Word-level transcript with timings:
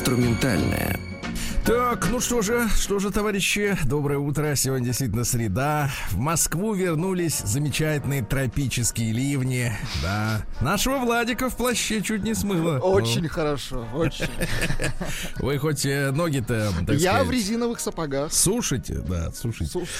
Инструментальная. 0.00 1.09
Так, 1.64 2.08
ну 2.10 2.20
что 2.20 2.40
же, 2.40 2.68
что 2.74 2.98
же, 2.98 3.10
товарищи, 3.10 3.76
доброе 3.84 4.18
утро. 4.18 4.54
Сегодня 4.54 4.86
действительно 4.86 5.24
среда. 5.24 5.90
В 6.10 6.16
Москву 6.16 6.72
вернулись 6.72 7.40
замечательные 7.44 8.24
тропические 8.24 9.12
ливни. 9.12 9.70
Да. 10.02 10.42
Нашего 10.62 10.96
Владика 10.96 11.50
в 11.50 11.56
плаще 11.56 12.00
чуть 12.00 12.22
не 12.22 12.32
смыло. 12.34 12.78
Очень 12.78 13.24
ну. 13.24 13.28
хорошо, 13.28 13.86
очень. 13.94 14.26
Вы 15.36 15.58
хоть 15.58 15.84
э, 15.84 16.10
ноги-то, 16.12 16.72
Я 16.88 17.22
в 17.24 17.30
резиновых 17.30 17.78
сапогах. 17.80 18.32
Сушите, 18.32 18.94
да. 18.94 19.30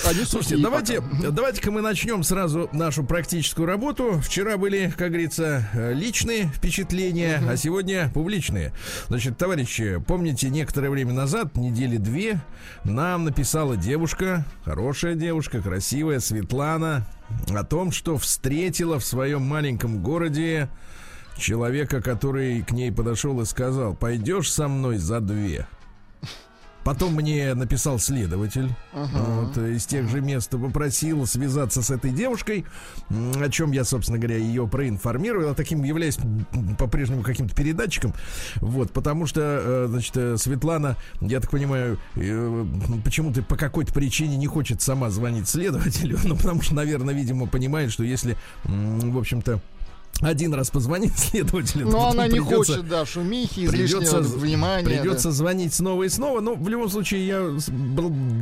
Они 0.06 0.24
Слушайте, 0.24 0.56
давайте, 0.56 1.02
давайте-ка 1.30 1.70
мы 1.70 1.82
начнем 1.82 2.24
сразу 2.24 2.70
нашу 2.73 3.04
практическую 3.04 3.66
работу. 3.66 4.18
Вчера 4.24 4.56
были, 4.56 4.92
как 4.96 5.09
говорится, 5.09 5.68
э, 5.74 5.92
личные 5.92 6.46
впечатления, 6.46 7.42
а 7.46 7.56
сегодня 7.56 8.10
публичные. 8.15 8.73
Значит, 9.09 9.37
товарищи, 9.37 10.02
помните, 10.06 10.49
некоторое 10.49 10.88
время 10.88 11.12
назад 11.12 11.49
недели 11.56 11.96
две 11.96 12.40
нам 12.84 13.24
написала 13.24 13.76
девушка, 13.76 14.45
хорошая 14.65 15.15
девушка, 15.15 15.60
красивая, 15.60 16.20
Светлана, 16.20 17.06
о 17.48 17.65
том, 17.65 17.93
что 17.93 18.16
встретила 18.18 18.98
в 18.98 19.04
своем 19.04 19.43
маленьком 19.43 20.02
городе 20.02 20.68
человека, 21.37 22.02
который 22.02 22.62
к 22.62 22.73
ней 22.73 22.93
подошел 22.93 23.40
и 23.40 23.45
сказал, 23.45 23.95
пойдешь 23.95 24.52
со 24.52 24.68
мной 24.68 24.98
за 24.98 25.21
две. 25.21 25.66
Потом 26.84 27.14
мне 27.14 27.54
написал 27.54 27.98
следователь 27.98 28.70
uh-huh. 28.92 29.45
вот, 29.45 29.59
из 29.59 29.84
тех 29.86 30.09
же 30.09 30.20
мест, 30.20 30.50
попросил 30.50 31.26
связаться 31.26 31.82
с 31.82 31.90
этой 31.90 32.10
девушкой, 32.10 32.64
о 33.10 33.48
чем 33.50 33.72
я, 33.72 33.84
собственно 33.84 34.18
говоря, 34.18 34.37
ее 34.37 34.66
проинформировал. 34.66 35.54
Таким 35.54 35.82
являюсь 35.84 36.18
по-прежнему 36.78 37.22
каким-то 37.22 37.54
передатчиком. 37.54 38.14
Вот, 38.56 38.92
потому 38.92 39.26
что, 39.26 39.40
э, 39.42 39.87
значит, 39.88 40.16
э, 40.16 40.37
Светлана, 40.38 40.96
я 41.20 41.40
так 41.40 41.50
понимаю, 41.50 41.98
э, 42.16 42.66
почему-то 43.04 43.42
по 43.42 43.56
какой-то 43.56 43.92
причине 43.92 44.37
не 44.37 44.46
хочет 44.46 44.80
сама 44.80 45.10
звонить 45.10 45.48
следователю. 45.48 46.18
Ну, 46.30 46.37
потому 46.37 46.62
что, 46.62 46.76
наверное, 46.76 47.12
видимо, 47.12 47.48
понимает, 47.48 47.90
что 47.90 48.04
если, 48.04 48.37
в 48.62 49.18
общем-то, 49.18 49.60
один 50.20 50.54
раз 50.54 50.70
позвонить 50.70 51.12
следователю. 51.18 51.88
Но 51.88 52.08
она 52.08 52.28
не 52.28 52.38
хочет, 52.38 52.86
да, 52.88 53.06
шумихи, 53.06 53.68
придется, 53.68 54.20
внимания. 54.20 54.84
Придется 54.84 55.28
да. 55.28 55.34
звонить 55.34 55.74
снова 55.74 56.04
и 56.04 56.08
снова. 56.08 56.40
Но 56.40 56.54
в 56.54 56.68
любом 56.68 56.90
случае 56.90 57.26
я 57.26 57.50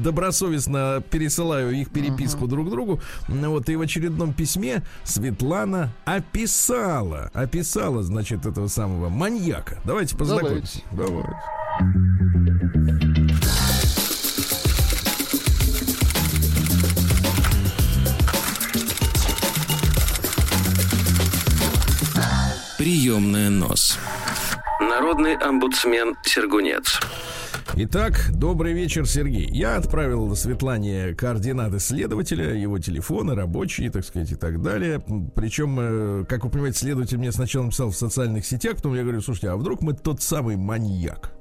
добросовестно 0.03 1.03
пересылаю 1.11 1.73
их 1.73 1.91
переписку 1.91 2.45
uh-huh. 2.45 2.49
друг 2.49 2.71
другу. 2.71 3.01
Вот 3.29 3.69
и 3.69 3.77
в 3.77 3.81
очередном 3.81 4.33
письме 4.33 4.83
Светлана 5.05 5.93
описала, 6.05 7.31
описала, 7.33 8.03
значит, 8.03 8.47
этого 8.47 8.69
самого 8.69 9.09
маньяка. 9.09 9.79
Давайте 9.85 10.17
познакомимся. 10.17 10.81
Давайте. 10.93 11.35
Давайте. 11.81 12.48
Приемная 22.89 23.51
нос. 23.51 23.99
Народный 24.81 25.37
омбудсмен 25.37 26.17
Сергунец. 26.23 26.99
Итак, 27.75 28.31
добрый 28.33 28.73
вечер, 28.73 29.07
Сергей. 29.07 29.47
Я 29.51 29.77
отправил 29.77 30.35
Светлане 30.35 31.15
координаты 31.15 31.81
следователя, 31.81 32.55
его 32.55 32.79
телефоны, 32.79 33.35
рабочие, 33.35 33.91
так 33.91 34.07
сказать, 34.07 34.33
и 34.33 34.37
так 34.37 34.63
далее. 34.63 35.03
Причем, 35.35 35.77
э, 35.79 36.25
как 36.27 36.45
вы 36.45 36.51
понимаете, 36.51 36.79
следователь 36.79 37.19
мне 37.19 37.31
сначала 37.31 37.65
написал 37.65 37.91
в 37.91 37.95
социальных 37.95 38.47
сетях, 38.47 38.77
потом 38.77 38.95
я 38.95 39.03
говорю, 39.03 39.21
слушайте, 39.21 39.51
а 39.51 39.57
вдруг 39.59 39.83
мы 39.83 39.93
тот 39.93 40.23
самый 40.23 40.57
маньяк? 40.57 41.33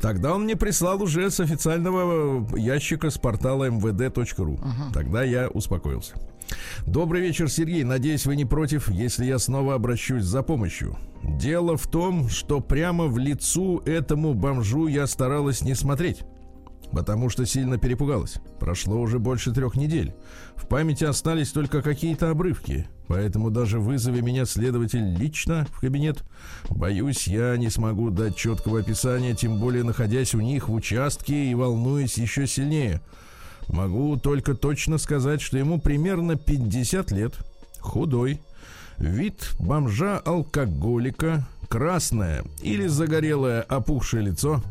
Тогда 0.00 0.32
он 0.32 0.44
мне 0.44 0.54
прислал 0.54 1.02
уже 1.02 1.28
с 1.28 1.40
официального 1.40 2.56
ящика 2.56 3.10
с 3.10 3.18
портала 3.18 3.68
mvd.ru. 3.68 4.60
Тогда 4.94 5.24
я 5.24 5.48
успокоился. 5.48 6.14
Добрый 6.86 7.20
вечер, 7.20 7.50
Сергей. 7.50 7.84
Надеюсь, 7.84 8.26
вы 8.26 8.36
не 8.36 8.44
против, 8.44 8.88
если 8.88 9.24
я 9.24 9.38
снова 9.38 9.74
обращусь 9.74 10.24
за 10.24 10.42
помощью. 10.42 10.96
Дело 11.22 11.76
в 11.76 11.86
том, 11.86 12.28
что 12.28 12.60
прямо 12.60 13.06
в 13.06 13.18
лицу 13.18 13.78
этому 13.84 14.34
бомжу 14.34 14.86
я 14.86 15.06
старалась 15.06 15.62
не 15.62 15.74
смотреть. 15.74 16.24
Потому 16.92 17.28
что 17.28 17.44
сильно 17.44 17.76
перепугалась. 17.76 18.36
Прошло 18.58 18.98
уже 18.98 19.18
больше 19.18 19.52
трех 19.52 19.76
недель. 19.76 20.14
В 20.56 20.66
памяти 20.66 21.04
остались 21.04 21.50
только 21.50 21.82
какие-то 21.82 22.30
обрывки. 22.30 22.88
Поэтому 23.08 23.50
даже 23.50 23.78
вызови 23.78 24.20
меня 24.20 24.46
следователь 24.46 25.14
лично 25.18 25.66
в 25.70 25.80
кабинет. 25.80 26.24
Боюсь, 26.70 27.28
я 27.28 27.56
не 27.56 27.68
смогу 27.68 28.10
дать 28.10 28.36
четкого 28.36 28.80
описания, 28.80 29.34
тем 29.34 29.60
более 29.60 29.84
находясь 29.84 30.34
у 30.34 30.40
них 30.40 30.68
в 30.68 30.74
участке 30.74 31.50
и 31.50 31.54
волнуясь 31.54 32.16
еще 32.16 32.46
сильнее. 32.46 33.02
Могу 33.68 34.16
только 34.16 34.54
точно 34.54 34.98
сказать, 34.98 35.40
что 35.40 35.58
ему 35.58 35.78
примерно 35.80 36.36
50 36.36 37.10
лет, 37.12 37.34
худой, 37.80 38.40
вид 38.96 39.50
бомжа-алкоголика, 39.58 41.46
красное 41.68 42.44
или 42.62 42.86
загорелое 42.86 43.60
опухшее 43.62 44.22
лицо, 44.22 44.62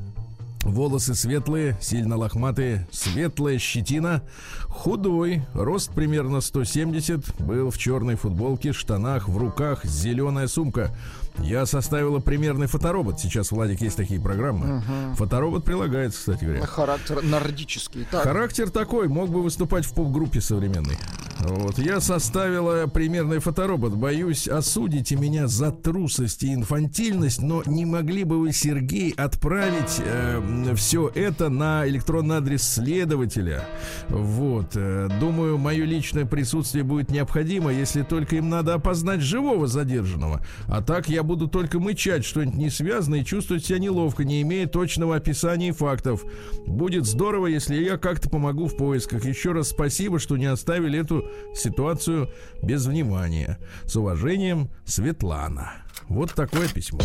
волосы 0.63 1.13
светлые, 1.13 1.77
сильно 1.79 2.17
лохматые, 2.17 2.87
светлая 2.91 3.59
щетина, 3.59 4.23
худой, 4.67 5.43
рост 5.53 5.91
примерно 5.91 6.41
170, 6.41 7.39
был 7.39 7.69
в 7.69 7.77
черной 7.77 8.15
футболке, 8.15 8.73
штанах, 8.73 9.29
в 9.29 9.37
руках. 9.37 9.85
Зеленая 9.85 10.47
сумка– 10.47 10.95
я 11.39 11.65
составила 11.65 12.19
примерный 12.19 12.67
фоторобот. 12.67 13.19
Сейчас, 13.19 13.51
Владик, 13.51 13.81
есть 13.81 13.97
такие 13.97 14.19
программы. 14.19 14.77
Угу. 14.77 15.15
Фоторобот 15.15 15.63
прилагается, 15.63 16.19
кстати 16.19 16.45
говоря. 16.45 16.65
Характер 16.65 17.23
нордический. 17.23 18.05
Так. 18.09 18.23
Характер 18.23 18.69
такой, 18.69 19.07
мог 19.07 19.29
бы 19.29 19.41
выступать 19.41 19.85
в 19.85 19.93
поп-группе 19.93 20.41
современной. 20.41 20.97
Вот. 21.39 21.77
Я 21.77 21.99
составила 21.99 22.87
примерный 22.87 23.39
фоторобот. 23.39 23.93
Боюсь, 23.93 24.47
осудите 24.47 25.15
меня 25.15 25.47
за 25.47 25.71
трусость 25.71 26.43
и 26.43 26.53
инфантильность, 26.53 27.41
но 27.41 27.63
не 27.65 27.85
могли 27.85 28.23
бы 28.23 28.39
вы, 28.39 28.51
Сергей, 28.51 29.11
отправить 29.11 29.99
э, 29.99 30.73
все 30.75 31.11
это 31.13 31.49
на 31.49 31.87
электронный 31.87 32.37
адрес 32.37 32.63
следователя? 32.63 33.65
Вот. 34.09 34.71
Э, 34.75 35.09
думаю, 35.19 35.57
мое 35.57 35.85
личное 35.85 36.25
присутствие 36.25 36.83
будет 36.83 37.11
необходимо, 37.11 37.71
если 37.71 38.01
только 38.01 38.37
им 38.37 38.49
надо 38.49 38.73
опознать 38.73 39.21
живого 39.21 39.67
задержанного. 39.67 40.41
А 40.67 40.81
так 40.81 41.07
я 41.07 41.23
буду 41.27 41.47
только 41.47 41.79
мычать 41.79 42.25
что-нибудь 42.25 42.57
не 42.57 42.69
связанное 42.69 43.21
и 43.21 43.25
чувствовать 43.25 43.65
себя 43.65 43.79
неловко, 43.79 44.23
не 44.23 44.41
имея 44.41 44.67
точного 44.67 45.15
описания 45.15 45.69
и 45.69 45.73
фактов. 45.73 46.23
Будет 46.65 47.05
здорово, 47.05 47.47
если 47.47 47.75
я 47.75 47.97
как-то 47.97 48.29
помогу 48.29 48.67
в 48.67 48.77
поисках. 48.77 49.25
Еще 49.25 49.51
раз 49.51 49.69
спасибо, 49.69 50.19
что 50.19 50.37
не 50.37 50.45
оставили 50.45 50.99
эту 50.99 51.25
ситуацию 51.53 52.29
без 52.63 52.85
внимания. 52.85 53.59
С 53.85 53.95
уважением, 53.95 54.69
Светлана. 54.85 55.73
Вот 56.07 56.33
такое 56.33 56.67
письмо. 56.69 57.01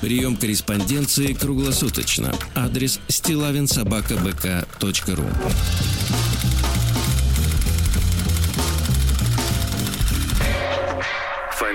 Прием 0.00 0.36
корреспонденции 0.36 1.32
круглосуточно. 1.32 2.34
Адрес 2.54 3.00
стилавинсобакабк.ру 3.08 5.24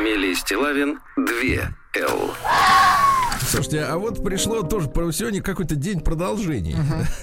Фамилия 0.10 0.34
Стилавин 0.36 1.00
2 1.18 1.70
Л. 1.94 2.34
Слушайте, 3.46 3.82
а 3.82 3.98
вот 3.98 4.24
пришло 4.24 4.64
тоже 4.64 4.90
сегодня 5.12 5.42
какой-то 5.42 5.76
день 5.76 6.02
продолжений. 6.02 6.76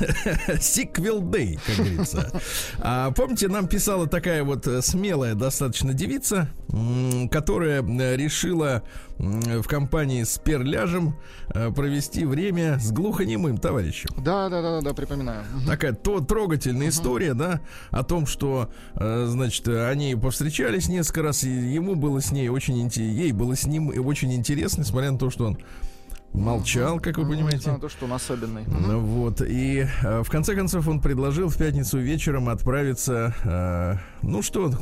Сиквел 0.61 1.23
uh-huh. 1.23 1.31
Day, 1.31 1.61
как 1.65 1.77
говорится. 1.77 2.43
А, 2.79 3.11
помните, 3.13 3.49
нам 3.49 3.69
писала 3.69 4.07
такая 4.07 4.43
вот 4.43 4.67
э, 4.67 4.83
смелая 4.83 5.35
достаточно 5.35 5.95
девица, 5.95 6.49
которая 7.31 7.83
э, 7.83 8.17
решила 8.17 8.83
в 9.19 9.63
компании 9.63 10.25
с 10.25 10.39
перляжем 10.39 11.17
э, 11.55 11.71
провести 11.71 12.25
время 12.25 12.79
с 12.79 12.93
глухонемым 12.93 13.59
товарищем. 13.59 14.11
Да, 14.19 14.49
да, 14.49 14.63
да, 14.63 14.81
да, 14.81 14.95
припоминаю. 14.95 15.45
Такая 15.67 15.93
то 15.93 16.21
трогательная 16.21 16.89
uh-huh. 16.89 16.91
история, 16.91 17.35
да, 17.35 17.61
о 17.91 18.03
том, 18.03 18.27
что, 18.27 18.71
значит, 18.95 19.69
они 19.69 20.15
повстречались 20.17 20.89
несколько 20.89 21.23
раз, 21.23 21.45
и 21.45 21.51
ему 21.51 21.95
было 21.95 22.21
с 22.21 22.31
ней 22.33 22.49
очень 22.49 22.81
интересно, 22.81 23.13
ей 23.13 23.33
было 23.33 23.57
с 23.57 23.67
ним 23.67 23.93
очень 24.07 24.35
интересно, 24.35 24.83
несмотря 24.83 25.11
на 25.11 25.19
то, 25.19 25.31
что 25.31 25.47
он 25.47 25.59
молчал, 26.37 27.01
как 27.01 27.19
вы 27.19 27.27
понимаете. 27.27 27.73
Ну, 27.73 27.79
то, 27.79 27.89
что 27.89 28.05
он 28.05 28.13
особенный. 28.13 28.65
Ну, 28.67 29.01
вот, 29.01 29.41
и 29.41 29.87
э, 30.03 30.23
в 30.23 30.31
конце 30.31 30.55
концов 30.55 30.87
он 30.89 31.01
предложил 31.01 31.49
в 31.49 31.57
пятницу 31.57 31.99
вечером 31.99 32.49
отправиться, 32.49 33.35
э, 33.45 33.97
ну 34.23 34.43
что, 34.43 34.73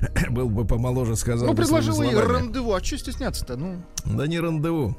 был 0.30 0.48
бы 0.48 0.64
помоложе, 0.64 1.16
сказал. 1.16 1.48
Ну, 1.48 1.54
предложил 1.54 2.02
ей 2.02 2.14
рандеву, 2.14 2.74
а 2.74 2.82
что 2.82 2.98
стесняться-то? 2.98 3.56
Ну. 3.56 3.82
Да 4.04 4.26
не 4.26 4.38
рандеву, 4.38 4.96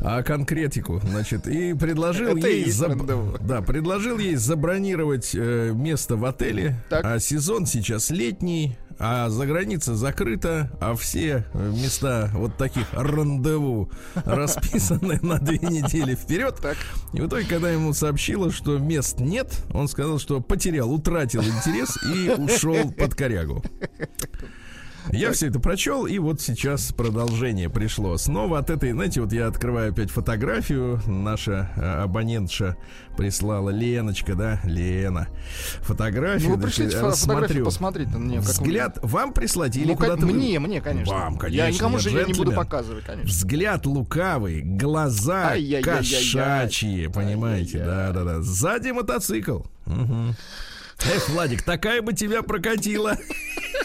а 0.00 0.22
конкретику, 0.22 1.00
значит, 1.04 1.46
и 1.46 1.74
предложил 1.74 2.36
ей, 2.36 2.70
заб... 2.70 2.94
да, 3.40 3.62
предложил 3.62 4.18
ей 4.18 4.36
забронировать 4.36 5.34
э, 5.34 5.72
место 5.74 6.16
в 6.16 6.24
отеле, 6.24 6.80
так. 6.88 7.04
а 7.04 7.18
сезон 7.18 7.66
сейчас 7.66 8.10
летний, 8.10 8.78
а 8.98 9.28
за 9.28 9.46
граница 9.46 9.94
закрыта, 9.94 10.70
а 10.80 10.94
все 10.94 11.44
места 11.54 12.30
вот 12.34 12.56
таких 12.56 12.86
рандеву 12.92 13.90
расписаны 14.14 15.18
на 15.22 15.38
две 15.38 15.58
недели 15.58 16.14
вперед. 16.14 16.56
Так. 16.60 16.76
И 17.12 17.20
в 17.20 17.26
итоге, 17.26 17.46
когда 17.46 17.70
ему 17.70 17.92
сообщила, 17.92 18.50
что 18.50 18.78
мест 18.78 19.20
нет, 19.20 19.64
он 19.72 19.88
сказал, 19.88 20.18
что 20.18 20.40
потерял, 20.40 20.90
утратил 20.90 21.42
интерес 21.42 21.98
и 22.14 22.30
ушел 22.30 22.90
под 22.92 23.14
корягу. 23.14 23.62
Я 25.12 25.32
все 25.32 25.48
это 25.48 25.60
прочел, 25.60 26.06
и 26.06 26.18
вот 26.18 26.40
сейчас 26.40 26.92
продолжение 26.92 27.70
пришло. 27.70 28.16
Снова 28.16 28.58
от 28.58 28.70
этой, 28.70 28.92
знаете, 28.92 29.20
вот 29.20 29.32
я 29.32 29.46
открываю 29.46 29.92
опять 29.92 30.10
фотографию. 30.10 31.00
Наша 31.06 31.70
э, 31.76 32.02
абонентша 32.02 32.76
прислала 33.16 33.70
Леночка, 33.70 34.34
да, 34.34 34.60
Лена. 34.64 35.28
Фотографию. 35.80 36.50
Ну, 36.50 36.56
вы 36.56 36.62
пришлите 36.62 36.96
фотографию 36.96 37.16
смотрю. 37.16 37.64
посмотреть 37.64 38.08
на 38.08 38.18
нее. 38.18 38.40
Взгляд 38.40 38.98
вы... 39.02 39.08
вам 39.08 39.32
прислать 39.32 39.76
или 39.76 39.88
ну, 39.88 39.96
куда-то 39.96 40.26
Мне, 40.26 40.58
вы... 40.58 40.66
мне, 40.66 40.80
конечно. 40.80 41.14
Вам, 41.14 41.38
конечно. 41.38 41.64
Я 41.64 41.70
никому 41.70 41.98
же 41.98 42.10
не 42.10 42.32
буду 42.32 42.52
показывать, 42.52 43.04
конечно. 43.04 43.28
Взгляд 43.28 43.86
лукавый, 43.86 44.62
глаза 44.62 45.54
кошачьи, 45.82 47.08
понимаете? 47.08 47.84
Да-да-да. 47.84 48.42
Сзади 48.42 48.90
мотоцикл. 48.90 49.60
Угу. 49.86 50.34
Эх, 51.04 51.28
Владик, 51.28 51.62
такая 51.62 52.02
бы 52.02 52.12
тебя 52.12 52.42
прокатила. 52.42 53.16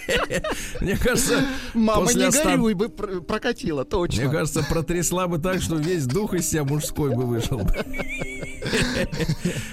Мне 0.82 0.98
кажется, 0.98 1.46
Мама, 1.74 2.12
не 2.14 2.24
остан... 2.24 2.48
горюй 2.48 2.74
бы 2.74 2.90
прокатила, 2.90 3.86
точно. 3.86 4.24
Мне 4.24 4.32
кажется, 4.32 4.64
протрясла 4.64 5.28
бы 5.28 5.38
так, 5.38 5.62
что 5.62 5.76
весь 5.76 6.06
дух 6.06 6.34
из 6.34 6.50
себя 6.50 6.64
мужской 6.64 7.16
бы 7.16 7.26
вышел. 7.26 7.62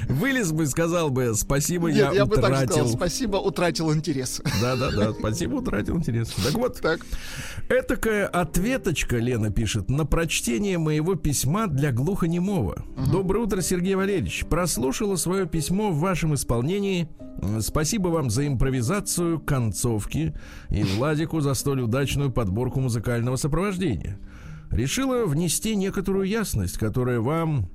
Вылез 0.08 0.52
бы, 0.52 0.66
сказал 0.66 1.10
бы, 1.10 1.34
спасибо, 1.34 1.88
Нет, 1.88 1.98
я, 1.98 2.12
я 2.12 2.24
утратил. 2.24 2.26
бы 2.26 2.56
так 2.56 2.70
сказал, 2.70 2.88
спасибо, 2.88 3.36
утратил 3.36 3.94
интерес. 3.94 4.40
Да-да-да, 4.60 5.12
спасибо, 5.12 5.56
утратил 5.56 5.96
интерес. 5.96 6.30
Так 6.30 6.54
вот, 6.54 6.80
так. 6.80 7.00
этакая 7.68 8.26
ответочка, 8.26 9.16
Лена 9.16 9.50
пишет, 9.50 9.90
на 9.90 10.04
прочтение 10.04 10.78
моего 10.78 11.14
письма 11.14 11.66
для 11.66 11.92
глухонемого. 11.92 12.84
Угу. 12.96 13.10
Доброе 13.10 13.44
утро, 13.44 13.60
Сергей 13.60 13.94
Валерьевич. 13.94 14.44
Прослушала 14.48 15.16
свое 15.16 15.46
письмо 15.46 15.90
в 15.90 15.98
вашем 15.98 16.34
исполнении. 16.34 17.08
Спасибо 17.60 18.08
вам 18.08 18.30
за 18.30 18.46
импровизацию 18.46 19.40
концовки 19.40 20.34
и 20.70 20.82
Владику 20.82 21.40
за 21.40 21.54
столь 21.54 21.82
удачную 21.82 22.32
подборку 22.32 22.80
музыкального 22.80 23.36
сопровождения. 23.36 24.18
Решила 24.70 25.24
внести 25.24 25.76
некоторую 25.76 26.26
ясность, 26.26 26.78
которая 26.78 27.20
вам 27.20 27.70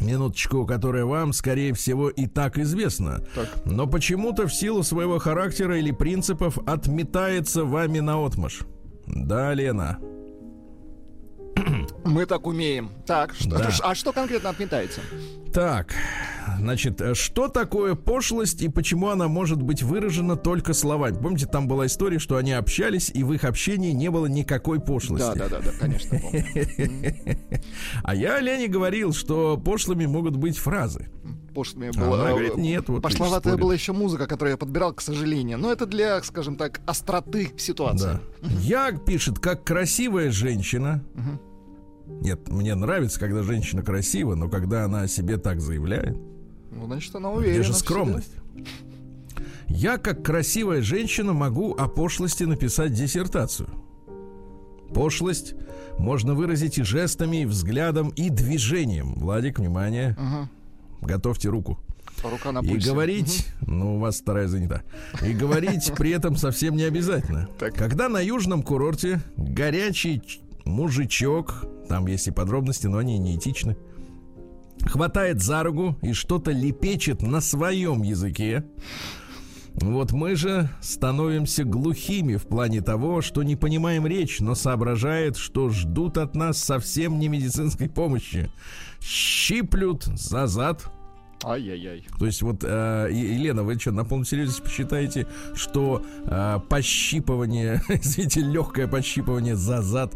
Минуточку, 0.00 0.66
которая 0.66 1.04
вам, 1.04 1.32
скорее 1.32 1.74
всего, 1.74 2.08
и 2.08 2.26
так 2.26 2.58
известна. 2.58 3.22
Так. 3.34 3.48
Но 3.66 3.86
почему-то 3.86 4.46
в 4.46 4.54
силу 4.54 4.82
своего 4.82 5.18
характера 5.18 5.78
или 5.78 5.90
принципов 5.90 6.58
отметается 6.66 7.64
вами 7.64 8.00
на 8.00 8.24
отмаш. 8.24 8.60
Да, 9.06 9.52
Лена. 9.52 9.98
Мы 12.04 12.24
так 12.24 12.46
умеем. 12.46 12.90
Так, 13.06 13.34
что, 13.34 13.58
да. 13.58 13.70
а 13.82 13.94
что 13.94 14.12
конкретно 14.12 14.50
отметается? 14.50 15.02
Так, 15.52 15.94
значит, 16.58 17.00
что 17.14 17.48
такое 17.48 17.94
пошлость 17.94 18.62
и 18.62 18.68
почему 18.68 19.08
она 19.08 19.28
может 19.28 19.62
быть 19.62 19.82
выражена 19.82 20.36
только 20.36 20.72
словами? 20.72 21.14
Помните, 21.14 21.46
там 21.46 21.68
была 21.68 21.86
история, 21.86 22.18
что 22.18 22.36
они 22.36 22.52
общались, 22.52 23.10
и 23.12 23.22
в 23.22 23.32
их 23.32 23.44
общении 23.44 23.92
не 23.92 24.10
было 24.10 24.26
никакой 24.26 24.80
пошлости. 24.80 25.38
Да, 25.38 25.48
да, 25.48 25.60
да, 25.60 25.60
да 25.60 25.70
конечно. 25.78 26.18
А 28.02 28.14
я 28.14 28.40
Лене 28.40 28.68
говорил, 28.68 29.12
что 29.12 29.56
пошлыми 29.56 30.06
могут 30.06 30.36
быть 30.36 30.56
фразы. 30.58 31.08
Пошлыми 31.54 31.90
было. 31.90 32.20
Она 32.20 32.30
говорит, 32.30 32.56
нет, 32.56 32.88
вот 32.88 33.02
Пошловатая 33.02 33.56
была 33.56 33.74
еще 33.74 33.92
музыка, 33.92 34.26
которую 34.26 34.52
я 34.52 34.56
подбирал, 34.56 34.92
к 34.94 35.00
сожалению. 35.00 35.58
Но 35.58 35.70
это 35.72 35.86
для, 35.86 36.22
скажем 36.22 36.56
так, 36.56 36.80
остроты 36.86 37.52
ситуации. 37.56 38.20
Да. 38.42 38.48
Я, 38.60 38.92
пишет, 38.92 39.38
как 39.38 39.64
красивая 39.64 40.30
женщина, 40.30 41.04
угу 41.14 41.40
нет, 42.20 42.48
мне 42.48 42.74
нравится, 42.74 43.18
когда 43.18 43.42
женщина 43.42 43.82
красива, 43.82 44.34
но 44.34 44.48
когда 44.48 44.84
она 44.84 45.02
о 45.02 45.08
себе 45.08 45.38
так 45.38 45.60
заявляет. 45.60 46.18
Ну, 46.70 46.86
значит, 46.86 47.14
она 47.14 47.30
уверена. 47.30 47.54
Где 47.54 47.62
же 47.62 47.74
скромность? 47.74 48.32
Я, 49.68 49.98
как 49.98 50.24
красивая 50.24 50.82
женщина, 50.82 51.32
могу 51.32 51.74
о 51.74 51.88
пошлости 51.88 52.44
написать 52.44 52.92
диссертацию. 52.92 53.68
Пошлость 54.92 55.54
можно 55.98 56.34
выразить 56.34 56.78
и 56.78 56.82
жестами, 56.82 57.42
и 57.42 57.46
взглядом, 57.46 58.08
и 58.10 58.30
движением. 58.30 59.14
Владик, 59.14 59.58
внимание. 59.58 60.16
Угу. 60.18 61.06
Готовьте 61.06 61.48
руку. 61.48 61.78
Рука 62.22 62.52
на 62.52 62.60
пульсе. 62.60 62.76
И 62.76 62.90
говорить, 62.90 63.46
угу. 63.62 63.70
ну, 63.70 63.96
у 63.96 63.98
вас 64.00 64.20
вторая 64.20 64.48
занята. 64.48 64.82
И 65.22 65.32
говорить 65.32 65.92
при 65.96 66.10
этом 66.10 66.36
совсем 66.36 66.76
не 66.76 66.82
обязательно. 66.82 67.48
Так. 67.58 67.74
Когда 67.74 68.08
на 68.08 68.20
южном 68.20 68.62
курорте 68.62 69.20
горячий 69.36 70.22
мужичок 70.64 71.64
там 71.88 72.06
есть 72.06 72.28
и 72.28 72.30
подробности, 72.30 72.86
но 72.86 72.98
они 72.98 73.18
неэтичны. 73.18 73.76
Хватает 74.84 75.42
за 75.42 75.62
руку 75.62 75.98
и 76.02 76.12
что-то 76.12 76.50
лепечет 76.52 77.22
на 77.22 77.40
своем 77.40 78.02
языке. 78.02 78.64
Вот 79.74 80.12
мы 80.12 80.34
же 80.34 80.68
становимся 80.80 81.64
глухими 81.64 82.36
в 82.36 82.46
плане 82.46 82.80
того, 82.80 83.22
что 83.22 83.42
не 83.42 83.56
понимаем 83.56 84.06
речь, 84.06 84.40
но 84.40 84.54
соображает, 84.54 85.36
что 85.36 85.70
ждут 85.70 86.18
от 86.18 86.34
нас 86.34 86.58
совсем 86.62 87.18
не 87.18 87.28
медицинской 87.28 87.88
помощи. 87.88 88.50
Щиплют 89.00 90.04
за 90.04 90.46
зад, 90.46 90.90
Ай-яй-яй. 91.44 92.04
То 92.18 92.26
есть 92.26 92.42
вот, 92.42 92.62
э, 92.62 93.08
Елена, 93.10 93.62
вы 93.62 93.78
что, 93.78 93.92
на 93.92 94.04
полном 94.04 94.26
серьезе 94.26 94.62
посчитаете, 94.62 95.26
что 95.54 96.02
э, 96.24 96.58
пощипывание, 96.68 97.82
извините, 97.88 98.40
легкое 98.40 98.86
пощипывание 98.86 99.56
за 99.56 99.80
зад 99.82 100.14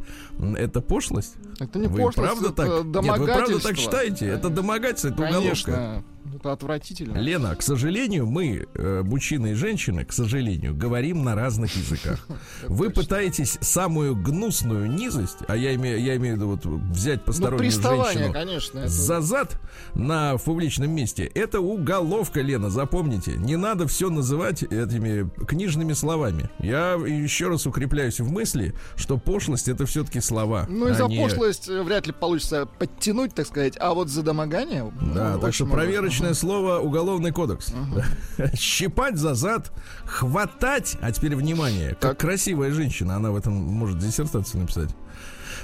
это 0.57 0.81
пошлость? 0.81 1.37
Это 1.59 1.79
не 1.79 1.89
вы 1.89 2.03
пошлость, 2.03 2.17
правда 2.17 2.47
это 2.49 2.55
так? 2.55 3.05
Нет, 3.05 3.19
вы 3.19 3.27
правда 3.27 3.61
так 3.61 3.77
считаете? 3.77 4.27
Это 4.27 4.51
домогательство, 4.51 5.09
это 5.09 5.33
Конечно. 5.33 6.05
Это 6.35 6.53
отвратительно. 6.53 7.17
Лена, 7.19 7.55
к 7.55 7.63
сожалению, 7.63 8.27
мы, 8.27 8.67
э, 8.75 9.03
мужчины 9.05 9.53
и 9.53 9.55
женщины, 9.55 10.05
к 10.05 10.13
сожалению, 10.13 10.75
говорим 10.75 11.23
на 11.23 11.35
разных 11.35 11.77
языках. 11.77 12.27
Вы 12.67 12.91
пытаетесь 12.91 13.57
самую 13.61 14.17
гнусную 14.17 14.91
низость, 14.91 15.39
а 15.47 15.57
я 15.57 15.75
имею, 15.77 16.03
я 16.03 16.17
имею 16.17 16.35
в 16.35 16.39
виду 16.39 16.49
вот 16.49 16.67
взять 16.67 17.21
ну, 17.21 17.27
постороннюю 17.27 17.71
женщину 17.71 18.33
конечно, 18.33 18.89
за 18.89 19.21
зад 19.21 19.61
на 19.95 20.37
публичном 20.39 20.91
месте. 20.91 21.25
Это 21.35 21.61
уголовка, 21.61 22.41
Лена, 22.41 22.69
запомните. 22.69 23.33
Не 23.33 23.57
надо 23.57 23.87
все 23.87 24.11
называть 24.11 24.63
этими 24.65 25.31
книжными 25.47 25.93
словами. 25.93 26.51
Я 26.59 26.95
еще 26.95 27.49
раз 27.49 27.67
укрепляюсь 27.67 28.19
в 28.19 28.31
мысли, 28.31 28.75
что 28.97 29.19
пошлость 29.19 29.69
это 29.69 29.87
все-таки 29.87 30.21
слова. 30.21 30.67
Ну 30.69 30.89
и 30.89 30.91
а 30.91 30.95
за 30.95 31.05
не... 31.05 31.19
пошлость 31.19 31.69
э, 31.69 31.83
вряд 31.83 32.07
ли 32.07 32.13
получится 32.13 32.67
подтянуть, 32.67 33.35
так 33.35 33.47
сказать, 33.47 33.77
а 33.79 33.95
вот 33.95 34.09
за 34.09 34.23
домогание. 34.23 34.93
Да, 35.15 35.35
ну, 35.35 35.41
так 35.41 35.55
что 35.55 35.67
проверочно 35.67 36.24
Отличное 36.25 36.35
слово 36.35 36.79
уголовный 36.79 37.33
кодекс. 37.33 37.73
uh 37.73 38.57
Щипать 38.57 39.17
за 39.17 39.35
зад, 39.35 39.73
хватать. 40.07 40.97
А 41.01 41.13
теперь 41.13 41.37
внимание, 41.37 41.91
как 41.91 42.01
так. 42.01 42.19
красивая 42.19 42.73
женщина, 42.73 43.17
она 43.17 43.31
в 43.31 43.37
этом 43.37 43.53
может 43.53 43.99
диссертацию 43.99 44.63
написать. 44.63 44.91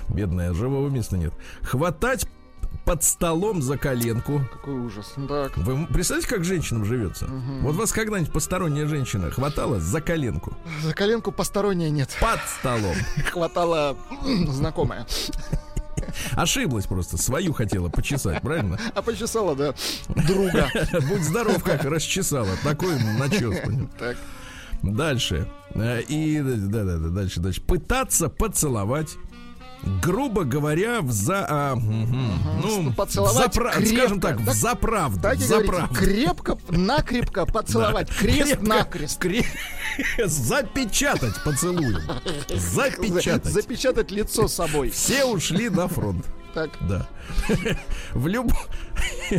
Бедная, 0.09 0.53
живого 0.53 0.89
места 0.89 1.17
нет. 1.17 1.33
Хватать 1.63 2.27
под 2.85 3.03
столом 3.03 3.63
за 3.63 3.79
коленку. 3.79 4.43
Какой 4.53 4.75
ужас. 4.75 5.15
Так. 5.29 5.57
Вы 5.57 5.87
представляете, 5.87 6.29
как 6.29 6.45
женщинам 6.45 6.85
живется? 6.85 7.27
Угу. 7.27 7.61
Вот 7.63 7.77
вас 7.77 7.93
когда-нибудь 7.93 8.33
посторонняя 8.33 8.87
женщина 8.87 9.31
хватала 9.31 9.81
за 9.81 10.01
коленку? 10.01 10.53
За 10.83 10.93
коленку 10.93 11.33
посторонняя 11.33 11.91
нет. 11.91 12.11
Под 12.21 12.41
столом. 12.59 12.97
Хватала 13.33 13.97
знакомая. 14.49 15.07
Ошиблась 16.33 16.87
просто, 16.87 17.17
свою 17.17 17.53
хотела 17.53 17.89
почесать, 17.89 18.43
правильно? 18.43 18.79
А 18.95 19.03
почесала, 19.03 19.55
да, 19.55 19.75
друга. 20.09 20.69
Будь 21.09 21.23
здоров, 21.23 21.63
как 21.63 21.85
расчесала. 21.85 22.49
Такой 22.63 22.97
начес. 23.19 23.57
Так. 23.99 24.17
Дальше. 24.83 25.49
Э, 25.75 26.01
и 26.01 26.41
да, 26.41 26.85
да, 26.85 26.97
да, 26.97 27.09
дальше, 27.09 27.41
дальше. 27.41 27.61
Пытаться 27.61 28.29
поцеловать 28.29 29.17
грубо 30.03 30.45
говоря, 30.45 31.01
в 31.01 31.11
за, 31.11 31.47
а, 31.49 31.75
угу, 31.75 31.85
ну, 32.63 32.93
поцеловать, 32.93 33.55
запра- 33.57 33.73
крепко, 33.73 33.87
скажем 33.97 34.21
так, 34.21 34.41
в 34.41 34.53
заправду, 34.53 35.21
так 35.21 35.39
заправду. 35.39 35.95
крепко, 35.95 36.59
накрепко 36.69 37.47
поцеловать, 37.47 38.09
да. 38.09 38.15
крест 38.15 38.61
накрест, 38.61 39.23
кре- 39.23 39.47
запечатать 40.25 41.43
поцелуем, 41.45 42.01
запечатать, 42.55 43.53
запечатать 43.53 44.11
лицо 44.11 44.49
собой. 44.49 44.91
Все 44.91 45.25
ушли 45.25 45.69
на 45.69 45.89
фронт. 45.89 46.25
Так. 46.55 46.71
Да. 46.89 47.07
В 48.13 48.27
любом... 48.27 48.57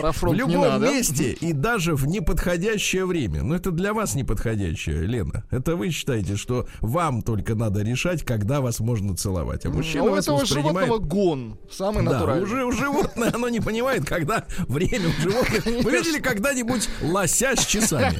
в 0.00 0.32
любом 0.32 0.62
надо. 0.62 0.86
месте 0.86 1.32
и 1.32 1.52
даже 1.52 1.94
в 1.94 2.06
неподходящее 2.06 3.06
время. 3.06 3.42
Но 3.42 3.54
это 3.54 3.70
для 3.70 3.94
вас 3.94 4.14
неподходящее, 4.14 5.06
Лена. 5.06 5.44
Это 5.50 5.76
вы 5.76 5.90
считаете, 5.90 6.36
что 6.36 6.66
вам 6.80 7.22
только 7.22 7.54
надо 7.54 7.82
решать, 7.82 8.24
когда 8.24 8.60
вас 8.60 8.80
можно 8.80 9.16
целовать. 9.16 9.64
А 9.64 9.70
мужчина 9.70 10.04
у 10.04 10.16
этого 10.16 10.40
воспринимает... 10.40 10.88
животного 10.88 10.98
гон. 10.98 11.58
Самый 11.70 12.04
да, 12.04 12.12
натуральный. 12.12 12.44
Уже, 12.44 12.64
у 12.64 12.72
животное 12.72 13.30
оно 13.32 13.48
не 13.48 13.60
понимает, 13.60 14.04
когда 14.04 14.44
время 14.68 15.08
у 15.08 15.22
животных. 15.22 15.64
Вы 15.84 15.90
видели 15.92 16.18
когда-нибудь 16.18 16.88
лося 17.02 17.54
с 17.56 17.64
часами? 17.64 18.16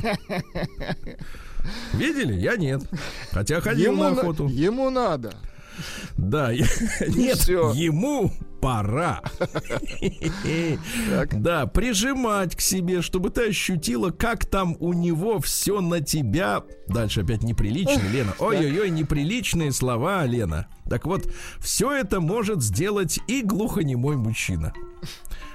Видели? 1.94 2.34
Я 2.34 2.56
нет. 2.56 2.82
Хотя 3.32 3.60
ходил 3.60 3.92
ему 3.92 4.02
на 4.02 4.08
охоту. 4.10 4.44
На, 4.44 4.50
ему 4.50 4.90
надо. 4.90 5.34
Да, 6.16 6.52
нет, 6.54 7.48
ему 7.48 8.32
пора. 8.60 9.20
Да, 11.32 11.66
прижимать 11.66 12.56
к 12.56 12.60
себе, 12.60 13.02
чтобы 13.02 13.28
ты 13.28 13.48
ощутила, 13.48 14.10
как 14.10 14.46
там 14.46 14.76
у 14.80 14.94
него 14.94 15.38
все 15.40 15.80
на 15.80 16.00
тебя. 16.00 16.62
Дальше 16.88 17.20
опять 17.20 17.42
неприлично, 17.42 18.00
Лена. 18.10 18.32
Ой-ой-ой, 18.38 18.88
неприличные 18.88 19.70
слова, 19.70 20.24
Лена. 20.24 20.68
Так 20.88 21.04
вот, 21.04 21.30
все 21.58 21.92
это 21.92 22.20
может 22.20 22.62
сделать 22.62 23.18
и 23.26 23.42
глухонемой 23.42 24.16
мужчина. 24.16 24.72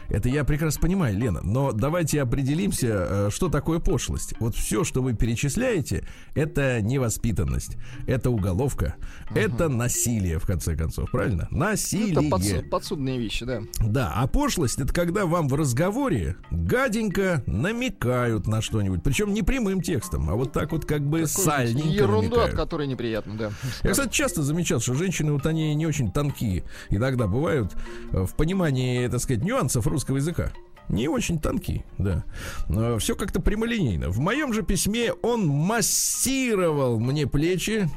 Это 0.09 0.29
я 0.29 0.43
прекрасно 0.43 0.81
понимаю, 0.81 1.17
Лена. 1.17 1.41
Но 1.43 1.71
давайте 1.71 2.21
определимся, 2.21 2.87
э, 2.87 3.29
что 3.31 3.49
такое 3.49 3.79
пошлость. 3.79 4.33
Вот 4.39 4.55
все, 4.55 4.83
что 4.83 5.01
вы 5.01 5.13
перечисляете, 5.13 6.07
это 6.35 6.81
невоспитанность, 6.81 7.77
это 8.07 8.29
уголовка, 8.29 8.95
угу. 9.29 9.39
это 9.39 9.69
насилие, 9.69 10.39
в 10.39 10.45
конце 10.45 10.75
концов, 10.75 11.11
правильно? 11.11 11.47
Насилие. 11.51 12.11
Это 12.11 12.29
подсуд, 12.29 12.69
подсудные 12.69 13.19
вещи, 13.19 13.45
да. 13.45 13.61
Да, 13.79 14.13
а 14.15 14.27
пошлость 14.27 14.79
это 14.79 14.93
когда 14.93 15.25
вам 15.25 15.47
в 15.47 15.53
разговоре 15.53 16.37
гаденько 16.51 17.43
намекают 17.45 18.47
на 18.47 18.61
что-нибудь. 18.61 19.03
Причем 19.03 19.33
не 19.33 19.43
прямым 19.43 19.81
текстом, 19.81 20.29
а 20.29 20.35
вот 20.35 20.51
так 20.51 20.71
вот 20.71 20.85
как 20.85 21.01
бы 21.01 21.21
Такой 21.21 21.43
сальненько 21.43 21.87
Ерунду, 21.87 22.29
намекают. 22.29 22.53
от 22.53 22.55
которой 22.55 22.87
неприятно, 22.87 23.35
да. 23.37 23.51
Я, 23.83 23.91
кстати, 23.91 24.11
часто 24.11 24.43
замечал, 24.43 24.79
что 24.79 24.93
женщины 24.93 25.33
вот 25.33 25.45
они 25.45 25.75
не 25.75 25.85
очень 25.85 26.11
тонкие. 26.11 26.63
Иногда 26.89 27.27
бывают 27.27 27.75
э, 28.11 28.25
в 28.25 28.35
понимании, 28.35 29.07
так 29.07 29.19
сказать, 29.19 29.43
нюансов 29.43 29.87
русского 29.99 30.15
языка. 30.15 30.53
Не 30.87 31.09
очень 31.09 31.39
тонкий, 31.39 31.83
да. 31.97 32.23
Но 32.69 32.97
все 32.99 33.15
как-то 33.15 33.41
прямолинейно. 33.41 34.09
В 34.09 34.19
моем 34.19 34.53
же 34.53 34.63
письме 34.63 35.11
он 35.13 35.45
массировал 35.45 36.99
мне 36.99 37.27
плечи 37.27 37.89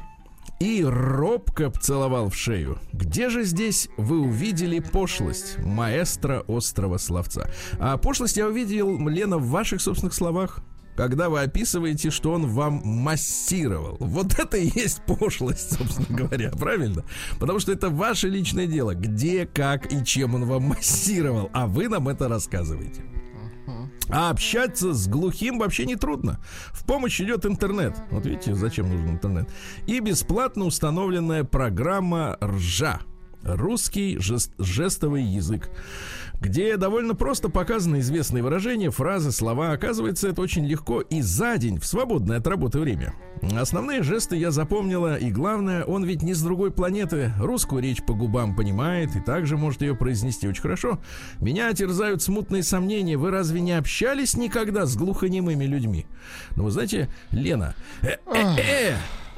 и 0.59 0.83
робко 0.83 1.69
поцеловал 1.69 2.29
в 2.29 2.35
шею. 2.35 2.77
Где 2.91 3.29
же 3.29 3.45
здесь 3.45 3.87
вы 3.97 4.19
увидели 4.19 4.79
пошлость 4.79 5.57
маэстро 5.59 6.41
острова 6.41 6.97
словца? 6.97 7.49
А 7.79 7.97
пошлость 7.97 8.35
я 8.35 8.47
увидел, 8.47 9.07
Лена, 9.07 9.37
в 9.37 9.47
ваших 9.47 9.81
собственных 9.81 10.13
словах 10.13 10.59
когда 10.95 11.29
вы 11.29 11.41
описываете, 11.41 12.11
что 12.11 12.33
он 12.33 12.47
вам 12.47 12.81
массировал. 12.83 13.97
Вот 13.99 14.33
это 14.39 14.57
и 14.57 14.71
есть 14.79 15.01
пошлость, 15.05 15.77
собственно 15.77 16.17
говоря, 16.17 16.51
правильно? 16.51 17.03
Потому 17.39 17.59
что 17.59 17.71
это 17.71 17.89
ваше 17.89 18.29
личное 18.29 18.67
дело, 18.67 18.93
где, 18.95 19.45
как 19.45 19.91
и 19.91 20.03
чем 20.03 20.35
он 20.35 20.45
вам 20.45 20.63
массировал, 20.63 21.49
а 21.53 21.67
вы 21.67 21.87
нам 21.87 22.09
это 22.09 22.27
рассказываете. 22.27 23.03
А 24.09 24.29
общаться 24.29 24.93
с 24.93 25.07
глухим 25.07 25.59
вообще 25.59 25.85
не 25.85 25.95
трудно. 25.95 26.39
В 26.71 26.85
помощь 26.85 27.19
идет 27.21 27.45
интернет. 27.45 27.95
Вот 28.11 28.25
видите, 28.25 28.53
зачем 28.53 28.89
нужен 28.89 29.11
интернет. 29.11 29.49
И 29.87 29.99
бесплатно 29.99 30.65
установленная 30.65 31.43
программа 31.43 32.37
РЖА. 32.41 32.99
Русский 33.43 34.17
жест, 34.19 34.53
жестовый 34.57 35.23
язык 35.23 35.69
где 36.43 36.75
довольно 36.75 37.15
просто 37.15 37.47
показаны 37.47 37.99
известные 37.99 38.43
выражения, 38.43 38.91
фразы, 38.91 39.31
слова. 39.31 39.71
Оказывается, 39.71 40.27
это 40.27 40.41
очень 40.41 40.65
легко 40.65 40.99
и 40.99 41.21
за 41.21 41.57
день, 41.57 41.79
в 41.79 41.85
свободное 41.85 42.39
от 42.39 42.47
работы 42.47 42.79
время. 42.79 43.13
Основные 43.57 44.03
жесты 44.03 44.35
я 44.35 44.51
запомнила, 44.51 45.15
и 45.15 45.31
главное, 45.31 45.85
он 45.85 46.03
ведь 46.03 46.21
не 46.21 46.33
с 46.33 46.41
другой 46.41 46.71
планеты. 46.71 47.31
Русскую 47.39 47.81
речь 47.81 48.03
по 48.03 48.13
губам 48.13 48.57
понимает 48.57 49.15
и 49.15 49.21
также 49.21 49.55
может 49.55 49.81
ее 49.81 49.95
произнести 49.95 50.45
очень 50.45 50.61
хорошо. 50.61 50.99
Меня 51.39 51.71
терзают 51.71 52.21
смутные 52.21 52.63
сомнения. 52.63 53.17
Вы 53.17 53.31
разве 53.31 53.61
не 53.61 53.71
общались 53.71 54.35
никогда 54.35 54.85
с 54.85 54.97
глухонемыми 54.97 55.63
людьми? 55.63 56.05
Ну, 56.57 56.65
вы 56.65 56.71
знаете, 56.71 57.09
Лена, 57.31 57.73
э 58.01 58.17
-э 58.25 58.57
-э, 58.57 58.95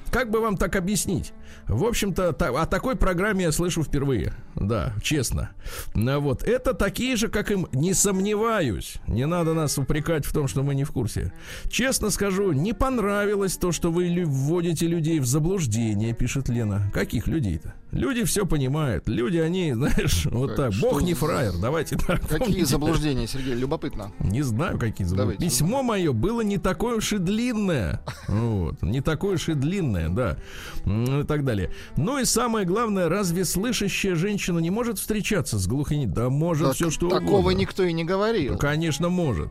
как 0.09 0.31
бы 0.31 0.39
вам 0.39 0.57
так 0.57 0.75
объяснить? 0.75 1.33
В 1.67 1.83
общем-то, 1.83 2.29
о 2.29 2.65
такой 2.65 2.95
программе 2.95 3.43
я 3.43 3.51
слышу 3.51 3.83
впервые. 3.83 4.33
Да, 4.55 4.93
честно. 5.01 5.51
Ну 5.93 6.19
вот. 6.19 6.43
Это 6.43 6.73
такие 6.73 7.15
же, 7.17 7.27
как 7.27 7.51
им, 7.51 7.67
не 7.73 7.93
сомневаюсь. 7.93 8.97
Не 9.07 9.25
надо 9.25 9.53
нас 9.53 9.77
упрекать 9.77 10.25
в 10.25 10.33
том, 10.33 10.47
что 10.47 10.63
мы 10.63 10.75
не 10.75 10.83
в 10.85 10.91
курсе. 10.91 11.33
Честно 11.69 12.09
скажу, 12.09 12.53
не 12.53 12.73
понравилось 12.73 13.57
то, 13.57 13.71
что 13.71 13.91
вы 13.91 14.23
вводите 14.25 14.87
людей 14.87 15.19
в 15.19 15.25
заблуждение, 15.25 16.13
пишет 16.13 16.47
Лена. 16.47 16.89
Каких 16.93 17.27
людей-то? 17.27 17.73
Люди 17.91 18.23
все 18.23 18.45
понимают. 18.45 19.07
Люди, 19.07 19.37
они, 19.37 19.73
знаешь, 19.75 20.25
вот 20.25 20.55
так. 20.55 20.73
Бог 20.81 21.01
не 21.01 21.13
фраер. 21.13 21.53
Давайте 21.61 21.97
так. 21.97 22.21
Какие 22.21 22.39
помните. 22.39 22.65
заблуждения, 22.65 23.27
Сергей? 23.27 23.55
Любопытно. 23.55 24.11
Не 24.19 24.41
знаю, 24.41 24.77
какие 24.77 25.05
заблуждения. 25.05 25.37
Давайте. 25.37 25.45
Письмо 25.45 25.83
мое 25.83 26.13
было 26.13 26.41
не 26.41 26.57
такое 26.57 26.95
уж 26.95 27.13
и 27.13 27.17
длинное. 27.17 28.01
Вот. 28.27 28.81
Не 28.81 29.01
такое 29.01 29.35
уж 29.35 29.49
и 29.49 29.53
длинное, 29.53 30.09
да. 30.09 30.37
И 30.85 31.23
так 31.27 31.45
далее. 31.45 31.71
Ну 31.95 32.19
и 32.19 32.25
самое 32.25 32.65
главное, 32.65 33.07
разве 33.07 33.45
слышащая 33.45 34.15
женщина 34.15 34.44
не 34.53 34.69
может 34.69 34.99
встречаться 34.99 35.57
с 35.57 35.67
глухонемым? 35.67 36.13
Да 36.13 36.29
может 36.29 36.67
так, 36.67 36.75
все 36.75 36.89
что 36.89 37.09
такого 37.09 37.17
угодно. 37.17 37.37
Такого 37.37 37.49
никто 37.51 37.83
и 37.83 37.93
не 37.93 38.03
говорил. 38.03 38.53
Ну, 38.53 38.59
конечно, 38.59 39.09
может. 39.09 39.49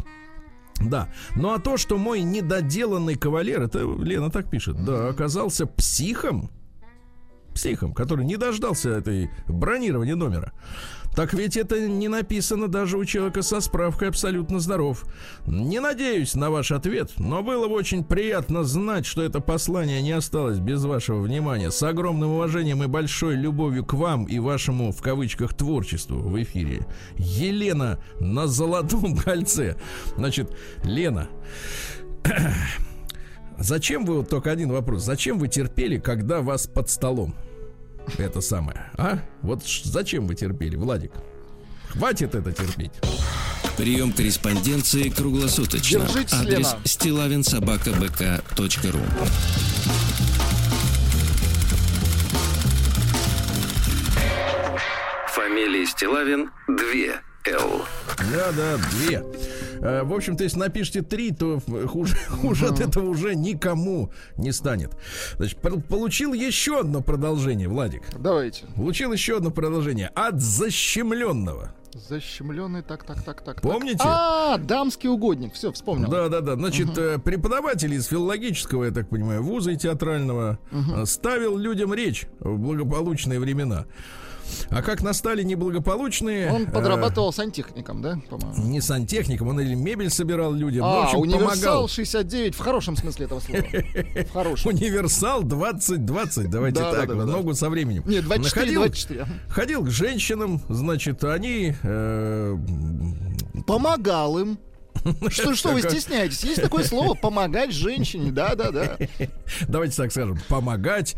Да. 0.81 1.09
Ну 1.37 1.53
а 1.53 1.59
то, 1.59 1.77
что 1.77 1.99
мой 1.99 2.23
недоделанный 2.23 3.15
кавалер, 3.15 3.63
это 3.63 3.81
Лена 3.81 4.31
так 4.31 4.51
пишет, 4.51 4.85
да, 4.85 5.09
оказался 5.09 5.67
психом, 5.67 6.51
психом, 7.55 7.95
который 7.95 8.25
не 8.25 8.37
дождался 8.37 8.91
этой 8.91 9.31
бронирования 9.47 10.17
номера. 10.17 10.53
Так 11.14 11.33
ведь 11.33 11.56
это 11.56 11.80
не 11.80 12.09
написано 12.09 12.68
даже 12.68 12.99
у 12.99 13.04
человека 13.04 13.42
со 13.42 13.61
справкой 13.61 14.09
абсолютно 14.09 14.59
здоров. 14.59 15.04
Не 15.47 15.80
надеюсь 15.80 16.35
на 16.35 16.50
ваш 16.50 16.73
ответ, 16.73 17.12
но 17.18 17.42
было 17.42 17.68
бы 17.68 17.75
очень 17.75 18.04
приятно 18.04 18.64
знать, 18.64 19.06
что 19.06 19.23
это 19.23 19.40
послание 19.40 20.02
не 20.02 20.12
осталось 20.12 20.59
без 20.59 20.85
вашего 20.85 21.21
внимания. 21.21 21.71
С 21.71 21.83
огромным 21.83 22.33
уважением 22.33 22.83
и 22.83 22.88
большой 22.88 23.37
любовью 23.37 23.85
к 23.85 23.94
вам 23.94 24.25
и 24.25 24.38
вашему, 24.40 24.90
в 24.90 25.00
кавычках, 25.02 25.54
творчеству 25.54 26.18
в 26.18 26.42
эфире. 26.42 26.87
Елена 27.16 28.00
на 28.18 28.47
золотом 28.49 29.16
кольце. 29.16 29.76
Значит, 30.16 30.56
Лена, 30.83 31.28
зачем 33.59 34.04
вы, 34.04 34.16
вот 34.18 34.28
только 34.28 34.50
один 34.50 34.73
вопрос, 34.73 35.04
зачем 35.04 35.38
вы 35.38 35.49
терпели, 35.49 35.99
когда 35.99 36.40
вас 36.40 36.66
под 36.66 36.90
столом? 36.90 37.35
Это 38.19 38.41
самое, 38.41 38.91
а? 38.97 39.19
Вот 39.43 39.63
зачем 39.65 40.27
вы 40.27 40.35
терпели, 40.35 40.75
Владик? 40.77 41.13
Хватит 41.89 42.35
это 42.35 42.53
терпеть. 42.53 42.93
Прием 43.77 44.13
корреспонденции 44.13 45.09
круглосуточно. 45.09 46.01
Держитесь, 46.01 46.33
Адрес 46.33 46.77
стилавинсобакабк.ру 46.85 49.01
Фамилия 55.29 55.87
Стилавин 55.87 56.51
2 56.69 57.21
Л. 57.47 57.85
Да, 58.33 58.53
да, 58.53 58.79
две. 58.91 59.23
Э, 59.81 60.03
в 60.03 60.15
общем-то, 60.15 60.45
если 60.45 60.59
напишите 60.59 61.03
три, 61.03 61.31
то 61.31 61.61
хуже, 61.87 62.17
хуже 62.29 62.69
от 62.69 62.81
этого 62.81 63.09
уже 63.09 63.35
никому 63.35 64.11
не 64.39 64.51
станет. 64.51 64.97
Значит, 65.37 65.59
получил 65.89 66.33
еще 66.33 66.81
одно 66.81 67.03
продолжение, 67.03 67.69
Владик. 67.69 68.03
Давайте. 68.19 68.65
Получил 68.77 69.13
еще 69.13 69.37
одно 69.37 69.51
продолжение 69.51 70.09
от 70.15 70.41
защемленного. 70.41 71.75
Защемленный, 72.09 72.83
так, 72.83 73.05
так, 73.05 73.23
так, 73.23 73.43
так. 73.45 73.61
Помните? 73.61 74.03
А, 74.05 74.57
дамский 74.57 75.11
угодник. 75.11 75.53
Все, 75.53 75.71
вспомнил. 75.71 76.09
Да, 76.09 76.29
да, 76.29 76.41
да. 76.41 76.55
Значит, 76.55 76.97
угу. 76.97 77.21
преподаватель 77.21 77.93
из 77.93 78.07
филологического, 78.07 78.85
я 78.85 78.91
так 78.91 79.09
понимаю, 79.11 79.43
вуза 79.43 79.73
и 79.73 79.77
театрального 79.77 80.59
угу. 80.73 81.05
ставил 81.05 81.59
людям 81.59 81.93
речь 81.93 82.27
в 82.41 82.59
благополучные 82.59 83.39
времена. 83.39 83.85
А 84.71 84.83
как 84.83 85.03
настали 85.03 85.43
неблагополучные... 85.43 86.51
Он 86.51 86.63
э, 86.65 86.71
подрабатывал 86.71 87.31
э, 87.31 87.33
сантехником, 87.33 88.03
да, 88.03 88.19
по-моему? 88.29 88.65
Не 88.65 88.81
сантехником, 88.81 89.49
он 89.49 89.61
или 89.61 89.75
мебель 89.75 90.11
собирал 90.11 90.53
людям. 90.53 90.85
А, 90.85 90.89
ну, 90.89 91.03
общем, 91.03 91.19
универсал 91.21 91.49
помогал. 91.49 91.89
69 91.89 92.55
в 92.55 92.59
хорошем 92.59 92.97
смысле 92.97 93.27
этого 93.27 93.41
слова. 93.41 93.63
В 94.25 94.33
хорошем. 94.33 94.71
Универсал 94.73 95.43
2020, 95.43 96.51
давайте 96.51 96.81
да, 96.81 96.93
так, 96.93 97.09
ногу 97.09 97.55
со 97.55 97.71
временем. 97.71 98.03
Нет, 98.07 98.25
24, 98.25 98.67
ходил, 98.67 98.81
24. 98.83 99.27
Ходил 99.49 99.85
к 99.85 99.91
женщинам, 99.91 100.61
значит, 100.69 101.25
они... 101.25 101.75
Э, 101.83 102.57
Помогал 103.67 104.39
им. 104.39 104.59
Что, 105.29 105.55
что 105.55 105.71
вы 105.71 105.83
стесняетесь? 105.83 106.45
Есть 106.45 106.63
такое 106.63 106.85
слово 106.85 107.15
помогать 107.21 107.73
женщине, 107.73 108.33
да, 108.33 108.55
да, 108.55 108.71
да. 108.71 108.97
Давайте 109.69 109.97
так 109.97 110.11
скажем, 110.11 110.39
помогать 110.49 111.17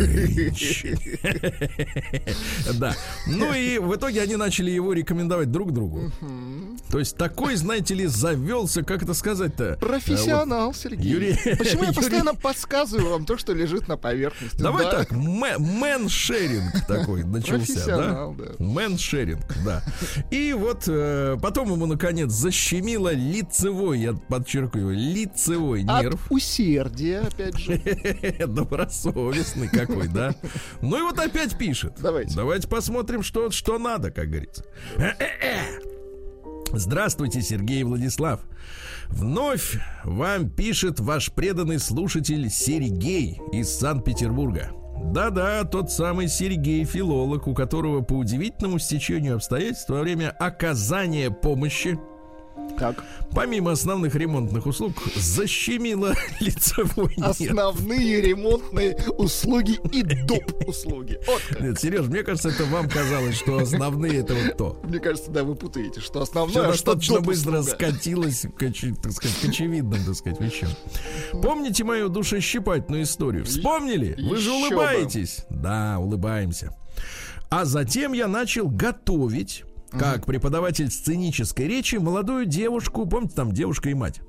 женщине. 0.00 1.18
Да. 2.78 2.94
Ну 3.26 3.52
и 3.54 3.78
в 3.78 3.94
итоге 3.94 4.22
они 4.22 4.36
начали 4.36 4.70
его 4.70 4.92
рекомендовать 4.92 5.50
друг 5.50 5.72
другу. 5.72 6.10
То 6.90 6.98
есть 6.98 7.16
такой, 7.16 7.56
знаете 7.56 7.94
ли, 7.94 8.06
завелся, 8.06 8.82
как 8.82 9.02
это 9.02 9.14
сказать-то? 9.14 9.76
Профессионал, 9.80 10.74
Сергей. 10.74 11.12
Юрий- 11.12 11.56
Почему 11.58 11.84
я 11.84 11.92
постоянно 11.94 12.34
подсказываю 12.34 13.10
вам 13.10 13.26
то, 13.26 13.36
что 13.38 13.52
лежит 13.52 13.88
на 13.88 13.96
поверхности? 13.96 14.56
Давай 14.60 14.84
Да. 14.84 14.90
так, 14.90 15.12
мэ- 15.12 15.58
man-sharing 15.58 16.86
такой 16.86 17.24
начался, 17.24 17.54
да? 17.56 17.58
Профессионал, 17.58 18.34
да. 18.34 18.44
Man-sharing, 18.58 19.46
да. 19.64 19.82
И 20.30 20.52
вот 20.52 20.84
э, 20.86 21.36
потом 21.40 21.70
ему, 21.72 21.86
наконец, 21.86 22.30
защемило 22.32 23.12
лицевой, 23.12 24.00
я 24.00 24.12
подчеркиваю, 24.14 24.96
лицевой 24.96 25.82
нерв. 25.82 26.26
От 26.26 26.30
усердия, 26.32 27.20
опять 27.20 27.58
же. 27.58 27.80
Добросовестный 28.46 29.68
какой, 29.86 30.08
да? 30.08 30.34
Ну 30.80 30.98
и 30.98 31.02
вот 31.02 31.18
опять 31.18 31.56
пишет. 31.58 31.94
Давайте. 32.00 32.34
Давайте 32.34 32.68
посмотрим, 32.68 33.22
что, 33.22 33.50
что 33.50 33.78
надо, 33.78 34.10
как 34.10 34.28
говорится. 34.28 34.64
Здравствуйте, 36.72 37.40
Сергей 37.40 37.80
и 37.80 37.84
Владислав. 37.84 38.40
Вновь 39.08 39.78
вам 40.02 40.50
пишет 40.50 40.98
ваш 40.98 41.32
преданный 41.32 41.78
слушатель 41.78 42.50
Сергей 42.50 43.40
из 43.52 43.68
Санкт-Петербурга. 43.70 44.70
Да-да, 45.12 45.64
тот 45.64 45.92
самый 45.92 46.28
Сергей, 46.28 46.84
филолог, 46.84 47.46
у 47.46 47.54
которого 47.54 48.00
по 48.00 48.14
удивительному 48.14 48.78
стечению 48.78 49.36
обстоятельств 49.36 49.88
во 49.88 50.00
время 50.00 50.30
оказания 50.30 51.30
помощи 51.30 51.98
Так. 52.78 53.04
Помимо 53.32 53.72
основных 53.72 54.14
ремонтных 54.14 54.66
услуг, 54.66 54.94
защемило 55.16 56.14
лицевой. 56.40 57.14
Основные 57.20 58.20
ремонтные 58.20 58.96
услуги 59.18 59.78
и 59.92 60.02
доп. 60.02 60.52
услуги. 60.66 61.18
Вот. 61.26 61.60
Нет, 61.60 61.80
Сереж, 61.80 62.06
мне 62.06 62.22
кажется, 62.22 62.48
это 62.50 62.64
вам 62.64 62.88
казалось, 62.88 63.36
что 63.36 63.58
основные 63.58 64.20
это 64.20 64.34
вот 64.34 64.56
то. 64.56 64.80
Мне 64.84 64.98
кажется, 65.00 65.30
да, 65.30 65.44
вы 65.44 65.54
путаете, 65.54 66.00
что 66.00 66.12
Все 66.12 66.22
основное, 66.22 66.62
а 66.68 66.72
что 66.72 66.72
достаточно 66.72 67.16
доп. 67.16 67.26
быстро 67.26 67.62
скатилось 67.62 68.46
так 69.02 69.12
сказать, 69.12 69.36
к 69.40 69.44
очевидным, 69.48 70.04
так 70.04 70.14
сказать, 70.14 70.40
вещам. 70.40 70.70
Помните 71.42 71.84
мою 71.84 72.08
душещипательную 72.08 73.02
историю? 73.04 73.44
Вспомнили? 73.44 74.14
Вы 74.20 74.36
же 74.36 74.50
Еще 74.50 74.68
бы. 74.70 74.74
улыбаетесь. 74.76 75.44
Да, 75.50 75.98
улыбаемся. 75.98 76.76
А 77.50 77.64
затем 77.64 78.12
я 78.12 78.26
начал 78.26 78.68
готовить, 78.68 79.64
как 79.98 80.26
преподаватель 80.26 80.90
сценической 80.90 81.66
речи, 81.68 81.96
молодую 81.96 82.46
девушку, 82.46 83.06
помните, 83.06 83.34
там 83.34 83.52
девушка 83.52 83.90
и 83.90 83.94
мать. 83.94 84.20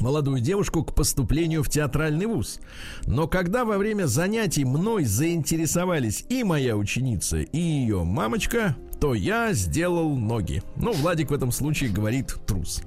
молодую 0.00 0.40
девушку 0.40 0.84
к 0.84 0.94
поступлению 0.94 1.62
в 1.62 1.68
театральный 1.68 2.26
вуз. 2.26 2.60
Но 3.06 3.26
когда 3.26 3.64
во 3.64 3.76
время 3.76 4.06
занятий 4.06 4.64
мной 4.64 5.04
заинтересовались 5.04 6.24
и 6.28 6.44
моя 6.44 6.76
ученица, 6.76 7.38
и 7.38 7.58
ее 7.58 8.04
мамочка, 8.04 8.76
то 9.00 9.14
я 9.14 9.52
сделал 9.52 10.16
ноги. 10.16 10.62
Ну, 10.76 10.92
Владик 10.92 11.30
в 11.30 11.34
этом 11.34 11.52
случае 11.52 11.90
говорит 11.90 12.34
трус. 12.46 12.82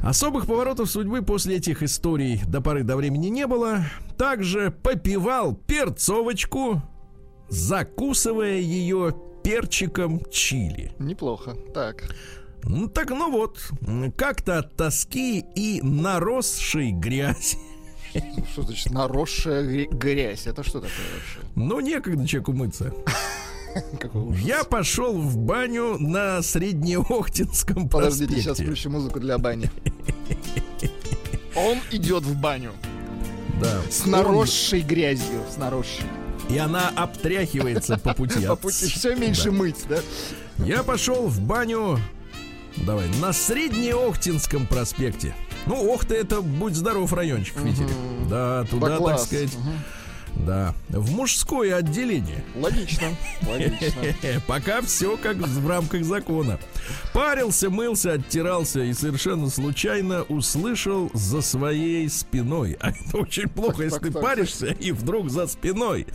Особых 0.00 0.46
поворотов 0.46 0.90
судьбы 0.90 1.22
после 1.22 1.56
этих 1.56 1.82
историй 1.82 2.40
до 2.46 2.60
поры 2.60 2.82
до 2.82 2.96
времени 2.96 3.28
не 3.28 3.46
было. 3.46 3.84
Также 4.16 4.70
попивал 4.70 5.54
перцовочку, 5.54 6.82
закусывая 7.48 8.58
ее 8.58 9.14
перчиком 9.42 10.20
чили. 10.30 10.92
Неплохо. 10.98 11.54
Так. 11.74 12.14
Ну 12.64 12.88
так, 12.88 13.10
ну 13.10 13.30
вот, 13.30 13.58
как-то 14.16 14.58
от 14.58 14.76
тоски 14.76 15.44
и 15.54 15.80
наросшей 15.82 16.92
грязи. 16.92 17.58
Что 18.52 18.62
значит 18.62 18.92
наросшая 18.92 19.62
гря- 19.64 19.88
грязь? 19.90 20.46
Это 20.46 20.62
что 20.62 20.80
такое 20.80 20.90
вообще? 21.14 21.38
Ну, 21.54 21.80
некогда 21.80 22.26
человеку 22.26 22.52
мыться. 22.52 22.92
Я 24.42 24.64
пошел 24.64 25.12
в 25.16 25.36
баню 25.38 25.96
на 25.98 26.42
Среднеохтинском 26.42 27.88
Подождите, 27.88 28.32
проспекте. 28.32 28.42
сейчас 28.42 28.58
включу 28.58 28.90
музыку 28.90 29.20
для 29.20 29.38
бани. 29.38 29.70
Он 31.56 31.78
идет 31.92 32.24
в 32.24 32.36
баню 32.40 32.72
Да. 33.60 33.80
с 33.90 34.06
наросшей 34.06 34.80
грязью, 34.80 35.40
с 35.52 35.56
наросшей. 35.56 36.04
И 36.50 36.58
она 36.58 36.88
обтряхивается 36.88 37.96
по 37.96 38.12
пути. 38.14 38.46
По 38.46 38.56
пути 38.56 38.86
все 38.86 39.14
меньше 39.14 39.52
мыть, 39.52 39.84
да? 39.88 39.98
Я 40.58 40.82
пошел 40.82 41.28
в 41.28 41.40
баню, 41.40 41.98
давай, 42.76 43.06
на 43.20 43.32
Среднеохтинском 43.32 44.66
проспекте. 44.66 45.34
Ну, 45.66 45.92
Охта 45.92 46.14
это, 46.14 46.40
будь 46.40 46.74
здоров, 46.74 47.12
райончик 47.12 47.56
в 47.56 47.64
Питере. 47.64 47.88
Да, 48.28 48.64
туда, 48.64 48.98
так 48.98 49.20
сказать. 49.20 49.56
Да, 50.36 50.74
в 50.88 51.10
мужское 51.12 51.76
отделение. 51.76 52.42
Логично, 52.56 53.08
логично. 53.48 54.02
Пока 54.46 54.82
все 54.82 55.16
как 55.16 55.36
в 55.36 55.68
рамках 55.68 56.04
закона. 56.04 56.58
Парился, 57.12 57.70
мылся, 57.70 58.12
оттирался 58.12 58.80
и 58.80 58.92
совершенно 58.92 59.50
случайно 59.50 60.22
услышал 60.22 61.10
за 61.14 61.40
своей 61.42 62.08
спиной. 62.08 62.76
А 62.80 62.90
это 62.90 63.18
очень 63.18 63.48
плохо, 63.48 63.82
если 63.84 63.98
так, 63.98 64.06
ты 64.06 64.12
так. 64.12 64.22
паришься 64.22 64.66
и 64.66 64.92
вдруг 64.92 65.30
за 65.30 65.46
спиной. 65.46 66.06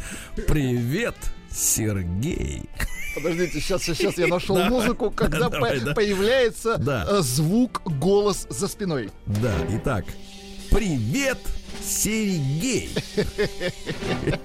Привет, 0.47 1.15
Сергей. 1.49 2.63
Подождите, 3.15 3.61
сейчас, 3.61 3.83
сейчас 3.83 4.17
я 4.17 4.27
нашел 4.27 4.55
Давай, 4.57 4.69
музыку, 4.71 5.09
когда 5.11 5.49
давай, 5.49 5.79
по- 5.79 5.85
да. 5.85 5.93
появляется 5.93 6.77
Да. 6.77 7.05
э, 7.09 7.21
звук, 7.21 7.81
голос 7.85 8.45
за 8.49 8.67
спиной. 8.67 9.09
Да, 9.25 9.53
итак. 9.69 10.05
Привет, 10.71 11.37
Сергей. 11.83 12.89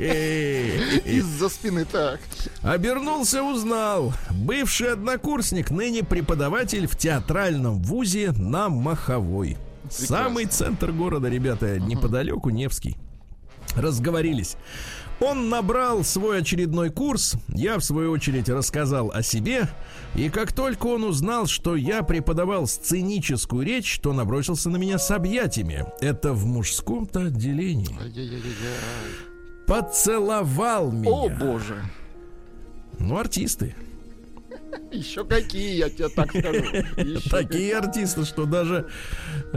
Из-за 1.04 1.48
спины, 1.48 1.85
так. 1.85 2.20
Обернулся, 2.62 3.42
узнал. 3.42 4.12
Бывший 4.30 4.92
однокурсник, 4.92 5.70
ныне 5.70 6.02
преподаватель 6.02 6.87
в 6.87 6.96
театральном 6.96 7.83
вузе 7.83 8.33
на 8.33 8.68
Маховой. 8.68 9.56
Самый 9.90 10.46
центр 10.46 10.92
города, 10.92 11.28
ребята, 11.28 11.78
неподалеку 11.80 12.50
Невский. 12.50 12.96
Разговорились. 13.76 14.56
Он 15.20 15.50
набрал 15.50 16.02
свой 16.02 16.38
очередной 16.38 16.88
курс, 16.88 17.35
я 17.48 17.78
в 17.78 17.85
свою 17.85 18.11
очередь 18.11 18.48
рассказал 18.48 19.11
о 19.11 19.22
себе, 19.22 19.68
и 20.14 20.30
как 20.30 20.52
только 20.52 20.87
он 20.87 21.04
узнал, 21.04 21.46
что 21.46 21.76
я 21.76 22.02
преподавал 22.02 22.66
сценическую 22.66 23.66
речь, 23.66 24.00
то 24.00 24.14
набросился 24.14 24.70
на 24.70 24.78
меня 24.78 24.98
с 24.98 25.11
объятиями. 25.11 25.85
Это 26.00 26.33
в 26.33 26.46
мужском-то 26.46 27.26
отделении. 27.26 27.96
Поцеловал 29.66 30.90
меня. 30.90 31.11
О, 31.11 31.28
боже. 31.28 31.83
Ну, 32.98 33.18
артисты. 33.18 33.74
Еще 34.90 35.24
какие, 35.24 35.76
я 35.76 35.90
тебе 35.90 36.09
так 36.09 36.30
скажу. 36.30 36.64
Еще 36.96 37.28
Такие 37.28 37.76
артисты, 37.76 38.24
что 38.24 38.46
даже 38.46 38.88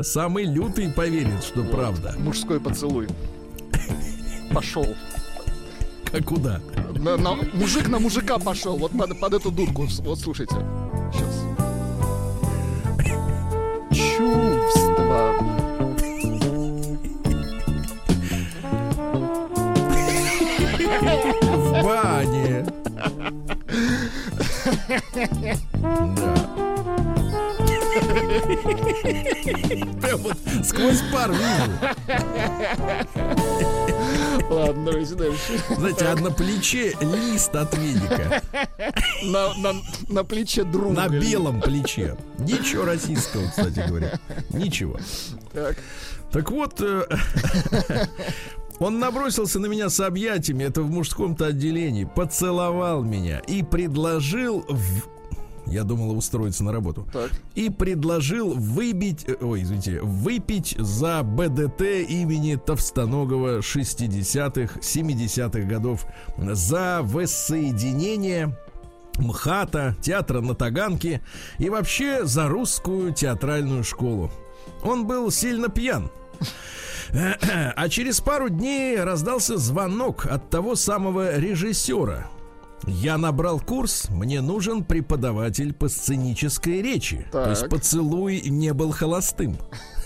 самый 0.01 0.43
лютый 0.43 0.91
поверит, 0.91 1.43
что 1.43 1.63
правда. 1.63 2.15
Мужской 2.19 2.59
поцелуй. 2.59 3.07
Пошел. 4.53 4.85
А 6.13 6.21
куда? 6.21 6.59
На- 6.99 7.17
на- 7.17 7.35
мужик 7.53 7.89
на 7.89 7.99
мужика 7.99 8.37
пошел. 8.37 8.77
Вот 8.77 8.91
под, 8.97 9.19
под 9.19 9.33
эту 9.33 9.51
дудку. 9.51 9.87
С- 9.87 9.99
Вот 9.99 10.19
слушайте. 10.19 10.55
Сейчас. 11.11 11.43
Чувства. 13.91 15.33
В 21.53 21.83
бане. 21.83 22.65
Да. 25.83 26.72
Прям 30.01 30.19
вот 30.21 30.37
сквозь 30.63 31.01
пар 31.11 31.31
вижу. 31.31 31.71
Ладно, 34.49 34.85
давайте 34.85 35.15
дальше. 35.15 35.59
Знаете, 35.77 36.05
а 36.05 36.15
на 36.15 36.31
плече 36.31 36.95
лист 37.01 37.55
от 37.55 37.75
веника. 37.77 38.41
На, 39.23 39.53
на, 39.55 39.73
на 40.09 40.23
плече 40.23 40.63
друга. 40.63 40.93
На 40.93 41.07
белом 41.09 41.61
плече. 41.61 42.17
Ничего 42.39 42.85
российского, 42.85 43.47
кстати 43.49 43.83
говоря. 43.87 44.19
Ничего. 44.49 44.97
Так. 45.53 45.77
Так 46.31 46.51
вот, 46.51 46.81
э, 46.81 47.05
он 48.79 48.99
набросился 48.99 49.59
на 49.59 49.67
меня 49.67 49.89
с 49.89 49.99
объятиями, 49.99 50.63
это 50.63 50.81
в 50.81 50.89
мужском-то 50.89 51.45
отделении, 51.47 52.05
поцеловал 52.05 53.03
меня 53.03 53.39
и 53.39 53.61
предложил... 53.63 54.65
в- 54.67 55.12
Я 55.65 55.83
думал 55.83 56.15
устроиться 56.17 56.63
на 56.63 56.71
работу. 56.71 57.07
Так. 57.11 57.31
И 57.55 57.69
предложил 57.69 58.53
выбить, 58.53 59.25
э, 59.27 59.35
ой, 59.41 59.63
извините, 59.63 60.01
выпить 60.01 60.75
за 60.77 61.23
БДТ 61.23 61.81
имени 62.09 62.55
Товстоногова 62.55 63.59
60-х, 63.59 64.79
70-х 64.79 65.61
годов 65.67 66.05
за 66.37 66.99
воссоединение 67.03 68.57
МХАТа, 69.17 69.95
театра 70.01 70.41
на 70.41 70.55
Таганке 70.55 71.21
и 71.59 71.69
вообще 71.69 72.25
за 72.25 72.47
русскую 72.47 73.13
театральную 73.13 73.83
школу. 73.83 74.31
Он 74.83 75.05
был 75.07 75.31
сильно 75.31 75.69
пьян. 75.69 76.11
А 77.75 77.89
через 77.89 78.21
пару 78.21 78.49
дней 78.49 78.99
раздался 78.99 79.57
звонок 79.57 80.25
от 80.25 80.49
того 80.49 80.75
самого 80.75 81.37
режиссера. 81.37 82.27
Я 82.85 83.17
набрал 83.17 83.59
курс, 83.59 84.09
мне 84.09 84.41
нужен 84.41 84.83
преподаватель 84.83 85.73
по 85.73 85.87
сценической 85.87 86.81
речи. 86.81 87.25
То 87.31 87.49
есть 87.49 87.61
Так. 87.61 87.69
поцелуй 87.69 88.41
не 88.41 88.73
был 88.73 88.91
холостым. 88.91 89.57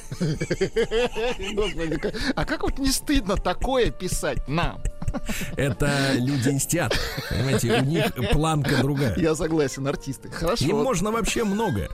Господи, 0.20 2.00
а 2.36 2.46
как 2.46 2.64
вот 2.64 2.80
не 2.80 2.92
стыдно 2.92 3.36
такое 3.36 3.92
писать 3.92 4.48
нам? 4.48 4.82
Это 5.58 6.14
люди 6.16 6.50
из 6.50 6.66
театра. 6.66 7.00
Понимаете, 7.30 7.74
у 7.80 7.84
них 7.86 8.14
планка 8.32 8.78
другая. 8.82 9.16
Я 9.18 9.36
согласен, 9.36 9.88
артисты. 9.88 10.30
Хорошо. 10.30 10.66
Им 10.66 10.78
можно 10.78 11.12
вообще 11.12 11.44
многое. 11.44 11.90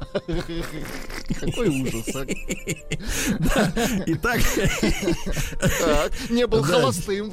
Какой 1.40 1.70
ужас. 1.70 2.08
а. 2.16 2.26
Итак, 4.08 4.40
Так, 5.80 6.12
не 6.30 6.46
был 6.48 6.62
Да. 6.62 6.68
холостым. 6.68 7.32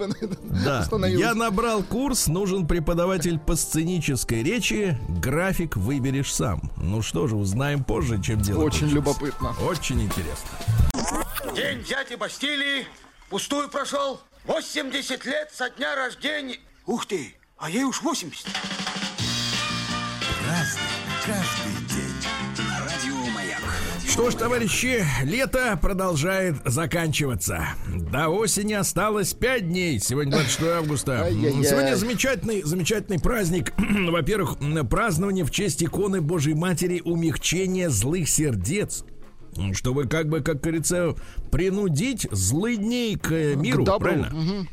да, 0.65 0.87
я 1.07 1.35
набрал 1.35 1.83
курс, 1.83 2.27
нужен 2.29 2.67
преподаватель 2.67 3.39
по 3.39 3.57
сценической 3.57 4.43
речи, 4.43 4.99
график 5.09 5.77
выберешь 5.77 6.33
сам. 6.33 6.71
Ну 6.77 7.03
что 7.03 7.27
же, 7.27 7.37
узнаем 7.37 7.85
позже, 7.85 8.21
чем 8.23 8.41
дело. 8.41 8.63
Очень 8.65 8.89
любопытно. 8.89 9.55
Очень 9.63 10.03
интересно. 10.03 10.49
День 11.55 11.83
дяди 11.85 12.15
Бастилии 12.17 12.87
пустую 13.29 13.69
прошел. 13.69 14.21
80 14.45 15.25
лет 15.27 15.51
со 15.53 15.71
дня 15.71 15.95
рождения. 15.95 16.59
Ух 16.87 17.07
ты, 17.07 17.35
а 17.59 17.71
ей 17.71 17.85
уж 17.85 18.03
80. 18.03 18.47
Что 24.09 24.31
ж, 24.31 24.35
товарищи, 24.35 25.05
лето 25.23 25.79
продолжает 25.81 26.57
заканчиваться. 26.65 27.69
До 27.87 28.29
осени 28.29 28.73
осталось 28.75 29.33
5 29.35 29.69
дней. 29.69 30.01
Сегодня 30.01 30.33
26 30.33 30.63
августа. 30.71 31.29
Сегодня 31.31 31.95
замечательный, 31.95 32.63
замечательный 32.63 33.21
праздник. 33.21 33.73
Во-первых, 33.79 34.57
празднование 34.91 35.45
в 35.45 35.51
честь 35.51 35.83
иконы 35.85 36.21
Божьей 36.21 36.55
Матери 36.55 37.01
умягчения 37.05 37.89
злых 37.89 38.29
сердец. 38.29 39.05
Чтобы, 39.73 40.07
как 40.07 40.29
бы, 40.29 40.41
как 40.41 40.61
говорится, 40.61 41.15
принудить 41.51 42.27
злыдней 42.31 43.17
к 43.17 43.33
э, 43.33 43.55
миру. 43.57 43.85
добру. 43.85 44.09
Правильно? 44.09 44.67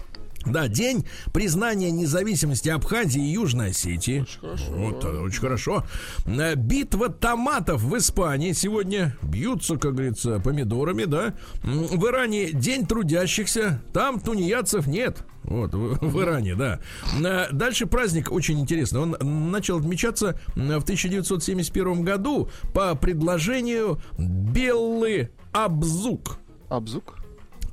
Да, 0.51 0.67
день 0.67 1.05
признания 1.33 1.91
независимости 1.91 2.69
Абхазии 2.69 3.21
и 3.21 3.31
Южной 3.33 3.71
Осетии. 3.71 4.21
Очень 4.21 4.39
хорошо. 4.39 4.71
Вот, 4.71 5.05
э, 5.05 5.19
очень 5.19 5.41
хорошо. 5.41 5.83
Э, 6.25 6.55
Битва 6.55 7.09
томатов 7.09 7.81
в 7.81 7.97
Испании 7.97 8.53
сегодня 8.53 9.15
бьются, 9.21 9.77
как 9.77 9.93
говорится, 9.93 10.39
помидорами, 10.39 11.05
да. 11.05 11.33
В 11.63 12.05
Иране 12.05 12.51
день 12.51 12.85
трудящихся, 12.85 13.81
там 13.93 14.19
тунеядцев 14.19 14.87
нет. 14.87 15.23
Вот, 15.43 15.73
в, 15.73 15.97
в 16.05 16.21
Иране, 16.21 16.55
да. 16.55 16.79
Э, 17.23 17.47
Дальше 17.51 17.85
праздник 17.87 18.31
очень 18.31 18.59
интересный. 18.59 19.01
Он 19.01 19.51
начал 19.51 19.77
отмечаться 19.77 20.39
в 20.55 20.83
1971 20.83 22.03
году 22.03 22.49
по 22.73 22.95
предложению 22.95 23.99
Беллы 24.17 25.29
Абзук. 25.51 26.39
Абзук. 26.69 27.16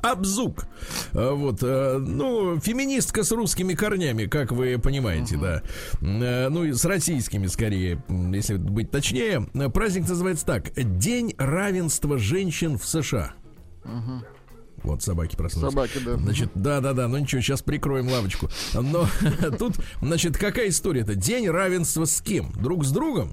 Абзук. 0.05 0.67
Э, 1.12 1.31
Вот, 1.33 1.59
э, 1.62 1.99
ну, 1.99 2.61
феминистка 2.61 3.25
с 3.25 3.33
русскими 3.33 3.75
корнями, 3.75 4.27
как 4.27 4.53
вы 4.53 4.79
понимаете, 4.79 5.37
да. 5.37 5.62
Э, 6.01 6.49
Ну, 6.49 6.64
и 6.64 6.73
с 6.73 6.85
российскими, 6.85 7.47
скорее, 7.47 8.03
если 8.09 8.57
быть 8.57 8.90
точнее. 8.90 9.49
Э, 9.55 9.69
Праздник 9.71 10.09
называется 10.09 10.45
так. 10.47 10.73
День 10.99 11.35
равенства 11.38 12.19
женщин 12.19 12.79
в 12.79 12.87
США. 12.87 13.33
Вот 14.83 15.03
собаки 15.03 15.35
проснулись. 15.35 15.71
Собаки, 15.73 15.99
да. 16.05 16.17
Значит, 16.17 16.51
да-да-да, 16.55 17.09
ну 17.09 17.17
ничего, 17.17 17.40
сейчас 17.40 17.62
прикроем 17.62 18.09
лавочку. 18.09 18.51
Но 18.75 19.07
тут, 19.59 19.77
значит, 20.03 20.37
какая 20.37 20.69
история-то? 20.69 21.14
День 21.14 21.49
равенства 21.49 22.05
с 22.05 22.21
кем? 22.21 22.53
Друг 22.53 22.85
с 22.85 22.90
другом? 22.90 23.33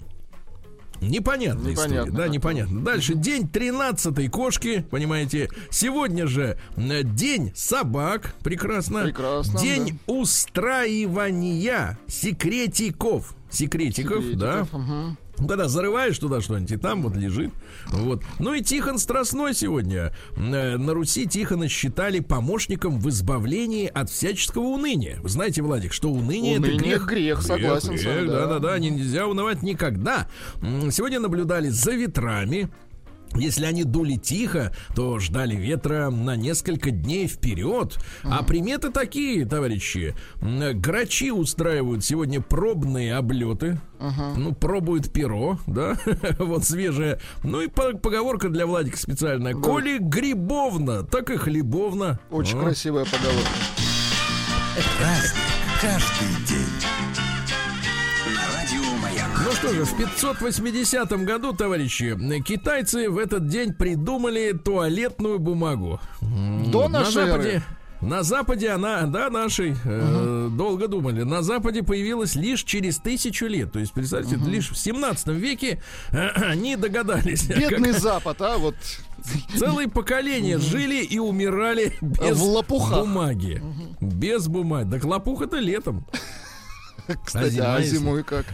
Непонятная 1.02 1.74
история, 1.74 1.90
Непонятно. 1.96 2.18
да, 2.18 2.28
непонятно. 2.28 2.82
Дальше 2.82 3.16
день 3.16 3.48
13 3.50 4.30
кошки, 4.32 4.86
понимаете. 4.92 5.50
Сегодня 5.72 6.28
же 6.28 6.58
э, 6.78 7.04
день 7.04 7.52
собак, 7.56 8.36
прекрасно. 8.44 9.04
Прекрасно, 9.04 9.60
День 9.60 10.00
устраивания 10.08 11.98
секретиков. 12.08 13.36
Секретиков, 13.50 14.24
да. 14.38 14.64
Секретиков, 14.66 15.18
мгм. 15.42 15.48
Да-да, 15.48 15.68
зарываешь 15.68 16.18
туда 16.18 16.40
что-нибудь, 16.42 16.72
и 16.72 16.78
там 16.78 17.02
вот 17.04 17.16
лежит. 17.16 17.52
Вот. 17.88 18.24
Ну 18.40 18.54
и 18.54 18.62
Тихон 18.62 18.98
Страстной 18.98 19.54
сегодня. 19.54 20.14
Э, 20.38 20.78
На 20.78 20.94
Руси 20.94 21.26
Тихона 21.28 21.68
считали 21.68 22.20
помощником 22.20 23.00
в 23.00 23.10
избавлении 23.10 23.88
от 23.88 24.10
всяческого 24.10 24.64
уныния. 24.64 25.18
Вы 25.22 25.30
знаете, 25.30 25.62
Владик, 25.62 25.94
что 25.94 26.10
уныние, 26.10 26.54
это 26.58 26.62
Уныние 26.64 26.80
грех. 26.80 27.08
грех, 27.08 27.42
согласен 27.42 27.98
с 27.98 28.06
вами, 28.06 28.28
да. 28.28 28.46
Да-да-да, 28.48 28.80
нельзя 28.80 29.28
унывать 29.28 29.62
никогда. 29.64 30.28
Сегодня 30.92 31.20
наблюдали 31.20 31.70
за 31.70 31.92
ветрами. 31.92 32.70
Если 33.36 33.66
они 33.66 33.84
дули 33.84 34.16
тихо, 34.16 34.74
то 34.96 35.20
ждали 35.20 35.56
ветра 35.56 36.10
на 36.10 36.36
несколько 36.36 36.92
дней 36.92 37.28
вперед. 37.28 37.98
А 38.24 38.44
приметы 38.44 38.90
такие, 38.92 39.46
товарищи. 39.46 40.16
Грачи 40.42 41.32
устраивают 41.32 42.04
сегодня 42.04 42.42
пробные 42.42 43.16
облеты. 43.16 43.80
Ну, 44.36 44.54
пробуют 44.54 45.12
перо, 45.14 45.60
да, 45.68 45.96
вот 46.40 46.66
свежее. 46.66 47.20
Ну 47.44 47.62
и 47.62 47.68
по- 47.68 47.94
поговорка 47.98 48.50
для 48.50 48.66
Владика 48.66 48.98
специальная. 48.98 49.54
Коли 49.54 50.00
грибовна, 50.00 51.04
так 51.04 51.30
и 51.30 51.38
хлебовна. 51.38 52.20
Очень 52.32 52.58
А. 52.58 52.62
красивая 52.64 53.06
поговорка. 53.06 53.50
Каждый 55.82 56.46
день. 56.48 57.11
На. 59.52 59.58
Ну 59.68 59.68
что 59.68 59.74
же, 59.74 59.86
в 59.86 59.98
580 59.98 61.12
году, 61.26 61.54
товарищи, 61.54 62.18
китайцы 62.46 63.10
в 63.10 63.18
этот 63.18 63.48
день 63.48 63.74
придумали 63.74 64.54
туалетную 64.54 65.40
бумагу. 65.40 66.00
До 66.72 66.88
на 66.88 67.00
нашей 67.00 67.26
Западе, 67.26 67.50
эры. 67.50 67.64
на 68.02 68.24
Западе 68.24 68.70
она, 68.70 69.02
да, 69.08 69.30
нашей, 69.30 69.76
э, 69.84 70.50
долго 70.52 70.88
думали. 70.88 71.24
На 71.24 71.42
Западе 71.42 71.84
появилась 71.84 72.36
лишь 72.36 72.64
через 72.64 72.98
тысячу 73.00 73.48
лет. 73.48 73.72
То 73.74 73.80
есть, 73.80 73.92
представьте, 73.92 74.38
лишь 74.38 74.70
в 74.70 74.78
17 74.78 75.28
веке 75.28 75.82
э, 76.12 76.28
они 76.36 76.78
догадались. 76.78 77.44
Бедный 77.48 77.92
как 77.92 78.00
Запад, 78.02 78.42
а 78.42 78.58
вот 78.58 78.76
целые 79.58 79.90
поколения 79.90 80.60
жили 80.60 81.04
и 81.04 81.20
умирали 81.20 81.94
без 82.02 82.38
В 82.38 82.44
лопухах. 82.44 83.00
бумаги. 83.00 83.62
Без 84.00 84.48
бумаги. 84.48 84.92
Так 84.92 85.04
лопуха-то 85.04 85.58
летом. 85.58 86.06
кстати, 87.26 87.58
а 87.60 87.82
зимой 87.82 88.24
как? 88.24 88.46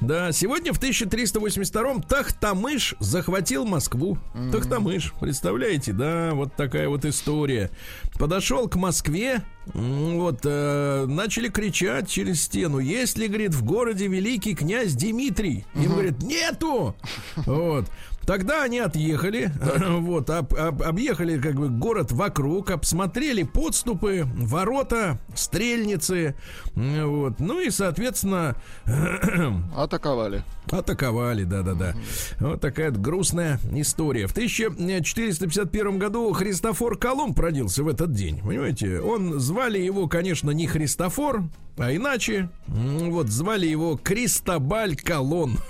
Да, 0.00 0.32
сегодня 0.32 0.72
в 0.72 0.80
1382-м 0.80 2.02
Тахтамыш 2.02 2.94
захватил 3.00 3.64
Москву. 3.64 4.18
Тахтамыш, 4.52 5.12
представляете, 5.20 5.92
да, 5.92 6.30
вот 6.34 6.54
такая 6.54 6.88
вот 6.88 7.04
история. 7.04 7.70
Подошел 8.18 8.68
к 8.68 8.76
Москве, 8.76 9.42
вот, 9.74 10.40
э, 10.44 11.06
начали 11.06 11.48
кричать 11.48 12.08
через 12.08 12.42
стену, 12.42 12.78
есть 12.78 13.18
ли, 13.18 13.28
говорит, 13.28 13.54
в 13.54 13.64
городе 13.64 14.06
великий 14.08 14.54
князь 14.54 14.94
Дмитрий? 14.94 15.64
Им 15.74 15.92
говорит, 15.92 16.22
нету! 16.22 16.94
Вот. 17.46 17.86
Тогда 18.26 18.62
они 18.62 18.78
отъехали, 18.78 19.50
вот, 19.88 20.30
об- 20.30 20.54
об- 20.54 20.82
объехали 20.82 21.40
как 21.40 21.54
бы 21.54 21.68
город 21.68 22.12
вокруг, 22.12 22.70
обсмотрели 22.70 23.42
подступы, 23.42 24.24
ворота, 24.34 25.18
стрельницы, 25.34 26.34
вот, 26.74 27.40
ну 27.40 27.60
и, 27.60 27.70
соответственно, 27.70 28.54
Атаковали. 29.76 30.44
Атаковали, 30.70 31.44
да-да-да. 31.44 31.94
Вот 32.38 32.60
такая 32.60 32.90
грустная 32.92 33.58
история. 33.72 34.26
В 34.26 34.32
1451 34.32 35.98
году 35.98 36.32
Христофор 36.32 36.96
Колумб 36.96 37.38
родился 37.38 37.82
в 37.82 37.88
этот 37.88 38.12
день. 38.12 38.38
Понимаете? 38.40 39.00
Он 39.00 39.40
звали 39.40 39.78
его, 39.80 40.06
конечно, 40.06 40.50
не 40.50 40.66
Христофор, 40.68 41.42
а 41.76 41.94
иначе. 41.94 42.50
Вот 42.68 43.28
звали 43.28 43.66
его 43.66 43.96
Кристобаль 43.96 44.94
Колон. 44.96 45.56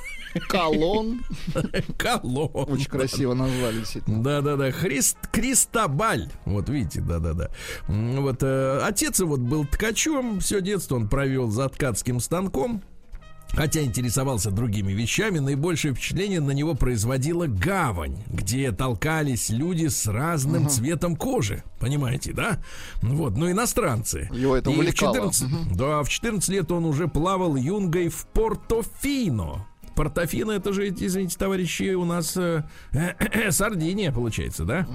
Колон. 0.48 1.22
Колон. 1.96 2.50
Очень 2.52 2.86
красиво 2.86 3.34
назвали, 3.34 3.78
действительно. 3.78 4.22
Да-да-да, 4.22 4.70
Христ, 4.70 5.16
Кристобаль. 5.32 6.30
Вот 6.44 6.68
видите, 6.68 7.00
да-да-да. 7.00 7.50
Вот 7.88 8.42
э, 8.42 8.80
отец 8.82 9.20
его 9.20 9.30
вот 9.30 9.40
был 9.40 9.64
ткачом, 9.64 10.40
все 10.40 10.60
детство 10.60 10.96
он 10.96 11.08
провел 11.08 11.50
за 11.50 11.68
ткацким 11.68 12.20
станком. 12.20 12.82
Хотя 13.52 13.82
интересовался 13.82 14.50
другими 14.50 14.92
вещами, 14.92 15.38
наибольшее 15.38 15.92
впечатление 15.92 16.40
на 16.40 16.52
него 16.52 16.74
производила 16.74 17.46
гавань, 17.46 18.22
где 18.28 18.70
толкались 18.70 19.50
люди 19.50 19.88
с 19.88 20.06
разным 20.06 20.68
цветом 20.68 21.16
кожи. 21.16 21.64
Понимаете, 21.80 22.32
да? 22.32 22.62
Вот, 23.02 23.36
ну 23.36 23.50
иностранцы. 23.50 24.28
Его 24.32 24.56
это 24.56 24.70
И 24.70 24.74
в 24.74 24.78
увлекало. 24.78 25.32
14 25.32 25.76
Да, 25.76 26.02
в 26.02 26.08
14 26.08 26.48
лет 26.50 26.70
он 26.70 26.84
уже 26.84 27.08
плавал 27.08 27.56
юнгой 27.56 28.08
в 28.08 28.26
Портофино. 28.28 29.66
Портофино 30.00 30.52
это 30.52 30.72
же, 30.72 30.88
извините, 30.88 31.36
товарищи, 31.36 31.92
у 31.92 32.06
нас 32.06 32.34
э, 32.34 32.64
Сардиния, 33.50 34.10
получается, 34.10 34.64
да? 34.64 34.86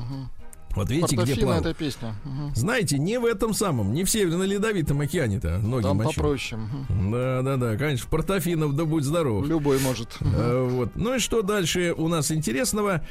Вот 0.76 0.90
видите, 0.90 1.16
где 1.16 1.36
плавал. 1.36 1.62
эта 1.62 1.74
песня. 1.74 2.16
Мгм. 2.26 2.54
Знаете, 2.56 2.98
не 2.98 3.18
в 3.20 3.26
этом 3.26 3.54
самом, 3.54 3.94
не 3.94 4.04
в 4.04 4.10
Северно-Ледовитом 4.10 5.00
океане-то 5.02 5.58
ноги 5.60 5.84
Там 5.84 5.98
мочил. 5.98 6.14
попроще. 6.14 6.62
мгм. 6.62 7.12
Да, 7.12 7.42
да, 7.42 7.56
да, 7.58 7.78
конечно, 7.78 8.08
Портофинов, 8.10 8.76
да 8.76 8.86
будь 8.86 9.04
здоров. 9.04 9.46
Любой 9.48 9.80
может. 9.80 10.18
Э, 10.22 10.68
Вот. 10.70 10.96
Ну 10.96 11.16
и 11.16 11.20
что 11.20 11.42
дальше 11.42 11.94
у 11.98 12.08
нас 12.08 12.32
интересного 12.32 13.06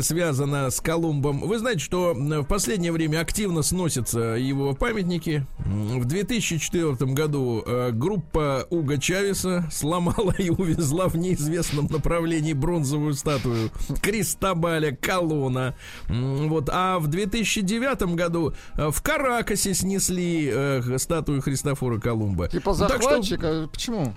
связано 0.00 0.70
с 0.70 0.80
Колумбом? 0.80 1.40
Вы 1.40 1.58
знаете, 1.58 1.80
что 1.80 2.14
в 2.14 2.44
последнее 2.44 2.92
время 2.92 3.20
активно 3.20 3.62
сносятся 3.62 4.18
его 4.36 4.74
памятники. 4.74 5.46
В 5.58 6.04
2004 6.04 6.94
году 7.12 7.62
э, 7.66 7.90
группа 7.92 8.66
Уга 8.70 8.98
Чавеса 8.98 9.68
сломала 9.70 10.34
и 10.38 10.50
увезла 10.50 11.08
в 11.08 11.16
неизвестном 11.16 11.86
направлении 11.90 12.52
бронзовую 12.52 13.14
статую 13.14 13.70
Кристобаля 14.02 14.96
Колона. 14.96 15.74
Вот. 16.08 16.68
А 16.72 16.85
в 16.98 17.08
2009 17.08 18.14
году 18.14 18.54
э, 18.76 18.90
в 18.90 19.02
Каракасе 19.02 19.74
снесли 19.74 20.50
э, 20.52 20.98
статую 20.98 21.42
Христофора 21.42 21.98
Колумба. 21.98 22.48
Типа 22.48 22.72
Ну, 22.72 22.86
так 22.88 23.00
что- 23.02 23.10
захватчика. 23.10 23.68
Почему? 23.72 24.14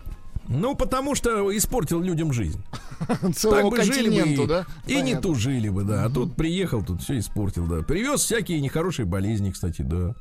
Ну, 0.50 0.76
потому 0.76 1.14
что 1.14 1.56
испортил 1.56 2.02
людям 2.02 2.34
жизнь. 2.34 2.62
Целому 3.36 3.70
Так 3.70 3.80
бы 3.80 3.94
жили 3.94 4.10
бы 4.10 4.44
и, 4.44 4.48
да? 4.48 4.66
и 4.88 4.96
не 4.96 5.02
Понятно. 5.02 5.22
тужили 5.22 5.70
бы, 5.70 5.84
да. 5.84 6.06
А 6.06 6.10
тут 6.10 6.36
приехал, 6.36 6.84
тут 6.84 7.04
все 7.04 7.20
испортил, 7.20 7.68
да. 7.68 7.84
Привез 7.84 8.22
всякие 8.22 8.60
нехорошие 8.60 9.06
болезни, 9.06 9.52
кстати, 9.52 9.84
да. 9.84 10.16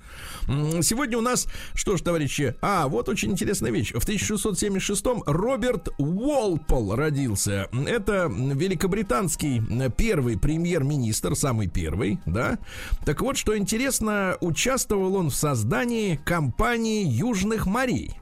Сегодня 0.82 1.16
у 1.16 1.22
нас, 1.22 1.48
что 1.74 1.96
ж, 1.96 2.02
товарищи, 2.02 2.54
а, 2.60 2.88
вот 2.88 3.08
очень 3.08 3.32
интересная 3.32 3.70
вещь. 3.70 3.92
В 3.92 4.06
1676-м 4.06 5.22
Роберт 5.26 5.88
Уолпол 5.98 6.94
родился. 6.94 7.68
Это 7.86 8.30
великобританский 8.30 9.58
м, 9.58 9.90
первый 9.92 10.38
премьер-министр, 10.38 11.34
самый 11.36 11.68
первый, 11.68 12.20
да. 12.26 12.58
Так 13.06 13.22
вот, 13.22 13.38
что 13.38 13.56
интересно, 13.56 14.36
участвовал 14.40 15.16
он 15.16 15.30
в 15.30 15.34
создании 15.34 16.16
компании 16.16 17.06
Южных 17.06 17.66
морей. 17.66 18.12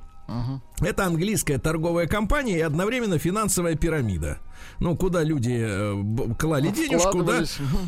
Это 0.81 1.05
английская 1.07 1.59
торговая 1.59 2.07
компания 2.07 2.59
и 2.59 2.61
одновременно 2.61 3.19
финансовая 3.19 3.77
пирамида. 3.77 4.39
Ну, 4.81 4.97
куда 4.97 5.23
люди 5.23 5.57
э, 5.59 6.35
клали 6.39 6.69
денежку, 6.71 7.23
да? 7.23 7.45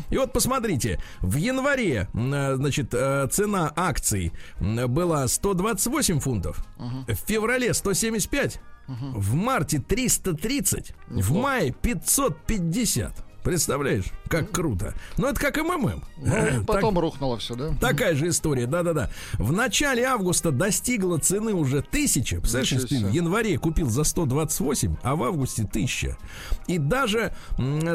И 0.09 0.17
вот 0.17 0.31
посмотрите, 0.33 0.99
в 1.21 1.35
январе, 1.35 2.07
э, 2.13 2.55
значит, 2.55 2.93
э, 2.93 3.27
цена 3.31 3.71
акций 3.75 4.31
была 4.59 5.27
128 5.27 6.19
фунтов, 6.19 6.65
в 6.77 7.15
феврале 7.27 7.73
175, 7.73 8.61
в 8.87 9.33
марте 9.35 9.79
330, 9.79 10.93
в 11.07 11.33
мае 11.35 11.71
550. 11.71 13.28
Представляешь, 13.49 14.05
как 14.29 14.51
круто. 14.51 14.93
Ну, 15.17 15.25
это 15.25 15.39
как 15.39 15.57
МММ. 15.57 16.03
Ну, 16.17 16.31
Так- 16.31 16.65
потом 16.67 16.99
рухнуло 16.99 17.39
все, 17.39 17.55
да? 17.55 17.73
Такая 17.81 18.13
же 18.13 18.29
история, 18.29 18.67
да-да-да. 18.67 19.09
В 19.39 19.51
начале 19.51 20.03
августа 20.03 20.51
достигла 20.51 21.17
цены 21.17 21.53
уже 21.55 21.81
тысяча. 21.81 22.39
Представляешь, 22.41 22.71
в 22.73 23.11
январе 23.11 23.57
купил 23.57 23.89
за 23.89 24.03
128, 24.03 24.97
а 25.01 25.15
в 25.15 25.23
августе 25.23 25.63
тысяча. 25.63 26.15
И 26.67 26.77
даже 26.77 27.33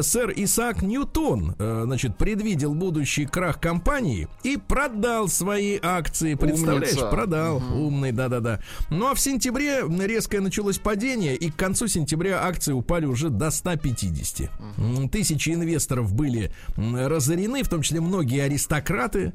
сэр 0.01 0.33
Исаак 0.35 0.83
Ньютон, 0.83 1.55
э, 1.57 1.83
значит, 1.85 2.19
предвидел 2.19 2.75
будущий 2.75 3.25
крах 3.25 3.61
компании 3.61 4.27
и 4.43 4.57
продал 4.57 5.29
свои 5.29 5.79
акции. 5.81 6.35
Представляешь, 6.35 6.95
Умница. 6.95 7.07
продал. 7.11 7.59
Умный, 7.59 8.11
да-да-да. 8.11 8.59
Ну 8.90 9.07
а 9.09 9.14
в 9.14 9.21
сентябре 9.21 9.85
резкое 10.05 10.40
началось 10.40 10.79
падение, 10.79 11.37
и 11.37 11.49
к 11.49 11.55
концу 11.55 11.87
сентября 11.87 12.45
акции 12.45 12.73
упали 12.73 13.07
уже 13.07 13.29
до 13.31 13.53
150. 13.53 14.51
М, 14.79 15.09
Тысячи 15.44 15.54
инвесторов 15.54 16.14
были 16.14 16.50
разорены, 16.76 17.62
в 17.62 17.68
том 17.68 17.83
числе 17.83 18.00
многие 18.00 18.40
аристократы, 18.44 19.35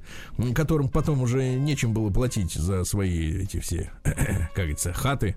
которым 0.55 0.89
потом 0.89 1.21
уже 1.21 1.53
нечем 1.53 1.93
было 1.93 2.09
платить 2.09 2.53
за 2.53 2.83
свои 2.83 3.43
эти 3.43 3.59
все, 3.59 3.91
как 4.03 4.55
говорится, 4.55 4.91
хаты 4.91 5.35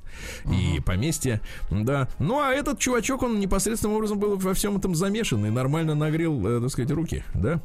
и 0.50 0.80
поместья. 0.80 1.42
Да. 1.70 2.08
Ну 2.18 2.40
а 2.40 2.54
этот 2.54 2.78
чувачок, 2.78 3.22
он 3.22 3.38
непосредственным 3.38 3.96
образом 3.96 4.18
был 4.18 4.38
во 4.38 4.54
всем 4.54 4.78
этом 4.78 4.94
замешан 4.94 5.44
и 5.44 5.50
нормально 5.50 5.94
нагрел, 5.94 6.46
э, 6.46 6.60
так 6.62 6.70
сказать, 6.70 6.90
руки, 6.90 7.22
да? 7.34 7.60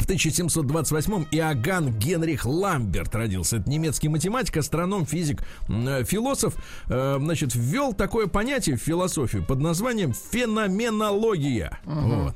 В 0.00 0.06
1728-м 0.08 1.26
Иоганн 1.30 1.92
Генрих 1.92 2.46
Ламберт 2.46 3.14
родился. 3.14 3.58
Это 3.58 3.68
немецкий 3.68 4.08
математик, 4.08 4.56
астроном, 4.56 5.04
физик, 5.06 5.42
э, 5.68 6.04
философ. 6.04 6.54
э, 6.88 7.18
Значит, 7.20 7.54
ввел 7.54 7.92
такое 7.92 8.26
понятие 8.26 8.76
в 8.76 8.80
философию 8.80 9.44
под 9.44 9.60
названием 9.60 10.14
феноменология. 10.14 11.78
Вот. 11.84 12.34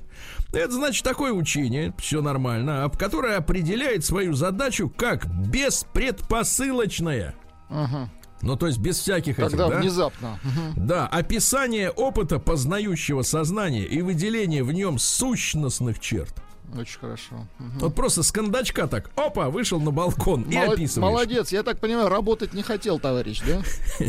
Это 0.52 0.72
значит 0.72 1.02
такое 1.02 1.32
учение, 1.32 1.92
все 1.98 2.20
нормально, 2.20 2.88
которое 2.98 3.38
определяет 3.38 4.04
свою 4.04 4.34
задачу 4.34 4.92
как 4.94 5.26
беспредпосылочное. 5.48 7.34
Мгм. 7.70 8.10
Ну, 8.42 8.56
то 8.56 8.66
есть 8.66 8.78
без 8.78 8.98
всяких 8.98 9.38
этих, 9.38 9.50
Когда 9.52 9.68
да? 9.68 9.80
внезапно. 9.80 10.38
Да, 10.76 11.06
описание 11.06 11.90
опыта 11.90 12.38
познающего 12.38 13.22
сознания 13.22 13.84
и 13.84 14.02
выделение 14.02 14.62
в 14.62 14.70
нем 14.72 14.98
сущностных 14.98 15.98
черт. 15.98 16.34
Очень 16.76 16.98
хорошо. 16.98 17.34
Мгм. 17.58 17.78
Вот 17.78 17.94
просто 17.94 18.22
с 18.22 18.32
кондачка 18.32 18.86
так, 18.86 19.10
опа, 19.16 19.48
вышел 19.50 19.80
на 19.80 19.90
балкон 19.92 20.42
и 20.42 20.54
Молод- 20.56 20.72
описываешь. 20.74 21.10
Молодец, 21.12 21.52
я 21.52 21.62
так 21.62 21.78
понимаю, 21.78 22.08
работать 22.08 22.52
не 22.52 22.62
хотел, 22.62 22.98
товарищ, 22.98 23.40
да? 23.46 23.62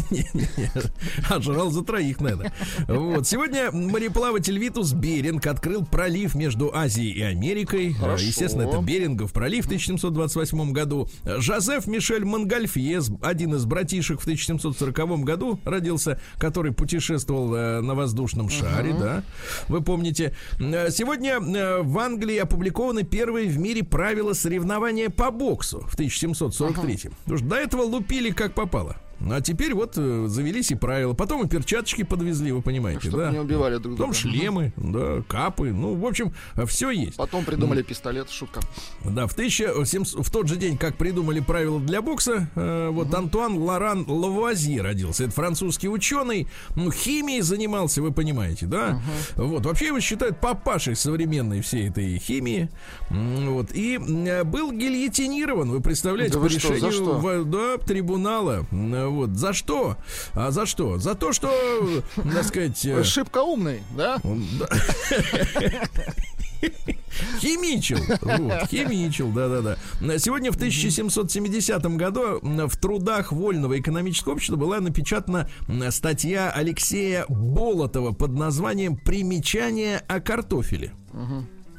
Не-не-не, 0.10 0.72
а 1.30 1.39
жрал 1.41 1.70
за 1.70 1.84
троих, 1.84 2.20
наверное. 2.22 2.54
Вот. 2.88 3.28
Сегодня 3.28 3.72
мореплаватель 3.72 4.58
Витус 4.58 4.94
Беринг 4.94 5.46
открыл 5.46 5.86
пролив 5.86 6.34
между 6.36 6.74
Азией 6.76 7.12
и 7.12 7.22
Америкой. 7.22 7.94
Хорошо. 7.94 8.24
Э, 8.24 8.28
Естественно, 8.28 8.63
это 8.63 8.80
Берингов 8.82 9.32
пролив 9.34 9.65
в 9.65 9.68
1728 9.68 10.72
году. 10.72 11.08
Жозеф 11.24 11.88
Мишель 11.88 12.26
Монгольфье, 12.26 13.02
один 13.22 13.54
из 13.56 13.65
братишек 13.65 14.20
в 14.20 14.24
1740 14.24 15.24
году 15.24 15.60
родился, 15.65 16.20
который 16.38 16.72
путешествовал 16.74 17.54
э, 17.56 17.82
на 17.82 17.94
воздушном 17.96 18.50
шаре, 18.50 18.94
да. 18.94 19.24
Вы 19.68 19.82
помните. 19.82 20.36
Э, 20.60 20.89
Сегодня 20.89 21.39
в 21.39 22.00
Англии 22.00 22.38
опубликованы 22.45 23.03
первые 23.03 23.47
в 23.49 23.60
мире 23.60 23.84
правила 23.84 24.34
соревнования 24.34 25.10
по 25.10 25.29
боксу 25.31 25.81
в 25.81 25.93
1743. 25.93 27.12
Потому 27.23 27.38
что 27.38 27.47
до 27.47 27.55
этого 27.58 27.81
лупили 27.84 28.31
как 28.31 28.53
попало. 28.53 28.95
А 29.30 29.41
теперь 29.41 29.73
вот 29.73 29.93
э, 29.97 30.25
завелись 30.28 30.71
и 30.71 30.75
правила. 30.75 31.13
Потом 31.13 31.43
и 31.45 31.47
перчаточки 31.47 32.04
подвезли, 32.04 32.51
вы 32.51 32.62
понимаете, 32.62 33.08
Чтобы 33.08 33.17
да? 33.23 33.32
не 33.32 33.39
убивали 33.39 33.78
друг 33.78 33.97
Потом 33.97 34.12
друга. 34.12 34.15
шлемы, 34.15 34.73
да, 34.78 35.23
капы. 35.28 35.71
Ну, 35.71 35.95
в 35.95 36.06
общем, 36.06 36.34
все 36.67 36.89
есть. 36.91 37.15
Потом 37.15 37.45
придумали 37.45 37.82
пистолет, 37.82 38.30
шутка. 38.30 38.60
Да, 39.04 39.28
в, 39.28 39.34
1700 39.34 40.25
в 40.25 40.30
тот 40.32 40.47
же 40.47 40.58
день, 40.58 40.78
как 40.78 40.97
придумали 40.97 41.39
правила 41.39 41.80
для 41.80 42.01
бокса, 42.01 42.49
э, 42.56 42.89
вот 42.91 43.13
Антуан 43.13 43.58
Лоран 43.58 44.06
Лавуазье 44.08 44.82
родился. 44.82 45.23
Это 45.23 45.34
французский 45.34 45.88
ученый, 45.89 46.47
ну, 46.75 46.91
химией 46.91 47.41
занимался, 47.41 48.01
вы 48.01 48.12
понимаете, 48.12 48.65
да? 48.65 49.01
Вот, 49.36 49.65
вообще 49.65 49.88
его 49.88 49.99
считают 49.99 50.39
папашей 50.41 50.95
современной 50.95 51.62
всей 51.62 51.89
этой 51.89 52.17
химии. 52.19 52.69
Вот, 53.10 53.71
и 53.73 53.97
э, 53.97 54.43
был 54.43 54.71
гильотинирован, 54.71 55.69
вы 55.71 55.80
представляете, 55.82 56.34
Да 56.34 56.39
по 56.39 56.43
вы 56.43 56.49
что, 56.49 56.73
решению 56.73 56.91
что? 56.91 57.13
в- 57.19 57.45
да, 57.45 57.78
трибунала. 57.78 58.65
Вот, 59.10 59.32
за 59.32 59.54
что? 59.54 59.98
А 60.34 60.52
за 60.52 60.65
что? 60.65 60.98
За 60.98 61.15
то, 61.15 61.34
что, 61.34 61.52
так 62.15 62.44
сказать... 62.44 62.86
э, 62.86 63.04
Шибко 63.04 63.39
умный, 63.44 63.82
да? 63.96 64.20
Химичил. 67.39 67.98
Вот, 68.22 68.68
химичил, 68.70 69.32
да-да-да. 69.32 69.78
Сегодня 70.18 70.52
в 70.52 70.56
1770 70.56 71.86
году 71.96 72.39
в 72.41 72.78
трудах 72.78 73.32
Вольного 73.32 73.80
экономического 73.80 74.34
общества 74.34 74.56
была 74.56 74.80
напечатана 74.80 75.50
статья 75.89 76.52
Алексея 76.52 77.26
Болотова 77.30 78.12
под 78.13 78.32
названием 78.32 78.98
«Примечание 78.98 80.00
о 80.08 80.20
картофеле». 80.20 80.91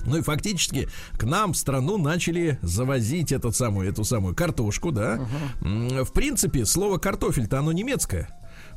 Ну 0.07 0.17
и 0.19 0.23
фактически 0.23 0.89
к 1.19 1.25
нам 1.25 1.53
в 1.53 1.57
страну 1.57 1.99
начали 1.99 2.59
завозить 2.63 3.33
эту 3.33 3.53
самую, 3.53 3.89
эту 3.89 4.05
самую 4.05 4.35
картошку, 4.35 4.93
да. 4.93 5.21
М, 5.63 6.05
В 6.05 6.13
принципе, 6.13 6.65
слово 6.65 6.99
картофель-то 6.99 7.59
оно 7.59 7.73
немецкое. 7.73 8.29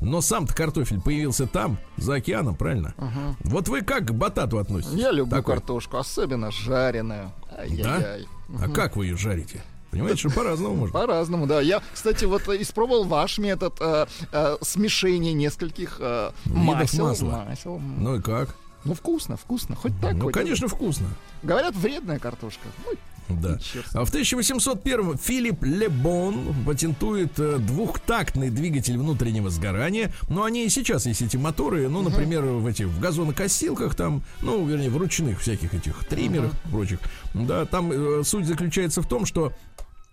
Но 0.01 0.21
сам-то 0.21 0.53
картофель 0.55 1.01
появился 1.01 1.45
там, 1.45 1.77
за 1.97 2.15
океаном, 2.15 2.55
правильно? 2.55 2.93
Вот 3.41 3.67
вы 3.67 3.81
как 3.81 4.07
к 4.07 4.11
батату 4.11 4.57
относитесь? 4.57 4.93
Я 4.97 5.11
люблю 5.11 5.35
Такой. 5.35 5.55
картошку, 5.55 5.97
особенно 5.97 6.51
жареную. 6.51 7.31
Ай-яй-яй. 7.57 8.25
А 8.61 8.69
как 8.69 8.95
вы 8.95 9.05
ее 9.07 9.17
жарите? 9.17 9.61
Понимаете, 9.91 10.19
что 10.19 10.29
по-разному 10.29 10.75
можно. 10.75 10.93
По-разному, 10.99 11.47
да. 11.47 11.61
Я, 11.61 11.81
кстати, 11.93 12.23
вот 12.25 12.47
испробовал 12.47 13.05
ваш 13.05 13.39
метод 13.39 13.73
э, 13.79 14.05
э, 14.31 14.57
смешения 14.61 15.33
нескольких 15.33 15.97
э, 15.99 16.31
масел. 16.45 17.07
масла. 17.07 17.45
масел. 17.49 17.79
Ну 17.79 18.15
и 18.17 18.21
как? 18.21 18.55
Ну, 18.85 18.93
вкусно, 18.93 19.37
вкусно. 19.37 19.75
Хоть 19.75 19.99
так, 19.99 20.15
Ну, 20.15 20.25
хоть 20.25 20.33
конечно, 20.33 20.67
вкусно. 20.67 21.07
Говорят, 21.43 21.75
вредная 21.75 22.19
картошка. 22.19 22.67
Ну, 22.85 22.93
Да. 23.41 23.59
А 23.93 24.05
в 24.05 24.09
1801 24.09 25.17
Филипп 25.17 25.63
Лебон 25.63 26.55
патентует 26.65 27.39
э, 27.39 27.57
двухтактный 27.59 28.49
двигатель 28.49 28.97
внутреннего 28.97 29.49
сгорания. 29.49 30.11
Но 30.29 30.43
они 30.43 30.65
и 30.65 30.69
сейчас 30.69 31.05
есть 31.05 31.21
эти 31.21 31.37
моторы, 31.37 31.87
ну, 31.89 32.01
например, 32.01 32.43
в 32.43 32.65
этих 32.65 32.87
в 32.87 32.99
газонокосилках 32.99 33.95
там, 33.95 34.23
ну, 34.41 34.65
вернее, 34.65 34.89
в 34.89 34.97
ручных 34.97 35.41
всяких 35.41 35.73
этих 35.73 36.03
триммерах 36.05 36.51
прочих. 36.71 36.99
Да, 37.33 37.65
там 37.65 37.91
э, 37.91 38.23
суть 38.23 38.47
заключается 38.47 39.01
в 39.01 39.07
том, 39.07 39.25
что 39.25 39.53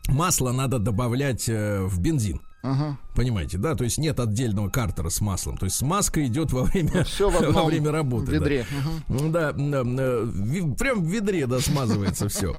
масло 0.09 0.52
надо 0.52 0.79
добавлять 0.79 1.48
э, 1.48 1.83
в 1.85 1.98
бензин. 2.00 2.40
Ага. 2.66 2.98
Понимаете, 3.14 3.59
да? 3.59 3.74
То 3.74 3.85
есть 3.85 3.96
нет 3.98 4.18
отдельного 4.20 4.68
картера 4.68 5.09
с 5.09 5.20
маслом. 5.20 5.57
То 5.57 5.64
есть 5.64 5.76
смазка 5.76 6.24
идет 6.26 6.52
во 6.52 6.64
время, 6.64 7.05
Все 7.05 7.31
в 7.31 7.52
во 7.52 7.64
время 7.64 7.90
работы. 7.92 8.26
да. 8.26 8.33
ведре. 8.33 8.66
Ну 9.09 9.31
Да, 9.31 9.52
да, 9.52 9.85
да, 9.85 10.20
ви- 10.24 10.74
прям 10.74 11.02
в 11.02 11.07
ведре, 11.09 11.46
да, 11.46 11.61
смазывается 11.61 12.29
все. 12.31 12.57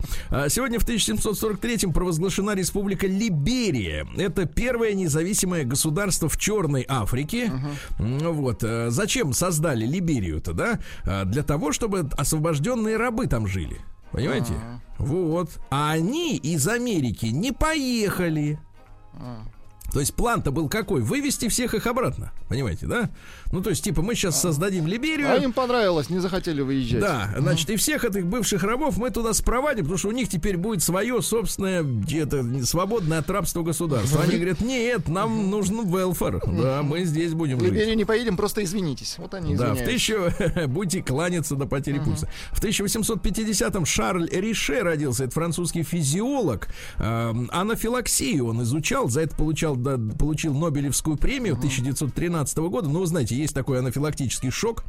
Сегодня 0.50 0.80
в 0.80 0.88
1743-м 0.88 1.93
провозглашена 1.93 2.56
республика 2.56 3.06
Либерия. 3.08 4.08
Это 4.17 4.46
первое 4.46 4.93
независимое 4.93 5.63
государство 5.65 6.30
в 6.30 6.38
Черной 6.38 6.86
Африке. 6.88 7.52
Ну 8.00 8.32
Вот. 8.34 8.63
э, 8.63 8.89
Зачем 8.89 9.34
создали 9.34 9.86
Либерию-то, 9.86 10.54
да? 10.54 10.80
А, 11.04 11.26
Для 11.26 11.43
того, 11.43 11.72
чтобы 11.72 12.10
освобожденные 12.17 12.98
рабы 12.98 13.28
там 13.28 13.46
жили. 13.48 13.82
Понимаете? 14.12 14.54
Вот. 14.98 15.50
А 15.70 15.91
они 15.91 16.38
из 16.38 16.67
Америки 16.67 17.26
не 17.28 17.52
поехали. 17.52 18.60
То 19.97 20.01
есть 20.01 20.13
план-то 20.13 20.51
был 20.51 20.69
какой? 20.69 21.01
Вывести 21.01 21.47
всех 21.47 21.73
их 21.73 21.88
обратно. 21.88 22.31
Понимаете, 22.49 22.86
да? 22.86 23.10
Ну, 23.51 23.63
то 23.63 23.71
есть, 23.71 23.83
типа, 23.83 24.03
мы 24.03 24.13
сейчас 24.13 24.39
создадим 24.39 24.86
Либерию. 24.86 25.27
А 25.27 25.38
им 25.38 25.53
понравилось, 25.53 26.12
не 26.12 26.19
захотели 26.19 26.62
выезжать. 26.62 27.01
Да, 27.01 27.33
значит, 27.36 27.67
и 27.71 27.77
всех 27.77 28.05
этих 28.05 28.27
бывших 28.27 28.62
рабов 28.62 28.99
мы 28.99 29.10
туда 29.10 29.33
спровадим, 29.33 29.86
потому 29.86 29.97
что 29.97 30.10
у 30.10 30.12
них 30.12 30.29
теперь 30.29 30.55
будет 30.55 30.83
свое 30.83 31.19
собственное, 31.23 31.81
где-то 31.81 32.45
свободное 32.63 33.17
от 33.17 33.29
рабства 33.31 33.63
государство. 33.63 34.21
Они 34.21 34.36
говорят, 34.36 34.62
нет, 34.62 35.07
нам 35.07 35.49
нужен 35.49 35.88
велфар. 35.91 36.43
Да, 36.45 36.83
мы 36.83 37.03
здесь 37.05 37.33
будем 37.33 37.60
жить. 37.60 37.71
Либерию 37.71 37.97
не 37.97 38.05
поедем, 38.05 38.38
просто 38.38 38.63
извинитесь. 38.63 39.15
Вот 39.17 39.33
они 39.33 39.55
Да, 39.55 39.73
в 39.73 39.77
извиняются. 39.77 40.31
тысячу... 40.38 40.67
Будете 40.67 41.01
кланяться 41.01 41.55
до 41.55 41.65
потери 41.65 41.97
пульса. 41.97 42.29
В 42.51 42.62
1850-м 42.62 43.83
Шарль 43.88 44.29
Рише 44.29 44.81
родился. 44.81 45.23
Это 45.23 45.33
французский 45.33 45.81
физиолог. 45.81 46.67
Эм, 46.99 47.49
Анафилаксию 47.51 48.45
он 48.45 48.62
изучал. 48.62 49.10
За 49.10 49.21
это 49.21 49.36
получал, 49.36 49.75
да, 49.95 50.15
получил 50.17 50.54
Нобелевскую 50.54 51.17
премию 51.17 51.54
1913 51.56 52.58
года. 52.58 52.89
Ну, 52.89 53.00
вы 53.02 53.08
знаете, 53.08 53.36
есть 53.36 53.54
такой 53.54 53.80
анафилактический 53.80 54.50
шок. 54.50 54.84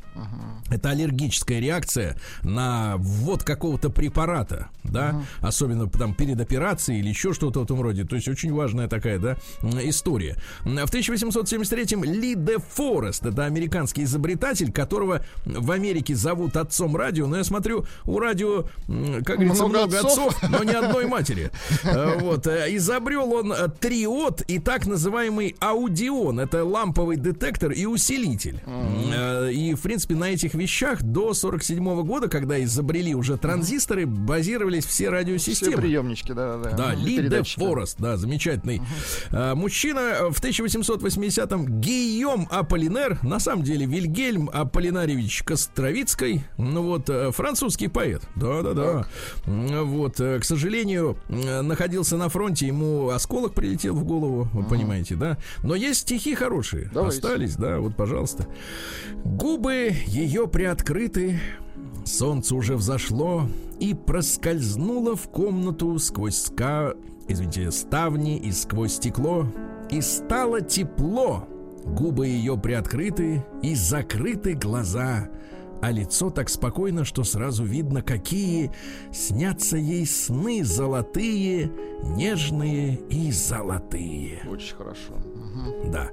Это 0.70 0.90
аллергическая 0.90 1.61
реакция 1.61 2.16
на 2.42 2.96
ввод 2.98 3.42
какого-то 3.44 3.90
препарата, 3.90 4.68
да, 4.84 5.22
особенно 5.40 5.88
там 5.88 6.14
перед 6.14 6.40
операцией 6.40 7.00
или 7.00 7.08
еще 7.08 7.32
что-то 7.32 7.61
в 7.61 7.64
этом 7.64 7.80
роде. 7.80 8.04
То 8.04 8.16
есть 8.16 8.28
очень 8.28 8.52
важная 8.52 8.88
такая, 8.88 9.18
да, 9.18 9.37
история. 9.82 10.37
В 10.64 10.68
1873-м 10.68 12.04
Ли 12.04 12.34
де 12.34 12.58
Форест, 12.58 13.24
это 13.26 13.44
американский 13.44 14.04
изобретатель, 14.04 14.72
которого 14.72 15.24
в 15.44 15.70
Америке 15.70 16.14
зовут 16.14 16.56
отцом 16.56 16.96
радио, 16.96 17.26
но 17.26 17.37
я 17.37 17.44
смотрю, 17.44 17.84
у 18.04 18.18
радио, 18.18 18.62
как 19.24 19.37
говорится, 19.37 19.66
Много 19.66 19.87
много, 19.87 20.00
отцов. 20.00 20.42
но 20.48 20.62
ни 20.64 20.72
одной 20.72 21.06
матери. 21.06 21.50
Э, 21.84 22.18
Вот. 22.20 22.46
э, 22.46 22.66
Изобрел 22.76 23.32
он 23.32 23.54
триод 23.80 24.42
и 24.42 24.58
так 24.58 24.77
называемый 24.86 25.56
аудион. 25.60 26.40
Это 26.40 26.64
ламповый 26.64 27.16
детектор 27.16 27.72
и 27.72 27.86
усилитель. 27.86 28.60
Э, 28.66 29.50
И, 29.52 29.74
в 29.74 29.80
принципе, 29.80 30.14
на 30.14 30.24
этих 30.30 30.54
вещах 30.54 31.02
до 31.02 31.34
47 31.34 32.02
года, 32.04 32.28
когда 32.28 32.62
изобрели 32.62 33.14
уже 33.14 33.36
транзисторы, 33.36 34.06
базировались 34.06 34.84
все 34.84 35.04
Все 35.04 35.08
радиосистемы. 35.10 35.76
приемнички, 35.76 36.32
да, 36.32 36.58
да. 36.58 36.70
Да, 36.70 36.92
Мгм, 36.92 37.04
Ли 37.04 37.10
де 37.16 37.22
передатчики. 37.22 37.60
Форест, 37.60 37.96
да, 37.98 38.16
замечательный. 38.16 38.82
А, 39.30 39.54
мужчина 39.54 39.98
э, 40.00 40.30
в 40.30 40.40
1880-м 40.40 41.80
Гийом 41.80 42.46
Аполлинер, 42.50 43.18
на 43.22 43.38
самом 43.40 43.62
деле 43.62 43.86
Вильгельм 43.86 44.50
Аполлинаревич 44.52 45.42
Костровицкой, 45.42 46.44
ну 46.56 46.82
вот, 46.82 47.08
французский 47.34 47.88
поэт. 47.88 48.22
Да-да-да. 48.36 49.06
Вот, 49.46 50.16
к 50.16 50.40
сожалению, 50.42 51.16
находился 51.28 52.16
на 52.16 52.28
фронте, 52.28 52.66
ему 52.66 53.08
осколок 53.10 53.54
прилетел 53.54 53.94
в 53.94 54.04
голову, 54.04 54.48
вы 54.68 54.76
понимаете, 54.76 55.16
да? 55.16 55.38
Но 55.62 55.74
есть 55.74 56.00
стихи 56.00 56.35
хорошие. 56.35 56.90
Давайте. 56.92 57.18
Остались, 57.18 57.57
да, 57.57 57.78
вот, 57.78 57.96
пожалуйста. 57.96 58.46
Губы 59.24 59.92
ее 60.07 60.46
приоткрыты, 60.48 61.40
Солнце 62.04 62.54
уже 62.54 62.76
взошло 62.76 63.46
и 63.81 63.94
проскользнуло 63.94 65.14
в 65.14 65.28
комнату 65.28 65.98
сквозь 65.98 66.37
ска... 66.37 66.94
Извините, 67.28 67.70
ставни 67.70 68.38
и 68.38 68.50
сквозь 68.52 68.94
стекло. 68.94 69.46
И 69.90 70.00
стало 70.00 70.62
тепло. 70.62 71.46
Губы 71.85 72.26
ее 72.26 72.57
приоткрыты 72.57 73.44
и 73.62 73.74
закрыты 73.74 74.54
глаза. 74.54 75.28
А 75.80 75.90
лицо 75.90 76.30
так 76.30 76.48
спокойно, 76.48 77.04
что 77.04 77.22
сразу 77.24 77.64
видно, 77.64 78.02
какие 78.02 78.72
снятся 79.12 79.76
ей 79.76 80.06
сны 80.06 80.64
золотые, 80.64 81.70
нежные 82.02 82.96
и 83.08 83.30
золотые. 83.30 84.42
Очень 84.48 84.76
хорошо. 84.76 85.14
Да. 85.86 86.10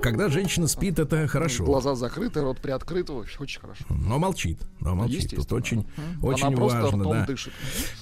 Когда 0.00 0.28
женщина 0.28 0.68
спит, 0.68 0.98
это 0.98 1.26
хорошо. 1.26 1.64
Глаза 1.64 1.94
закрыты, 1.94 2.40
рот 2.40 2.60
приоткрыт. 2.60 3.10
Очень 3.10 3.60
хорошо. 3.60 3.84
Но 3.88 4.18
молчит, 4.18 4.60
но 4.80 4.94
молчит. 4.94 5.34
Тут 5.34 5.52
очень, 5.52 5.86
очень 6.22 6.46
Она 6.46 6.56
важно, 6.56 7.04
да. 7.04 7.26
дышит. 7.26 7.52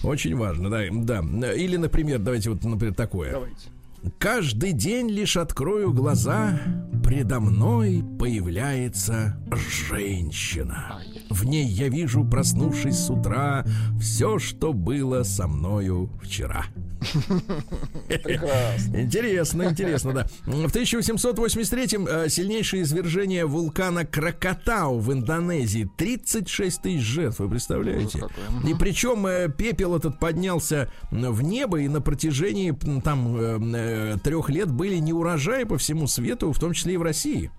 Очень 0.03 0.37
важно, 0.37 0.71
да, 0.71 0.85
да. 0.91 1.53
Или, 1.53 1.77
например, 1.77 2.19
давайте 2.19 2.51
вот, 2.51 2.65
например, 2.65 2.95
такое. 2.95 3.33
Давайте. 3.33 3.69
Каждый 4.19 4.73
день 4.73 5.09
лишь 5.11 5.37
открою 5.37 5.93
глаза, 5.93 6.61
предо 7.05 7.41
мной 7.41 8.05
появляется 8.19 9.37
женщина. 9.89 11.01
В 11.29 11.45
ней 11.45 11.67
я 11.67 11.89
вижу, 11.89 12.25
проснувшись 12.25 12.99
с 12.99 13.11
утра, 13.11 13.65
все, 14.01 14.39
что 14.39 14.73
было 14.73 15.23
со 15.23 15.47
мною 15.47 16.11
вчера. 16.23 16.65
Прекрасно. 18.09 19.01
Интересно, 19.01 19.63
интересно, 19.65 20.13
да. 20.13 20.27
В 20.45 20.67
1883-м 20.67 22.07
э, 22.07 22.29
сильнейшее 22.29 22.83
извержение 22.83 23.47
вулкана 23.47 24.05
Кракатау 24.05 24.99
в 24.99 25.13
Индонезии. 25.13 25.91
36 25.97 26.83
тысяч 26.83 27.01
жертв, 27.01 27.41
вы 27.41 27.49
представляете? 27.49 28.29
И 28.67 28.75
причем 28.75 29.27
э, 29.27 29.49
пепел 29.49 29.97
этот 29.97 30.19
поднялся 30.19 30.91
в 31.11 31.43
небо, 31.43 31.81
и 31.81 31.89
на 31.89 32.01
протяжении 32.01 32.73
там 33.03 33.37
э, 33.37 34.17
трех 34.23 34.51
лет 34.51 34.71
были 34.71 34.97
неурожаи 34.97 35.65
по 35.65 35.79
всему 35.79 36.07
свету, 36.07 36.53
в 36.53 36.59
том 36.59 36.73
числе 36.73 36.95
и 36.95 36.97
в 36.97 37.03
России. 37.03 37.51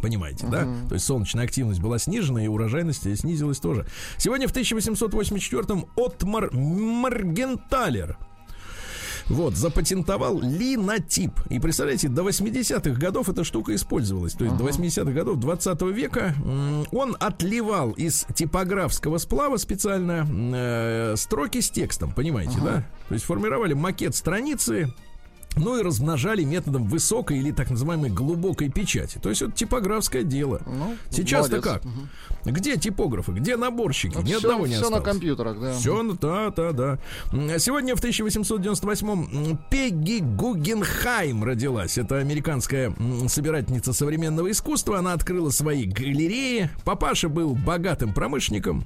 Понимаете, 0.00 0.46
да? 0.46 0.64
То 0.88 0.94
есть 0.94 1.06
солнечная 1.06 1.44
активность 1.44 1.80
была 1.80 1.98
снижена, 1.98 2.44
и 2.44 2.46
урожайность 2.46 3.02
снизилась 3.18 3.58
тоже. 3.58 3.86
Сегодня 4.16 4.46
в 4.46 4.52
1884-м 4.52 5.86
Отмар 5.96 6.50
Маргенталер 6.52 8.16
вот, 9.28 9.54
запатентовал 9.54 10.40
линотип. 10.40 11.32
И 11.50 11.58
представляете, 11.58 12.08
до 12.08 12.22
80-х 12.22 12.98
годов 12.98 13.28
эта 13.28 13.44
штука 13.44 13.74
использовалась. 13.74 14.34
То 14.34 14.44
есть 14.44 14.56
до 14.56 14.64
80-х 14.64 15.10
годов 15.12 15.38
20 15.38 15.82
века 15.82 16.34
м, 16.44 16.86
он 16.92 17.16
отливал 17.20 17.92
из 17.92 18.26
типографского 18.34 19.18
сплава 19.18 19.56
специально 19.56 20.26
э, 20.30 21.14
строки 21.16 21.60
с 21.60 21.70
текстом, 21.70 22.12
понимаете, 22.12 22.58
да? 22.64 22.84
То 23.08 23.14
есть 23.14 23.24
формировали 23.26 23.74
макет 23.74 24.14
страницы, 24.14 24.92
ну 25.58 25.78
и 25.78 25.82
размножали 25.82 26.44
методом 26.44 26.84
высокой 26.84 27.38
или 27.38 27.50
так 27.52 27.70
называемой 27.70 28.10
глубокой 28.10 28.70
печати. 28.70 29.18
То 29.18 29.28
есть 29.28 29.42
это 29.42 29.52
типографское 29.52 30.22
дело. 30.22 30.60
Ну, 30.66 30.96
Сейчас-то 31.10 31.60
как? 31.60 31.82
Где 32.44 32.76
типографы? 32.76 33.32
Где 33.32 33.56
наборщики? 33.56 34.16
Ни 34.18 34.24
все, 34.24 34.36
одного 34.38 34.66
не 34.66 34.72
все 34.74 34.82
на 34.82 34.86
осталось. 34.98 35.04
компьютерах, 35.04 35.60
да. 35.60 35.72
Все, 35.74 36.02
ну, 36.02 36.14
да, 36.20 36.50
да, 36.50 36.72
да. 36.72 37.58
Сегодня 37.58 37.94
в 37.96 38.02
1898-м 38.02 39.58
Пегги 39.70 40.20
Гугенхайм 40.20 41.44
родилась. 41.44 41.98
Это 41.98 42.18
американская 42.18 42.94
собирательница 43.28 43.92
современного 43.92 44.50
искусства. 44.50 44.98
Она 44.98 45.12
открыла 45.12 45.50
свои 45.50 45.84
галереи. 45.84 46.70
Папаша 46.84 47.28
был 47.28 47.54
богатым 47.54 48.14
промышленником. 48.14 48.84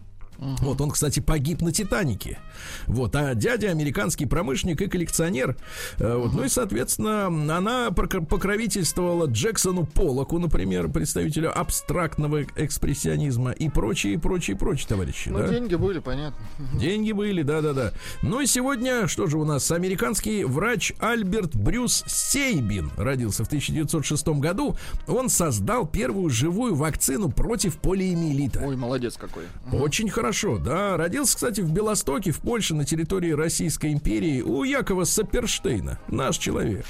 Вот, 0.60 0.80
он, 0.80 0.90
кстати, 0.90 1.20
погиб 1.20 1.60
на 1.62 1.72
Титанике. 1.72 2.38
Вот, 2.86 3.14
а 3.14 3.34
дядя 3.34 3.70
американский 3.70 4.26
промышленник 4.26 4.80
и 4.82 4.86
коллекционер. 4.88 5.56
Э, 5.98 6.16
Вот, 6.16 6.32
ну 6.32 6.44
и, 6.44 6.48
соответственно, 6.48 7.26
она 7.26 7.90
покровительствовала 7.92 9.26
Джексону 9.26 9.86
Полоку, 9.86 10.38
например, 10.38 10.88
представителю 10.88 11.56
абстрактного 11.56 12.42
экспрессионизма 12.56 13.52
и 13.52 13.68
прочие, 13.68 14.18
прочие, 14.18 14.56
прочие 14.56 14.88
товарищи. 14.88 15.28
Ну, 15.28 15.38
да? 15.38 15.48
деньги 15.48 15.76
были, 15.76 16.00
понятно. 16.00 16.44
Деньги 16.74 17.12
были, 17.12 17.42
да-да-да. 17.42 17.92
Ну 18.22 18.40
и 18.40 18.46
сегодня, 18.46 19.06
что 19.06 19.26
же 19.28 19.38
у 19.38 19.44
нас, 19.44 19.70
американский 19.70 20.44
врач 20.44 20.92
Альберт 20.98 21.54
Брюс 21.54 22.04
Сейбин 22.06 22.90
родился 22.96 23.44
в 23.44 23.46
1906 23.46 24.28
году. 24.28 24.76
Он 25.06 25.28
создал 25.28 25.86
первую 25.86 26.30
живую 26.30 26.74
вакцину 26.74 27.30
против 27.30 27.76
полиэмиелита. 27.76 28.60
Ой, 28.64 28.76
молодец 28.76 29.16
какой. 29.16 29.44
Очень 29.72 30.10
хорошо 30.10 30.31
хорошо, 30.32 30.56
да. 30.56 30.96
Родился, 30.96 31.34
кстати, 31.34 31.60
в 31.60 31.70
Белостоке, 31.70 32.30
в 32.30 32.40
Польше, 32.40 32.74
на 32.74 32.86
территории 32.86 33.32
Российской 33.32 33.92
империи, 33.92 34.40
у 34.40 34.64
Якова 34.64 35.04
Саперштейна. 35.04 35.98
Наш 36.08 36.38
человек. 36.38 36.86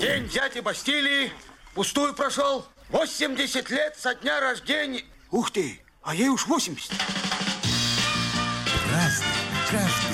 День 0.00 0.28
дяди 0.28 0.60
Бастилии 0.60 1.32
пустую 1.74 2.14
прошел. 2.14 2.64
80 2.90 3.68
лет 3.70 3.96
со 3.98 4.14
дня 4.14 4.38
рождения. 4.40 5.02
Ух 5.32 5.50
ты, 5.50 5.80
а 6.02 6.14
ей 6.14 6.28
уж 6.28 6.46
80. 6.46 6.92
Разный, 8.92 9.26
каждый. 9.70 10.07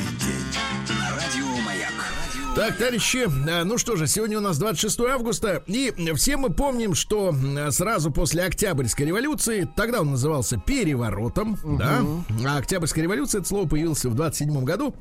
Так, 2.55 2.77
товарищи, 2.77 3.29
а, 3.51 3.65
ну 3.65 3.79
что 3.79 3.97
же, 3.97 4.07
сегодня 4.07 4.39
у 4.39 4.41
нас 4.41 4.59
26 4.59 5.01
августа, 5.01 5.65
и 5.67 5.93
все 6.15 6.37
мы 6.37 6.51
помним, 6.51 6.95
что 6.95 7.31
м, 7.31 7.73
сразу 7.73 8.13
после 8.13 8.45
Октябрьской 8.45 9.07
революции, 9.07 9.69
тогда 9.75 10.01
он 10.03 10.13
назывался 10.13 10.57
переворотом, 10.57 11.59
да, 11.65 12.05
а 12.47 12.59
Октябрьская 12.59 13.03
революция, 13.03 13.41
это 13.41 13.49
слово 13.49 13.67
появилось 13.69 14.05
в 14.05 14.15
27 14.15 14.63
году, 14.65 14.95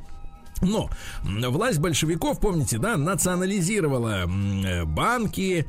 но 0.62 0.90
власть 1.24 1.80
большевиков, 1.80 2.40
помните, 2.40 2.78
да, 2.78 2.98
национализировала 2.98 4.26
э, 4.26 4.86
банки, 4.86 5.68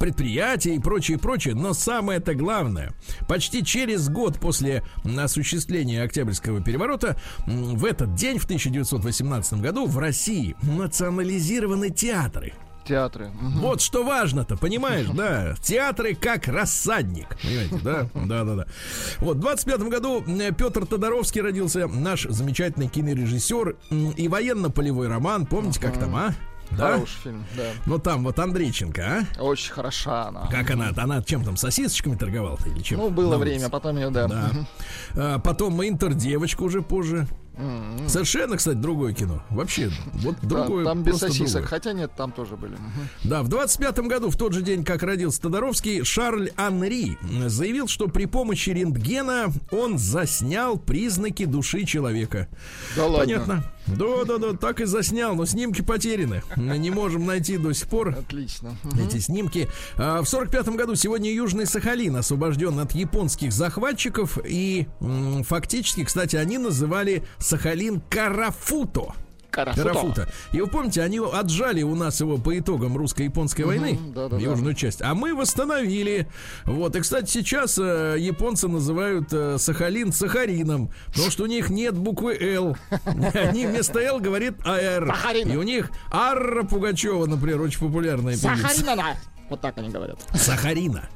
предприятия 0.00 0.74
и 0.74 0.78
прочее, 0.78 1.18
прочее. 1.18 1.54
Но 1.54 1.74
самое-то 1.74 2.34
главное, 2.34 2.92
почти 3.28 3.64
через 3.64 4.08
год 4.08 4.38
после 4.40 4.82
осуществления 5.04 6.02
Октябрьского 6.02 6.62
переворота, 6.62 7.16
в 7.46 7.84
этот 7.84 8.14
день, 8.14 8.38
в 8.38 8.44
1918 8.44 9.60
году, 9.60 9.86
в 9.86 9.98
России 9.98 10.56
национализированы 10.62 11.90
театры. 11.90 12.54
Театры. 12.84 13.30
Вот 13.64 13.80
что 13.80 14.04
важно-то, 14.04 14.56
понимаешь, 14.56 15.06
да? 15.14 15.54
Театры 15.62 16.14
как 16.14 16.48
рассадник, 16.48 17.28
понимаете, 17.42 17.78
да? 17.82 18.08
Да, 18.14 18.44
да, 18.44 18.54
да. 18.54 18.66
Вот, 19.18 19.36
в 19.38 19.40
25 19.40 19.80
году 19.82 20.24
э, 20.26 20.52
Петр 20.52 20.86
Тодоровский 20.86 21.40
родился, 21.40 21.86
наш 21.88 22.24
замечательный 22.24 22.88
кинорежиссер 22.88 23.76
и 24.16 24.28
военно-полевой 24.28 25.08
роман, 25.08 25.46
помните, 25.46 25.80
как 25.80 25.98
там, 25.98 26.14
а? 26.14 26.34
Да? 26.70 26.92
Хороший 26.94 27.18
фильм, 27.22 27.44
да. 27.56 27.64
Ну 27.86 27.98
там 27.98 28.24
вот 28.24 28.38
Андрейченко, 28.38 29.26
а? 29.38 29.42
Очень 29.42 29.72
хороша 29.72 30.28
она. 30.28 30.46
Как 30.48 30.70
она? 30.70 30.90
Она 30.96 31.22
чем 31.22 31.44
там, 31.44 31.56
сосисочками 31.56 32.16
торговала 32.16 32.58
или 32.66 32.82
чем? 32.82 32.98
Ну, 32.98 33.10
было 33.10 33.36
время, 33.36 33.68
потом 33.68 33.96
ее, 33.96 34.10
да. 34.10 34.26
Да. 34.26 34.50
А, 35.14 35.38
потом 35.38 35.82
Интер-девочка 35.86 36.62
уже 36.62 36.82
позже. 36.82 37.26
М-м. 37.56 38.08
Совершенно, 38.08 38.56
кстати, 38.56 38.76
другое 38.76 39.12
кино. 39.12 39.42
Вообще, 39.50 39.90
вот 40.14 40.36
другое. 40.42 40.84
Там 40.84 41.02
без 41.02 41.18
сосисок, 41.18 41.46
другое. 41.52 41.66
хотя 41.68 41.92
нет, 41.92 42.12
там 42.16 42.32
тоже 42.32 42.56
были. 42.56 42.76
Да, 43.24 43.42
в 43.42 43.48
25 43.48 43.98
году, 44.00 44.30
в 44.30 44.36
тот 44.36 44.52
же 44.52 44.62
день, 44.62 44.84
как 44.84 45.02
родился 45.02 45.40
Тодоровский, 45.42 46.04
Шарль 46.04 46.50
Анри 46.56 47.16
заявил, 47.46 47.88
что 47.88 48.08
при 48.08 48.26
помощи 48.26 48.70
рентгена 48.70 49.46
он 49.70 49.98
заснял 49.98 50.78
признаки 50.78 51.44
души 51.44 51.84
человека. 51.84 52.48
Да 52.96 53.06
ладно. 53.06 53.18
Понятно. 53.18 53.64
Да, 53.86 54.24
да, 54.24 54.38
да, 54.38 54.54
так 54.54 54.80
и 54.80 54.86
заснял, 54.86 55.34
но 55.34 55.44
снимки 55.44 55.82
потеряны. 55.82 56.42
Мы 56.56 56.78
не 56.78 56.90
можем 56.90 57.26
найти 57.26 57.58
до 57.58 57.74
сих 57.74 57.86
пор 57.88 58.16
Отлично. 58.18 58.74
эти 58.98 59.18
снимки. 59.18 59.68
А, 59.96 60.22
В 60.22 60.26
сорок 60.26 60.50
пятом 60.50 60.76
году 60.76 60.94
сегодня 60.94 61.30
Южный 61.30 61.66
Сахалин 61.66 62.16
освобожден 62.16 62.78
от 62.78 62.92
японских 62.92 63.52
захватчиков. 63.52 64.38
И 64.42 64.86
фактически, 65.46 66.02
кстати, 66.04 66.36
они 66.36 66.56
называли 66.56 67.24
Сахалин 67.44 68.00
Карафуто. 68.08 69.14
Карафуто. 69.50 70.28
И 70.52 70.60
вы 70.60 70.66
помните, 70.66 71.02
они 71.02 71.20
отжали 71.20 71.82
у 71.82 71.94
нас 71.94 72.20
его 72.20 72.38
по 72.38 72.58
итогам 72.58 72.96
русско-японской 72.96 73.62
войны, 73.62 74.00
да-да-да. 74.14 74.42
южную 74.42 74.74
часть, 74.74 75.00
а 75.02 75.14
мы 75.14 75.34
восстановили. 75.34 76.26
Вот, 76.64 76.96
и, 76.96 77.00
кстати, 77.00 77.30
сейчас 77.30 77.78
э, 77.78 78.16
японцы 78.18 78.66
называют 78.66 79.28
э, 79.32 79.58
Сахалин 79.58 80.12
Сахарином, 80.12 80.90
потому 81.08 81.30
что 81.30 81.44
у 81.44 81.46
них 81.46 81.70
нет 81.70 81.94
буквы 81.94 82.34
«Л». 82.34 82.76
Они 83.34 83.66
вместо 83.66 84.00
«Л» 84.00 84.18
говорят 84.18 84.54
«АР». 84.64 85.14
И 85.46 85.56
у 85.56 85.62
них 85.62 85.90
Арра 86.10 86.64
Пугачева, 86.64 87.26
например, 87.26 87.60
очень 87.60 87.78
популярная 87.78 88.34
певица. 88.36 88.84
Вот 89.50 89.60
так 89.60 89.76
они 89.78 89.90
говорят. 89.90 90.18
Сахарина. 90.34 91.08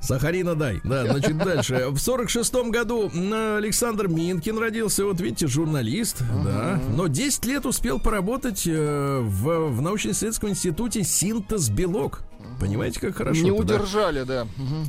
Сахарина 0.00 0.54
дай. 0.54 0.80
Да, 0.84 1.06
значит, 1.06 1.36
дальше. 1.38 1.86
В 1.90 1.98
сорок 1.98 2.30
шестом 2.30 2.70
году 2.70 3.10
Александр 3.56 4.08
Минкин 4.08 4.58
родился. 4.58 5.04
Вот 5.04 5.20
видите, 5.20 5.46
журналист. 5.46 6.22
Да. 6.44 6.80
Но 6.90 7.06
10 7.06 7.44
лет 7.46 7.66
успел 7.66 8.00
поработать 8.00 8.66
э, 8.66 9.20
в, 9.20 9.70
в 9.70 9.80
научно-исследовательском 9.82 10.50
институте 10.50 11.04
«Синтез 11.04 11.68
белок». 11.68 12.22
Понимаете, 12.60 13.00
как 13.00 13.16
хорошо 13.16 13.40
Не 13.42 13.52
удержали, 13.52 14.24
да. 14.24 14.46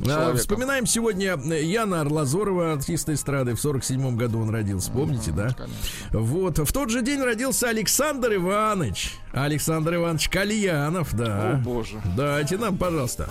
а, 0.08 0.34
вспоминаем 0.34 0.86
сегодня 0.86 1.36
э, 1.36 1.62
Яна 1.62 2.00
Арлазорова, 2.00 2.72
артиста 2.72 3.14
эстрады. 3.14 3.54
В 3.54 3.60
47 3.60 4.16
году 4.16 4.40
он 4.40 4.50
родился, 4.50 4.90
помните, 4.90 5.30
да? 5.30 5.50
конечно. 5.50 5.76
Вот. 6.10 6.58
В 6.58 6.72
тот 6.72 6.90
же 6.90 7.02
день 7.02 7.20
родился 7.20 7.68
Александр 7.68 8.34
Иванович. 8.34 9.14
Александр 9.32 9.94
Иванович 9.96 10.28
Кальянов, 10.28 11.14
да. 11.14 11.52
О, 11.52 11.56
боже. 11.58 12.00
Дайте 12.40 12.56
нам, 12.56 12.78
пожалуйста. 12.78 13.28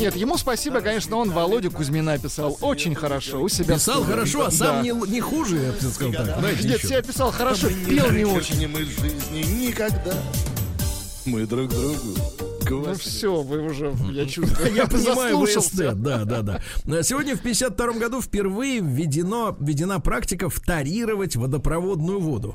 Нет, 0.00 0.16
ему 0.16 0.38
спасибо, 0.38 0.80
конечно, 0.80 1.16
он 1.16 1.30
Володю 1.30 1.70
Кузьмина 1.70 2.16
писал 2.18 2.56
очень 2.62 2.94
хорошо 2.94 3.42
у 3.42 3.48
себя. 3.50 3.74
Писал 3.74 3.96
студии. 3.96 4.10
хорошо, 4.10 4.40
а 4.40 4.44
Да. 4.46 4.50
сам 4.52 4.82
не, 4.82 4.90
не 5.10 5.20
хуже, 5.20 5.56
я 5.58 5.72
бы 5.72 5.92
сказал 5.92 6.12
так. 6.14 6.38
Знаете, 6.38 6.68
Нет, 6.68 6.80
себя 6.80 7.02
писал 7.02 7.30
хорошо, 7.30 7.68
пел 7.68 8.10
не 8.10 8.24
очень. 8.24 8.66
мы 8.68 8.84
жизни 8.86 9.66
никогда. 9.66 10.14
Мы 11.26 11.46
друг 11.46 11.68
другу 11.68 12.16
Ну 12.70 12.94
все, 12.94 13.42
вы 13.42 13.60
уже, 13.66 13.94
я 14.10 14.24
чувствую, 14.24 14.74
Я 14.74 14.86
понимаю 14.86 15.36
заслушался. 15.36 15.90
ВСТ, 15.92 16.00
да, 16.00 16.24
да, 16.24 16.40
да. 16.40 17.02
Сегодня 17.02 17.36
в 17.36 17.40
52 17.42 17.92
году 17.92 18.22
впервые 18.22 18.80
введено, 18.80 19.54
введена 19.60 20.00
практика 20.00 20.48
вторировать 20.48 21.36
водопроводную 21.36 22.18
воду. 22.18 22.54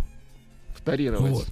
Вторировать. 0.75 1.31
Вот. 1.31 1.47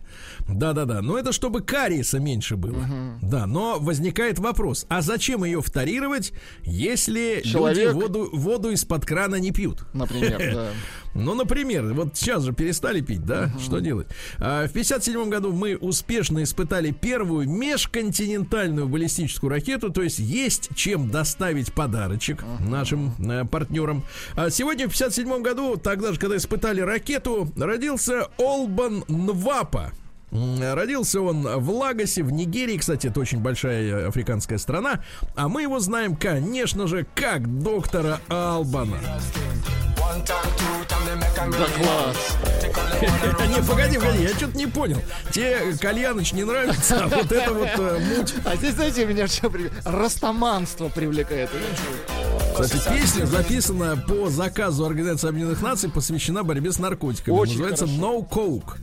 Да, 0.47 0.73
да, 0.73 0.85
да. 0.85 1.01
Но 1.01 1.17
это 1.17 1.31
чтобы 1.31 1.61
кариеса 1.61 2.19
меньше 2.19 2.55
было. 2.55 2.85
Да, 3.21 3.45
но 3.45 3.79
возникает 3.79 4.39
вопрос: 4.39 4.85
а 4.89 5.01
зачем 5.01 5.43
ее 5.43 5.61
вторировать, 5.61 6.33
если 6.63 7.41
Человек- 7.43 7.93
люди 7.93 8.03
воду, 8.03 8.29
воду 8.33 8.71
из-под 8.71 9.05
крана 9.05 9.35
не 9.35 9.51
пьют? 9.51 9.85
Например, 9.93 10.37
да. 10.53 10.69
Ну, 11.15 11.33
например, 11.33 11.93
вот 11.93 12.17
сейчас 12.17 12.43
же 12.43 12.51
перестали 12.51 12.99
пить, 12.99 13.23
да? 13.25 13.49
Что 13.63 13.79
делать? 13.79 14.07
А, 14.37 14.67
в 14.67 14.71
57 14.73 15.29
году 15.29 15.53
мы 15.53 15.77
успешно 15.77 16.43
испытали 16.43 16.91
первую 16.91 17.49
межконтинентальную 17.49 18.87
баллистическую 18.89 19.49
ракету, 19.49 19.91
то 19.91 20.01
есть 20.01 20.19
есть 20.19 20.69
чем 20.75 21.09
доставить 21.09 21.71
подарочек 21.73 22.43
нашим 22.59 23.13
э, 23.17 23.45
партнерам. 23.45 24.03
А 24.35 24.49
сегодня 24.49 24.87
в 24.87 24.91
57 24.91 25.41
году, 25.41 25.77
тогда 25.77 26.11
же, 26.11 26.19
когда 26.19 26.35
испытали 26.35 26.81
ракету, 26.81 27.49
родился 27.55 28.27
Олбан 28.37 29.05
Нвапа. 29.07 29.93
Родился 30.73 31.21
он 31.21 31.41
в 31.43 31.69
Лагосе, 31.69 32.23
в 32.23 32.31
Нигерии. 32.31 32.77
Кстати, 32.77 33.07
это 33.07 33.19
очень 33.19 33.39
большая 33.39 33.83
э, 33.83 34.07
африканская 34.07 34.57
страна. 34.57 35.01
А 35.35 35.47
мы 35.47 35.63
его 35.63 35.79
знаем, 35.79 36.15
конечно 36.15 36.87
же, 36.87 37.05
как 37.15 37.61
доктора 37.61 38.19
Албана. 38.29 38.97
Да 41.05 41.65
класс. 41.77 42.37
Не, 43.49 43.61
погоди, 43.67 43.97
погоди, 43.97 44.23
я 44.23 44.29
что-то 44.29 44.57
не 44.57 44.67
понял. 44.67 44.97
Тебе 45.31 45.73
Кальяныч 45.79 46.33
не 46.33 46.43
нравится, 46.43 47.03
а 47.03 47.07
вот 47.07 47.31
это 47.31 47.53
вот 47.53 47.67
э, 47.77 47.99
муть. 48.17 48.33
А 48.45 48.55
здесь, 48.55 48.73
знаете, 48.73 49.05
меня 49.05 49.27
что 49.27 49.49
привлекает? 49.49 49.85
Растаманство 49.85 50.89
привлекает. 50.89 51.49
Кстати, 52.59 52.81
песня 52.89 53.25
записана 53.25 53.97
по 53.97 54.29
заказу 54.29 54.85
Организации 54.85 55.27
Объединенных 55.27 55.61
Наций, 55.61 55.89
посвящена 55.89 56.43
борьбе 56.43 56.71
с 56.71 56.79
наркотиками. 56.79 57.35
Очень 57.35 57.53
Называется 57.59 57.85
No 57.85 58.27
Coke. 58.27 58.75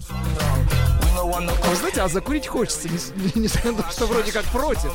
А 1.15 1.25
вы 1.71 1.77
знаете, 1.77 2.01
а 2.01 2.09
закурить 2.09 2.47
хочется, 2.49 2.89
не- 2.89 3.43
несмотря 3.43 3.73
на 3.73 3.83
то, 3.83 3.91
что 3.93 4.07
вроде 4.07 4.33
как 4.33 4.45
против. 4.47 4.91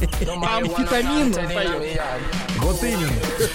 Амфетамин 0.00 1.26
он 1.26 1.48
поет. 1.48 2.00
Вот 2.58 2.82
именно. 2.82 3.12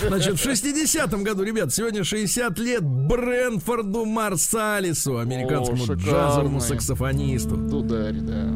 Значит, 0.07 0.39
в 0.39 0.45
60-м 0.45 1.23
году, 1.23 1.43
ребят, 1.43 1.73
сегодня 1.73 2.03
60 2.03 2.57
лет 2.59 2.80
Брэнфорду 2.81 4.05
Марсалису, 4.05 5.17
американскому 5.19 5.83
О, 5.83 5.95
джазовому 5.95 6.59
саксофонисту. 6.59 7.55
Дударь, 7.55 8.15
да. 8.21 8.47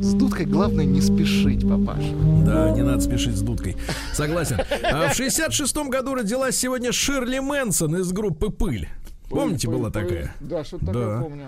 С 0.00 0.14
дудкой 0.14 0.46
главное 0.46 0.84
не 0.84 1.00
спешить, 1.00 1.68
папаша. 1.68 2.12
Да, 2.46 2.70
не 2.70 2.82
надо 2.82 3.00
спешить 3.00 3.34
с 3.36 3.40
дудкой. 3.40 3.76
Согласен. 4.12 4.58
А 4.84 5.08
в 5.08 5.18
66-м 5.18 5.90
году 5.90 6.14
родилась 6.14 6.56
сегодня 6.56 6.92
Ширли 6.92 7.40
Мэнсон 7.40 7.96
из 7.96 8.12
группы 8.12 8.50
«Пыль». 8.50 8.88
Помните, 9.28 9.66
Пыль, 9.66 9.76
была 9.76 9.90
пыль. 9.90 10.02
такая? 10.04 10.34
Да, 10.40 10.64
что-то 10.64 10.86
Да. 10.86 10.92
такое 10.92 11.20
помню. 11.20 11.44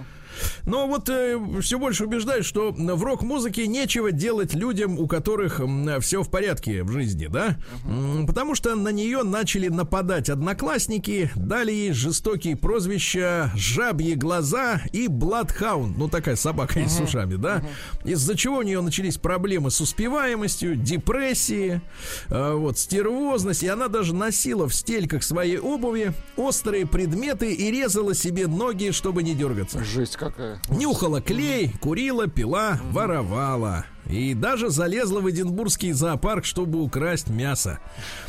Но 0.66 0.86
вот 0.86 1.08
э, 1.08 1.38
все 1.60 1.78
больше 1.78 2.04
убеждаюсь, 2.04 2.44
что 2.46 2.72
в 2.72 3.02
рок-музыке 3.04 3.66
нечего 3.66 4.12
делать 4.12 4.54
людям, 4.54 4.98
у 4.98 5.06
которых 5.06 5.60
все 6.00 6.22
в 6.22 6.30
порядке 6.30 6.82
в 6.82 6.90
жизни, 6.92 7.26
да? 7.26 7.56
М, 7.84 8.26
Потому 8.26 8.54
что 8.54 8.74
на 8.74 8.88
нее 8.90 9.22
начали 9.22 9.68
нападать 9.68 10.28
одноклассники, 10.30 11.30
дали 11.34 11.72
ей 11.72 11.92
жестокие 11.92 12.56
прозвища 12.56 13.50
«Жабьи 13.56 14.14
глаза» 14.14 14.80
и 14.92 15.08
«Бладхаунд». 15.08 15.96
Ну, 15.98 16.08
такая 16.08 16.36
собака 16.36 16.80
с 16.88 17.00
ушами, 17.00 17.36
да? 17.36 17.62
Из-за 18.04 18.36
чего 18.36 18.58
у 18.58 18.62
нее 18.62 18.80
начались 18.80 19.16
проблемы 19.18 19.70
с 19.70 19.80
успеваемостью, 19.80 20.76
депрессии, 20.76 21.80
э, 22.28 22.52
вот, 22.54 22.78
стервозность. 22.78 23.62
И 23.62 23.68
она 23.68 23.88
даже 23.88 24.14
носила 24.14 24.68
в 24.68 24.74
стельках 24.74 25.22
своей 25.22 25.58
обуви 25.58 26.12
острые 26.36 26.86
предметы 26.86 27.52
и 27.52 27.70
резала 27.70 28.14
себе 28.14 28.46
ноги, 28.46 28.90
чтобы 28.90 29.22
не 29.22 29.34
дергаться. 29.34 29.82
Жесть 29.84 30.16
какая. 30.30 30.60
Нюхала 30.68 31.20
клей, 31.20 31.72
курила, 31.80 32.26
пила, 32.26 32.78
воровала. 32.90 33.84
И 34.08 34.34
даже 34.34 34.70
залезла 34.70 35.20
в 35.20 35.30
Эдинбургский 35.30 35.92
зоопарк, 35.92 36.44
чтобы 36.44 36.82
украсть 36.82 37.28
мясо. 37.28 37.78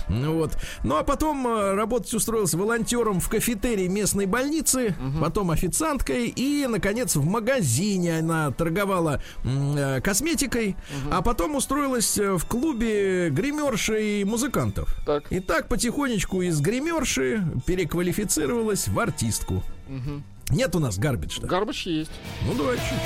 Ну 0.09 0.35
вот. 0.35 0.57
Ну 0.83 0.97
а 0.97 1.03
потом 1.03 1.47
э, 1.47 1.73
работать 1.73 2.13
устроился 2.13 2.57
волонтером 2.57 3.19
в 3.19 3.29
кафетерии 3.29 3.87
местной 3.87 4.25
больницы, 4.25 4.95
потом 5.19 5.51
официанткой 5.51 6.27
и, 6.27 6.67
наконец, 6.67 7.15
в 7.15 7.25
магазине 7.25 8.19
она 8.19 8.51
торговала 8.51 9.21
э, 9.43 10.01
косметикой, 10.01 10.75
а 11.09 11.21
потом 11.21 11.55
устроилась 11.55 12.17
э, 12.17 12.37
в 12.37 12.45
клубе 12.45 13.29
гримершей 13.29 14.23
музыкантов. 14.23 14.95
Так. 15.05 15.31
И 15.31 15.39
так 15.39 15.67
потихонечку 15.67 16.41
из 16.41 16.59
гримерши 16.61 17.43
переквалифицировалась 17.65 18.87
в 18.87 18.99
артистку. 18.99 19.63
Нет 20.51 20.75
у 20.75 20.79
нас 20.79 20.97
гарбидж-то. 20.97 21.47
Гарбач 21.47 21.85
есть. 21.87 22.11
Ну, 22.45 22.53
давай 22.53 22.77
чуть-чуть. 22.77 22.97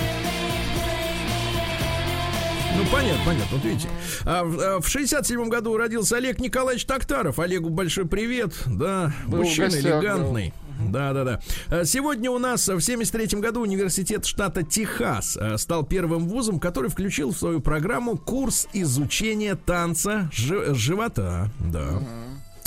Ну, 2.77 2.83
понятно, 2.91 3.23
понятно. 3.25 3.57
Вот 3.57 3.63
видите. 3.65 3.87
А 4.25 4.43
в, 4.43 4.59
а 4.59 4.79
в 4.81 4.87
67 4.87 5.47
году 5.47 5.77
родился 5.77 6.17
Олег 6.17 6.39
Николаевич 6.39 6.85
Токтаров. 6.85 7.39
Олегу 7.39 7.69
большой 7.69 8.05
привет. 8.05 8.53
Да, 8.65 9.13
Был 9.27 9.39
мужчина 9.43 9.67
гостях, 9.67 9.85
элегантный. 10.03 10.53
Да, 10.89 11.13
да, 11.13 11.23
да. 11.23 11.39
А 11.69 11.85
Сегодня 11.85 12.29
у 12.29 12.37
нас 12.37 12.67
в 12.67 12.81
73 12.81 13.39
году 13.39 13.61
университет 13.61 14.25
штата 14.25 14.61
Техас 14.61 15.37
а, 15.39 15.57
стал 15.57 15.85
первым 15.85 16.27
вузом, 16.27 16.59
который 16.59 16.89
включил 16.89 17.31
в 17.31 17.37
свою 17.37 17.61
программу 17.61 18.17
курс 18.17 18.67
изучения 18.73 19.55
танца 19.55 20.29
жи- 20.33 20.73
живота. 20.75 21.49
Да. 21.61 22.01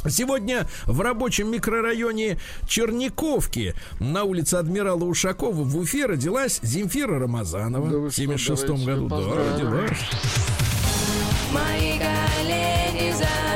Сегодня 0.07 0.67
в 0.87 1.01
рабочем 1.01 1.51
микрорайоне 1.51 2.39
Черниковки 2.67 3.75
на 3.99 4.25
улице 4.25 4.55
адмирала 4.55 5.05
Ушакова 5.05 5.63
в 5.65 5.77
Уфе 5.77 6.07
родилась 6.07 6.61
Земфира 6.63 7.19
Рамазанова 7.19 7.91
Да 7.91 7.99
в 7.99 8.11
что, 8.11 8.23
76 8.23 8.67
давайте 8.67 8.87
году. 8.87 9.09
Да, 9.09 9.17
родилась. 9.17 9.99
Мои 11.53 11.99
колени 11.99 13.13
замерзли. 13.13 13.48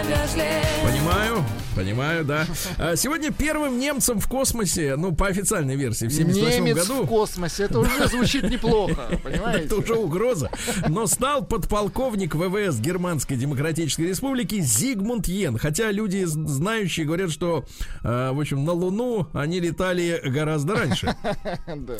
Понимаю, 1.75 2.25
да. 2.25 2.47
А 2.79 2.97
Сегодня 2.97 3.31
первым 3.33 3.79
немцем 3.79 4.19
в 4.21 4.29
космосе, 4.29 4.97
ну, 4.97 5.15
по 5.15 5.27
официальной 5.29 5.77
версии, 5.77 6.07
в 6.07 6.13
78 6.13 6.65
Немец 6.65 6.89
году. 6.89 7.03
в 7.05 7.07
космосе. 7.09 7.65
Это 7.65 7.81
уже 7.81 8.09
звучит 8.09 8.49
неплохо, 8.51 9.19
понимаете? 9.25 9.65
Это 9.67 9.77
уже 9.77 9.95
угроза. 9.95 10.51
Но 10.89 11.07
стал 11.07 11.45
подполковник 11.45 12.35
ВВС 12.35 12.79
Германской 12.79 13.37
Демократической 13.37 14.03
Республики 14.03 14.61
Зигмунд 14.61 15.27
Йен. 15.29 15.59
Хотя 15.59 15.91
люди, 15.91 16.25
знающие, 16.25 17.07
говорят, 17.07 17.31
что, 17.31 17.65
э, 18.03 18.31
в 18.33 18.41
общем, 18.41 18.65
на 18.65 18.73
Луну 18.73 19.29
они 19.33 19.61
летали 19.61 20.21
гораздо 20.25 20.75
раньше. 20.75 21.15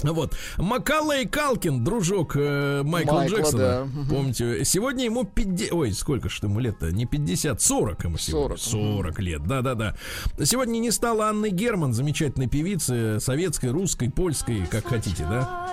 Да. 0.03 0.13
Вот. 0.13 0.37
Макалей 0.59 1.27
Калкин, 1.27 1.83
дружок 1.85 2.33
э, 2.37 2.83
Майкла, 2.85 3.27
Джексона. 3.27 3.59
да. 3.59 3.87
Помните, 4.09 4.65
сегодня 4.65 5.05
ему 5.05 5.25
50... 5.25 5.73
Ой, 5.73 5.93
сколько 5.93 6.29
ж 6.29 6.41
ему 6.43 6.61
лет-то? 6.61 6.93
Не 6.93 7.07
50, 7.07 7.61
40 7.61 8.05
ему 8.05 8.19
сегодня. 8.19 8.57
40, 8.57 9.05
40 9.07 9.19
лет, 9.21 9.43
да-да-да. 9.63 10.45
Сегодня 10.45 10.79
не 10.79 10.91
стало 10.91 11.27
Анны 11.29 11.51
Герман, 11.51 11.93
замечательной 11.95 12.49
певицы, 12.49 13.19
советской, 13.21 13.71
русской, 13.71 14.11
польской, 14.11 14.67
как 14.71 14.87
хотите, 14.87 15.25
да? 15.29 15.67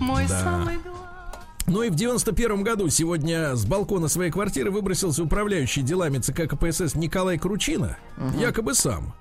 Мой 0.00 0.26
Да. 0.28 0.40
самый 0.40 0.76
главный. 0.78 0.92
Ну 1.68 1.82
и 1.82 1.90
в 1.90 1.96
91 1.96 2.62
году 2.62 2.88
сегодня 2.90 3.56
с 3.56 3.66
балкона 3.66 4.06
своей 4.06 4.30
квартиры 4.30 4.70
выбросился 4.70 5.24
управляющий 5.24 5.82
делами 5.82 6.18
ЦК 6.18 6.46
КПСС 6.48 6.94
Николай 6.94 7.38
Кручина, 7.38 7.96
якобы 8.38 8.74
сам. 8.74 9.14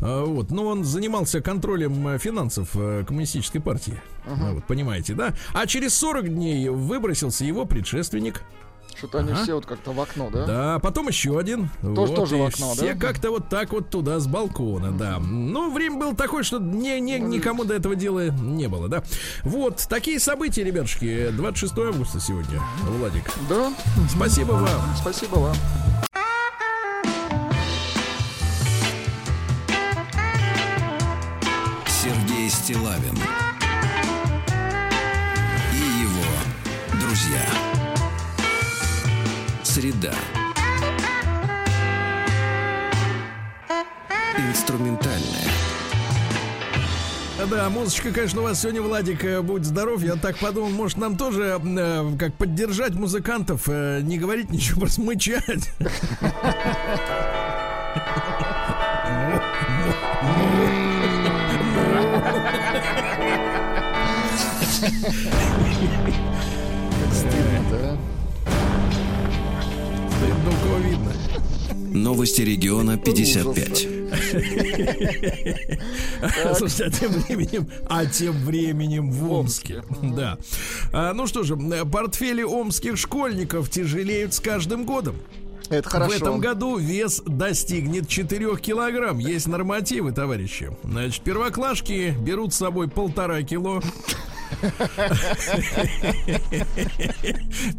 А, 0.00 0.24
Вот, 0.24 0.52
но 0.52 0.66
он 0.66 0.84
занимался 0.84 1.40
контролем 1.40 2.06
э, 2.06 2.18
финансов 2.18 2.70
э, 2.74 3.04
коммунистической 3.06 3.60
партии. 3.60 4.00
А, 4.26 4.52
Вот, 4.54 4.64
понимаете, 4.66 5.14
да? 5.14 5.34
А 5.52 5.66
через 5.66 5.92
40 5.94 6.28
дней 6.28 6.68
выбросился 6.68 7.44
его 7.44 7.64
предшественник. 7.64 8.42
Что-то 8.98 9.20
они 9.20 9.30
Ага. 9.30 9.42
все 9.44 9.54
вот 9.54 9.64
как-то 9.64 9.92
в 9.92 10.00
окно, 10.00 10.28
да? 10.32 10.44
Да, 10.46 10.78
потом 10.80 11.06
еще 11.08 11.38
один. 11.38 11.70
Тоже- 11.82 12.14
тоже 12.14 12.36
и 12.36 12.40
в 12.40 12.44
окно, 12.46 12.72
все 12.74 12.94
да? 12.94 12.98
как-то 13.00 13.30
вот 13.30 13.48
так 13.48 13.72
вот 13.72 13.90
туда 13.90 14.18
с 14.18 14.26
балкона, 14.26 14.90
да. 14.90 15.18
Ну, 15.20 15.72
время 15.72 15.98
было 15.98 16.14
такое, 16.16 16.42
что 16.42 16.58
не, 16.58 16.98
не, 17.00 17.20
никому 17.20 17.64
до 17.64 17.74
этого 17.74 17.94
дела 17.94 18.30
не 18.30 18.66
было, 18.66 18.88
да. 18.88 19.04
Вот, 19.44 19.86
такие 19.88 20.18
события, 20.18 20.64
ребятушки. 20.64 21.28
26 21.30 21.78
августа 21.78 22.18
сегодня, 22.20 22.60
Владик. 22.82 23.30
Да. 23.48 23.72
Спасибо 24.10 24.52
вам. 24.52 24.68
Спасибо 25.00 25.36
вам. 25.36 25.56
Сергей 31.86 32.48
Стилавин 32.48 33.16
Среда. 39.78 40.12
Инструментальная. 44.50 45.22
Да, 47.48 47.70
музычка, 47.70 48.10
конечно, 48.10 48.40
у 48.40 48.42
вас 48.42 48.60
сегодня, 48.60 48.82
Владик, 48.82 49.24
э, 49.24 49.40
будь 49.40 49.64
здоров. 49.64 50.02
Я 50.02 50.16
так 50.16 50.36
подумал, 50.38 50.70
может, 50.70 50.98
нам 50.98 51.16
тоже 51.16 51.60
э, 51.62 52.16
как 52.18 52.34
поддержать 52.34 52.94
музыкантов, 52.94 53.68
э, 53.68 54.00
не 54.02 54.18
говорить 54.18 54.50
ничего, 54.50 54.80
просто 54.86 55.00
мычать. 55.00 55.70
Кого 70.68 70.80
видно. 70.80 71.12
Новости 71.98 72.42
региона 72.42 72.98
55. 72.98 73.88
Слушайте, 76.58 76.84
а 76.84 76.90
тем 76.90 77.12
временем, 77.12 77.70
а 77.88 78.04
тем 78.04 78.34
временем 78.44 79.10
в 79.10 79.32
Омске. 79.32 79.82
Да. 80.02 80.36
А, 80.92 81.14
ну 81.14 81.26
что 81.26 81.42
же, 81.42 81.56
портфели 81.56 82.42
омских 82.42 82.98
школьников 82.98 83.70
тяжелеют 83.70 84.34
с 84.34 84.40
каждым 84.40 84.84
годом. 84.84 85.16
Это 85.70 85.88
хорошо. 85.88 86.12
В 86.12 86.16
этом 86.16 86.38
году 86.38 86.76
вес 86.76 87.22
достигнет 87.24 88.06
4 88.06 88.56
килограмм. 88.56 89.18
Есть 89.18 89.46
нормативы, 89.46 90.12
товарищи. 90.12 90.70
Значит, 90.84 91.22
первоклашки 91.22 92.14
берут 92.20 92.52
с 92.52 92.58
собой 92.58 92.88
полтора 92.88 93.42
кило. 93.42 93.82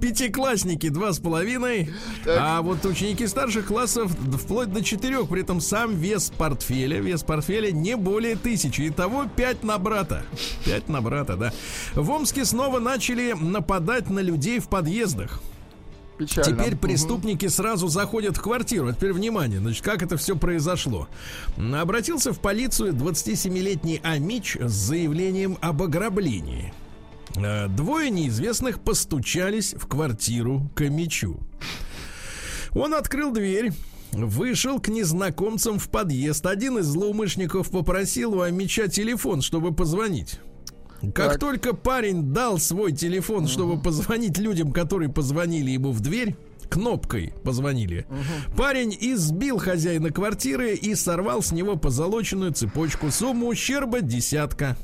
Пятиклассники 0.01 0.89
два 0.89 1.13
с 1.13 1.19
половиной, 1.19 1.89
а 2.27 2.61
вот 2.61 2.85
ученики 2.85 3.27
старших 3.27 3.67
классов 3.67 4.11
вплоть 4.11 4.71
до 4.71 4.83
четырех. 4.83 5.29
При 5.29 5.41
этом 5.41 5.61
сам 5.61 5.95
вес 5.95 6.31
портфеля, 6.37 6.99
вес 6.99 7.23
портфеля 7.23 7.71
не 7.71 7.95
более 7.95 8.35
тысячи. 8.35 8.87
Итого 8.87 9.25
пять 9.25 9.63
на 9.63 9.77
брата. 9.77 10.23
Пять 10.65 10.89
на 10.89 11.01
брата, 11.01 11.35
да. 11.35 11.53
В 11.95 12.09
Омске 12.09 12.45
снова 12.45 12.79
начали 12.79 13.33
нападать 13.33 14.09
на 14.09 14.19
людей 14.19 14.59
в 14.59 14.69
подъездах. 14.69 15.41
Печально. 16.19 16.63
Теперь 16.63 16.75
преступники 16.75 17.47
сразу 17.47 17.87
заходят 17.87 18.35
в 18.35 18.41
квартиру. 18.41 18.89
А 18.89 18.93
Теперь 18.93 19.13
внимание, 19.13 19.59
значит, 19.59 19.81
как 19.83 20.03
это 20.03 20.17
все 20.17 20.35
произошло. 20.35 21.07
Обратился 21.57 22.33
в 22.33 22.41
полицию 22.41 22.93
27-летний 22.93 24.01
Амич 24.03 24.57
с 24.59 24.71
заявлением 24.71 25.57
об 25.61 25.81
ограблении. 25.81 26.73
Э, 27.37 27.69
Двое 27.69 28.09
неизвестных 28.09 28.81
постучались 28.81 29.73
в 29.73 29.87
квартиру 29.87 30.69
к 30.75 30.81
Амичу. 30.81 31.39
Он 32.73 32.93
открыл 32.95 33.31
дверь. 33.31 33.71
Вышел 34.11 34.81
к 34.81 34.89
незнакомцам 34.89 35.79
в 35.79 35.87
подъезд. 35.87 36.45
Один 36.45 36.79
из 36.79 36.87
злоумышленников 36.87 37.69
попросил 37.69 38.33
у 38.33 38.41
Амича 38.41 38.89
телефон, 38.89 39.41
чтобы 39.41 39.73
позвонить. 39.73 40.39
Как 41.13 41.31
Так. 41.33 41.39
только 41.39 41.73
парень 41.73 42.33
дал 42.33 42.57
свой 42.59 42.91
телефон, 42.91 43.47
чтобы 43.47 43.81
позвонить 43.81 44.37
людям, 44.37 44.71
которые 44.71 45.09
позвонили 45.09 45.71
ему 45.71 45.91
в 45.91 46.01
дверь, 46.01 46.35
кнопкой 46.69 47.33
позвонили. 47.43 48.05
Парень 48.57 48.95
избил 48.99 49.57
хозяина 49.57 50.11
квартиры 50.11 50.75
и 50.75 50.93
сорвал 50.95 51.41
с 51.41 51.51
него 51.51 51.75
позолоченную 51.77 52.51
цепочку. 52.53 53.11
Сумма 53.11 53.47
ущерба 53.47 54.01
десятка. 54.01 54.77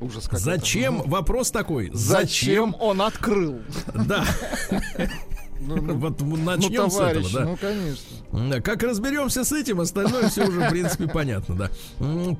Ужас 0.00 0.24
какой-то. 0.24 0.44
Зачем? 0.44 1.02
Вопрос 1.02 1.50
такой. 1.52 1.90
Зачем 1.92 2.74
он 2.80 3.02
открыл? 3.02 3.60
Да. 3.94 4.24
Ну, 5.66 5.76
ну, 5.76 5.94
Вот 6.02 6.20
ну, 6.20 6.36
начнем 6.36 6.90
с 6.90 6.98
этого, 6.98 7.28
да. 7.32 7.44
ну, 7.44 7.56
конечно. 7.56 8.50
Да, 8.50 8.60
Как 8.60 8.82
разберемся 8.82 9.44
с 9.44 9.52
этим, 9.52 9.80
остальное 9.80 10.28
все 10.28 10.46
уже, 10.46 10.60
в 10.60 10.70
принципе, 10.70 11.06
понятно, 11.06 11.54
да. 11.54 11.70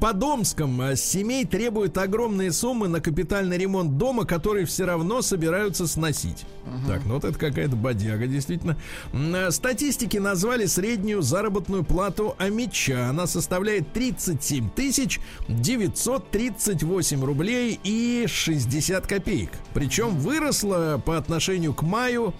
По 0.01 0.13
Домском 0.13 0.81
а, 0.81 0.97
семей 0.97 1.45
требуют 1.45 1.97
огромные 1.99 2.53
суммы 2.53 2.89
на 2.89 3.01
капитальный 3.01 3.59
ремонт 3.59 3.99
дома, 3.99 4.25
который 4.25 4.65
все 4.65 4.85
равно 4.85 5.23
собираются 5.23 5.87
сносить. 5.87 6.45
Так, 6.87 7.03
ну 7.05 7.15
вот 7.15 7.25
это 7.25 7.39
какая-то 7.39 7.77
бодяга, 7.77 8.27
действительно. 8.27 8.77
А, 9.13 9.51
Статистики 9.51 10.17
назвали 10.17 10.67
среднюю 10.67 11.23
заработную 11.23 11.85
плату 11.85 12.35
Амича. 12.39 13.09
Она 13.09 13.27
составляет 13.27 13.93
37 13.93 14.71
тысяч 14.71 15.21
938 15.49 17.25
рублей 17.25 17.79
и 17.85 18.25
60 18.27 19.07
копеек. 19.07 19.51
Причем 19.75 20.17
выросла 20.19 21.01
по 21.05 21.17
отношению 21.17 21.75
к 21.75 21.83
маю 21.83 22.35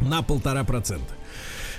на 0.00 0.22
полтора 0.22 0.64
процента. 0.64 1.14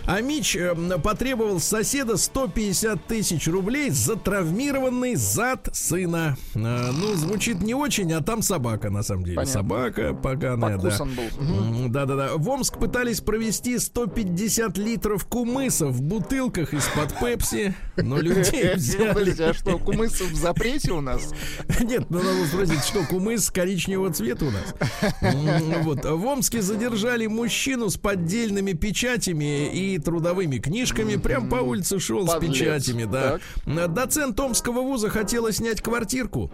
А 0.06 0.20
Мич 0.20 0.56
э, 0.58 0.76
потребовал 1.02 1.60
с 1.62 1.64
соседа 1.64 2.18
150 2.18 3.06
тысяч 3.08 3.48
рублей 3.48 3.90
за 3.90 4.18
травмированный 4.18 5.16
зад 5.16 5.70
сына. 5.72 6.36
Э, 6.56 6.92
ну, 6.92 7.16
звучит 7.16 7.62
не 7.62 7.74
очень, 7.74 8.12
а 8.12 8.22
там 8.22 8.42
собака, 8.42 8.90
на 8.90 9.02
самом 9.02 9.24
деле. 9.24 9.38
Понятно. 9.38 9.54
Собака 9.54 10.14
поганая, 10.14 10.78
да. 10.78 10.84
Покусан 10.84 11.14
был. 11.14 11.24
М, 11.40 11.92
Да-да-да. 11.92 12.36
В 12.36 12.50
Омск 12.50 12.78
пытались 12.80 13.22
провести 13.22 13.80
150 13.80 14.78
литров 14.78 15.26
кумыса 15.26 15.88
в 15.88 16.02
бутылках 16.02 16.74
из-под 16.74 17.18
пепси, 17.20 17.74
но 17.96 18.18
людей 18.20 18.74
взяли. 18.76 19.42
А 19.42 19.54
что, 19.54 19.78
кумыс 19.78 20.20
в 20.20 20.36
запрете 20.36 20.92
у 20.92 21.00
нас? 21.02 21.30
Нет, 21.80 22.08
ну 22.10 22.18
надо 22.22 22.46
спросить, 22.48 22.84
что 22.84 23.04
кумыс 23.06 23.50
коричневого 23.50 24.12
цвета 24.14 24.46
у 24.46 24.52
нас. 24.52 24.76
Вот. 25.84 26.04
В 26.06 26.26
Омске 26.26 26.62
задержали 26.62 27.28
мужчину 27.28 27.90
с 27.90 27.98
поддельными 27.98 28.74
печатями 28.74 29.70
и 29.74 29.93
трудовыми 29.98 30.58
книжками. 30.58 31.16
Прям 31.16 31.50
по 31.50 31.56
улице 31.56 32.00
шел 32.00 32.28
с 32.28 32.34
Подлец. 32.34 32.54
печатями, 32.58 33.06
да. 33.06 33.40
Доцент 33.88 34.40
Омского 34.40 34.82
вуза 34.82 35.10
хотела 35.10 35.52
снять 35.52 35.82
квартирку. 35.82 36.52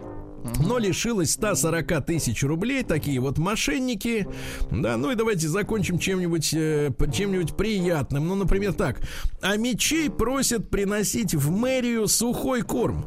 Но 0.58 0.78
лишилась 0.78 1.32
140 1.32 2.06
тысяч 2.06 2.42
рублей, 2.42 2.82
такие 2.82 3.20
вот 3.20 3.36
мошенники. 3.36 4.26
Да, 4.70 4.96
ну 4.96 5.10
и 5.10 5.14
давайте 5.14 5.48
закончим 5.48 5.98
чем-нибудь 5.98 6.54
э, 6.54 6.90
чем-нибудь 7.12 7.56
приятным. 7.56 8.26
Ну, 8.26 8.34
например, 8.36 8.72
так. 8.72 9.00
А 9.42 9.56
мечей 9.56 10.08
просят 10.08 10.70
приносить 10.70 11.34
в 11.34 11.50
мэрию 11.50 12.08
сухой 12.08 12.62
корм. 12.62 13.04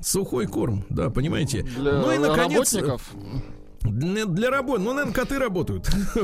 Сухой 0.00 0.46
корм, 0.46 0.84
да, 0.90 1.08
понимаете? 1.10 1.62
Для 1.62 1.92
ну 2.00 2.12
и 2.12 2.18
наконец. 2.18 2.74
работников? 2.74 3.10
Для, 3.90 4.50
работы. 4.50 4.80
Ну, 4.82 4.92
наверное, 4.92 5.14
коты 5.14 5.38
работают. 5.38 5.88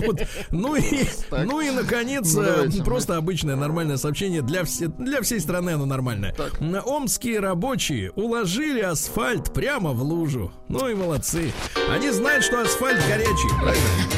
Вот. 0.00 0.22
Ну 0.50 0.76
и, 0.76 1.04
Так. 1.28 1.46
ну 1.46 1.60
и 1.60 1.70
наконец, 1.70 2.32
Ну, 2.34 2.42
э, 2.42 2.46
давайте. 2.46 2.82
просто 2.84 3.16
обычное 3.16 3.56
нормальное 3.56 3.96
сообщение 3.96 4.42
для, 4.42 4.64
все, 4.64 4.88
для 4.88 5.20
всей 5.22 5.40
страны 5.40 5.70
оно 5.70 5.86
нормальное. 5.86 6.32
Так. 6.34 6.58
Омские 6.86 7.40
рабочие 7.40 8.10
уложили 8.12 8.80
асфальт 8.80 9.52
прямо 9.52 9.90
в 9.92 10.02
лужу. 10.02 10.52
Ну 10.68 10.88
и 10.88 10.94
молодцы. 10.94 11.52
Они 11.90 12.10
знают, 12.10 12.44
что 12.44 12.60
асфальт 12.62 13.00
горячий? 13.08 13.48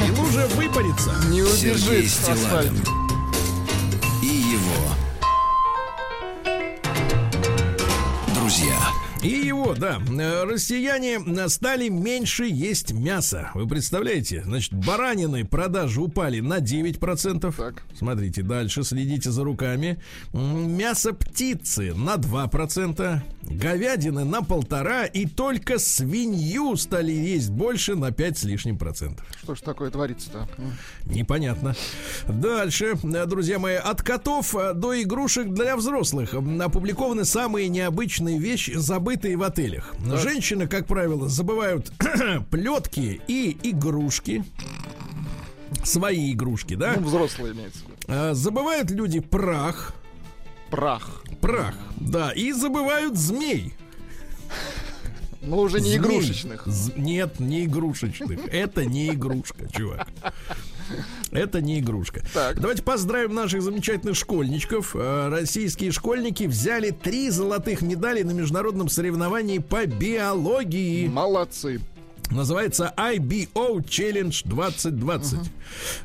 И 0.07 0.11
лужа 0.19 0.47
выпарится. 0.55 1.11
Не 1.29 1.41
убежит 1.41 2.05
асфальт. 2.29 2.71
Да, 9.77 9.99
э, 9.99 10.43
россияне 10.43 11.19
э, 11.19 11.47
стали 11.49 11.89
меньше 11.89 12.45
есть 12.45 12.91
мясо. 12.91 13.51
Вы 13.53 13.67
представляете? 13.67 14.43
Значит, 14.45 14.73
баранины 14.73 15.45
продажи 15.45 16.01
упали 16.01 16.39
на 16.39 16.59
9%. 16.59 17.55
Так. 17.55 17.83
Смотрите 17.97 18.41
дальше, 18.41 18.83
следите 18.83 19.31
за 19.31 19.43
руками. 19.43 19.99
Мясо 20.33 21.13
птицы 21.13 21.93
на 21.93 22.15
2%. 22.15 23.21
Говядины 23.43 24.23
на 24.23 24.41
полтора. 24.41 25.05
И 25.05 25.25
только 25.25 25.79
свинью 25.79 26.75
стали 26.77 27.11
есть 27.11 27.49
больше 27.51 27.95
на 27.95 28.11
5 28.11 28.37
с 28.37 28.43
лишним 28.43 28.77
процентов. 28.77 29.25
Что 29.41 29.55
ж 29.55 29.61
такое 29.61 29.91
творится-то? 29.91 30.47
Непонятно. 31.05 31.75
Дальше, 32.27 32.95
э, 33.03 33.25
друзья 33.25 33.59
мои, 33.59 33.75
от 33.75 34.01
котов 34.01 34.53
до 34.75 35.01
игрушек 35.01 35.49
для 35.49 35.75
взрослых 35.75 36.33
опубликованы 36.33 37.25
самые 37.25 37.69
необычные 37.69 38.39
вещи, 38.39 38.71
забытые 38.75 39.37
в 39.37 39.43
отелях. 39.63 39.95
Женщины, 40.19 40.67
как 40.67 40.85
правило, 40.87 41.27
забывают 41.29 41.91
плетки 42.49 43.21
и 43.27 43.57
игрушки. 43.63 44.43
Свои 45.83 46.31
игрушки, 46.33 46.75
да? 46.75 46.95
Ну, 46.97 47.07
взрослые 47.07 47.53
имеется. 47.53 47.79
Э, 48.07 48.33
Забывают 48.33 48.91
люди 48.91 49.19
прах. 49.19 49.93
Прах. 50.69 51.23
Прах, 51.41 51.75
да, 51.97 52.31
и 52.31 52.51
забывают 52.51 53.17
змей. 53.17 53.73
Ну, 55.45 55.57
уже 55.59 55.81
не 55.81 55.89
Змей. 55.89 55.97
игрушечных. 55.97 56.63
З- 56.65 56.91
Нет, 56.95 57.39
не 57.39 57.65
игрушечных. 57.65 58.39
Это 58.51 58.85
не 58.85 59.09
игрушка, 59.09 59.67
чувак. 59.71 60.07
Это 61.31 61.61
не 61.61 61.79
игрушка. 61.79 62.21
Так. 62.33 62.59
Давайте 62.59 62.83
поздравим 62.83 63.33
наших 63.33 63.61
замечательных 63.61 64.15
школьничков. 64.15 64.95
Э, 64.95 65.29
Российские 65.29 65.91
школьники 65.91 66.43
взяли 66.43 66.91
три 66.91 67.29
золотых 67.29 67.81
медали 67.81 68.21
на 68.23 68.31
международном 68.31 68.89
соревновании 68.89 69.57
по 69.57 69.85
биологии. 69.85 71.07
Молодцы. 71.07 71.79
Называется 72.31 72.93
IBO 72.97 73.83
Challenge 73.85 74.41
2020. 74.45 75.39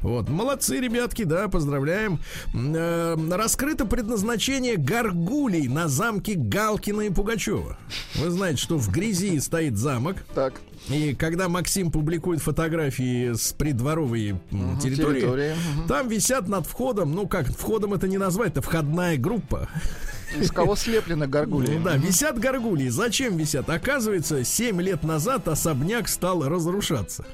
Вот. 0.03 0.29
Молодцы, 0.29 0.79
ребятки, 0.81 1.25
да, 1.25 1.49
поздравляем. 1.49 2.19
Э, 2.55 3.17
раскрыто 3.31 3.87
предназначение 3.87 4.77
горгулей 4.77 5.69
на 5.69 5.89
замке 5.89 6.35
Галкина 6.35 7.03
и 7.03 7.11
Пугачева. 7.11 7.79
Вы 8.17 8.31
знаете, 8.31 8.61
что 8.61 8.77
в 8.79 8.91
грязи 8.91 9.39
стоит 9.41 9.77
замок. 9.79 10.17
Так, 10.35 10.61
И 10.89 11.15
когда 11.15 11.49
Максим 11.49 11.91
публикует 11.91 12.41
фотографии 12.41 13.33
с 13.35 13.53
придворовой 13.53 14.31
м, 14.51 14.79
территории, 14.79 15.21
территории, 15.21 15.55
там 15.87 16.09
висят 16.09 16.49
над 16.49 16.67
входом, 16.67 17.13
ну 17.13 17.27
как, 17.27 17.47
входом 17.49 17.95
это 17.95 18.07
не 18.09 18.19
назвать, 18.19 18.51
это 18.53 18.63
входная 18.63 19.17
группа. 19.17 19.69
Из 20.37 20.51
кого 20.51 20.77
слеплены 20.77 21.27
горгульи? 21.27 21.77
Ну 21.79 21.85
да, 21.85 21.97
висят 21.97 22.39
горгульи. 22.39 22.89
Зачем 22.89 23.37
висят? 23.37 23.71
Оказывается, 23.71 24.45
7 24.45 24.81
лет 24.81 25.03
назад 25.03 25.49
особняк 25.49 26.09
стал 26.09 26.49
разрушаться. 26.49 27.25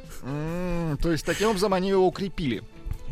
То 1.02 1.10
есть, 1.10 1.24
таким 1.24 1.48
образом 1.48 1.74
они 1.74 1.90
его 1.90 2.06
укрепили. 2.06 2.62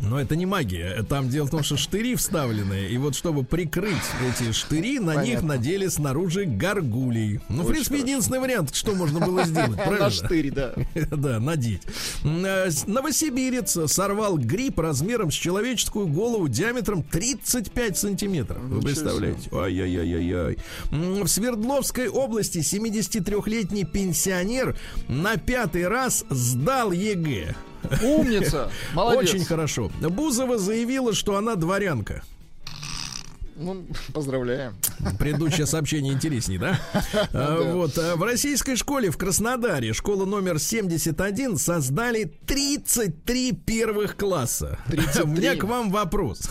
Но 0.01 0.19
это 0.19 0.35
не 0.35 0.45
магия. 0.45 1.01
Там 1.03 1.29
дело 1.29 1.45
в 1.45 1.49
том, 1.49 1.63
что 1.63 1.77
штыри 1.77 2.15
вставлены. 2.15 2.87
И 2.89 2.97
вот 2.97 3.15
чтобы 3.15 3.43
прикрыть 3.45 3.95
эти 4.27 4.51
штыри, 4.51 4.99
на 4.99 5.11
них 5.23 5.35
Понятно. 5.39 5.47
надели 5.47 5.87
снаружи 5.87 6.43
горгулей. 6.45 7.39
Ну, 7.47 7.57
в 7.57 7.65
Очень 7.67 7.69
принципе, 7.73 7.95
хорошо. 7.97 8.07
единственный 8.09 8.39
вариант, 8.39 8.75
что 8.75 8.95
можно 8.95 9.19
было 9.21 9.45
сделать, 9.45 9.69
На 9.77 9.83
правильно? 9.83 10.09
штыре, 10.09 10.51
да. 10.51 10.73
Да, 11.15 11.39
надеть. 11.39 11.83
С- 12.23 12.85
Новосибирец 12.85 13.77
сорвал 13.91 14.37
гриб 14.37 14.79
размером 14.79 15.31
с 15.31 15.35
человеческую 15.35 16.07
голову 16.07 16.47
диаметром 16.49 17.03
35 17.03 17.97
сантиметров. 17.97 18.57
Вы 18.61 18.81
представляете? 18.81 19.49
Ай-яй-яй-яй. 19.53 20.57
М, 20.91 21.23
В 21.23 21.27
Свердловской 21.29 22.09
области 22.09 22.57
73-летний 22.57 23.85
пенсионер 23.85 24.77
на 25.07 25.37
пятый 25.37 25.87
раз 25.87 26.25
сдал 26.29 26.91
ЕГЭ. 26.91 27.55
Умница. 28.01 28.71
Молодец. 28.93 29.33
Очень 29.33 29.45
хорошо. 29.45 29.91
Бузова 30.01 30.57
заявила, 30.57 31.13
что 31.13 31.37
она 31.37 31.55
дворянка. 31.55 32.23
Ну, 33.55 33.85
поздравляем. 34.13 34.75
Предыдущее 35.19 35.65
сообщение 35.67 36.13
интересней, 36.13 36.57
да? 36.57 36.79
А, 37.33 37.61
Вот. 37.73 37.95
а, 37.99 38.15
В 38.15 38.23
российской 38.23 38.75
школе 38.75 39.11
в 39.11 39.17
Краснодаре, 39.17 39.93
школа 39.93 40.25
номер 40.25 40.57
71, 40.59 41.57
создали 41.57 42.23
33 42.47 43.51
первых 43.51 44.17
класса. 44.17 44.79
33. 44.87 45.23
У 45.23 45.27
меня 45.27 45.55
к 45.55 45.63
вам 45.65 45.91
вопрос. 45.91 46.49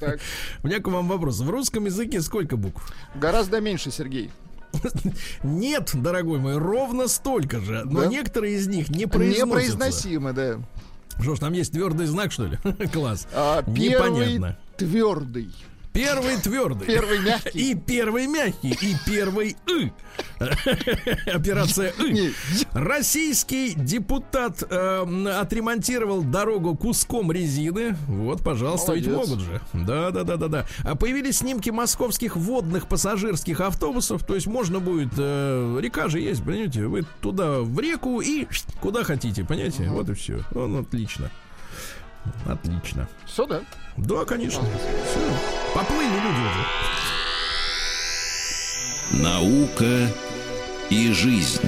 Так. 0.00 0.20
У 0.62 0.68
меня 0.68 0.80
к 0.80 0.88
вам 0.88 1.06
вопрос. 1.08 1.40
В 1.40 1.50
русском 1.50 1.84
языке 1.84 2.22
сколько 2.22 2.56
букв? 2.56 2.82
Гораздо 3.14 3.60
меньше, 3.60 3.90
Сергей. 3.90 4.30
Нет, 5.42 5.90
дорогой 5.94 6.38
мой, 6.38 6.56
ровно 6.56 7.08
столько 7.08 7.60
же. 7.60 7.82
Но 7.84 8.02
Да? 8.02 8.06
некоторые 8.06 8.56
из 8.56 8.66
них 8.66 8.88
не 8.90 9.06
произносятся. 9.06 9.46
Непроизносимо, 9.46 10.32
да. 10.32 10.58
Что 11.20 11.34
ж, 11.34 11.38
там 11.40 11.52
есть 11.52 11.72
твердый 11.72 12.06
знак, 12.06 12.30
что 12.32 12.46
ли? 12.46 12.58
Класс. 12.92 13.26
А, 13.32 13.62
Непонятно. 13.66 14.56
твердый. 14.76 15.50
Первый 15.92 16.36
твердый. 16.36 16.86
Первый 16.86 17.18
мягкий. 17.20 17.72
И 17.72 17.74
первый 17.74 18.26
мягкий. 18.26 18.70
И 18.70 18.94
первый 19.04 19.56
«ы». 19.68 19.92
Операция 21.32 21.92
«ы». 21.98 22.32
Российский 22.72 23.74
депутат 23.74 24.62
э, 24.68 25.28
отремонтировал 25.40 26.22
дорогу 26.22 26.76
куском 26.76 27.32
резины. 27.32 27.96
Вот, 28.06 28.42
пожалуйста, 28.44 28.92
ведь 28.94 29.06
Молодец. 29.06 29.28
могут 29.28 29.44
же. 29.44 29.60
Да, 29.72 30.10
да, 30.10 30.22
да, 30.22 30.36
да, 30.36 30.48
да. 30.48 30.66
А 30.84 30.94
появились 30.94 31.38
снимки 31.38 31.70
московских 31.70 32.36
водных 32.36 32.86
пассажирских 32.86 33.60
автобусов. 33.60 34.24
То 34.24 34.34
есть 34.34 34.46
можно 34.46 34.78
будет. 34.80 35.12
э, 35.16 35.78
река 35.80 36.08
же 36.08 36.20
есть, 36.20 36.44
понимаете? 36.44 36.86
Вы 36.86 37.04
туда 37.20 37.60
в 37.60 37.78
реку 37.80 38.20
и 38.20 38.46
куда 38.80 39.02
хотите, 39.04 39.44
понимаете? 39.44 39.88
Вот 39.88 40.08
и 40.10 40.14
все. 40.14 40.44
Ну, 40.52 40.80
отлично. 40.80 41.30
Отлично. 42.46 43.08
Все, 43.26 43.46
да? 43.46 43.62
Да, 43.96 44.24
конечно. 44.24 44.62
Все. 44.62 45.57
Поплыли 45.74 46.08
люди 46.08 46.40
уже. 46.40 46.66
Наука 49.22 50.12
и 50.90 51.12
жизнь. 51.12 51.62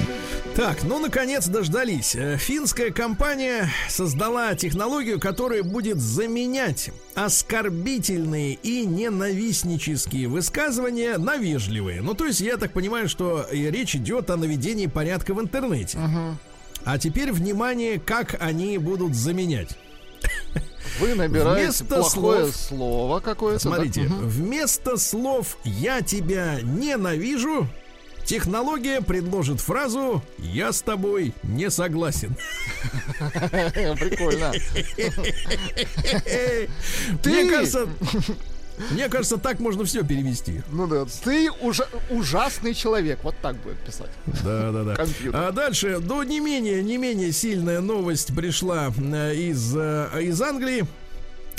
Так, 0.56 0.82
ну 0.82 0.98
наконец 0.98 1.46
дождались. 1.46 2.14
Э, 2.14 2.36
Финская 2.36 2.90
компания 2.90 3.70
создала 3.88 4.54
технологию, 4.54 5.20
которая 5.20 5.62
будет 5.62 5.98
заменять 5.98 6.90
оскорбительные 7.14 8.54
и 8.54 8.84
ненавистнические 8.84 10.28
высказывания 10.28 11.16
на 11.18 11.36
вежливые. 11.36 12.02
Ну, 12.02 12.14
то 12.14 12.26
есть, 12.26 12.40
я 12.40 12.56
так 12.56 12.72
понимаю, 12.72 13.08
что 13.08 13.46
э, 13.50 13.70
речь 13.70 13.94
идет 13.94 14.28
о 14.28 14.36
наведении 14.36 14.86
порядка 14.86 15.34
в 15.34 15.40
интернете. 15.40 15.98
А 16.84 16.98
теперь 16.98 17.32
внимание, 17.32 18.00
как 18.00 18.36
они 18.40 18.76
будут 18.78 19.14
заменять. 19.14 19.78
Вы 20.98 21.14
набираете 21.14 21.62
Вместо 21.64 21.84
плохое 21.84 22.42
слов- 22.46 22.56
слово 22.56 23.20
какое-то. 23.20 23.64
да? 23.64 23.70
Смотрите, 23.70 24.02
Мгм. 24.02 24.28
вместо 24.28 24.96
слов 24.96 25.56
«я 25.64 26.02
тебя 26.02 26.58
ненавижу» 26.62 27.68
технология 28.24 29.00
предложит 29.00 29.60
фразу 29.60 30.22
«я 30.38 30.72
с 30.72 30.82
тобой 30.82 31.32
не 31.42 31.70
согласен». 31.70 32.36
Прикольно. 33.50 34.52
Мне 37.24 37.50
кажется, 37.50 37.88
мне 38.90 39.08
кажется, 39.08 39.36
так 39.36 39.60
можно 39.60 39.84
все 39.84 40.02
перевести. 40.04 40.62
Ну 40.70 40.86
да, 40.86 41.04
ты 41.24 41.50
ужа- 41.60 41.88
ужасный 42.10 42.74
человек. 42.74 43.20
Вот 43.22 43.34
так 43.42 43.56
будет 43.56 43.78
писать. 43.78 44.10
Да, 44.44 44.72
да, 44.72 44.84
да. 44.84 44.94
Компьютер. 44.96 45.40
А 45.40 45.52
дальше, 45.52 45.98
до 45.98 46.22
не 46.24 46.40
менее, 46.40 46.82
не 46.82 46.96
менее 46.96 47.32
сильная 47.32 47.80
новость 47.80 48.34
пришла 48.34 48.92
э, 48.96 49.34
из, 49.34 49.74
э, 49.76 50.08
из 50.22 50.40
Англии. 50.42 50.84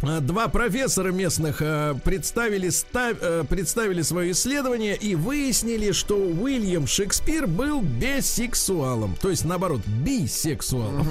Э, 0.03 0.19
Два 0.19 0.47
профессора 0.47 1.11
местных 1.11 1.61
представили, 2.03 2.69
ста- 2.69 3.13
э, 3.19 3.43
представили 3.47 4.01
свое 4.01 4.31
исследование 4.31 4.95
и 4.95 5.13
выяснили, 5.15 5.91
что 5.91 6.15
Уильям 6.15 6.87
Шекспир 6.87 7.45
был 7.47 7.81
бисексуалом. 7.81 9.15
То 9.21 9.29
есть, 9.29 9.45
наоборот, 9.45 9.81
бисексуалом. 9.85 11.07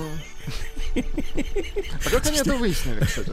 А 0.96 2.11
как 2.11 2.26
они 2.26 2.38
это 2.38 2.57
выяснили, 2.57 3.01
кстати? 3.05 3.30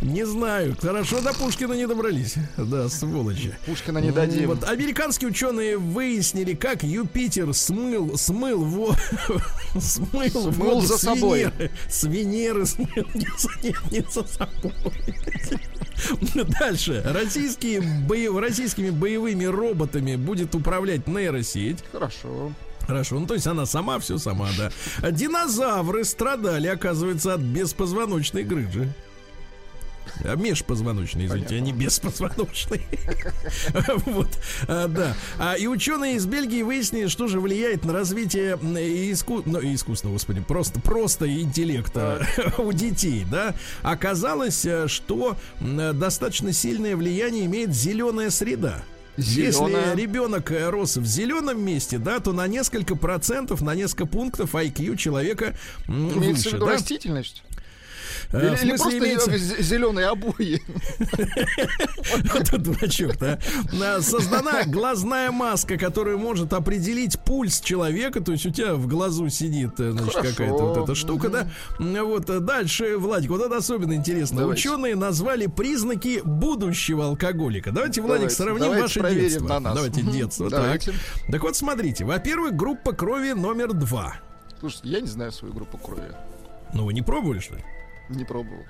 Не 0.00 0.24
знаю. 0.24 0.76
Хорошо 0.80 1.20
до 1.20 1.32
Пушкина 1.34 1.74
не 1.74 1.86
добрались. 1.86 2.34
Да, 2.56 2.88
сволочи. 2.88 3.54
Пушкина 3.66 3.98
не 3.98 4.10
дадим. 4.10 4.46
Вот 4.48 4.64
американские 4.64 5.30
ученые 5.30 5.76
выяснили, 5.76 6.54
как 6.54 6.82
Юпитер 6.82 7.52
смыл, 7.54 8.16
смыл, 8.16 8.64
во, 8.64 8.94
смыл, 9.80 10.52
Смыл 10.52 10.80
за 10.82 10.98
с 10.98 11.02
собой. 11.02 11.40
Венеры. 11.44 11.70
С 11.88 12.02
Венеры 12.04 12.66
смыл, 12.66 12.86
не, 13.14 13.28
за- 13.38 13.50
не, 13.62 13.74
не 13.90 14.04
за 14.10 14.24
собой. 14.26 14.72
Дальше. 16.60 17.02
Российские 17.06 17.80
боев, 17.80 18.36
российскими 18.38 18.90
боевыми 18.90 19.44
роботами 19.44 20.16
будет 20.16 20.54
управлять 20.54 21.06
нейросеть. 21.06 21.78
Хорошо. 21.92 22.52
Хорошо, 22.86 23.18
ну 23.18 23.26
то 23.26 23.34
есть 23.34 23.46
она 23.46 23.66
сама 23.66 23.98
все 23.98 24.18
сама, 24.18 24.48
да. 24.56 24.70
А 25.02 25.10
Динозавры 25.10 26.04
страдали, 26.04 26.68
оказывается, 26.68 27.34
от 27.34 27.40
беспозвоночной 27.40 28.44
грыжи. 28.44 28.92
А 30.24 30.34
межпозвоночные, 30.34 31.26
извините, 31.26 31.56
а 31.56 31.60
не 31.60 31.72
беспозвоночные. 31.72 32.86
Вот, 34.06 34.28
а, 34.68 34.88
да. 34.88 35.14
А, 35.38 35.54
И 35.54 35.66
ученые 35.66 36.16
из 36.16 36.26
Бельгии 36.26 36.62
выяснили, 36.62 37.08
что 37.08 37.28
же 37.28 37.40
влияет 37.40 37.84
на 37.84 37.92
развитие 37.92 38.58
ну, 38.60 38.78
искусственного, 38.78 40.14
господи, 40.14 40.40
просто, 40.40 40.80
просто 40.80 41.28
интеллекта 41.40 42.26
у 42.58 42.72
детей, 42.72 43.26
да. 43.30 43.54
Оказалось, 43.82 44.64
э, 44.64 44.88
что 44.88 45.36
достаточно 45.60 46.52
сильное 46.52 46.96
влияние 46.96 47.46
имеет 47.46 47.74
зеленая 47.74 48.30
среда. 48.30 48.82
Зелёная. 49.16 49.90
Если 49.90 50.02
ребенок 50.02 50.50
э, 50.50 50.68
рос 50.68 50.96
в 50.96 51.06
зеленом 51.06 51.60
месте, 51.60 51.98
да, 51.98 52.20
то 52.20 52.32
на 52.32 52.46
несколько 52.46 52.96
процентов, 52.96 53.62
на 53.62 53.74
несколько 53.74 54.06
пунктов 54.06 54.54
IQ 54.54 54.96
человека 54.96 55.56
Имеется 55.88 56.18
в 56.18 56.22
выше, 56.22 56.48
виду 56.56 56.66
да? 56.66 56.72
растительность? 56.72 57.42
Э, 58.32 58.54
Или, 58.62 58.76
просто 58.76 58.98
имеется- 58.98 59.36
зеленые 59.62 60.08
обои? 60.08 60.62
Вот 62.22 62.34
это 62.34 62.58
дурачок, 62.58 63.16
да. 63.18 63.38
Создана 64.00 64.64
глазная 64.64 65.30
маска, 65.30 65.76
которая 65.76 66.16
может 66.16 66.52
определить 66.52 67.18
пульс 67.20 67.60
человека. 67.60 68.20
То 68.20 68.32
есть 68.32 68.46
у 68.46 68.50
тебя 68.50 68.74
в 68.74 68.86
глазу 68.86 69.28
сидит, 69.28 69.78
э, 69.78 69.92
значит, 69.92 70.14
какая-то 70.14 70.64
вот 70.66 70.78
эта 70.78 70.94
штука, 70.94 71.28
да. 71.28 71.48
Вот 71.78 72.30
э, 72.30 72.40
дальше, 72.40 72.96
Владик, 72.96 73.30
вот 73.30 73.42
это 73.42 73.56
особенно 73.56 73.94
интересно. 73.94 74.46
Ученые 74.46 74.94
назвали 74.96 75.46
признаки 75.46 76.20
будущего 76.24 77.06
алкоголика. 77.06 77.72
Давайте, 77.72 78.00
Владик, 78.00 78.30
сравним 78.30 78.80
ваше 78.80 79.00
детство. 79.14 79.46
на 79.48 79.60
нас. 79.60 79.74
Давайте 79.74 80.02
детство. 80.02 80.50
Так 80.50 81.42
вот, 81.42 81.56
смотрите. 81.56 82.04
Во-первых, 82.04 82.54
группа 82.54 82.92
крови 82.92 83.32
номер 83.32 83.72
два. 83.72 84.16
Слушайте, 84.60 84.88
я 84.88 85.00
не 85.00 85.08
знаю 85.08 85.32
свою 85.32 85.52
группу 85.54 85.76
крови. 85.78 86.12
Ну, 86.72 86.84
вы 86.84 86.94
не 86.94 87.02
пробовали, 87.02 87.40
что 87.40 87.56
ли? 87.56 87.64
Не 88.08 88.24
пробовал. 88.24 88.64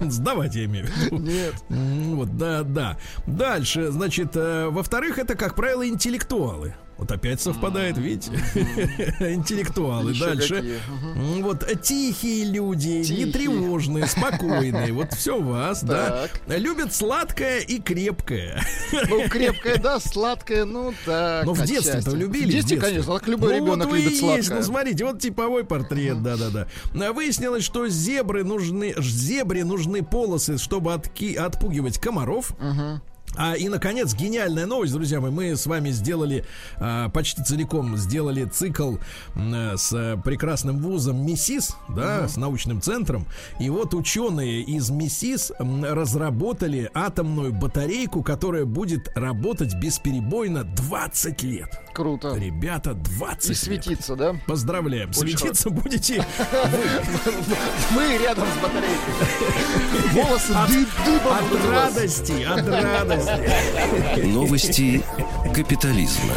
Сдавать, 0.00 0.54
я 0.54 0.64
имею 0.66 0.86
в 0.86 0.90
виду. 0.90 1.16
Нет. 1.18 1.54
Вот, 1.68 2.36
да, 2.36 2.62
да. 2.62 2.98
Дальше, 3.26 3.90
значит, 3.90 4.36
э, 4.36 4.68
во-вторых, 4.68 5.18
это, 5.18 5.34
как 5.34 5.54
правило, 5.54 5.86
интеллектуалы. 5.88 6.74
Вот 7.00 7.10
опять 7.10 7.40
совпадает, 7.40 7.96
видите? 7.96 8.30
Интеллектуалы. 9.20 10.12
Дальше. 10.20 10.80
Вот 11.40 11.62
э, 11.62 11.74
тихие 11.74 12.44
люди, 12.44 13.02
нетревожные, 13.10 14.06
спокойные. 14.06 14.92
Вот 14.92 15.14
все 15.14 15.40
вас, 15.40 15.82
да. 15.82 16.28
Любят 16.46 16.94
сладкое 16.94 17.60
и 17.60 17.80
крепкое. 17.80 18.62
Ну, 19.08 19.28
крепкая, 19.30 19.78
да, 19.78 19.98
сладкая, 19.98 20.66
ну 20.66 20.92
так. 21.06 21.46
Но 21.46 21.54
в 21.54 21.64
детстве-то 21.64 22.10
любили. 22.10 22.44
В 22.44 22.50
детстве, 22.50 22.76
конечно, 22.76 23.14
так 23.14 23.26
любой 23.28 23.58
ну, 23.58 23.64
ребенок 23.64 23.90
любит 23.90 24.18
сладкое. 24.18 24.58
Ну, 24.58 24.62
смотрите, 24.62 25.04
вот 25.06 25.20
типовой 25.20 25.64
портрет, 25.64 26.22
да-да-да. 26.22 26.68
А 26.94 27.12
Выяснилось, 27.14 27.64
что 27.64 27.88
зебры 27.88 28.44
нужны, 28.44 28.94
зебре 28.98 29.64
нужны 29.64 30.02
полосы, 30.02 30.58
чтобы 30.58 30.92
отпугивать 30.92 31.98
комаров. 31.98 32.52
А, 33.36 33.54
и, 33.54 33.68
наконец, 33.68 34.14
гениальная 34.14 34.66
новость, 34.66 34.92
друзья 34.92 35.20
мои. 35.20 35.30
Мы 35.30 35.56
с 35.56 35.66
вами 35.66 35.90
сделали 35.90 36.44
а, 36.76 37.08
почти 37.08 37.42
целиком 37.42 37.96
сделали 37.96 38.44
цикл 38.44 38.96
э, 39.34 39.76
с 39.76 39.92
э, 39.92 40.16
прекрасным 40.22 40.78
вузом 40.78 41.24
МИСИС, 41.24 41.76
да, 41.88 42.28
с 42.28 42.36
научным 42.36 42.80
центром. 42.82 43.26
И 43.60 43.70
вот 43.70 43.94
ученые 43.94 44.62
из 44.62 44.90
МИСИС 44.90 45.52
разработали 45.58 46.90
атомную 46.92 47.52
батарейку, 47.52 48.22
которая 48.22 48.64
будет 48.64 49.08
работать 49.16 49.74
бесперебойно 49.74 50.64
20 50.64 51.42
лет. 51.44 51.80
Круто. 51.94 52.34
Ребята, 52.34 52.94
20 52.94 53.44
И 53.44 53.48
лет. 53.50 53.58
светиться, 53.58 54.16
да? 54.16 54.34
Поздравляем. 54.46 55.10
Очень 55.10 55.38
Светиться 55.38 55.70
будете 55.70 56.24
Мы 57.94 58.18
рядом 58.18 58.46
с 58.46 58.62
батарейкой. 58.62 59.14
Волосы 60.24 60.52
ды- 60.68 60.86
дыбом 61.04 61.32
от 61.32 61.70
радости, 61.70 62.42
от 62.42 62.66
радости. 62.68 63.19
Новости 64.24 65.02
капитализма. 65.54 66.34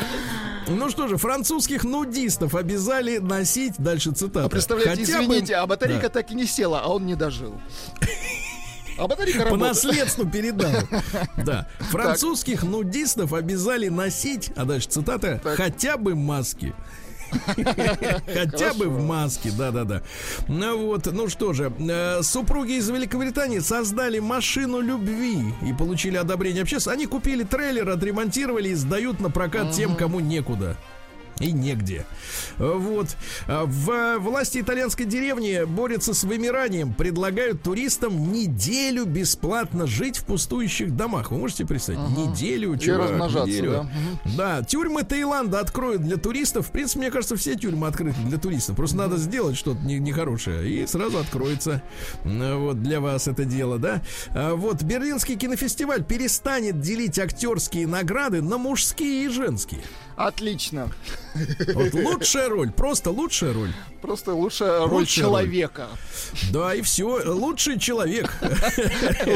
Ну 0.67 0.89
что 0.89 1.07
же, 1.07 1.17
французских 1.17 1.83
нудистов 1.83 2.55
обязали 2.55 3.17
носить, 3.17 3.73
дальше 3.77 4.11
цитата. 4.11 4.45
А 4.45 4.49
представляете, 4.49 5.05
хотя 5.05 5.17
бы- 5.19 5.23
извините, 5.25 5.55
а 5.55 5.67
батарейка 5.67 6.03
Да. 6.03 6.09
так 6.09 6.31
и 6.31 6.35
не 6.35 6.45
села, 6.45 6.81
а 6.83 6.87
он 6.89 7.05
не 7.05 7.15
дожил. 7.15 7.53
А 8.97 9.07
батарейка 9.07 9.39
По 9.39 9.45
работает. 9.45 9.75
наследству 9.83 10.25
передал. 10.29 10.71
Да. 11.37 11.67
Французских 11.91 12.63
нудистов 12.63 13.33
обязали 13.33 13.89
носить, 13.89 14.51
а 14.55 14.65
дальше 14.65 14.87
цитата, 14.89 15.41
хотя 15.57 15.97
бы 15.97 16.15
маски. 16.15 16.73
Хотя 18.33 18.73
бы 18.73 18.87
в 18.87 19.03
маске, 19.05 19.51
да-да-да. 19.57 20.03
Ну 20.47 20.87
вот, 20.87 21.05
ну 21.11 21.29
что 21.29 21.53
же, 21.53 21.71
э, 21.79 22.21
супруги 22.23 22.73
из 22.73 22.89
Великобритании 22.89 23.59
создали 23.59 24.19
машину 24.19 24.79
любви 24.81 25.53
и 25.61 25.73
получили 25.73 26.17
одобрение 26.17 26.63
общественности. 26.63 26.97
Они 26.97 27.07
купили 27.07 27.43
трейлер, 27.43 27.89
отремонтировали 27.89 28.69
и 28.69 28.75
сдают 28.75 29.19
на 29.19 29.29
прокат 29.29 29.71
тем, 29.71 29.95
кому 29.95 30.19
некуда. 30.19 30.77
И 31.39 31.51
негде. 31.51 32.05
Вот. 32.57 33.15
А 33.47 33.65
В 33.65 34.19
власти 34.19 34.59
итальянской 34.59 35.05
деревни 35.05 35.63
борются 35.65 36.13
с 36.13 36.23
вымиранием, 36.23 36.93
предлагают 36.93 37.61
туристам 37.63 38.31
неделю 38.31 39.05
бесплатно 39.05 39.87
жить 39.87 40.17
в 40.17 40.25
пустующих 40.25 40.95
домах. 40.95 41.31
Вы 41.31 41.37
можете 41.39 41.65
представить? 41.65 41.99
Неделю, 42.17 42.73
И 42.73 42.79
чувак, 42.79 43.09
размножаться, 43.09 43.47
неделю. 43.49 43.89
да. 44.25 44.59
Да, 44.59 44.63
тюрьмы 44.63 45.03
Таиланда 45.03 45.59
откроют 45.59 46.01
для 46.03 46.17
туристов. 46.17 46.67
В 46.67 46.71
принципе, 46.71 46.99
мне 46.99 47.11
кажется, 47.11 47.35
все 47.35 47.55
тюрьмы 47.55 47.87
открыты 47.87 48.19
для 48.25 48.37
туристов. 48.37 48.75
Просто 48.75 48.97
надо 48.97 49.17
сделать 49.17 49.57
что-то 49.57 49.79
не- 49.81 49.99
нехорошее. 49.99 50.69
И 50.69 50.85
сразу 50.87 51.17
откроется 51.19 51.81
э, 52.23 52.55
вот 52.55 52.81
для 52.83 52.99
вас 53.01 53.27
это 53.27 53.45
дело, 53.45 53.79
да. 53.79 54.01
А 54.29 54.53
Вот 54.55 54.81
Берлинский 54.83 55.35
кинофестиваль 55.35 56.03
перестанет 56.03 56.79
делить 56.79 57.17
актерские 57.19 57.87
награды 57.87 58.41
на 58.41 58.57
мужские 58.57 59.25
и 59.25 59.29
женские. 59.29 59.81
Отлично. 60.15 60.89
Вот 61.73 61.93
лучшая 61.93 62.49
роль, 62.49 62.71
просто 62.71 63.09
лучшая 63.11 63.53
роль. 63.53 63.71
Просто 64.01 64.33
лучшая 64.33 64.81
роль 64.81 64.89
Лучшая 64.99 65.25
роль. 65.25 65.31
человека. 65.31 65.87
Да, 66.51 66.75
и 66.75 66.81
все. 66.81 67.21
Лучший 67.25 67.79
человек. 67.79 68.31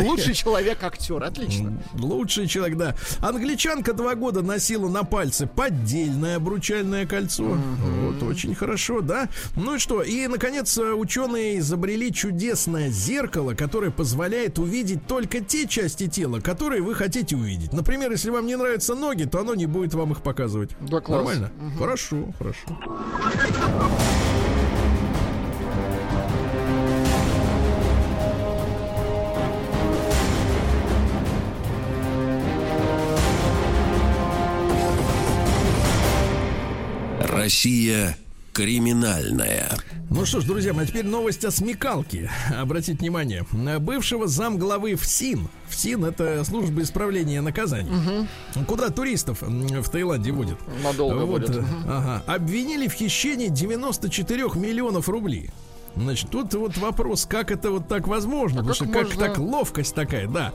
Лучший 0.01 0.33
человек-актер. 0.33 1.23
Отлично. 1.23 1.81
Лучший 1.93 2.47
человек, 2.47 2.77
да. 2.77 2.95
Англичанка 3.19 3.93
два 3.93 4.15
года 4.15 4.41
носила 4.41 4.89
на 4.89 5.03
пальце 5.03 5.47
поддельное 5.47 6.35
обручальное 6.35 7.07
кольцо. 7.07 7.43
Вот, 7.45 8.21
очень 8.23 8.53
хорошо, 8.55 8.99
да. 9.01 9.29
Ну 9.55 9.75
и 9.75 9.79
что? 9.79 10.01
И, 10.03 10.27
наконец, 10.27 10.77
ученые 10.77 11.59
изобрели 11.59 12.11
чудесное 12.13 12.89
зеркало, 12.89 13.53
которое 13.53 13.89
позволяет 13.89 14.59
увидеть 14.59 15.07
только 15.07 15.39
те 15.39 15.65
части 15.67 16.07
тела, 16.07 16.41
которые 16.41 16.81
вы 16.81 16.93
хотите 16.93 17.35
увидеть. 17.37 17.71
Например, 17.73 18.11
если 18.11 18.29
вам 18.31 18.45
не 18.45 18.57
нравятся 18.57 18.95
ноги, 18.95 19.23
то 19.23 19.39
оно 19.39 19.55
не 19.55 19.65
будет 19.65 19.93
вам 19.93 20.11
их 20.11 20.21
показывать. 20.21 20.66
Да, 20.81 20.99
класс. 21.01 21.17
Нормально? 21.17 21.51
Хорошо, 21.77 22.33
хорошо. 22.37 22.67
Россия 37.21 38.17
криминальная. 38.57 39.69
Ну 40.09 40.25
что 40.25 40.41
ж, 40.41 40.45
друзья 40.45 40.73
мои, 40.73 40.85
а 40.85 40.87
теперь 40.87 41.05
новость 41.05 41.45
о 41.45 41.51
смекалке. 41.51 42.31
Обратите 42.57 42.97
внимание. 42.97 43.45
Бывшего 43.79 44.27
замглавы 44.27 44.95
ФСИН. 44.95 45.47
ФСИН 45.69 46.05
это 46.05 46.43
служба 46.43 46.81
исправления 46.81 47.41
наказаний. 47.41 48.27
Куда 48.67 48.89
туристов 48.89 49.41
в 49.43 49.89
Таиланде 49.89 50.31
водят. 50.31 50.57
Надолго 50.83 51.25
Вот, 51.25 51.47
водят. 51.49 51.63
ага. 51.87 52.23
Обвинили 52.25 52.87
в 52.87 52.93
хищении 52.93 53.49
94 53.49 54.43
миллионов 54.55 55.07
рублей. 55.07 55.51
Значит, 55.95 56.29
тут 56.29 56.53
вот 56.53 56.77
вопрос, 56.77 57.25
как 57.25 57.49
это 57.51 57.71
вот 57.71 57.87
так 57.87 58.07
возможно? 58.07 58.57
Потому 58.63 58.69
как 58.69 58.75
что 58.75 58.85
как 58.85 59.03
можно- 59.07 59.21
так 59.27 59.37
ловкость 59.39 59.95
такая, 59.95 60.27
да. 60.27 60.53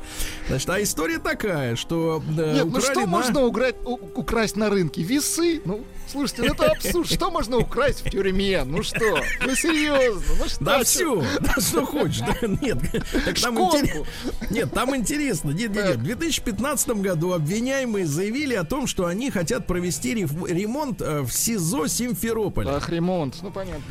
Значит, 0.49 0.71
а 0.71 0.81
история 0.83 1.19
такая, 1.19 1.75
что 1.75 2.23
э, 2.39 2.55
Нет, 2.55 2.67
ну 2.71 2.81
что 2.81 3.01
на- 3.01 3.07
можно 3.07 3.41
уграть- 3.43 3.75
у- 3.85 3.99
украсть 4.21 4.57
на 4.57 4.71
рынке? 4.71 5.03
Весы? 5.03 5.61
Ну, 5.65 5.81
слушайте, 6.13 6.43
ну 6.43 6.55
это 6.55 6.71
абсурд. 6.71 7.09
Что 7.11 7.31
можно 7.31 7.59
украсть 7.59 8.05
в 8.05 8.11
тюрьме? 8.11 8.63
Ну 8.65 8.83
что? 8.83 9.19
Ну 9.45 9.55
серьезно? 9.57 10.23
Ну 10.39 10.49
что? 10.49 10.65
Да 10.65 10.85
все, 10.85 11.25
да 11.41 11.55
что 11.61 11.85
хочешь. 11.87 12.21
Да, 12.21 12.47
нет, 12.61 12.79
так 13.25 13.39
там 13.41 13.59
интерес- 13.59 14.07
Нет, 14.51 14.73
там 14.73 14.95
интересно. 14.95 15.51
Нет, 15.51 15.71
нет, 15.75 15.87
нет. 15.87 15.97
В 15.97 16.03
2015 16.03 16.89
году 17.01 17.33
обвиняемые 17.33 18.07
заявили 18.07 18.55
о 18.55 18.65
том, 18.65 18.87
что 18.87 19.07
они 19.07 19.31
хотят 19.31 19.67
провести 19.67 20.15
ремонт 20.15 21.01
э, 21.01 21.21
в 21.23 21.33
СИЗО 21.33 21.87
Симферополя. 21.89 22.77
Ах, 22.77 22.89
ремонт. 22.89 23.37
Ну 23.43 23.51
понятно. 23.51 23.83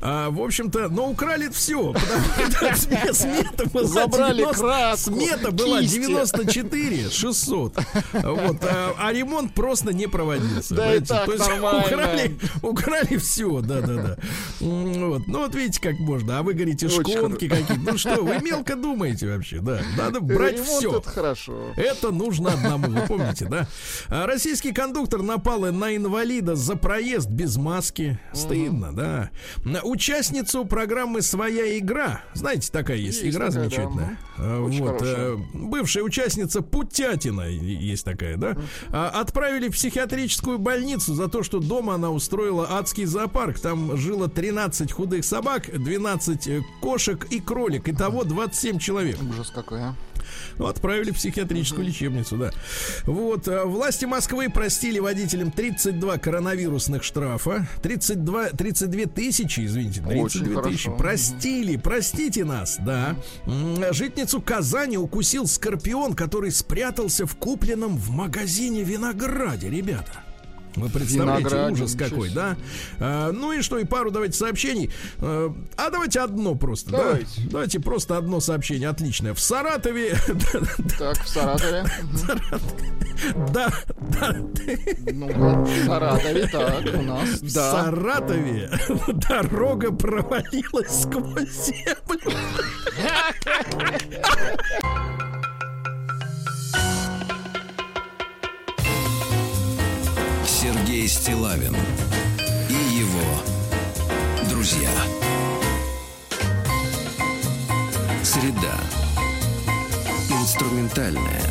А, 0.00 0.30
в 0.30 0.40
общем-то, 0.40 0.88
но 0.88 1.10
украли 1.10 1.48
все. 1.48 1.92
Потому 1.92 2.22
что 2.46 2.66
сме- 2.74 3.12
смета 3.12 3.68
была 3.70 3.86
Забрали 3.86 4.38
90 4.38 4.60
краску, 4.62 5.14
Смета 5.14 5.50
была 5.50 5.80
кисти. 5.80 5.96
94 5.96 7.10
600. 7.10 7.74
Вот, 8.12 8.64
а, 8.64 8.94
а 8.98 9.12
ремонт 9.12 9.54
просто 9.54 9.92
не 9.92 10.06
проводился. 10.06 10.74
Да 10.74 10.94
и 10.94 11.00
так 11.00 11.26
То 11.26 11.32
есть 11.32 11.48
нормально. 11.60 11.86
украли, 11.86 12.38
украли 12.62 13.16
все, 13.18 13.60
да, 13.60 13.80
да, 13.80 13.94
да. 13.94 14.16
М, 14.60 15.10
Вот. 15.10 15.26
Ну 15.26 15.38
вот 15.38 15.54
видите, 15.54 15.80
как 15.80 15.98
можно. 15.98 16.38
А 16.38 16.42
вы 16.42 16.54
говорите, 16.54 16.86
Очень 16.86 17.16
шконки 17.16 17.48
какие-то. 17.48 17.80
Ну 17.92 17.98
что, 17.98 18.22
вы 18.22 18.38
мелко 18.42 18.76
думаете 18.76 19.28
вообще, 19.34 19.60
да. 19.60 19.80
Надо 19.96 20.20
брать 20.20 20.54
ремонт 20.54 20.68
все. 20.68 20.98
это 20.98 21.08
хорошо. 21.10 21.72
Это 21.76 22.10
нужно 22.10 22.52
одному, 22.52 22.88
вы 22.88 23.06
помните, 23.06 23.46
да? 23.48 23.66
А 24.08 24.26
Российский 24.26 24.72
кондуктор 24.72 25.22
напал 25.22 25.60
на 25.72 25.96
инвалида 25.96 26.54
за 26.56 26.76
проезд 26.76 27.28
без 27.28 27.56
маски. 27.56 28.18
Стыдно, 28.32 28.92
да. 28.94 29.30
На 29.64 29.82
Участницу 29.82 30.64
программы 30.64 31.22
«Своя 31.22 31.78
игра». 31.78 32.20
Знаете, 32.34 32.70
такая 32.70 32.96
есть, 32.98 33.22
Есть 33.22 33.36
игра 33.36 33.46
такая, 33.48 33.64
да, 33.64 33.70
замечательная. 33.70 34.18
А, 34.38 34.62
Очень 34.62 34.80
Вот, 34.80 34.92
хорошая. 35.00 35.16
э, 35.32 35.36
бывшая 35.54 36.02
участница 36.02 36.60
Путятина 36.62 37.42
есть 37.42 38.04
такая, 38.04 38.36
да? 38.36 38.56
А, 38.90 39.08
Отправили 39.20 39.68
в 39.68 39.72
психиатрическую 39.72 40.58
больницу 40.58 41.14
за 41.14 41.28
то, 41.28 41.35
что 41.42 41.60
дома 41.60 41.94
она 41.94 42.10
устроила 42.10 42.66
адский 42.78 43.04
зоопарк. 43.04 43.58
Там 43.58 43.96
жило 43.96 44.28
13 44.28 44.92
худых 44.92 45.24
собак, 45.24 45.70
12 45.72 46.48
э, 46.48 46.62
кошек 46.80 47.26
и 47.30 47.40
кролик. 47.40 47.88
Итого 47.88 48.24
27 48.24 48.78
человек. 48.78 49.18
Ужас 49.22 49.50
какой, 49.50 49.80
а. 49.80 49.94
Ну, 50.58 50.66
отправили 50.66 51.10
в 51.10 51.14
психиатрическую 51.16 51.86
лечебницу, 51.86 52.36
да. 52.36 52.50
Вот, 53.04 53.46
э, 53.48 53.64
власти 53.64 54.04
Москвы 54.06 54.48
простили 54.50 54.98
водителям 54.98 55.50
32 55.50 56.18
коронавирусных 56.18 57.04
штрафа. 57.04 57.66
32, 57.82 58.50
32 58.50 59.06
тысячи, 59.06 59.64
извините, 59.64 60.00
32 60.00 60.22
Очень 60.22 60.40
тысячи. 60.40 60.54
хорошо. 60.54 60.96
Простили, 60.96 61.76
простите 61.76 62.44
нас, 62.44 62.76
да. 62.80 63.16
М, 63.46 63.76
Житницу 63.92 64.40
Казани 64.40 64.98
укусил 64.98 65.46
скорпион, 65.46 66.14
который 66.14 66.50
спрятался 66.50 67.26
в 67.26 67.36
купленном 67.36 67.96
в 67.96 68.10
магазине 68.10 68.82
винограде, 68.82 69.70
ребята. 69.70 70.25
Вы 70.76 70.88
представляете, 70.90 71.72
ужас 71.72 71.94
какой, 71.94 72.30
да? 72.30 72.56
А, 73.00 73.32
ну 73.32 73.52
и 73.52 73.62
что, 73.62 73.78
и 73.78 73.84
пару 73.84 74.10
давайте 74.10 74.36
сообщений. 74.38 74.90
А, 75.18 75.52
а 75.76 75.90
давайте 75.90 76.20
одно 76.20 76.54
просто, 76.54 76.90
да? 76.90 76.98
Давайте. 76.98 77.40
Давайте 77.50 77.80
просто 77.80 78.16
одно 78.18 78.40
сообщение, 78.40 78.88
отличное. 78.88 79.32
В 79.34 79.40
Саратове, 79.40 80.16
Так, 80.98 81.22
в 81.24 81.28
Саратове. 81.28 81.84
да, 83.52 83.72
да, 83.98 84.36
Ну, 85.12 85.64
в 85.64 85.86
Саратове, 85.86 86.46
так, 86.48 86.84
у 86.94 87.02
нас. 87.02 87.28
в 87.40 87.54
Да. 87.54 87.84
Саратове 87.84 88.70
дорога 89.28 89.92
провалилась 89.92 91.02
сквозь 91.02 91.66
землю. 91.66 92.32
Сергей 100.86 101.08
Стилавин 101.08 101.74
и 102.68 102.98
его 102.98 104.48
друзья. 104.48 104.88
Среда. 108.22 108.78
Инструментальная. 110.30 111.42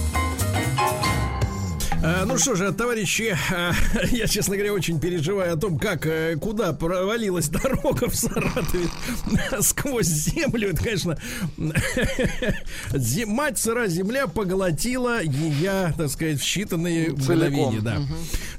А, 2.08 2.24
ну 2.24 2.38
что 2.38 2.54
же, 2.54 2.72
товарищи, 2.72 3.36
а, 3.52 3.74
я, 4.12 4.28
честно 4.28 4.56
говоря, 4.56 4.74
очень 4.74 5.00
переживаю 5.00 5.56
о 5.56 5.58
том, 5.58 5.80
как, 5.80 6.06
э, 6.06 6.36
куда 6.36 6.72
провалилась 6.72 7.50
дорога 7.50 8.08
в 8.08 8.16
Саратове 8.16 8.88
сквозь 9.62 10.06
землю. 10.06 10.70
Это, 10.70 10.84
конечно, 10.84 11.18
мать 13.26 13.58
сыра 13.58 13.88
земля 13.88 14.28
поглотила 14.28 15.24
ее, 15.24 15.96
так 15.98 16.10
сказать, 16.12 16.40
в 16.40 16.44
считанные 16.44 17.12
мгновения. 17.12 17.82
Да. 17.82 17.98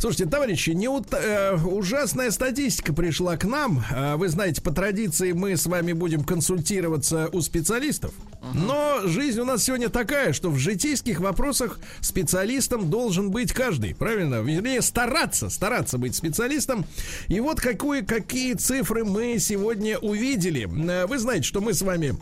Слушайте, 0.00 0.26
товарищи, 0.26 0.70
неут- 0.70 1.14
э, 1.14 1.54
ужасная 1.54 2.32
статистика 2.32 2.92
пришла 2.92 3.36
к 3.36 3.44
нам. 3.44 3.84
Вы 4.16 4.28
знаете, 4.28 4.60
по 4.60 4.72
традиции 4.72 5.30
мы 5.30 5.56
с 5.56 5.66
вами 5.66 5.92
будем 5.92 6.24
консультироваться 6.24 7.28
у 7.32 7.40
специалистов. 7.40 8.12
Но 8.54 9.00
жизнь 9.04 9.40
у 9.40 9.44
нас 9.44 9.64
сегодня 9.64 9.88
такая, 9.88 10.32
что 10.32 10.50
в 10.50 10.58
житейских 10.58 11.20
вопросах 11.20 11.78
специалистом 12.00 12.90
должен 12.90 13.30
быть 13.30 13.52
каждый, 13.52 13.94
правильно? 13.94 14.40
Вернее, 14.42 14.82
стараться, 14.82 15.50
стараться 15.50 15.98
быть 15.98 16.14
специалистом. 16.14 16.84
И 17.28 17.40
вот 17.40 17.60
какую, 17.60 18.06
какие 18.06 18.54
цифры 18.54 19.04
мы 19.04 19.38
сегодня 19.38 19.98
увидели. 19.98 20.68
Э, 20.90 21.06
Вы 21.06 21.18
знаете, 21.18 21.44
что 21.44 21.60
мы 21.60 21.74
с 21.74 21.82
вами 21.82 22.16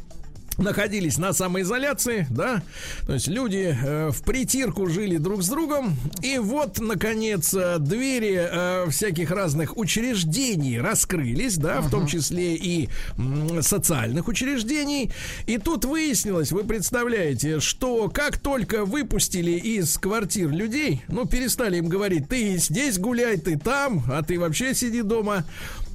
находились 0.58 1.18
на 1.18 1.32
самоизоляции, 1.32 2.26
да, 2.30 2.62
то 3.06 3.14
есть 3.14 3.28
люди 3.28 3.76
э, 3.80 4.10
в 4.10 4.22
притирку 4.22 4.88
жили 4.88 5.16
друг 5.16 5.42
с 5.42 5.48
другом, 5.48 5.96
и 6.22 6.38
вот, 6.38 6.78
наконец, 6.80 7.54
э, 7.54 7.78
двери 7.78 8.38
э, 8.38 8.90
всяких 8.90 9.30
разных 9.30 9.76
учреждений 9.76 10.80
раскрылись, 10.80 11.56
да, 11.56 11.80
в 11.80 11.90
том 11.90 12.06
числе 12.06 12.54
и 12.54 12.88
м, 13.16 13.62
социальных 13.62 14.28
учреждений, 14.28 15.10
и 15.46 15.58
тут 15.58 15.84
выяснилось, 15.84 16.52
вы 16.52 16.64
представляете, 16.64 17.60
что 17.60 18.08
как 18.08 18.38
только 18.38 18.84
выпустили 18.84 19.52
из 19.52 19.98
квартир 19.98 20.50
людей, 20.50 21.02
ну, 21.08 21.26
перестали 21.26 21.78
им 21.78 21.88
говорить, 21.88 22.28
ты 22.28 22.56
здесь 22.58 22.98
гуляй, 22.98 23.36
ты 23.38 23.58
там, 23.58 24.04
а 24.10 24.22
ты 24.22 24.38
вообще 24.38 24.74
сиди 24.74 25.02
дома, 25.02 25.44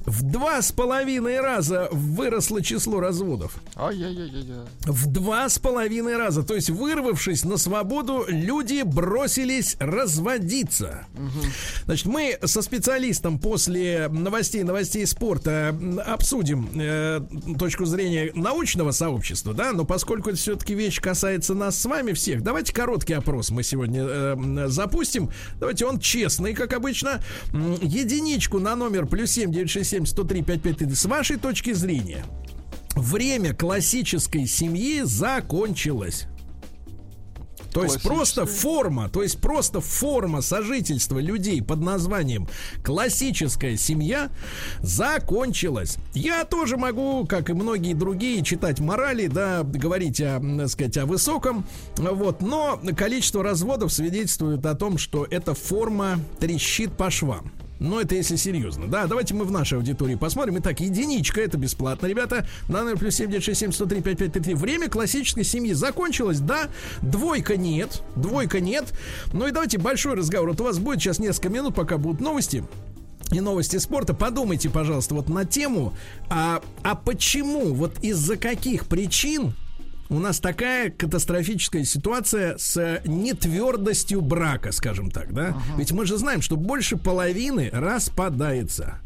в 0.06 0.22
два 0.22 0.62
с 0.62 0.72
половиной 0.72 1.40
раза 1.40 1.88
выросло 1.92 2.62
число 2.62 3.00
разводов. 3.00 3.54
Ай-яй-яй-яй. 3.76 4.66
В 4.82 5.06
два 5.06 5.48
с 5.48 5.58
половиной 5.58 6.16
раза. 6.16 6.42
То 6.42 6.54
есть, 6.54 6.70
вырвавшись 6.70 7.44
на 7.44 7.56
свободу, 7.56 8.24
люди 8.28 8.82
бросились 8.82 9.76
разводиться. 9.78 11.06
Значит, 11.84 12.06
мы 12.06 12.38
со 12.44 12.62
специалистом 12.62 13.38
после 13.38 14.08
новостей, 14.08 14.62
новостей 14.62 15.06
спорта 15.06 15.76
обсудим 16.06 16.68
э, 16.74 17.20
точку 17.58 17.84
зрения 17.84 18.32
научного 18.34 18.90
сообщества, 18.90 19.54
да, 19.54 19.72
но 19.72 19.84
поскольку 19.84 20.30
это 20.30 20.38
все-таки 20.38 20.74
вещь 20.74 21.00
касается 21.00 21.54
нас 21.54 21.78
с 21.78 21.84
вами 21.84 22.12
всех, 22.12 22.42
давайте 22.42 22.72
короткий 22.72 23.14
опрос 23.14 23.50
мы 23.50 23.62
сегодня 23.62 24.04
э, 24.04 24.66
запустим. 24.68 25.30
Давайте 25.58 25.86
он 25.86 25.98
честный, 25.98 26.54
как 26.54 26.72
обычно. 26.72 27.22
Единичку 27.52 28.58
на 28.58 28.76
номер 28.76 29.06
плюс 29.06 29.30
7 29.30 29.50
967 29.90 30.06
103 30.06 30.42
5533. 30.42 30.94
С 30.94 31.04
вашей 31.06 31.36
точки 31.36 31.72
зрения, 31.72 32.24
время 32.94 33.54
классической 33.54 34.46
семьи 34.46 35.02
закончилось. 35.02 36.26
То 37.72 37.84
есть 37.84 38.02
просто 38.02 38.46
форма, 38.46 39.08
то 39.08 39.22
есть 39.22 39.40
просто 39.40 39.80
форма 39.80 40.40
сожительства 40.40 41.20
людей 41.20 41.62
под 41.62 41.80
названием 41.80 42.48
классическая 42.82 43.76
семья 43.76 44.28
закончилась. 44.80 45.98
Я 46.12 46.44
тоже 46.44 46.76
могу, 46.76 47.26
как 47.26 47.48
и 47.48 47.52
многие 47.52 47.94
другие, 47.94 48.42
читать 48.42 48.80
морали, 48.80 49.28
да, 49.28 49.62
говорить 49.62 50.20
о, 50.20 50.40
так 50.40 50.68
сказать, 50.68 50.96
о 50.96 51.06
высоком, 51.06 51.64
вот, 51.96 52.42
но 52.42 52.80
количество 52.96 53.44
разводов 53.44 53.92
свидетельствует 53.92 54.66
о 54.66 54.74
том, 54.74 54.98
что 54.98 55.24
эта 55.30 55.54
форма 55.54 56.18
трещит 56.40 56.96
по 56.96 57.08
швам. 57.08 57.52
Но 57.80 57.98
это 57.98 58.14
если 58.14 58.36
серьезно. 58.36 58.86
Да, 58.86 59.06
давайте 59.06 59.34
мы 59.34 59.46
в 59.46 59.50
нашей 59.50 59.78
аудитории 59.78 60.14
посмотрим. 60.14 60.58
Итак, 60.58 60.80
единичка, 60.80 61.40
это 61.40 61.56
бесплатно, 61.56 62.06
ребята. 62.06 62.46
На 62.68 62.82
номер 62.82 62.98
плюс 62.98 63.14
7967 63.14 63.72
103 63.72 64.02
5533. 64.02 64.54
Время 64.54 64.88
классической 64.90 65.44
семьи 65.44 65.72
закончилось, 65.72 66.40
да. 66.40 66.68
Двойка 67.00 67.56
нет. 67.56 68.02
Двойка 68.16 68.60
нет. 68.60 68.92
Ну 69.32 69.46
и 69.46 69.50
давайте 69.50 69.78
большой 69.78 70.14
разговор. 70.14 70.50
Вот 70.50 70.60
у 70.60 70.64
вас 70.64 70.78
будет 70.78 71.00
сейчас 71.00 71.18
несколько 71.18 71.48
минут, 71.48 71.74
пока 71.74 71.96
будут 71.96 72.20
новости 72.20 72.62
и 73.32 73.40
новости 73.40 73.78
спорта. 73.78 74.12
Подумайте, 74.12 74.68
пожалуйста, 74.68 75.14
вот 75.14 75.30
на 75.30 75.46
тему, 75.46 75.94
а, 76.28 76.60
а 76.82 76.94
почему, 76.94 77.72
вот 77.72 77.98
из-за 78.02 78.36
каких 78.36 78.88
причин 78.88 79.54
у 80.10 80.18
нас 80.18 80.40
такая 80.40 80.90
катастрофическая 80.90 81.84
ситуация 81.84 82.58
с 82.58 83.00
нетвердостью 83.06 84.20
брака, 84.20 84.72
скажем 84.72 85.10
так, 85.10 85.32
да? 85.32 85.56
Ведь 85.78 85.92
мы 85.92 86.04
же 86.04 86.16
знаем, 86.18 86.42
что 86.42 86.56
больше 86.56 86.96
половины 86.96 87.70
распадается. 87.72 88.98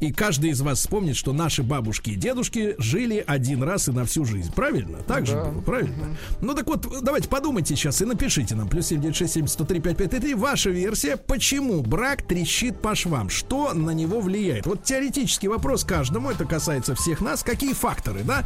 И 0.00 0.12
каждый 0.12 0.50
из 0.50 0.62
вас 0.62 0.78
вспомнит, 0.78 1.14
что 1.14 1.34
наши 1.34 1.62
бабушки 1.62 2.10
и 2.10 2.16
дедушки 2.16 2.74
жили 2.78 3.22
один 3.26 3.62
раз 3.62 3.88
и 3.88 3.92
на 3.92 4.06
всю 4.06 4.24
жизнь. 4.24 4.50
Правильно? 4.54 4.98
Так 5.06 5.26
же 5.26 5.36
было, 5.36 5.60
правильно? 5.60 6.16
Ну 6.40 6.54
так 6.54 6.66
вот, 6.66 6.86
давайте 7.02 7.28
подумайте 7.28 7.76
сейчас 7.76 8.00
и 8.00 8.06
напишите 8.06 8.54
нам. 8.54 8.68
Плюс 8.68 8.86
7967 8.86 9.46
103 9.46 9.80
5533. 9.80 10.34
Ваша 10.34 10.70
версия, 10.70 11.18
почему 11.18 11.82
брак 11.82 12.22
трещит 12.22 12.80
по 12.80 12.94
швам? 12.94 13.28
Что 13.28 13.74
на 13.74 13.90
него 13.90 14.20
влияет? 14.20 14.64
Вот 14.66 14.84
теоретический 14.84 15.48
вопрос 15.48 15.84
каждому, 15.84 16.30
это 16.30 16.46
касается 16.46 16.94
всех 16.94 17.20
нас. 17.20 17.42
Какие 17.42 17.74
факторы, 17.74 18.22
да? 18.24 18.44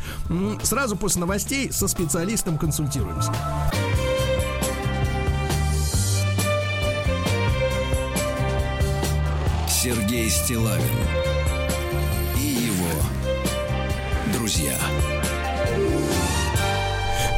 Сразу 0.64 0.96
после 0.96 1.20
новостей 1.20 1.70
со 1.70 1.86
специалистом 1.86 2.58
консультируемся. 2.58 3.32
Сергей 9.68 10.30
Стилавин 10.30 11.33
друзья. 14.44 15.13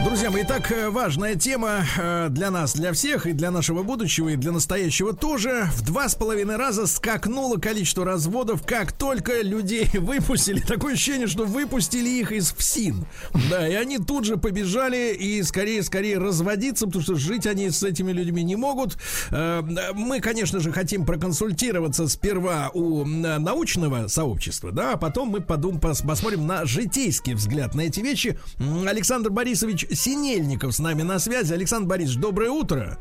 Друзья 0.06 0.30
мои, 0.30 0.44
итак, 0.44 0.70
э, 0.70 0.88
важная 0.88 1.34
тема 1.34 1.84
э, 1.98 2.28
для 2.30 2.52
нас, 2.52 2.74
для 2.74 2.92
всех, 2.92 3.26
и 3.26 3.32
для 3.32 3.50
нашего 3.50 3.82
будущего, 3.82 4.28
и 4.28 4.36
для 4.36 4.52
настоящего 4.52 5.12
тоже. 5.12 5.68
В 5.74 5.82
два 5.82 6.08
с 6.08 6.14
половиной 6.14 6.54
раза 6.54 6.86
скакнуло 6.86 7.56
количество 7.56 8.04
разводов, 8.04 8.64
как 8.64 8.92
только 8.92 9.42
людей 9.42 9.90
выпустили. 9.94 10.60
Такое 10.60 10.94
ощущение, 10.94 11.26
что 11.26 11.44
выпустили 11.44 12.08
их 12.08 12.30
из 12.30 12.52
ФСИН. 12.52 13.04
Да, 13.50 13.66
и 13.66 13.74
они 13.74 13.98
тут 13.98 14.26
же 14.26 14.36
побежали 14.36 15.12
и 15.12 15.42
скорее-скорее 15.42 16.18
разводиться, 16.18 16.86
потому 16.86 17.02
что 17.02 17.16
жить 17.16 17.44
они 17.48 17.68
с 17.68 17.82
этими 17.82 18.12
людьми 18.12 18.44
не 18.44 18.54
могут. 18.54 18.96
Э, 19.32 19.60
Мы, 19.92 20.20
конечно 20.20 20.60
же, 20.60 20.70
хотим 20.70 21.04
проконсультироваться 21.04 22.06
сперва 22.06 22.70
у 22.72 23.04
научного 23.04 24.06
сообщества, 24.06 24.70
да, 24.70 24.92
а 24.92 24.96
потом 24.98 25.30
мы 25.30 25.40
подум, 25.40 25.78
пос- 25.78 26.06
посмотрим 26.06 26.46
на 26.46 26.64
житейский 26.64 27.34
взгляд 27.34 27.74
на 27.74 27.80
эти 27.80 27.98
вещи. 27.98 28.38
Александр 28.86 29.30
Борисович 29.30 29.95
Синельников 29.96 30.74
с 30.74 30.78
нами 30.78 31.02
на 31.02 31.18
связи. 31.18 31.52
Александр 31.52 31.88
Борисович, 31.88 32.20
доброе 32.20 32.50
утро. 32.50 32.98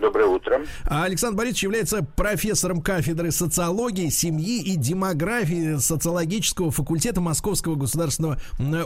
Доброе 0.00 0.26
утро. 0.26 0.62
А 0.86 1.04
Александр 1.04 1.36
Борисович 1.36 1.64
является 1.64 2.02
профессором 2.02 2.80
кафедры 2.80 3.30
социологии, 3.30 4.08
семьи 4.08 4.62
и 4.62 4.76
демографии 4.76 5.76
социологического 5.76 6.70
факультета 6.70 7.20
Московского 7.20 7.74
государственного 7.74 8.38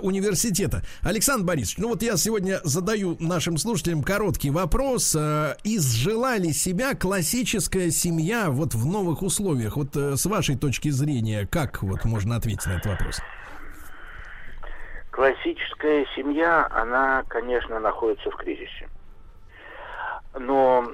университета. 0.03 0.82
Александр 1.03 1.47
Борисович, 1.47 1.78
ну 1.78 1.89
вот 1.89 2.03
я 2.03 2.16
сегодня 2.16 2.61
задаю 2.64 3.16
нашим 3.20 3.59
слушателям 3.59 4.03
короткий 4.03 4.51
вопрос. 4.51 5.14
Э, 5.16 5.55
Изжила 5.62 6.37
ли 6.37 6.53
себя 6.53 6.95
классическая 6.95 7.93
семья 7.93 8.51
вот 8.51 8.74
в 8.74 8.85
новых 8.85 9.22
условиях? 9.22 9.76
Вот 9.76 9.97
э, 9.97 10.16
с 10.16 10.26
вашей 10.26 10.57
точки 10.57 10.89
зрения, 10.89 11.47
как 11.47 11.82
вот 11.85 12.05
можно 12.05 12.37
ответить 12.37 12.66
на 12.66 12.72
этот 12.72 12.87
вопрос? 12.87 13.20
Классическая 15.15 16.07
семья, 16.17 16.67
она, 16.73 17.23
конечно, 17.29 17.79
находится 17.79 18.33
в 18.33 18.37
кризисе. 18.37 18.89
Но 20.37 20.89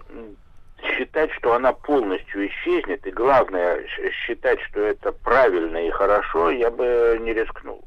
считать, 0.83 1.33
что 1.33 1.55
она 1.55 1.73
полностью 1.73 2.47
исчезнет, 2.47 3.07
и 3.07 3.13
главное, 3.13 3.83
считать, 4.27 4.61
что 4.69 4.81
это 4.81 5.13
правильно 5.13 5.79
и 5.79 5.91
хорошо, 5.91 6.51
я 6.51 6.71
бы 6.71 7.17
не 7.23 7.33
рискнул. 7.33 7.83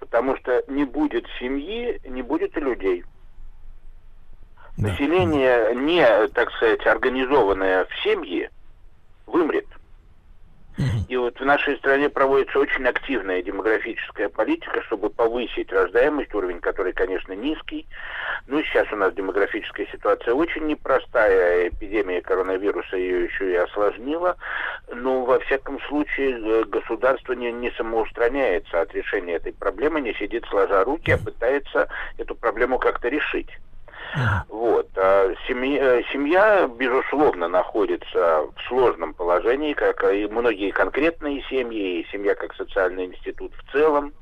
Потому 0.00 0.36
что 0.36 0.64
не 0.66 0.82
будет 0.82 1.24
семьи, 1.38 2.00
не 2.08 2.22
будет 2.22 2.56
и 2.56 2.60
людей. 2.60 3.04
Да. 4.78 4.88
Население, 4.88 5.76
не, 5.76 6.26
так 6.30 6.50
сказать, 6.54 6.84
организованное 6.88 7.84
в 7.84 8.02
семьи, 8.02 8.50
вымрет. 9.26 9.66
И 11.08 11.16
вот 11.16 11.38
в 11.38 11.44
нашей 11.44 11.76
стране 11.78 12.08
проводится 12.08 12.58
очень 12.58 12.86
активная 12.86 13.42
демографическая 13.42 14.28
политика, 14.28 14.82
чтобы 14.82 15.10
повысить 15.10 15.72
рождаемость, 15.72 16.34
уровень 16.34 16.60
который, 16.60 16.92
конечно, 16.92 17.32
низкий. 17.32 17.86
Ну, 18.46 18.62
сейчас 18.62 18.86
у 18.92 18.96
нас 18.96 19.12
демографическая 19.14 19.86
ситуация 19.86 20.34
очень 20.34 20.66
непростая, 20.66 21.68
эпидемия 21.68 22.20
коронавируса 22.20 22.96
ее 22.96 23.24
еще 23.24 23.52
и 23.52 23.56
осложнила. 23.56 24.36
Но, 24.92 25.24
во 25.24 25.38
всяком 25.40 25.80
случае, 25.82 26.38
э, 26.38 26.64
государство 26.64 27.32
не, 27.32 27.52
не 27.52 27.70
самоустраняется 27.72 28.80
от 28.80 28.94
решения 28.94 29.34
этой 29.34 29.52
проблемы, 29.52 30.00
не 30.00 30.14
сидит 30.14 30.44
сложа 30.46 30.84
руки, 30.84 31.10
а 31.10 31.18
пытается 31.18 31.88
эту 32.18 32.34
проблему 32.34 32.78
как-то 32.78 33.08
решить. 33.08 33.50
Вот. 34.48 34.88
А 34.96 35.32
семья, 35.46 36.02
семья, 36.12 36.68
безусловно, 36.68 37.48
находится 37.48 38.46
в 38.56 38.68
сложном 38.68 39.14
положении, 39.14 39.72
как 39.72 40.02
и 40.04 40.26
многие 40.26 40.70
конкретные 40.70 41.42
семьи, 41.48 42.00
и 42.00 42.06
семья 42.10 42.34
как 42.34 42.54
социальный 42.54 43.06
институт 43.06 43.52
в 43.54 43.72
целом. 43.72 44.12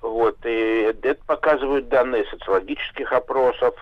Вот, 0.00 0.36
и 0.44 0.92
это 0.94 1.14
показывают 1.26 1.88
данные 1.88 2.24
социологических 2.26 3.12
опросов. 3.12 3.74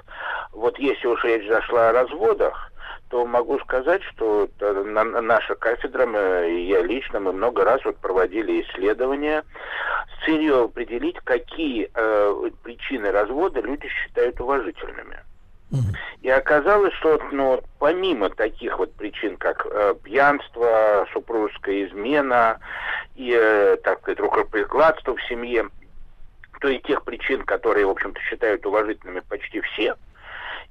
Вот 0.52 0.78
если 0.78 1.06
уж 1.06 1.22
речь 1.24 1.46
зашла 1.46 1.90
о 1.90 1.92
разводах, 1.92 2.72
то 3.10 3.24
могу 3.24 3.58
сказать, 3.60 4.02
что 4.02 4.48
наша 4.60 5.54
кафедра, 5.54 6.06
мы, 6.06 6.50
и 6.50 6.66
я 6.66 6.82
лично, 6.82 7.20
мы 7.20 7.32
много 7.32 7.64
раз 7.64 7.84
вот 7.84 7.96
проводили 7.96 8.62
исследования 8.62 9.44
с 10.14 10.24
целью 10.24 10.64
определить, 10.64 11.18
какие 11.24 11.90
э, 11.94 12.50
причины 12.62 13.10
развода 13.10 13.60
люди 13.60 13.88
считают 13.88 14.40
уважительными. 14.40 15.18
И 16.22 16.30
оказалось, 16.30 16.94
что 16.94 17.20
ну, 17.30 17.60
помимо 17.78 18.30
таких 18.30 18.78
вот 18.78 18.92
причин, 18.94 19.36
как 19.36 19.66
э, 19.66 19.94
пьянство, 20.02 21.06
супружеская 21.12 21.86
измена 21.86 22.58
и, 23.16 23.32
э, 23.38 23.76
так 23.84 24.00
сказать, 24.00 24.18
рукоприкладство 24.18 25.14
в 25.14 25.22
семье, 25.24 25.68
то 26.60 26.68
и 26.68 26.78
тех 26.80 27.04
причин, 27.04 27.44
которые, 27.44 27.86
в 27.86 27.90
общем-то, 27.90 28.18
считают 28.20 28.64
уважительными 28.64 29.20
почти 29.20 29.60
все, 29.60 29.94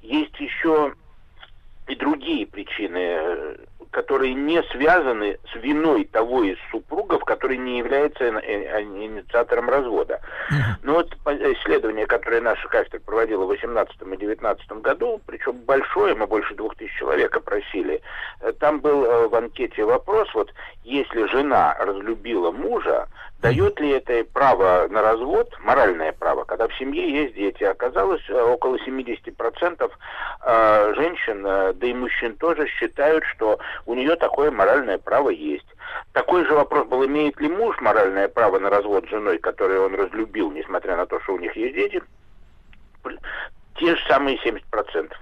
есть 0.02 0.38
еще 0.40 0.94
и 1.88 1.96
другие 1.96 2.46
причины, 2.46 2.98
э, 2.98 3.56
которые 3.92 4.34
не 4.34 4.62
связаны 4.64 5.40
с 5.52 5.56
виной 5.56 6.06
того 6.06 6.44
из 6.44 6.58
супругов, 6.70 7.24
который 7.24 7.58
не 7.58 7.78
является 7.78 8.26
э, 8.26 8.32
э, 8.42 8.82
инициатором 8.82 9.70
развода. 9.70 10.20
Но 10.84 10.96
вот 10.96 11.14
исследование, 11.26 12.06
которое 12.06 12.42
наша 12.42 12.68
кафедра 12.68 13.00
проводила 13.00 13.46
в 13.46 13.48
2018 13.48 13.96
и 13.96 14.06
2019 14.06 14.72
году, 14.82 15.22
причем 15.26 15.54
большое, 15.66 16.14
мы 16.16 16.28
больше 16.28 16.54
двух 16.56 16.76
тысяч 16.76 16.94
человек 16.98 17.36
опросили, 17.36 18.02
там 18.60 18.80
был 18.80 19.30
в 19.30 19.36
анкете 19.36 19.86
вопрос, 19.86 20.28
вот 20.34 20.54
если 20.84 21.26
жена 21.28 21.76
разлюбила 21.80 22.52
мужа, 22.52 23.08
Дает 23.40 23.80
ли 23.80 23.92
это 23.92 24.24
право 24.34 24.88
на 24.90 25.04
развод, 25.04 25.56
моральное 25.60 26.12
право, 26.12 26.44
когда 26.44 26.68
в 26.68 26.74
семье 26.76 27.22
есть 27.22 27.36
дети? 27.36 27.64
Оказалось, 27.64 28.24
э, 28.30 28.34
около 28.34 28.78
70% 28.78 29.92
э, 30.42 30.94
женщин, 30.96 31.46
э, 31.46 31.74
да 31.74 31.88
и 31.88 31.94
мужчин 31.94 32.36
тоже 32.38 32.68
считают, 32.68 33.24
что 33.26 33.60
у 33.86 33.94
нее 33.94 34.16
такое 34.16 34.50
моральное 34.50 34.98
право 34.98 35.30
есть. 35.30 35.68
Такой 36.14 36.46
же 36.46 36.54
вопрос 36.54 36.88
был, 36.88 37.06
имеет 37.06 37.40
ли 37.40 37.48
муж 37.48 37.80
моральное 37.80 38.28
право 38.28 38.58
на 38.58 38.72
развод 38.72 39.06
с 39.06 39.10
женой, 39.10 39.38
которую 39.38 39.86
он 39.86 39.94
разлюбил, 39.94 40.50
несмотря 40.50 40.98
на 40.98 41.06
то, 41.06 41.20
что 41.20 41.36
у 41.36 41.40
них 41.40 41.56
есть 41.56 41.76
дети? 41.76 42.02
Те 43.76 43.96
же 43.96 44.08
самые 44.08 44.40
70%. 44.44 45.14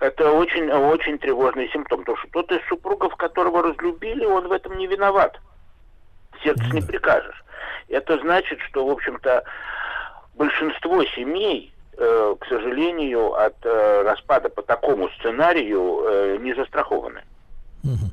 Это 0.00 0.32
очень, 0.32 0.70
очень 0.72 1.18
тревожный 1.18 1.68
симптом, 1.68 2.00
потому 2.00 2.16
что 2.16 2.28
тот 2.30 2.50
из 2.52 2.66
супругов, 2.68 3.14
которого 3.16 3.62
разлюбили, 3.62 4.24
он 4.24 4.48
в 4.48 4.52
этом 4.52 4.78
не 4.78 4.86
виноват 4.86 5.38
сердцу 6.42 6.64
не 6.72 6.80
прикажешь. 6.80 7.44
Это 7.88 8.18
значит, 8.18 8.60
что, 8.68 8.86
в 8.86 8.90
общем-то, 8.90 9.44
большинство 10.34 11.04
семей, 11.04 11.72
э, 11.96 12.34
к 12.40 12.46
сожалению, 12.46 13.34
от 13.34 13.56
э, 13.64 14.02
распада 14.02 14.48
по 14.48 14.62
такому 14.62 15.08
сценарию 15.18 16.04
э, 16.04 16.36
не 16.40 16.54
застрахованы. 16.54 17.22
Угу. 17.84 18.10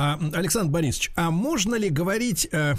А, 0.00 0.16
Александр 0.32 0.70
Борисович, 0.70 1.10
а 1.16 1.32
можно 1.32 1.74
ли 1.74 1.88
говорить 1.90 2.48
э, 2.52 2.74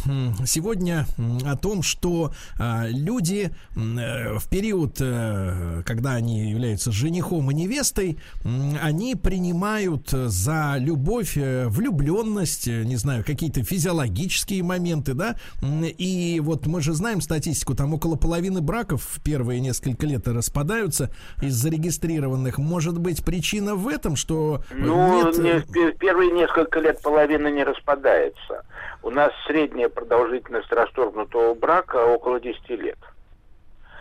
сегодня 0.45 1.05
о 1.45 1.57
том, 1.57 1.83
что 1.83 2.31
э, 2.57 2.87
люди 2.91 3.51
э, 3.75 4.37
в 4.37 4.47
период, 4.47 5.01
э, 5.01 5.83
когда 5.85 6.13
они 6.13 6.49
являются 6.49 6.93
женихом 6.93 7.51
и 7.51 7.53
невестой, 7.53 8.17
э, 8.45 8.49
они 8.81 9.15
принимают 9.15 10.11
за 10.11 10.77
любовь 10.79 11.35
э, 11.35 11.67
влюбленность, 11.67 12.69
э, 12.69 12.85
не 12.85 12.95
знаю, 12.95 13.25
какие-то 13.25 13.65
физиологические 13.65 14.63
моменты, 14.63 15.13
да? 15.13 15.35
И 15.61 16.41
вот 16.41 16.67
мы 16.67 16.81
же 16.81 16.93
знаем 16.93 17.19
статистику, 17.19 17.75
там 17.75 17.93
около 17.93 18.15
половины 18.15 18.61
браков 18.61 19.03
в 19.03 19.21
первые 19.21 19.59
несколько 19.59 20.07
лет 20.07 20.25
распадаются 20.25 21.11
из 21.41 21.53
зарегистрированных. 21.55 22.59
Может 22.59 22.97
быть, 22.97 23.25
причина 23.25 23.75
в 23.75 23.89
этом, 23.89 24.15
что 24.15 24.63
ну, 24.73 25.33
нет... 25.37 25.67
Не, 25.69 25.91
первые 25.97 26.31
несколько 26.31 26.79
лет 26.79 27.01
половина 27.09 27.47
не 27.47 27.63
распадается. 27.63 28.63
У 29.01 29.09
нас 29.09 29.31
средняя 29.47 29.89
продолжительность 29.89 30.71
расторгнутого 30.71 31.55
брака 31.55 32.05
около 32.05 32.39
10 32.39 32.69
лет. 32.69 32.99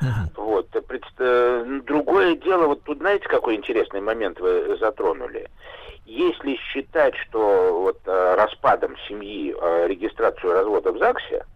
Uh-huh. 0.02 0.28
Вот. 0.36 0.68
Э, 1.18 1.80
другое 1.86 2.36
дело, 2.36 2.66
вот 2.66 2.82
тут 2.82 2.98
знаете, 2.98 3.26
какой 3.26 3.56
интересный 3.56 4.02
момент 4.02 4.38
вы 4.40 4.76
затронули. 4.78 5.48
Если 6.04 6.56
считать, 6.56 7.16
что 7.16 7.80
вот 7.80 7.98
э, 8.04 8.34
распадом 8.34 8.94
семьи 9.09 9.56
э, 9.59 9.86
регистрацию 9.88 10.52
развода 10.52 10.92
в 10.92 10.98
ЗАГСе, 10.98 11.46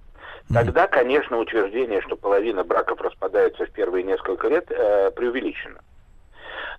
тогда, 0.53 0.87
конечно, 0.87 1.39
утверждение, 1.39 2.01
что 2.01 2.17
половина 2.17 2.65
браков 2.65 3.01
распадается 3.03 3.67
в 3.67 3.71
первые 3.71 4.05
несколько 4.05 4.49
лет, 4.49 4.67
преувеличено. 4.67 5.81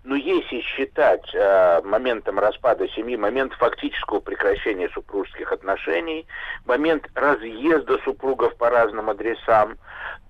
Но 0.04 0.16
если 0.16 0.60
считать 0.60 1.34
э, 1.34 1.82
моментом 1.84 2.38
распада 2.38 2.88
семьи, 2.90 3.16
момент 3.16 3.54
фактического 3.54 4.20
прекращения 4.20 4.90
супружеских 4.90 5.52
отношений, 5.54 6.28
момент 6.66 7.08
разъезда 7.16 7.98
супругов 8.00 8.56
по 8.58 8.70
разным 8.70 9.10
адресам, 9.10 9.78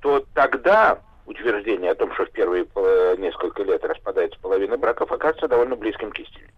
то 0.02 0.24
тогда 0.36 1.00
утверждение 1.26 1.92
о 1.92 1.96
том, 1.96 2.14
что 2.14 2.26
в 2.26 2.32
первые 2.32 2.66
э, 2.76 3.16
несколько 3.18 3.64
лет 3.64 3.84
распадается 3.84 4.40
половина 4.40 4.78
браков, 4.78 5.12
окажется 5.12 5.48
довольно 5.48 5.76
близким 5.76 6.12
к 6.12 6.20
истине. 6.20 6.54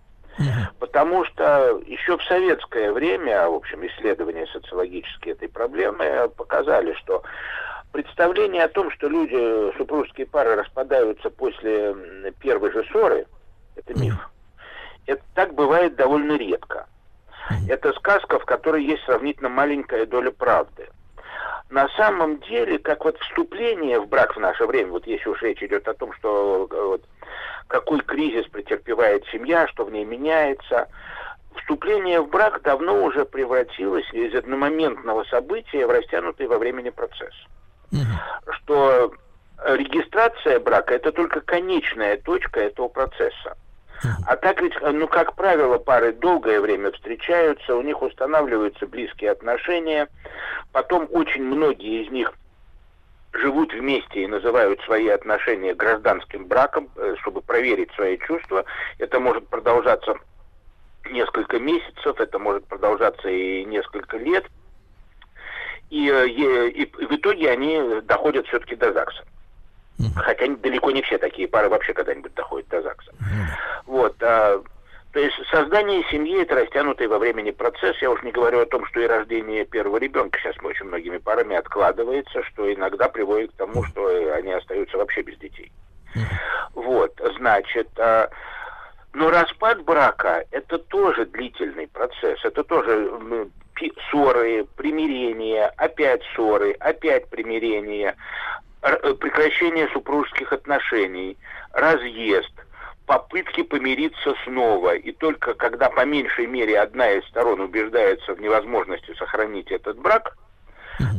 Потому 0.79 1.23
что 1.23 1.81
еще 1.85 2.17
в 2.17 2.23
советское 2.23 2.91
время, 2.91 3.47
в 3.49 3.53
общем, 3.53 3.85
исследования 3.87 4.45
социологические 4.47 5.33
этой 5.33 5.47
проблемы 5.47 6.29
показали, 6.35 6.93
что 6.95 7.23
представление 7.95 8.65
о 8.65 8.67
том, 8.67 8.91
что 8.91 9.07
люди, 9.07 9.73
супружеские 9.77 10.27
пары 10.27 10.55
распадаются 10.55 11.29
после 11.29 11.95
первой 12.41 12.69
же 12.73 12.83
ссоры, 12.91 13.25
это 13.77 13.97
миф. 13.97 14.15
Это 15.05 15.23
так 15.33 15.53
бывает 15.53 15.95
довольно 15.95 16.35
редко. 16.35 16.87
Это 17.69 17.93
сказка, 17.93 18.37
в 18.37 18.43
которой 18.43 18.83
есть 18.83 19.05
сравнительно 19.05 19.47
маленькая 19.47 20.05
доля 20.05 20.31
правды. 20.31 20.89
На 21.69 21.87
самом 21.95 22.41
деле, 22.41 22.79
как 22.79 23.05
вот 23.05 23.17
вступление 23.19 24.01
в 24.01 24.09
брак 24.09 24.35
в 24.35 24.41
наше 24.41 24.65
время, 24.65 24.91
вот 24.91 25.07
если 25.07 25.29
уж 25.29 25.41
речь 25.41 25.63
идет 25.63 25.87
о 25.87 25.93
том, 25.93 26.11
что 26.13 26.67
вот, 26.69 27.01
какой 27.67 28.01
кризис 28.01 28.45
претерпевает 28.47 29.23
семья, 29.31 29.69
что 29.69 29.85
в 29.85 29.91
ней 29.91 30.03
меняется, 30.03 30.89
вступление 31.55 32.19
в 32.19 32.29
брак 32.29 32.61
давно 32.61 33.05
уже 33.05 33.23
превратилось 33.23 34.11
из 34.11 34.35
одномоментного 34.35 35.23
события 35.23 35.87
в 35.87 35.91
растянутый 35.91 36.47
во 36.47 36.57
времени 36.57 36.89
процесс 36.89 37.33
что 38.49 39.13
регистрация 39.65 40.59
брака 40.59 40.95
это 40.95 41.11
только 41.11 41.41
конечная 41.41 42.17
точка 42.17 42.61
этого 42.61 42.87
процесса. 42.87 43.55
А 44.27 44.35
так 44.35 44.61
ведь, 44.61 44.73
ну, 44.81 45.07
как 45.07 45.35
правило, 45.35 45.77
пары 45.77 46.11
долгое 46.11 46.59
время 46.59 46.91
встречаются, 46.91 47.75
у 47.75 47.81
них 47.81 48.01
устанавливаются 48.01 48.85
близкие 48.85 49.31
отношения, 49.31 50.09
потом 50.73 51.07
очень 51.11 51.43
многие 51.43 52.03
из 52.03 52.11
них 52.11 52.33
живут 53.31 53.73
вместе 53.73 54.23
и 54.23 54.27
называют 54.27 54.81
свои 54.81 55.07
отношения 55.07 55.73
гражданским 55.73 56.45
браком, 56.45 56.89
э, 56.95 57.15
чтобы 57.21 57.41
проверить 57.41 57.91
свои 57.93 58.17
чувства. 58.17 58.65
Это 58.97 59.19
может 59.19 59.47
продолжаться 59.47 60.15
несколько 61.09 61.59
месяцев, 61.59 62.19
это 62.19 62.37
может 62.39 62.65
продолжаться 62.65 63.29
и 63.29 63.63
несколько 63.65 64.17
лет– 64.17 64.45
и, 65.89 66.09
э, 66.09 66.27
и, 66.27 66.83
и 66.83 67.05
в 67.05 67.11
итоге 67.11 67.51
они 67.51 68.01
доходят 68.01 68.47
все-таки 68.47 68.75
до 68.75 68.93
ЗАГСа. 68.93 69.23
Хотя 70.15 70.47
далеко 70.47 70.91
не 70.91 71.01
все 71.01 71.17
такие 71.17 71.47
пары 71.47 71.69
вообще 71.69 71.93
когда-нибудь 71.93 72.33
доходят 72.33 72.67
до 72.69 72.81
ЗАГСа. 72.81 73.11
Вот. 73.85 74.15
А, 74.21 74.61
то 75.11 75.19
есть 75.19 75.35
создание 75.49 76.03
семьи 76.11 76.41
это 76.41 76.55
растянутый 76.55 77.07
во 77.07 77.17
времени 77.17 77.51
процесс. 77.51 77.95
Я 78.01 78.11
уж 78.11 78.21
не 78.23 78.31
говорю 78.31 78.59
о 78.59 78.65
том, 78.65 78.85
что 78.87 78.99
и 78.99 79.07
рождение 79.07 79.65
первого 79.65 79.97
ребенка 79.97 80.37
сейчас 80.39 80.55
очень 80.61 80.87
многими 80.87 81.17
парами 81.17 81.55
откладывается, 81.55 82.43
что 82.43 82.73
иногда 82.73 83.07
приводит 83.07 83.51
к 83.51 83.55
тому, 83.55 83.83
что 83.85 84.33
они 84.33 84.51
остаются 84.51 84.97
вообще 84.97 85.21
без 85.21 85.37
детей. 85.37 85.71
Вот, 86.73 87.13
значит, 87.37 87.87
а, 87.97 88.29
но 89.15 89.31
распад 89.31 89.81
брака 89.83 90.45
это 90.51 90.77
тоже 90.77 91.25
длительный 91.25 91.87
процесс, 91.87 92.37
это 92.43 92.65
тоже 92.65 93.09
ссоры, 94.09 94.65
примирение, 94.75 95.67
опять 95.77 96.21
ссоры, 96.33 96.73
опять 96.79 97.29
примирение, 97.29 98.15
э, 98.81 99.13
прекращение 99.13 99.87
супружеских 99.93 100.51
отношений, 100.51 101.37
разъезд, 101.71 102.51
попытки 103.05 103.63
помириться 103.63 104.35
снова. 104.43 104.95
И 104.95 105.13
только 105.13 105.53
когда 105.53 105.89
по 105.89 106.03
меньшей 106.05 106.47
мере 106.47 106.77
одна 106.77 107.11
из 107.11 107.25
сторон 107.27 107.61
убеждается 107.61 108.33
в 108.33 108.41
невозможности 108.41 109.13
сохранить 109.17 109.71
этот 109.71 109.97
брак, 109.97 110.35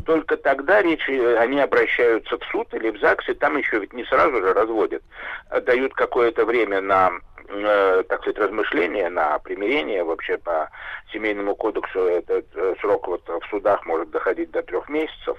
только 0.05 0.37
тогда 0.37 0.83
речь, 0.83 1.09
э, 1.09 1.37
они 1.39 1.61
обращаются 1.61 2.39
в 2.39 2.45
суд 2.51 2.73
или 2.75 2.91
в 2.91 3.01
ЗАГС, 3.01 3.31
и 3.31 3.35
там 3.35 3.57
еще 3.57 3.79
ведь 3.79 3.95
не 3.95 4.05
сразу 4.05 4.37
же 4.37 4.53
разводят, 4.53 5.03
а 5.49 5.61
дают 5.61 5.95
какое-то 5.95 6.45
время 6.45 6.81
на 6.83 7.13
э, 7.49 8.03
так 8.09 8.21
сказать, 8.21 8.39
размышления 8.39 9.09
на 9.09 9.39
примирение 9.39 10.05
вообще 10.05 10.39
по 10.39 10.71
семейному 11.13 11.55
кодексу 11.55 12.01
этот 12.01 12.47
э, 12.55 12.75
срок 12.81 13.09
вот 13.09 13.23
в 13.29 13.51
судах 13.51 13.85
может 13.87 14.11
доходить 14.11 14.51
до 14.51 14.63
трех 14.63 14.89
месяцев. 14.89 15.39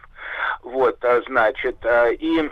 Вот, 0.63 0.97
а, 1.03 1.21
значит, 1.27 1.77
а, 1.85 2.09
и 2.09 2.49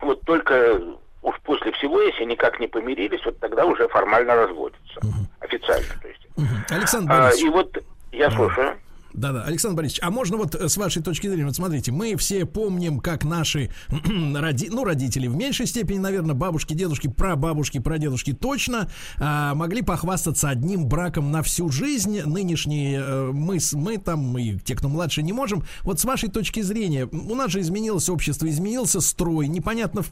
вот 0.00 0.20
только 0.22 0.80
уж 1.22 1.40
после 1.44 1.72
всего, 1.72 2.00
если 2.00 2.24
никак 2.24 2.58
не 2.60 2.66
помирились, 2.66 3.24
вот 3.24 3.38
тогда 3.38 3.64
уже 3.64 3.88
формально 3.88 4.34
разводятся. 4.34 4.98
Угу. 4.98 5.26
Официально, 5.40 5.94
то 6.00 6.08
есть. 6.08 6.26
Угу. 6.36 6.76
Александр 6.76 7.08
Борисович. 7.08 7.44
А, 7.44 7.46
и 7.46 7.50
вот 7.50 7.84
я 8.12 8.30
слушаю. 8.30 8.78
Да-да, 9.14 9.44
Александр 9.44 9.76
Борисович, 9.76 10.00
а 10.02 10.10
можно 10.10 10.36
вот 10.38 10.54
э, 10.54 10.68
с 10.68 10.76
вашей 10.76 11.02
точки 11.02 11.26
зрения, 11.26 11.44
вот 11.44 11.54
смотрите, 11.54 11.92
мы 11.92 12.16
все 12.16 12.46
помним, 12.46 12.98
как 12.98 13.24
наши 13.24 13.70
роди, 14.34 14.70
ну, 14.70 14.84
родители 14.84 15.26
в 15.26 15.36
меньшей 15.36 15.66
степени, 15.66 15.98
наверное, 15.98 16.34
бабушки, 16.34 16.72
дедушки, 16.72 17.08
прабабушки, 17.08 17.78
прадедушки 17.78 18.32
точно 18.32 18.88
а, 19.18 19.54
могли 19.54 19.82
похвастаться 19.82 20.48
одним 20.48 20.86
браком 20.86 21.30
на 21.30 21.42
всю 21.42 21.68
жизнь. 21.68 22.22
Нынешние 22.22 23.00
э, 23.00 23.30
мы, 23.32 23.58
мы 23.72 23.98
там, 23.98 24.38
и 24.38 24.58
те, 24.58 24.74
кто 24.74 24.88
младше, 24.88 25.22
не 25.22 25.32
можем. 25.32 25.64
Вот 25.82 26.00
с 26.00 26.04
вашей 26.04 26.30
точки 26.30 26.62
зрения, 26.62 27.06
у 27.06 27.34
нас 27.34 27.50
же 27.50 27.60
изменилось 27.60 28.08
общество, 28.08 28.48
изменился 28.48 29.00
строй. 29.00 29.46
Непонятно, 29.46 30.04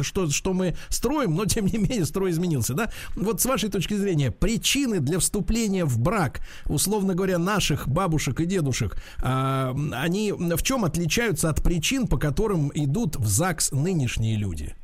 что, 0.00 0.30
что 0.30 0.54
мы 0.54 0.74
строим, 0.88 1.36
но 1.36 1.44
тем 1.44 1.66
не 1.66 1.78
менее 1.78 2.06
строй 2.06 2.30
изменился, 2.30 2.72
да? 2.72 2.90
Вот 3.14 3.42
с 3.42 3.44
вашей 3.44 3.68
точки 3.68 3.94
зрения, 3.94 4.30
причины 4.30 5.00
для 5.00 5.18
вступления 5.18 5.84
в 5.84 5.98
брак, 5.98 6.40
условно 6.66 7.14
говоря, 7.14 7.38
наших 7.38 7.86
бабушек 7.88 8.37
и 8.40 8.46
дедушек, 8.46 8.96
а, 9.22 9.74
они 9.94 10.32
в 10.32 10.62
чем 10.62 10.84
отличаются 10.84 11.48
от 11.48 11.62
причин, 11.62 12.06
по 12.06 12.18
которым 12.18 12.70
идут 12.74 13.16
в 13.16 13.26
ЗАГС 13.26 13.72
нынешние 13.72 14.36
люди? 14.36 14.74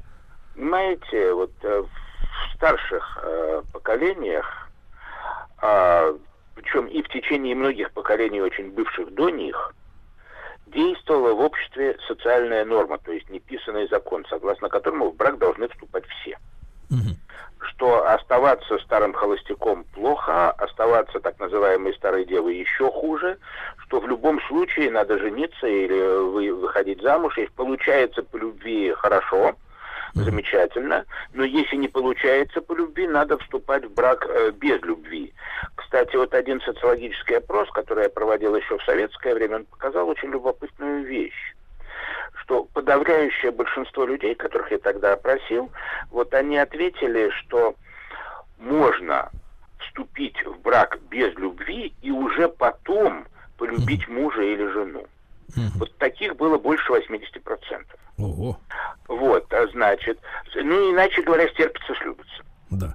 Понимаете, 0.54 1.34
вот 1.34 1.52
э, 1.62 1.82
в 1.82 2.54
старших 2.54 3.18
э, 3.22 3.62
поколениях, 3.72 4.70
а, 5.58 6.16
причем 6.54 6.86
и 6.86 7.02
в 7.02 7.08
течение 7.08 7.54
многих 7.54 7.92
поколений, 7.92 8.40
очень 8.40 8.70
бывших 8.70 9.12
до 9.14 9.30
них, 9.30 9.74
действовала 10.66 11.34
в 11.34 11.40
обществе 11.40 11.96
социальная 12.06 12.64
норма, 12.64 12.98
то 12.98 13.12
есть 13.12 13.28
неписанный 13.30 13.88
закон, 13.88 14.24
согласно 14.28 14.68
которому 14.68 15.10
в 15.10 15.16
брак 15.16 15.38
должны 15.38 15.68
вступать 15.68 16.04
все. 16.06 16.38
Что 17.64 18.06
оставаться 18.08 18.78
старым 18.78 19.12
холостяком 19.14 19.84
плохо, 19.94 20.50
оставаться 20.50 21.20
так 21.20 21.38
называемой 21.40 21.94
старой 21.94 22.24
девой 22.24 22.56
еще 22.56 22.90
хуже, 22.90 23.38
что 23.78 24.00
в 24.00 24.08
любом 24.08 24.40
случае 24.42 24.90
надо 24.90 25.18
жениться 25.18 25.66
или 25.66 26.18
вы, 26.18 26.52
выходить 26.52 27.00
замуж, 27.02 27.36
если 27.36 27.52
получается 27.52 28.22
по 28.22 28.36
любви 28.36 28.92
хорошо, 28.92 29.56
замечательно, 30.14 31.04
но 31.32 31.44
если 31.44 31.76
не 31.76 31.88
получается 31.88 32.60
по 32.60 32.72
любви, 32.74 33.06
надо 33.06 33.36
вступать 33.38 33.84
в 33.84 33.92
брак 33.92 34.26
э, 34.28 34.52
без 34.52 34.80
любви. 34.82 35.34
Кстати, 35.74 36.14
вот 36.16 36.34
один 36.34 36.60
социологический 36.60 37.38
опрос, 37.38 37.68
который 37.70 38.04
я 38.04 38.10
проводил 38.10 38.54
еще 38.54 38.78
в 38.78 38.84
советское 38.84 39.34
время, 39.34 39.56
он 39.56 39.64
показал 39.64 40.08
очень 40.08 40.30
любопытную 40.30 41.04
вещь 41.04 41.53
что 42.42 42.64
подавляющее 42.64 43.50
большинство 43.52 44.04
людей, 44.04 44.34
которых 44.34 44.70
я 44.70 44.78
тогда 44.78 45.12
опросил, 45.14 45.70
вот 46.10 46.34
они 46.34 46.58
ответили, 46.58 47.30
что 47.30 47.74
можно 48.58 49.30
вступить 49.78 50.36
в 50.44 50.58
брак 50.60 50.98
без 51.10 51.34
любви 51.36 51.94
и 52.02 52.10
уже 52.10 52.48
потом 52.48 53.26
полюбить 53.58 54.08
мужа 54.08 54.42
или 54.42 54.66
жену. 54.72 55.06
Вот 55.76 55.96
таких 55.98 56.36
было 56.36 56.58
больше 56.58 56.92
80%. 56.92 57.84
Ого, 58.18 58.58
Вот, 59.08 59.52
а 59.52 59.66
значит, 59.68 60.18
ну 60.54 60.92
иначе 60.92 61.22
говоря, 61.22 61.48
стерпится, 61.48 61.94
слюбится. 61.94 62.42
да. 62.70 62.94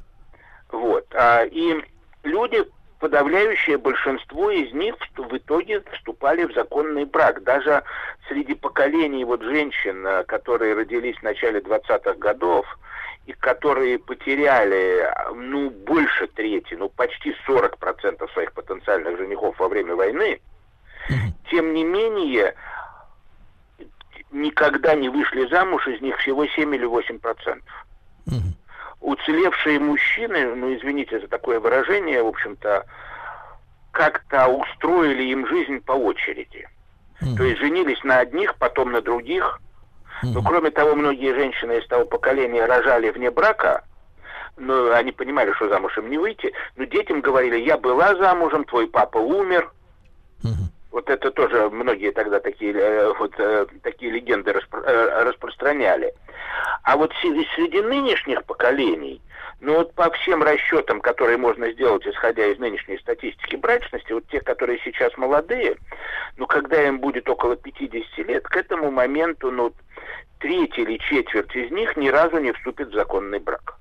Вот. 0.72 1.06
А, 1.14 1.44
и 1.46 1.84
люди, 2.24 2.64
подавляющее 3.00 3.78
большинство 3.78 4.52
из 4.52 4.74
них 4.74 4.96
в 5.16 5.38
итоге 5.38 5.82
вступали 5.94 6.44
в 6.44 6.54
законный 6.54 7.06
брак. 7.06 7.44
Даже 7.44 7.84
среди 8.28 8.54
поколений 8.54 9.24
вот 9.24 9.42
женщин, 9.42 10.06
э, 10.06 10.24
которые 10.26 10.76
родились 10.76 11.18
в 11.18 11.24
начале 11.24 11.60
20-х 11.62 12.14
годов, 12.16 12.66
и 13.26 13.34
которые 13.34 14.00
потеряли, 14.00 15.08
ну, 15.36 15.70
больше 15.70 16.28
трети, 16.28 16.74
ну, 16.74 16.90
почти 16.90 17.36
40% 17.48 18.28
своих 18.34 18.54
потенциальных 18.54 19.18
женихов 19.18 19.60
во 19.60 19.68
время 19.68 19.96
войны, 19.96 20.42
тем 21.50 21.74
не 21.74 21.84
менее, 21.84 22.56
никогда 24.32 24.96
не 24.96 25.10
вышли 25.10 25.48
замуж, 25.48 25.88
из 25.88 26.02
них 26.02 26.18
всего 26.18 26.46
7 26.48 26.76
или 26.76 26.86
8 26.86 27.20
процентов 27.20 27.86
уцелевшие 29.02 29.80
мужчины, 29.80 30.56
ну 30.56 30.76
извините 30.76 31.20
за 31.20 31.28
такое 31.28 31.60
выражение, 31.60 32.24
в 32.24 32.28
общем-то, 32.28 32.86
как-то 33.92 34.48
устроили 34.48 35.24
им 35.24 35.48
жизнь 35.48 35.80
по 35.82 35.94
очереди. 35.94 36.68
То 37.38 37.44
есть 37.44 37.60
женились 37.60 38.02
на 38.04 38.20
одних, 38.20 38.56
потом 38.56 38.92
на 38.92 39.02
других. 39.02 39.60
Но 40.24 40.42
кроме 40.42 40.72
того, 40.72 40.96
многие 40.96 41.34
женщины 41.34 41.80
из 41.80 41.88
того 41.88 42.06
поколения 42.06 42.66
рожали 42.66 43.10
вне 43.10 43.32
брака, 43.32 43.84
но 44.58 44.92
они 44.92 45.12
понимали, 45.12 45.52
что 45.54 45.70
замуж 45.70 45.98
им 45.98 46.10
не 46.10 46.18
выйти, 46.18 46.54
но 46.76 46.84
детям 46.86 47.22
говорили, 47.22 47.58
я 47.58 47.78
была 47.78 48.16
замужем, 48.16 48.66
твой 48.66 48.88
папа 48.88 49.18
умер. 49.18 49.72
Вот 50.92 51.10
это 51.10 51.30
тоже 51.32 51.70
многие 51.70 52.12
тогда 52.12 52.40
такие, 52.40 52.74
э, 52.74 53.14
вот, 53.14 53.34
э, 53.38 53.68
такие 53.84 54.12
легенды 54.12 54.52
распро- 54.52 54.84
э, 54.84 55.24
распространяли. 55.24 56.14
А 56.84 56.98
вот 56.98 57.14
среди, 57.22 57.82
нынешних 57.82 58.44
поколений, 58.46 59.22
ну 59.60 59.76
вот 59.76 59.94
по 59.94 60.10
всем 60.12 60.42
расчетам, 60.42 61.00
которые 61.02 61.38
можно 61.38 61.72
сделать, 61.72 62.08
исходя 62.08 62.46
из 62.48 62.58
нынешней 62.58 62.98
статистики 62.98 63.56
брачности, 63.56 64.14
вот 64.14 64.28
те, 64.30 64.42
которые 64.42 64.80
сейчас 64.84 65.16
молодые, 65.18 65.78
ну 66.38 66.48
когда 66.48 66.82
им 66.88 67.00
будет 67.00 67.30
около 67.30 67.56
50 67.56 68.18
лет, 68.28 68.44
к 68.48 68.58
этому 68.58 68.90
моменту, 68.90 69.52
ну, 69.52 69.72
треть 70.40 70.78
или 70.78 70.98
четверть 70.98 71.56
из 71.56 71.70
них 71.70 71.96
ни 71.98 72.10
разу 72.10 72.40
не 72.40 72.52
вступит 72.54 72.90
в 72.90 72.94
законный 72.94 73.40
брак. 73.40 73.76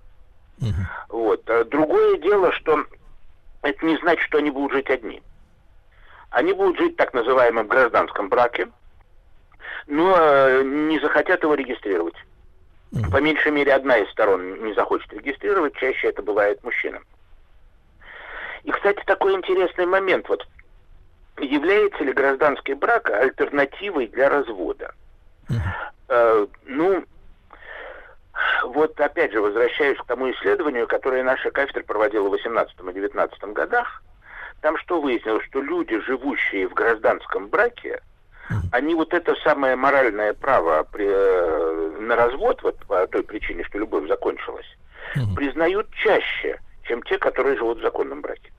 Вот. 1.09 1.48
А 1.48 1.64
Другое 1.64 2.18
дело, 2.18 2.52
что 2.52 2.85
это 3.62 3.86
не 3.86 3.97
значит, 3.98 4.24
что 4.26 4.39
они 4.39 4.51
будут 4.51 4.72
жить 4.72 4.90
одни. 4.90 5.22
Они 6.30 6.52
будут 6.52 6.78
жить 6.78 6.94
в 6.94 6.96
так 6.96 7.14
называемом 7.14 7.66
гражданском 7.66 8.28
браке, 8.28 8.68
но 9.86 10.16
э, 10.18 10.62
не 10.62 10.98
захотят 11.00 11.42
его 11.42 11.55
регистрировать. 11.55 12.16
По 13.12 13.18
меньшей 13.18 13.52
мере, 13.52 13.74
одна 13.74 13.98
из 13.98 14.10
сторон 14.10 14.64
не 14.64 14.72
захочет 14.74 15.12
регистрировать, 15.12 15.74
чаще 15.76 16.09
это 16.09 16.22
бывает 16.22 16.62
мужчина. 16.64 17.00
И, 18.64 18.70
кстати, 18.70 19.02
такой 19.06 19.34
интересный 19.34 19.86
момент. 19.86 20.28
Вот 20.28 20.46
является 21.38 22.02
ли 22.05 22.12
гражданский 22.12 22.74
брак 22.74 23.10
альтернативой 23.10 24.06
для 24.09 24.28
развода? 24.28 24.94
Э, 26.09 26.46
ну, 26.64 27.05
вот 28.64 28.98
опять 29.00 29.32
же, 29.32 29.40
возвращаюсь 29.40 29.98
к 29.98 30.06
тому 30.06 30.30
исследованию, 30.30 30.86
которое 30.86 31.22
наша 31.22 31.50
кафедра 31.50 31.82
проводила 31.82 32.28
в 32.28 32.32
18 32.32 32.74
и 32.78 32.92
19 32.92 33.40
годах. 33.52 34.02
Там 34.60 34.76
что 34.78 35.01
выяснилось, 35.01 35.44
что 35.47 35.60
люди, 35.60 35.98
живущие 36.01 36.68
в 36.68 36.74
гражданском 36.74 37.48
браке, 37.48 38.01
они 38.72 38.94
вот 38.94 39.12
это 39.12 39.35
самое 39.44 39.76
моральное 39.76 40.32
право 40.32 40.82
при, 40.85 41.06
э, 41.06 42.01
на 42.01 42.16
развод, 42.16 42.62
вот 42.62 42.78
по 42.86 43.06
той 43.06 43.22
причине, 43.22 43.62
что 43.64 43.78
любовь 43.78 44.09
закончилась, 44.09 44.66
признают 45.36 45.89
чаще, 45.93 46.59
чем 46.85 47.02
те, 47.02 47.18
которые 47.18 47.56
живут 47.56 47.78
в 47.78 47.82
законном 47.82 48.22
браке. 48.22 48.51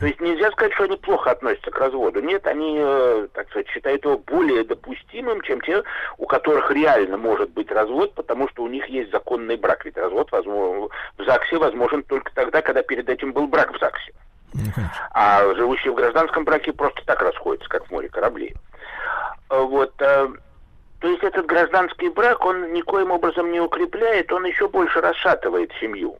То 0.00 0.06
есть 0.06 0.20
нельзя 0.20 0.50
сказать, 0.52 0.72
что 0.72 0.84
они 0.84 0.96
плохо 0.96 1.30
относятся 1.30 1.70
к 1.70 1.78
разводу. 1.78 2.20
Нет, 2.20 2.46
они, 2.46 2.76
э, 2.78 3.28
так 3.34 3.48
сказать, 3.50 3.68
считают 3.68 4.02
его 4.04 4.16
более 4.16 4.64
допустимым, 4.64 5.42
чем 5.42 5.60
те, 5.60 5.82
у 6.16 6.26
которых 6.26 6.70
реально 6.70 7.18
может 7.18 7.50
быть 7.50 7.70
развод, 7.70 8.14
потому 8.14 8.48
что 8.48 8.62
у 8.62 8.68
них 8.68 8.86
есть 8.86 9.10
законный 9.10 9.56
брак. 9.56 9.84
Ведь 9.84 9.98
развод 9.98 10.32
возможно, 10.32 10.88
в 11.18 11.24
ЗАГСе 11.24 11.58
возможен 11.58 12.02
только 12.02 12.34
тогда, 12.34 12.62
когда 12.62 12.82
перед 12.82 13.08
этим 13.10 13.32
был 13.32 13.46
брак 13.46 13.74
в 13.74 13.78
ЗАГСе. 13.78 14.14
А 15.12 15.42
живущие 15.54 15.92
в 15.92 15.96
гражданском 15.96 16.44
браке 16.44 16.72
просто 16.72 17.02
так 17.04 17.20
расходятся, 17.22 17.68
как 17.68 17.86
в 17.86 17.90
море 17.90 18.08
корабли. 18.08 18.54
Э, 19.50 19.60
Вот. 19.60 19.92
э, 20.00 20.28
То 21.00 21.08
есть 21.08 21.22
этот 21.22 21.46
гражданский 21.46 22.08
брак, 22.08 22.44
он 22.44 22.72
никоим 22.72 23.10
образом 23.10 23.50
не 23.52 23.60
укрепляет, 23.60 24.32
он 24.32 24.44
еще 24.46 24.68
больше 24.68 25.00
расшатывает 25.00 25.70
семью. 25.80 26.16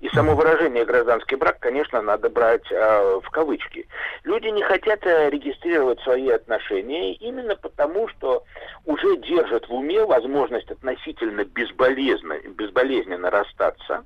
И 0.00 0.08
само 0.10 0.34
выражение 0.36 0.84
гражданский 0.84 1.34
брак, 1.34 1.58
конечно, 1.58 2.00
надо 2.02 2.30
брать 2.30 2.70
э, 2.70 3.20
в 3.24 3.28
кавычки. 3.30 3.88
Люди 4.22 4.46
не 4.48 4.62
хотят 4.62 5.04
э, 5.04 5.28
регистрировать 5.30 5.98
свои 6.02 6.28
отношения 6.28 7.14
именно 7.14 7.56
потому, 7.56 8.06
что 8.08 8.44
уже 8.84 9.16
держат 9.16 9.68
в 9.68 9.74
уме 9.74 10.04
возможность 10.04 10.70
относительно 10.70 11.44
безболезненно, 11.44 12.38
безболезненно 12.50 13.28
расстаться, 13.30 14.04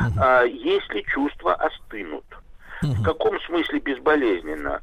э, 0.00 0.44
если 0.48 1.02
чувства 1.02 1.54
остынут. 1.54 2.24
В 2.82 3.02
каком 3.02 3.40
смысле 3.40 3.80
безболезненно? 3.80 4.82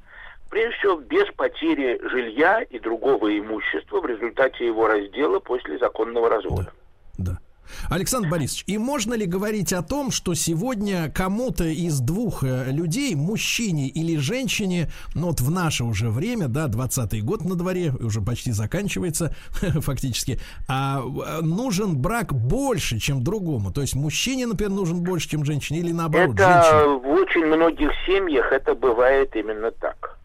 Прежде 0.49 0.77
всего, 0.77 0.97
без 0.97 1.25
потери 1.35 1.99
жилья 2.09 2.61
и 2.61 2.79
другого 2.79 3.37
имущества 3.37 3.99
в 3.99 4.05
результате 4.05 4.65
его 4.65 4.87
раздела 4.87 5.39
после 5.39 5.77
законного 5.79 6.29
развода. 6.29 6.71
Да. 7.17 7.37
Александр 7.89 8.29
Борисович, 8.29 8.63
и 8.67 8.77
можно 8.77 9.13
ли 9.13 9.25
говорить 9.25 9.73
о 9.73 9.81
том, 9.81 10.11
что 10.11 10.33
сегодня 10.33 11.11
кому-то 11.11 11.65
из 11.65 11.99
двух 11.99 12.43
э, 12.43 12.71
людей, 12.71 13.15
мужчине 13.15 13.87
или 13.87 14.17
женщине, 14.17 14.89
ну 15.13 15.27
вот 15.27 15.41
в 15.41 15.51
наше 15.51 15.83
уже 15.83 16.09
время, 16.09 16.47
да, 16.47 16.67
20-й 16.67 17.21
год 17.21 17.45
на 17.45 17.55
дворе, 17.55 17.91
уже 17.99 18.21
почти 18.21 18.51
заканчивается 18.51 19.35
фактически, 19.61 20.39
а 20.67 21.01
э, 21.01 21.41
нужен 21.41 21.97
брак 21.97 22.33
больше, 22.33 22.99
чем 22.99 23.23
другому? 23.23 23.71
То 23.71 23.81
есть 23.81 23.95
мужчине, 23.95 24.47
например, 24.47 24.71
нужен 24.71 25.01
больше, 25.01 25.29
чем 25.29 25.45
женщине, 25.45 25.79
или 25.79 25.91
наоборот, 25.91 26.35
Это 26.35 26.63
женщине? 26.63 26.99
в 26.99 27.21
очень 27.21 27.45
многих 27.45 27.91
семьях 28.05 28.51
это 28.51 28.75
бывает 28.75 29.35
именно 29.35 29.71
так. 29.71 30.17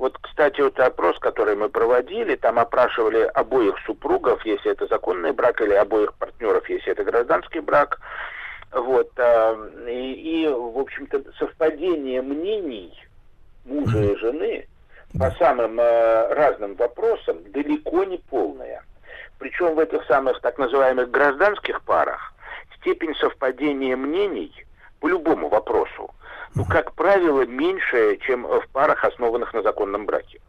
Вот, 0.00 0.16
кстати, 0.18 0.62
вот 0.62 0.80
опрос, 0.80 1.18
который 1.18 1.56
мы 1.56 1.68
проводили, 1.68 2.34
там 2.34 2.58
опрашивали 2.58 3.20
обоих 3.34 3.76
супругов, 3.84 4.42
если 4.46 4.72
это 4.72 4.86
законный 4.86 5.32
брак, 5.32 5.60
или 5.60 5.74
обоих 5.74 6.14
партнеров, 6.14 6.66
если 6.70 6.92
это 6.92 7.04
гражданский 7.04 7.60
брак. 7.60 8.00
Вот, 8.72 9.10
а, 9.18 9.54
и, 9.86 10.44
и, 10.44 10.48
в 10.48 10.78
общем-то, 10.78 11.22
совпадение 11.38 12.22
мнений 12.22 12.94
мужа 13.66 13.98
и 14.02 14.16
жены 14.16 14.66
по 15.18 15.30
самым 15.32 15.78
э, 15.78 16.32
разным 16.32 16.76
вопросам 16.76 17.36
далеко 17.52 18.04
не 18.04 18.16
полное. 18.16 18.82
Причем 19.38 19.74
в 19.74 19.80
этих 19.80 20.02
самых 20.06 20.40
так 20.40 20.56
называемых 20.56 21.10
гражданских 21.10 21.82
парах 21.82 22.32
степень 22.78 23.14
совпадения 23.16 23.98
мнений 23.98 24.64
по 25.00 25.08
любому 25.08 25.50
вопросу, 25.50 26.10
ну, 26.54 26.64
как 26.64 26.92
правило, 26.94 27.46
меньше, 27.46 28.18
чем 28.26 28.42
в 28.42 28.66
парах, 28.72 29.04
основанных 29.04 29.52
на 29.54 29.62
законном 29.62 30.06
браке. 30.06 30.40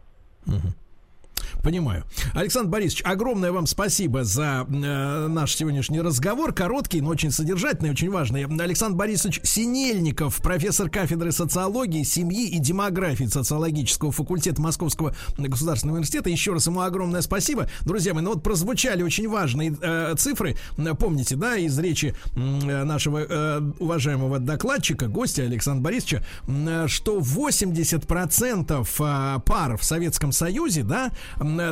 Понимаю. 1.62 2.04
Александр 2.34 2.70
Борисович, 2.70 3.02
огромное 3.04 3.52
вам 3.52 3.66
спасибо 3.66 4.24
за 4.24 4.66
э, 4.68 5.26
наш 5.28 5.54
сегодняшний 5.54 6.00
разговор. 6.00 6.52
Короткий, 6.52 7.00
но 7.00 7.10
очень 7.10 7.30
содержательный, 7.30 7.90
очень 7.90 8.10
важный. 8.10 8.44
Александр 8.44 8.96
Борисович 8.96 9.40
Синельников, 9.44 10.42
профессор 10.42 10.90
кафедры 10.90 11.30
социологии, 11.30 12.02
семьи 12.02 12.48
и 12.48 12.58
демографии 12.58 13.24
социологического 13.24 14.10
факультета 14.10 14.60
Московского 14.60 15.14
государственного 15.38 15.96
университета. 15.98 16.30
Еще 16.30 16.52
раз 16.52 16.66
ему 16.66 16.80
огромное 16.80 17.22
спасибо. 17.22 17.68
Друзья 17.82 18.12
мои, 18.12 18.24
ну 18.24 18.34
вот 18.34 18.42
прозвучали 18.42 19.04
очень 19.04 19.28
важные 19.28 19.76
э, 19.80 20.14
цифры. 20.18 20.56
Помните, 20.98 21.36
да, 21.36 21.56
из 21.56 21.78
речи 21.78 22.16
э, 22.34 22.38
нашего 22.84 23.18
э, 23.20 23.60
уважаемого 23.78 24.40
докладчика, 24.40 25.06
гостя 25.06 25.42
Александра 25.42 25.84
Борисовича, 25.84 26.24
э, 26.48 26.86
что 26.88 27.18
80% 27.18 28.88
э, 28.98 29.40
пар 29.46 29.76
в 29.76 29.84
Советском 29.84 30.32
Союзе, 30.32 30.82
да, 30.82 31.12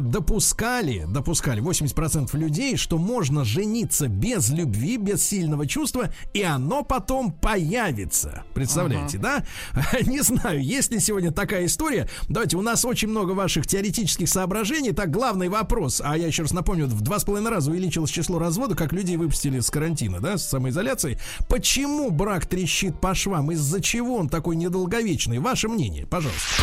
допускали, 0.01 1.07
допускали 1.09 1.63
80% 1.63 2.37
людей, 2.37 2.77
что 2.77 2.99
можно 2.99 3.45
жениться 3.45 4.09
без 4.09 4.51
любви, 4.51 4.97
без 4.97 5.27
сильного 5.27 5.67
чувства, 5.67 6.13
и 6.35 6.43
оно 6.43 6.83
потом 6.83 7.33
появится. 7.33 8.45
Представляете, 8.55 9.19
ага. 9.19 9.45
да? 9.75 9.99
Не 10.03 10.21
знаю, 10.21 10.63
есть 10.63 10.93
ли 10.93 11.01
сегодня 11.01 11.33
такая 11.33 11.67
история. 11.67 12.09
Давайте, 12.29 12.57
у 12.57 12.63
нас 12.63 12.85
очень 12.85 13.09
много 13.09 13.33
ваших 13.33 13.67
теоретических 13.67 14.29
соображений. 14.29 14.93
Так, 14.93 15.11
главный 15.11 15.49
вопрос, 15.49 16.01
а 16.05 16.17
я 16.17 16.27
еще 16.27 16.43
раз 16.43 16.53
напомню, 16.53 16.87
в 16.87 17.01
два 17.01 17.19
с 17.19 17.25
половиной 17.25 17.51
раза 17.51 17.71
увеличилось 17.71 18.11
число 18.11 18.39
разводов, 18.39 18.77
как 18.77 18.93
людей 18.93 19.17
выпустили 19.17 19.61
с 19.61 19.71
карантина, 19.71 20.21
да, 20.21 20.39
с 20.39 20.49
самоизоляцией. 20.49 21.19
Почему 21.49 22.11
брак 22.11 22.47
трещит 22.47 23.01
по 23.01 23.15
швам? 23.15 23.53
Из-за 23.53 23.81
чего 23.81 24.17
он 24.17 24.29
такой 24.29 24.57
недолговечный? 24.57 25.39
Ваше 25.39 25.69
мнение, 25.69 26.07
пожалуйста. 26.07 26.63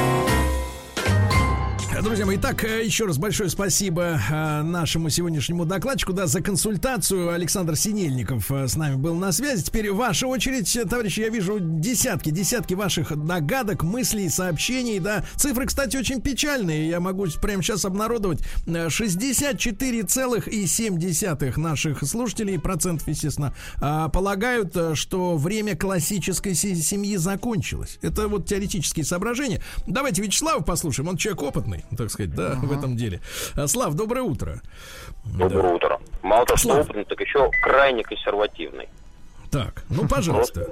Друзья 2.03 2.25
мои, 2.25 2.37
так, 2.37 2.63
э, 2.63 2.83
еще 2.83 3.05
раз 3.05 3.19
большое 3.19 3.47
спасибо 3.47 4.19
э, 4.27 4.63
нашему 4.63 5.11
сегодняшнему 5.11 5.65
докладчику, 5.65 6.13
да, 6.13 6.25
за 6.25 6.41
консультацию. 6.41 7.31
Александр 7.31 7.75
Синельников 7.75 8.51
э, 8.51 8.67
с 8.67 8.75
нами 8.75 8.95
был 8.95 9.13
на 9.13 9.31
связи. 9.31 9.63
Теперь 9.63 9.91
ваша 9.91 10.25
очередь, 10.25 10.75
товарищи, 10.89 11.19
я 11.19 11.29
вижу 11.29 11.59
десятки, 11.59 12.31
десятки 12.31 12.73
ваших 12.73 13.15
догадок, 13.15 13.83
мыслей, 13.83 14.29
сообщений, 14.29 14.97
да. 14.97 15.23
Цифры, 15.35 15.67
кстати, 15.67 15.95
очень 15.95 16.21
печальные. 16.21 16.89
Я 16.89 16.99
могу 16.99 17.27
прямо 17.39 17.61
сейчас 17.61 17.85
обнародовать. 17.85 18.39
64,7 18.65 21.59
наших 21.59 22.03
слушателей, 22.03 22.57
процентов, 22.57 23.07
естественно, 23.07 23.53
полагают, 24.11 24.75
что 24.95 25.37
время 25.37 25.77
классической 25.77 26.55
семьи 26.55 27.15
закончилось. 27.17 27.99
Это 28.01 28.27
вот 28.27 28.47
теоретические 28.47 29.05
соображения. 29.05 29.61
Давайте 29.85 30.23
Вячеслава 30.23 30.63
послушаем, 30.63 31.09
он 31.09 31.17
человек 31.17 31.43
опытный 31.43 31.85
так 31.97 32.09
сказать, 32.09 32.33
да, 32.35 32.53
ага. 32.53 32.65
в 32.65 32.77
этом 32.77 32.95
деле. 32.95 33.21
А, 33.55 33.67
Слав, 33.67 33.93
доброе 33.93 34.21
утро. 34.21 34.61
Доброе 35.25 35.63
да. 35.63 35.69
утро. 35.69 35.99
Мало 36.21 36.45
того, 36.45 36.57
что 36.57 36.79
опытный, 36.79 37.05
так 37.05 37.19
еще 37.19 37.49
крайне 37.61 38.03
консервативный. 38.03 38.89
Так, 39.51 39.83
ну, 39.89 40.07
пожалуйста. 40.07 40.67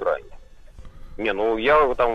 Не, 1.18 1.34
ну 1.34 1.58
я 1.58 1.76
там 1.96 2.12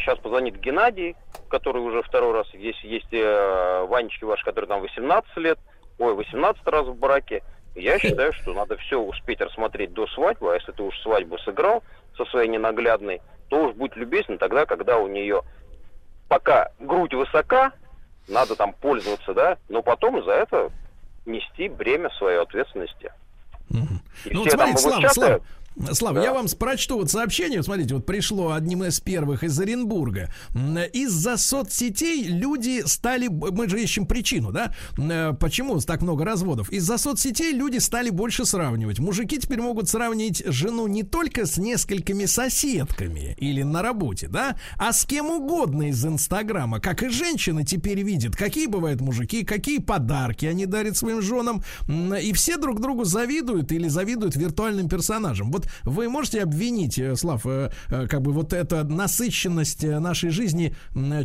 сейчас 0.00 0.18
э, 0.18 0.22
позвонит 0.22 0.58
Геннадий, 0.60 1.14
который 1.50 1.82
уже 1.82 2.02
второй 2.02 2.32
раз 2.32 2.46
есть, 2.54 2.82
есть 2.82 3.12
э, 3.12 3.86
Ванечки 3.86 4.24
ваш, 4.24 4.42
который 4.42 4.64
там 4.64 4.80
18 4.80 5.36
лет, 5.36 5.58
ой, 5.98 6.14
18 6.14 6.66
раз 6.66 6.86
в 6.86 6.94
браке. 6.94 7.42
Я 7.74 7.98
считаю, 7.98 8.32
что 8.32 8.54
надо 8.54 8.78
все 8.78 8.98
успеть 8.98 9.42
рассмотреть 9.42 9.92
до 9.92 10.06
свадьбы, 10.06 10.52
а 10.52 10.54
если 10.54 10.72
ты 10.72 10.82
уж 10.82 10.98
свадьбу 11.00 11.36
сыграл 11.40 11.82
со 12.16 12.24
своей 12.24 12.48
ненаглядной, 12.48 13.20
то 13.48 13.66
уж 13.66 13.74
будь 13.74 13.94
любезен 13.94 14.38
тогда, 14.38 14.64
когда 14.64 14.96
у 14.96 15.06
нее 15.06 15.42
пока 16.28 16.70
грудь 16.80 17.12
высока, 17.12 17.72
надо 18.28 18.56
там 18.56 18.72
пользоваться, 18.72 19.34
да, 19.34 19.58
но 19.68 19.82
потом 19.82 20.22
за 20.24 20.32
это 20.32 20.70
нести 21.24 21.68
бремя 21.68 22.10
своей 22.10 22.38
ответственности. 22.38 23.12
Угу. 23.70 23.88
ну, 24.32 24.42
вот 24.42 24.50
смотрите, 24.52 24.78
Слава, 24.78 25.08
Слава, 25.08 25.40
Слава, 25.92 26.20
да. 26.20 26.24
я 26.24 26.32
вам 26.32 26.46
прочту 26.58 26.96
вот 26.96 27.10
сообщение. 27.10 27.62
Смотрите, 27.62 27.94
вот 27.94 28.06
пришло 28.06 28.52
одним 28.52 28.84
из 28.84 29.00
первых 29.00 29.44
из 29.44 29.58
Оренбурга. 29.60 30.32
Из-за 30.92 31.36
соцсетей 31.36 32.24
люди 32.24 32.82
стали... 32.86 33.28
Мы 33.28 33.68
же 33.68 33.82
ищем 33.82 34.06
причину, 34.06 34.52
да? 34.52 34.72
Э, 34.98 35.34
почему 35.38 35.78
так 35.80 36.00
много 36.00 36.24
разводов? 36.24 36.70
Из-за 36.70 36.96
соцсетей 36.96 37.52
люди 37.52 37.78
стали 37.78 38.10
больше 38.10 38.46
сравнивать. 38.46 38.98
Мужики 38.98 39.38
теперь 39.38 39.60
могут 39.60 39.88
сравнить 39.88 40.42
жену 40.46 40.86
не 40.86 41.02
только 41.02 41.44
с 41.44 41.58
несколькими 41.58 42.24
соседками 42.24 43.34
или 43.38 43.62
на 43.62 43.82
работе, 43.82 44.28
да? 44.28 44.56
А 44.78 44.92
с 44.92 45.04
кем 45.04 45.26
угодно 45.26 45.90
из 45.90 46.04
Инстаграма. 46.04 46.80
Как 46.80 47.02
и 47.02 47.08
женщины 47.08 47.64
теперь 47.64 48.02
видят, 48.02 48.34
какие 48.34 48.66
бывают 48.66 49.00
мужики, 49.02 49.44
какие 49.44 49.78
подарки 49.78 50.46
они 50.46 50.64
дарят 50.64 50.96
своим 50.96 51.20
женам. 51.20 51.62
И 51.88 52.32
все 52.32 52.56
друг 52.56 52.80
другу 52.80 53.04
завидуют 53.04 53.72
или 53.72 53.88
завидуют 53.88 54.36
виртуальным 54.36 54.88
персонажам. 54.88 55.52
Вот 55.52 55.65
вы 55.84 56.08
можете 56.08 56.42
обвинить, 56.42 56.98
э, 56.98 57.14
Слав, 57.16 57.46
э, 57.46 57.70
э, 57.90 58.06
как 58.06 58.22
бы 58.22 58.32
вот 58.32 58.52
эта 58.52 58.84
насыщенность 58.84 59.84
нашей 59.84 60.30
жизни 60.30 60.74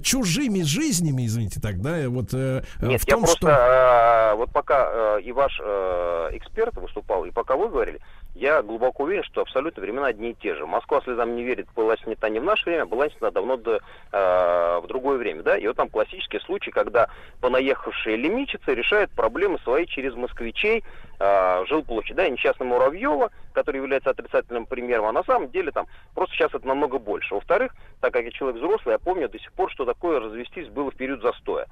чужими 0.04 0.62
жизнями, 0.64 1.26
извините 1.26 1.60
так, 1.60 1.82
да, 1.82 2.10
вот 2.10 2.34
Нет, 2.34 2.66
в 3.02 3.06
том, 3.06 3.22
я 3.22 3.26
просто, 3.26 3.38
что... 3.38 4.34
вот 4.38 4.52
пока 4.52 5.20
и 5.20 5.32
ваш 5.32 5.60
эксперт 5.60 6.76
выступал, 6.78 7.26
и 7.26 7.32
пока 7.32 7.56
вы 7.56 7.70
говорили, 7.70 8.00
я 8.34 8.62
глубоко 8.62 9.04
уверен, 9.04 9.24
что 9.24 9.42
абсолютно 9.42 9.82
времена 9.82 10.08
одни 10.08 10.32
и 10.32 10.34
те 10.34 10.56
же. 10.56 10.66
Москва 10.66 11.02
слезам 11.02 11.36
не 11.36 11.44
верит, 11.44 11.68
была 11.76 11.98
снята 11.98 12.30
не 12.30 12.40
в 12.40 12.44
наше 12.44 12.66
время, 12.66 12.86
была 12.86 13.10
снята 13.10 13.32
давно 13.32 13.58
до, 13.58 13.82
э, 14.12 14.80
в 14.84 14.88
другое 14.88 15.18
время. 15.18 15.44
Да? 15.44 15.58
И 15.58 15.68
вот 15.68 15.76
там 15.76 15.90
классический 15.90 16.40
случай, 16.40 16.72
когда 16.72 17.10
понаехавшие 17.42 18.16
лимичицы 18.16 18.74
решают 18.74 19.12
проблемы 19.12 19.60
свои 19.60 19.86
через 19.86 20.16
москвичей, 20.16 20.84
э, 21.20 21.66
жилплощадь. 21.68 22.16
Да, 22.16 22.26
и 22.26 22.32
несчастный 22.32 22.66
Муравьева, 22.66 23.32
который 23.54 23.78
является 23.78 24.10
отрицательным 24.10 24.66
примером, 24.66 25.06
а 25.06 25.12
на 25.12 25.24
самом 25.24 25.50
деле 25.50 25.72
там 25.72 25.88
просто 26.16 26.36
сейчас 26.36 26.54
это 26.54 26.66
намного 26.66 27.00
больше. 27.00 27.36
Во-вторых, 27.36 27.76
так 28.00 28.14
как 28.14 28.24
я 28.24 28.32
человек 28.32 28.62
взрослый, 28.62 28.94
я 28.94 29.00
помню 29.00 29.30
до 29.30 29.40
сих 29.40 29.52
пор, 29.54 29.70
что 29.72 29.86
такое 29.86 30.20
развестись 30.20 30.70
было 30.70 30.90
в 30.90 30.96
период 30.96 31.22
застоя. 31.22 31.68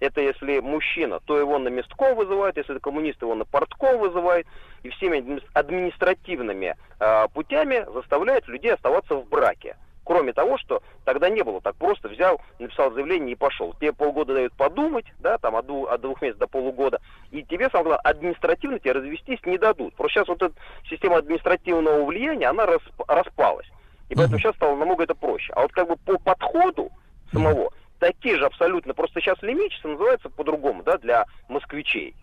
Это 0.00 0.20
если 0.20 0.60
мужчина, 0.60 1.20
то 1.20 1.38
его 1.38 1.58
на 1.58 1.68
местков 1.68 2.16
вызывают, 2.16 2.56
если 2.56 2.72
это 2.72 2.80
коммунист, 2.80 3.22
его 3.22 3.34
на 3.34 3.44
портков 3.44 3.98
вызывает, 3.98 4.46
и 4.82 4.90
всеми 4.90 5.40
административными 5.54 6.76
э, 7.00 7.28
путями 7.32 7.86
заставляют 7.92 8.46
людей 8.48 8.74
оставаться 8.74 9.14
в 9.14 9.28
браке. 9.28 9.76
Кроме 10.04 10.34
того, 10.34 10.58
что 10.58 10.82
тогда 11.04 11.30
не 11.30 11.42
было 11.42 11.62
так 11.62 11.76
просто, 11.76 12.08
взял, 12.08 12.38
написал 12.58 12.92
заявление 12.92 13.32
и 13.32 13.36
пошел. 13.36 13.72
Тебе 13.74 13.92
полгода 13.92 14.34
дают 14.34 14.52
подумать, 14.52 15.06
да, 15.18 15.38
там 15.38 15.56
от 15.56 15.66
двух, 15.66 15.90
от 15.90 16.00
двух 16.02 16.20
месяцев 16.20 16.40
до 16.40 16.46
полугода, 16.46 17.00
и 17.30 17.42
тебе, 17.42 17.70
самое 17.70 17.84
главное, 17.84 18.10
административно 18.10 18.78
тебе 18.78 18.92
развестись 18.92 19.40
не 19.46 19.56
дадут. 19.56 19.94
Просто 19.94 20.18
сейчас 20.18 20.28
вот 20.28 20.42
эта 20.42 20.54
система 20.90 21.16
административного 21.16 22.04
влияния, 22.04 22.48
она 22.48 22.66
расп, 22.66 23.02
распалась. 23.08 23.66
И 24.10 24.14
поэтому 24.14 24.38
сейчас 24.38 24.54
стало 24.56 24.76
намного 24.76 25.04
это 25.04 25.14
проще. 25.14 25.52
А 25.54 25.62
вот 25.62 25.72
как 25.72 25.88
бы 25.88 25.96
по 25.96 26.18
подходу 26.18 26.90
самого, 27.32 27.72
такие 28.04 28.36
же 28.36 28.44
абсолютно, 28.44 28.92
просто 28.92 29.20
сейчас 29.20 29.40
лимитчица 29.40 29.88
называется 29.88 30.28
по-другому, 30.28 30.82
да, 30.82 30.98
для 30.98 31.24
москвичей. 31.48 32.14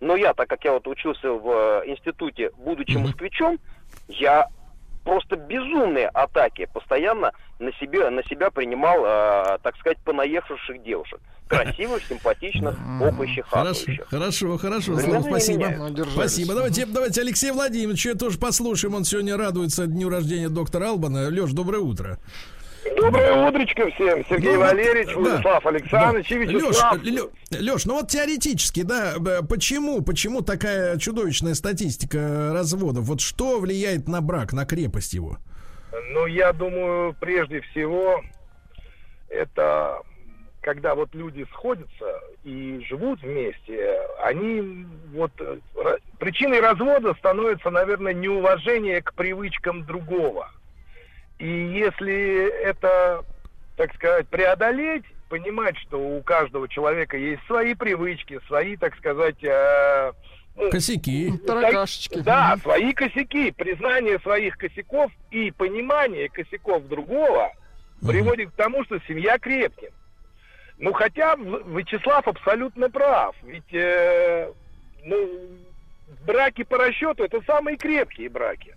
Но 0.00 0.14
я, 0.14 0.34
так 0.34 0.48
как 0.48 0.62
я 0.64 0.72
вот 0.72 0.86
учился 0.86 1.32
в 1.32 1.82
э, 1.84 1.90
институте, 1.90 2.50
будучи 2.58 2.98
москвичом, 2.98 3.58
я 4.08 4.48
просто 5.04 5.36
безумные 5.36 6.08
атаки 6.08 6.68
постоянно 6.74 7.32
на, 7.58 7.72
себе, 7.74 8.10
на 8.10 8.22
себя 8.24 8.50
принимал, 8.50 9.04
э, 9.06 9.58
так 9.62 9.74
сказать, 9.78 9.96
понаехавших 10.04 10.82
девушек. 10.82 11.20
Красивых, 11.48 12.04
симпатичных, 12.04 12.76
опыщих, 13.00 13.46
Хорошо, 13.46 13.92
хорошо, 14.08 14.58
хорошо. 14.58 14.98
Слава, 14.98 15.22
спасибо. 15.22 15.90
Спасибо. 16.12 16.54
Давайте, 16.54 16.86
давайте 16.86 17.20
Алексей 17.22 17.52
Владимирович 17.52 18.06
тоже 18.18 18.38
послушаем. 18.38 18.94
Он 18.94 19.04
сегодня 19.04 19.36
радуется 19.36 19.86
дню 19.86 20.10
рождения 20.10 20.48
доктора 20.50 20.90
Албана. 20.90 21.28
Леш, 21.28 21.52
доброе 21.52 21.80
утро. 21.80 22.18
Доброе 22.96 23.48
утречко 23.48 23.90
всем. 23.90 24.24
Сергей 24.28 24.54
Ну, 24.54 24.60
Валерьевич, 24.60 25.14
да. 25.14 25.20
Владислав 25.20 25.66
Александрович 25.66 26.30
и 26.30 26.38
Леш, 26.38 26.48
Вячеслав. 26.48 26.98
Леш, 27.50 27.84
ну 27.86 27.94
вот 27.94 28.08
теоретически, 28.08 28.82
да, 28.82 29.14
почему, 29.48 30.02
почему 30.02 30.42
такая 30.42 30.98
чудовищная 30.98 31.54
статистика 31.54 32.50
разводов? 32.52 33.04
Вот 33.04 33.20
что 33.20 33.60
влияет 33.60 34.08
на 34.08 34.20
брак, 34.20 34.52
на 34.52 34.66
крепость 34.66 35.14
его? 35.14 35.38
Ну, 36.10 36.26
я 36.26 36.52
думаю, 36.52 37.14
прежде 37.20 37.60
всего, 37.60 38.22
это 39.28 40.02
когда 40.62 40.94
вот 40.94 41.14
люди 41.14 41.44
сходятся 41.52 42.20
и 42.44 42.84
живут 42.88 43.20
вместе, 43.20 44.00
они 44.22 44.86
вот 45.12 45.32
э, 45.40 45.58
причиной 46.18 46.60
развода 46.60 47.14
становится, 47.18 47.70
наверное, 47.70 48.14
неуважение 48.14 49.02
к 49.02 49.12
привычкам 49.14 49.84
другого. 49.84 50.50
И 51.42 51.74
если 51.74 52.62
это, 52.62 53.24
так 53.76 53.92
сказать, 53.96 54.28
преодолеть, 54.28 55.02
понимать, 55.28 55.76
что 55.78 55.98
у 55.98 56.22
каждого 56.22 56.68
человека 56.68 57.16
есть 57.16 57.44
свои 57.48 57.74
привычки, 57.74 58.38
свои, 58.46 58.76
так 58.76 58.96
сказать, 58.96 59.42
э, 59.42 60.12
ну, 60.54 60.70
Косяки. 60.70 61.36
Таракашечки. 61.44 62.20
да, 62.20 62.56
свои 62.62 62.92
косяки, 62.92 63.50
признание 63.50 64.20
своих 64.20 64.56
косяков 64.56 65.10
и 65.32 65.50
понимание 65.50 66.28
косяков 66.28 66.86
другого 66.86 67.50
приводит 68.06 68.50
к 68.50 68.54
тому, 68.54 68.84
что 68.84 69.00
семья 69.08 69.36
крепнет. 69.36 69.92
Ну, 70.78 70.92
хотя 70.92 71.34
Вячеслав 71.34 72.28
абсолютно 72.28 72.88
прав. 72.88 73.34
Ведь, 73.42 73.74
э, 73.74 74.48
ну, 75.04 75.28
браки 76.24 76.62
по 76.62 76.78
расчету 76.78 77.24
это 77.24 77.42
самые 77.42 77.76
крепкие 77.76 78.28
браки. 78.28 78.76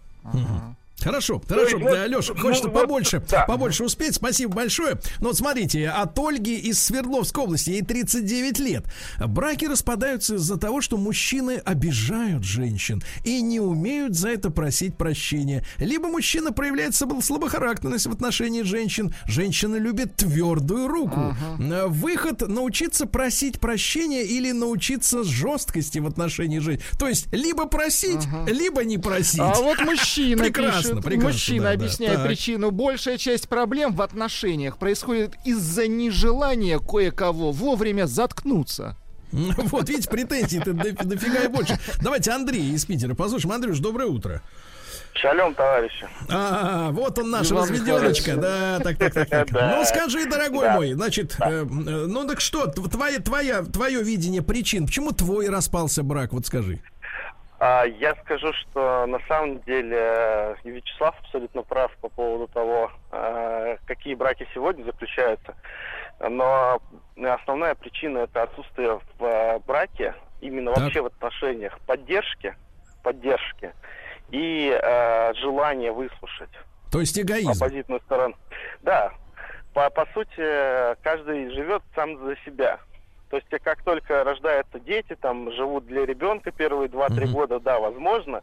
Хорошо, 1.05 1.39
хорошо. 1.47 1.77
есть 1.77 1.83
вот, 1.83 2.07
Леша, 2.07 2.33
ну, 2.33 2.41
хочется 2.41 2.67
вот, 2.67 2.81
побольше, 2.81 3.23
да. 3.29 3.45
побольше 3.45 3.83
успеть. 3.83 4.15
Спасибо 4.15 4.55
большое. 4.55 4.99
Ну 5.19 5.27
вот 5.27 5.37
смотрите, 5.37 5.87
от 5.87 6.17
Ольги 6.17 6.55
из 6.55 6.79
Свердловской 6.79 7.43
области, 7.43 7.69
ей 7.69 7.83
39 7.83 8.57
лет. 8.59 8.85
Браки 9.19 9.65
распадаются 9.65 10.35
из-за 10.35 10.57
того, 10.57 10.81
что 10.81 10.97
мужчины 10.97 11.61
обижают 11.63 12.43
женщин 12.43 13.03
и 13.23 13.41
не 13.41 13.59
умеют 13.59 14.15
за 14.15 14.29
это 14.29 14.49
просить 14.49 14.97
прощения. 14.97 15.63
Либо 15.77 16.07
мужчина 16.07 16.51
проявляет 16.51 16.93
слабо- 16.93 17.21
слабохарактерность 17.21 18.07
в 18.07 18.11
отношении 18.11 18.63
женщин. 18.63 19.13
Женщина 19.27 19.75
любит 19.75 20.15
твердую 20.15 20.87
руку. 20.87 21.35
Э, 21.59 21.85
Выход 21.85 22.41
научиться 22.41 23.05
просить 23.05 23.59
прощения 23.59 24.23
или 24.23 24.51
научиться 24.51 25.23
жесткости 25.23 25.99
в 25.99 26.07
отношении 26.07 26.57
женщин. 26.57 26.83
То 26.97 27.07
есть 27.07 27.31
либо 27.31 27.67
просить, 27.67 28.27
либо 28.47 28.83
не 28.83 28.97
просить. 28.97 29.39
А 29.39 29.53
вот 29.61 29.79
мужчина 29.81 30.43
Прекрасно, 30.43 30.81
пишет, 30.81 30.94
прекрасно, 31.01 31.29
мужчина 31.29 31.63
да, 31.63 31.69
да. 31.69 31.73
объясняет 31.75 32.15
Так. 32.17 32.27
причину. 32.27 32.71
Большая 32.71 33.17
часть 33.17 33.47
проблем 33.49 33.93
в 33.93 34.01
отношениях 34.01 34.77
происходит 34.77 35.35
из-за 35.45 35.87
нежелания 35.87 36.79
кое-кого 36.79 37.51
вовремя 37.51 38.05
заткнуться. 38.05 38.97
Вот, 39.31 39.89
видите, 39.89 40.09
претензий-то 40.09 40.71
дофи- 40.71 41.03
дофига 41.03 41.43
и 41.43 41.47
больше. 41.47 41.77
Давайте 42.01 42.31
Андрей 42.31 42.71
из 42.73 42.85
Питера 42.85 43.15
послушаем. 43.15 43.53
Андрюш, 43.53 43.79
доброе 43.79 44.07
утро. 44.07 44.41
Шалем, 45.13 45.53
товарищи. 45.55 46.07
А, 46.29 46.91
вот 46.91 47.17
он 47.19 47.29
наш 47.31 47.49
разведеночка, 47.49 48.35
да, 48.35 48.79
так, 48.83 48.97
так, 48.97 49.13
так, 49.13 49.29
так. 49.29 49.47
Да. 49.51 49.75
Ну, 49.77 49.85
скажи, 49.85 50.25
дорогой 50.29 50.65
Да. 50.65 50.73
мой, 50.75 50.93
значит, 50.93 51.35
э, 51.39 51.61
э, 51.63 51.63
ну 51.65 52.27
так 52.27 52.41
что, 52.41 52.65
тв- 52.65 52.89
твоя, 52.89 53.19
твоя, 53.19 53.63
твое 53.63 54.03
видение 54.03 54.41
причин, 54.41 54.85
почему 54.87 55.11
твой 55.13 55.47
распался 55.49 56.03
брак, 56.03 56.33
вот 56.33 56.45
скажи. 56.45 56.81
А, 57.59 57.85
я 57.85 58.15
скажу, 58.15 58.51
что 58.53 59.05
на 59.05 59.19
самом 59.27 59.61
деле 59.61 59.97
э, 59.97 60.55
Вячеслав 60.65 61.15
абсолютно 61.19 61.63
прав 61.63 61.91
по 62.01 62.09
поводу 62.09 62.47
того, 62.47 62.91
э, 63.11 63.77
какие 63.85 64.13
браки 64.15 64.47
сегодня 64.53 64.83
заключаются. 64.83 65.55
Но 66.19 66.81
основная 67.17 67.75
причина 67.75 68.19
это 68.19 68.43
отсутствие 68.43 68.99
в 69.17 69.23
э, 69.23 69.59
браке, 69.59 70.15
именно 70.41 70.73
Так. 70.73 70.83
вообще 70.83 71.01
в 71.01 71.05
отношениях 71.05 71.79
поддержки, 71.87 72.55
поддержки 73.03 73.73
и 74.31 74.77
э, 74.81 75.33
желание 75.35 75.91
выслушать 75.91 76.49
То 76.91 76.99
есть 76.99 77.17
эгоизм. 77.17 77.51
оппозитную 77.51 78.01
сторону. 78.01 78.35
Да, 78.81 79.13
по, 79.73 79.89
по 79.89 80.05
сути, 80.13 80.95
каждый 81.03 81.51
живет 81.51 81.83
сам 81.95 82.17
за 82.25 82.35
себя. 82.45 82.79
То 83.29 83.37
есть, 83.37 83.47
как 83.63 83.81
только 83.83 84.23
рождаются 84.23 84.79
дети, 84.79 85.15
там 85.19 85.51
живут 85.51 85.85
для 85.87 86.05
ребенка 86.05 86.51
первые 86.51 86.89
2-3 86.89 87.25
Мгм. 87.25 87.33
года, 87.33 87.59
да, 87.59 87.79
возможно, 87.79 88.41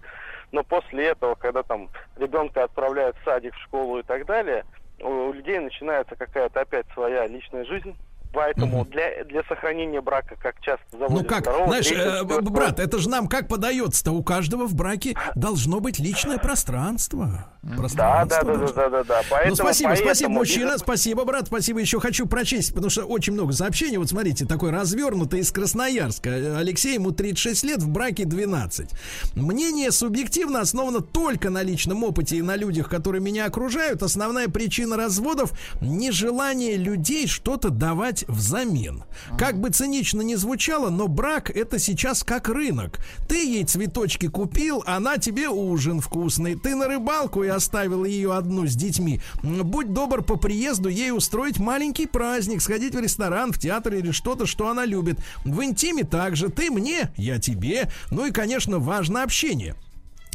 но 0.51 0.65
после 0.65 1.07
этого, 1.07 1.35
когда 1.35 1.63
там 1.63 1.89
ребенка 2.17 2.65
отправляют 2.65 3.17
в 3.19 3.25
садик, 3.25 3.55
в 3.55 3.63
школу 3.63 4.01
и 4.01 4.03
так 4.03 4.27
далее, 4.27 4.65
у 5.01 5.33
людей 5.33 5.59
начинается 5.59 6.17
какая-то 6.17 6.61
опять 6.61 6.87
своя 6.93 7.27
личная 7.27 7.65
жизнь. 7.65 7.97
Поэтому 8.33 8.81
Мгм. 8.83 8.91
для, 8.91 9.25
для 9.25 9.43
сохранения 9.45 10.01
брака, 10.01 10.37
как 10.41 10.61
часто 10.61 10.85
заводят 10.93 11.23
Ну 11.23 11.25
как, 11.29 11.41
второго, 11.43 11.67
знаешь, 11.69 11.91
э, 11.93 12.25
брат, 12.43 12.81
это 12.81 12.99
же 12.99 13.09
нам 13.11 13.29
как 13.29 13.49
подается-то? 13.49 14.13
У 14.13 14.23
каждого 14.23 14.67
в 14.67 14.75
браке 14.75 15.15
должно 15.35 15.81
быть 15.81 15.99
личное 15.99 16.39
пространство. 16.39 17.47
Да, 17.63 17.77
Пространство 17.77 18.41
да, 18.41 18.45
да, 18.45 18.53
да, 18.53 18.59
должно. 18.59 18.75
да, 18.77 18.89
да, 18.91 19.05
да. 19.05 19.21
Поэтому, 19.31 19.51
ну, 19.51 19.55
спасибо, 19.57 19.89
спасибо, 19.91 20.07
поэтому 20.09 20.39
мужчина, 20.39 20.73
без- 20.75 20.81
спасибо, 20.81 21.25
брат, 21.25 21.47
спасибо. 21.47 21.79
Еще 21.81 22.01
хочу 22.01 22.27
прочесть, 22.27 22.71
потому 22.75 22.91
что 22.91 23.05
очень 23.05 23.35
много 23.35 23.53
сообщений. 23.53 23.99
Вот 23.99 24.09
смотрите, 24.09 24.47
такой 24.47 24.71
развернутый 24.71 25.41
из 25.41 25.53
Красноярска. 25.53 26.59
Алексей, 26.59 26.95
ему 26.95 27.13
36 27.13 27.63
лет, 27.65 27.79
в 27.81 27.89
браке 27.89 28.25
12. 28.25 28.91
Мнение 29.37 29.93
субъективно 29.93 30.61
основано 30.61 31.01
только 31.01 31.51
на 31.51 31.63
личном 31.63 32.03
опыте 32.03 32.37
и 32.37 32.43
на 32.43 32.57
людях, 32.57 32.89
которые 32.89 33.21
меня 33.23 33.45
окружают. 33.47 34.03
Основная 34.03 34.49
причина 34.49 34.97
разводов– 34.97 35.53
нежелание 35.81 36.77
людей 36.77 37.27
что-то 37.29 37.71
давать 37.71 38.22
взамен. 38.29 39.05
Как 39.39 39.61
бы 39.61 39.71
цинично 39.71 40.23
ни 40.23 40.35
звучало, 40.35 40.91
но 40.91 41.09
брак– 41.09 41.51
это 41.55 41.79
сейчас 41.79 42.23
как 42.25 42.49
рынок. 42.49 42.99
Ты 43.29 43.45
ей 43.45 43.65
цветочки 43.65 44.29
купил, 44.29 44.83
она 44.87 45.19
тебе 45.19 45.49
ужин 45.49 46.01
вкусный. 46.01 46.57
Ты 46.57 46.75
на 46.75 46.89
рыбалку 46.89 47.43
и 47.43 47.49
оставил 47.49 48.05
ее 48.05 48.35
одну 48.35 48.67
с 48.67 48.75
детьми. 48.75 49.21
Будь 49.43 49.93
добр 49.93 50.23
по 50.23 50.37
приезду 50.37 50.89
ей 50.89 51.13
устроить 51.13 51.59
маленький 51.59 52.07
праздник, 52.07 52.63
сходить 52.63 52.95
в 52.95 53.01
ресторан, 53.01 53.53
в 53.53 53.59
театр 53.59 53.95
или 53.95 54.11
что-то, 54.11 54.47
что 54.47 54.69
она 54.69 54.85
любит. 54.85 55.19
В 55.45 55.63
интиме 55.63 56.05
также. 56.05 56.49
Ты 56.49 56.71
мне, 56.71 57.13
я 57.17 57.39
тебе. 57.39 57.91
Ну 58.11 58.27
и, 58.27 58.31
конечно, 58.31 58.79
важно 58.79 59.23
общение. 59.23 59.75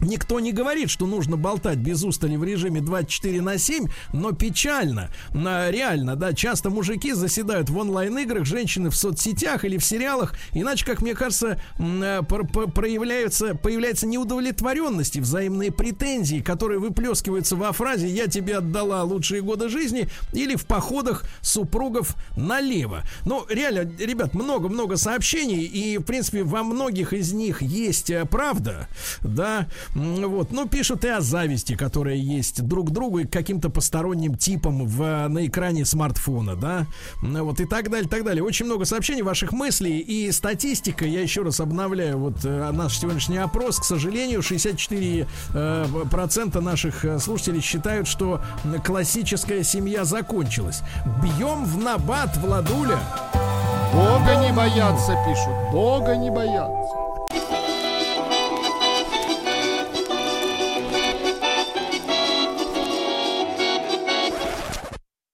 Никто 0.01 0.39
не 0.39 0.53
говорит, 0.53 0.91
что 0.91 1.07
нужно 1.07 1.37
болтать 1.37 1.79
без 1.79 2.03
устали 2.03 2.35
в 2.35 2.43
режиме 2.43 2.81
24 2.81 3.41
на 3.41 3.57
7, 3.57 3.87
но 4.13 4.31
печально. 4.31 5.09
Реально, 5.33 6.15
да, 6.15 6.33
часто 6.33 6.69
мужики 6.69 7.13
заседают 7.13 7.69
в 7.71 7.77
онлайн-играх, 7.77 8.45
женщины 8.45 8.91
в 8.91 8.95
соцсетях 8.95 9.65
или 9.65 9.77
в 9.77 9.83
сериалах, 9.83 10.35
иначе, 10.53 10.85
как 10.85 11.01
мне 11.01 11.15
кажется, 11.15 11.59
э, 11.79 12.21
пр- 12.29 12.47
пр- 12.47 12.69
проявляются, 12.69 13.55
появляется 13.55 14.05
неудовлетворенность 14.05 15.15
и 15.15 15.21
взаимные 15.21 15.71
претензии, 15.71 16.41
которые 16.41 16.79
выплескиваются 16.79 17.55
во 17.55 17.71
фразе 17.71 18.07
«я 18.07 18.27
тебе 18.27 18.57
отдала 18.57 19.03
лучшие 19.03 19.41
годы 19.41 19.67
жизни» 19.67 20.09
или 20.31 20.55
в 20.55 20.67
походах 20.67 21.23
супругов 21.41 22.15
налево. 22.35 23.01
Ну, 23.25 23.45
реально, 23.49 23.91
ребят, 23.99 24.35
много-много 24.35 24.95
сообщений, 24.95 25.63
и, 25.63 25.97
в 25.97 26.03
принципе, 26.03 26.43
во 26.43 26.61
многих 26.61 27.13
из 27.13 27.33
них 27.33 27.63
есть 27.63 28.11
э, 28.11 28.25
правда, 28.25 28.87
да, 29.21 29.67
вот, 29.95 30.51
ну, 30.51 30.67
пишут 30.67 31.05
и 31.05 31.09
о 31.09 31.21
зависти, 31.21 31.75
которая 31.75 32.15
есть 32.15 32.63
друг 32.63 32.91
другу 32.91 33.19
и 33.19 33.25
каким-то 33.25 33.69
посторонним 33.69 34.35
типам 34.35 34.85
в, 34.85 35.27
на 35.27 35.45
экране 35.45 35.85
смартфона, 35.85 36.55
да, 36.55 36.87
вот, 37.21 37.59
и 37.59 37.65
так 37.65 37.89
далее, 37.89 38.09
так 38.09 38.23
далее. 38.23 38.43
Очень 38.43 38.65
много 38.65 38.85
сообщений, 38.85 39.21
ваших 39.21 39.51
мыслей 39.51 39.99
и 39.99 40.31
статистика, 40.31 41.05
я 41.05 41.21
еще 41.21 41.41
раз 41.41 41.59
обновляю, 41.59 42.17
вот, 42.17 42.43
э, 42.43 42.71
наш 42.71 42.99
сегодняшний 42.99 43.37
опрос, 43.37 43.79
к 43.79 43.83
сожалению, 43.83 44.41
64% 44.41 45.27
э, 45.53 45.85
процента 46.09 46.61
наших 46.61 47.05
э, 47.05 47.19
слушателей 47.19 47.61
считают, 47.61 48.07
что 48.07 48.41
классическая 48.83 49.63
семья 49.63 50.03
закончилась. 50.05 50.81
Бьем 51.21 51.65
в 51.65 51.77
набат, 51.77 52.35
Владуля. 52.37 52.99
Бога 53.93 54.35
не 54.41 54.51
боятся, 54.53 55.17
пишут. 55.25 55.71
Бога 55.71 56.15
не 56.15 56.29
боятся. 56.29 57.06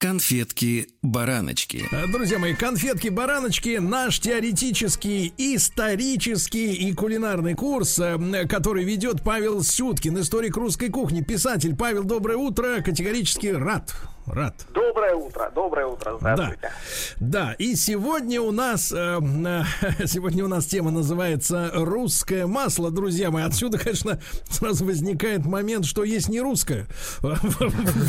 Конфетки-бараночки. 0.04 1.86
Э, 1.90 2.08
Друзья 2.08 2.38
мои, 2.38 2.54
конфетки-бараночки, 2.54 3.78
наш 3.78 4.20
теоретический, 4.20 5.34
исторический 5.38 6.74
и 6.74 6.94
кулинарный 6.94 7.54
курс, 7.54 8.00
э, 8.00 8.46
который 8.50 8.84
ведет 8.84 9.24
Павел 9.24 9.64
Сюткин, 9.64 10.20
историк 10.20 10.58
русской 10.58 10.90
кухни, 10.90 11.22
писатель. 11.22 11.74
Павел, 11.74 12.04
доброе 12.04 12.36
утро, 12.36 12.82
категорически 12.82 13.48
рад. 13.48 13.96
Рад. 14.28 14.54
Доброе 14.74 15.16
утро, 15.16 15.52
доброе 15.54 15.88
утро, 15.88 16.18
здравствуйте. 16.20 16.72
Да, 17.20 17.45
да. 17.48 17.56
И 17.58 17.76
сегодня 17.76 18.41
у 18.41 18.52
нас 18.52 18.91
э, 18.91 18.95
э, 18.95 19.62
сегодня 20.06 20.45
у 20.45 20.48
нас 20.48 20.66
тема 20.66 20.91
называется 20.91 21.72
русское 21.74 22.45
масло, 22.45 22.91
друзья 22.91 23.32
мои. 23.32 23.44
Отсюда, 23.44 23.78
конечно, 23.78 24.20
сразу 24.50 24.86
возникает 24.86 25.45
момент, 25.45 25.86
что 25.86 26.04
есть 26.04 26.30
не 26.30 26.41
русское. 26.41 26.88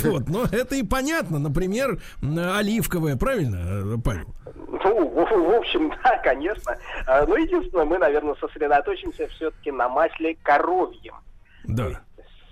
Вот, 0.04 0.28
но 0.28 0.44
это 0.44 0.74
и 0.74 0.82
понятно. 0.82 1.38
Например, 1.38 2.00
оливковое, 2.22 3.16
правильно, 3.16 3.98
Павел? 4.02 4.34
Ну, 4.84 5.08
в, 5.08 5.54
общем, 5.54 5.92
да, 6.04 6.18
конечно. 6.18 6.76
А, 7.06 7.26
Но 7.26 7.36
единственное, 7.36 7.84
мы, 7.84 7.98
наверное, 7.98 8.34
сосредоточимся 8.34 9.26
все-таки 9.28 9.70
на 9.70 9.88
масле 9.88 10.36
коровьем. 10.42 11.14
Да. 11.64 12.00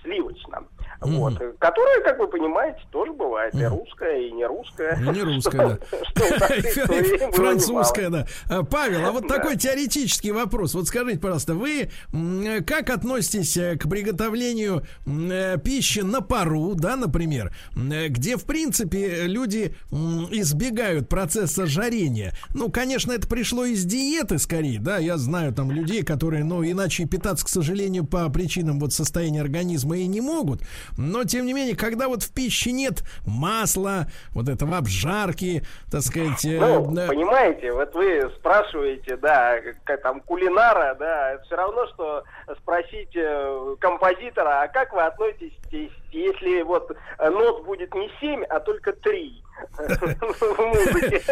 Сливочном. 0.02 0.68
Вот. 1.04 1.38
Которое, 1.58 2.02
как 2.02 2.18
вы 2.18 2.28
понимаете, 2.28 2.80
тоже 2.90 3.12
бывает 3.12 3.54
и 3.54 3.64
русское, 3.64 4.28
и 4.28 4.32
не 4.32 4.46
русское. 4.46 4.98
Ну, 5.00 5.12
не 5.12 5.22
русское, 5.22 5.78
да. 5.78 5.78
Французское, 7.32 8.10
да. 8.10 8.26
А, 8.48 8.62
Павел, 8.62 9.06
а 9.06 9.12
вот 9.12 9.28
такой 9.28 9.56
теоретический 9.56 10.30
вопрос. 10.30 10.74
Вот 10.74 10.86
скажите, 10.88 11.18
пожалуйста, 11.18 11.54
вы 11.54 11.90
м, 12.12 12.64
как 12.64 12.90
относитесь 12.90 13.56
э, 13.56 13.76
к 13.76 13.88
приготовлению 13.88 14.84
э, 15.06 15.56
пищи 15.62 16.00
на 16.00 16.20
пару, 16.20 16.74
да, 16.74 16.96
например, 16.96 17.52
э, 17.76 18.08
где, 18.08 18.36
в 18.36 18.44
принципе, 18.44 19.24
люди 19.24 19.74
избегают 19.90 21.08
процесса 21.08 21.66
жарения? 21.66 22.34
Ну, 22.54 22.70
конечно, 22.70 23.12
это 23.12 23.26
пришло 23.28 23.64
из 23.64 23.84
диеты, 23.84 24.38
скорее, 24.38 24.78
да, 24.78 24.98
я 24.98 25.16
знаю 25.16 25.52
там 25.52 25.70
людей, 25.70 26.02
которые, 26.02 26.44
ну, 26.44 26.64
иначе 26.64 27.06
питаться, 27.06 27.44
к 27.44 27.48
сожалению, 27.48 28.04
по 28.04 28.28
причинам 28.30 28.78
вот 28.80 28.92
состояния 28.92 29.40
организма 29.40 29.96
и 29.98 30.06
не 30.06 30.20
могут. 30.20 30.62
Но, 30.98 31.24
тем 31.24 31.46
не 31.46 31.52
менее, 31.52 31.76
когда 31.76 32.08
вот 32.08 32.22
в 32.22 32.32
пище 32.32 32.72
нет 32.72 33.02
масла, 33.26 34.06
вот 34.32 34.48
этого 34.48 34.76
обжарки, 34.76 35.62
так 35.90 36.02
сказать... 36.02 36.44
э, 36.44 36.58
Ну, 36.58 36.90
да, 36.92 37.06
понимаете, 37.08 37.72
вот 37.72 37.94
вы 37.94 38.30
спрашиваете, 38.36 39.16
да, 39.16 39.56
как 39.84 40.02
там 40.02 40.20
кулинара, 40.20 40.94
да, 40.98 41.32
это 41.32 41.44
все 41.44 41.56
равно, 41.56 41.86
что 41.94 42.24
спросить 42.60 43.14
э, 43.14 43.76
композитора, 43.80 44.62
а 44.62 44.68
как 44.68 44.92
вы 44.92 45.02
относитесь, 45.02 45.92
если 46.10 46.62
вот 46.62 46.90
э, 47.18 47.30
нот 47.30 47.64
будет 47.64 47.94
не 47.94 48.10
7, 48.20 48.44
а 48.44 48.60
только 48.60 48.92
3 48.92 49.42
в 49.78 50.58
музыке? 50.58 51.22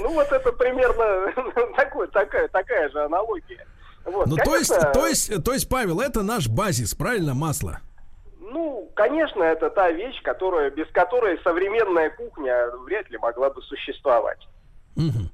Ну, 0.00 0.14
вот 0.14 0.30
это 0.32 0.52
примерно 0.52 1.32
такой, 1.76 2.08
такая, 2.08 2.48
такая 2.48 2.88
же 2.90 3.02
аналогия. 3.04 3.66
Вот, 4.04 4.26
ну, 4.26 4.36
то 4.36 4.56
есть, 4.56 4.70
конечно, 4.70 4.92
то 4.92 5.06
есть, 5.06 5.44
то 5.44 5.52
есть, 5.52 5.68
Павел, 5.68 6.00
это 6.00 6.22
наш 6.22 6.48
базис, 6.48 6.94
правильно, 6.94 7.34
масло? 7.34 7.80
Ну, 8.50 8.90
конечно, 8.94 9.42
это 9.42 9.70
та 9.70 9.90
вещь, 9.90 10.20
которая, 10.22 10.70
без 10.70 10.88
которой 10.88 11.38
современная 11.42 12.10
кухня 12.10 12.70
вряд 12.84 13.08
ли 13.10 13.18
могла 13.18 13.50
бы 13.50 13.62
существовать. 13.62 14.48
Мгм. 14.96 15.30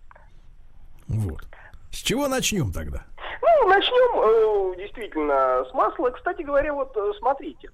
Вот. 1.08 1.42
С 1.90 1.96
чего 1.96 2.28
начнем 2.28 2.70
тогда? 2.70 3.04
Ну, 3.40 3.68
начнем 3.68 4.72
э, 4.74 4.76
действительно 4.76 5.64
с 5.64 5.72
масла. 5.72 6.10
Кстати 6.10 6.42
говоря, 6.42 6.74
вот 6.74 6.94
э, 6.96 7.12
смотрите, 7.18 7.70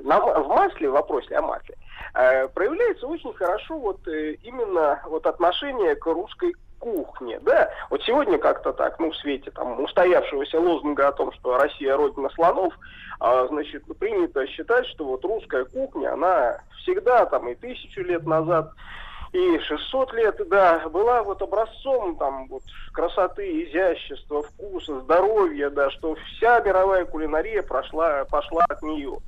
на 0.00 0.18
в 0.20 0.48
масле, 0.48 0.90
в 0.90 0.94
вопросе 0.94 1.36
о 1.36 1.42
масле, 1.42 1.76
э, 2.14 2.48
проявляется 2.48 3.06
очень 3.06 3.32
хорошо 3.34 3.78
вот 3.78 4.06
э, 4.08 4.34
именно 4.42 5.00
вот 5.06 5.26
отношение 5.26 5.94
к 5.94 6.06
русской 6.06 6.54
кухне, 6.80 7.38
да. 7.42 7.70
Вот 7.90 8.02
сегодня 8.02 8.38
как-то 8.38 8.72
так, 8.72 8.98
ну, 8.98 9.12
в 9.12 9.16
свете 9.16 9.50
там 9.52 9.80
устоявшегося 9.80 10.58
лозунга 10.58 11.08
о 11.08 11.12
том, 11.12 11.32
что 11.34 11.56
Россия 11.56 11.96
родина 11.96 12.28
слонов, 12.30 12.74
а, 13.20 13.46
значит, 13.46 13.84
принято 13.98 14.46
считать, 14.48 14.86
что 14.88 15.04
вот 15.04 15.24
русская 15.24 15.64
кухня, 15.64 16.14
она 16.14 16.58
всегда 16.82 17.26
там 17.26 17.48
и 17.48 17.54
тысячу 17.54 18.02
лет 18.02 18.26
назад, 18.26 18.72
и 19.32 19.58
600 19.60 20.12
лет, 20.14 20.48
да, 20.48 20.88
была 20.88 21.22
вот 21.22 21.40
образцом 21.40 22.16
там 22.16 22.48
вот 22.48 22.62
красоты, 22.92 23.64
изящества, 23.64 24.42
вкуса, 24.42 25.00
здоровья, 25.00 25.70
да, 25.70 25.90
что 25.90 26.16
вся 26.16 26.60
мировая 26.60 27.04
кулинария 27.04 27.62
прошла, 27.62 28.24
пошла 28.24 28.64
от 28.68 28.82
нее. 28.82 29.18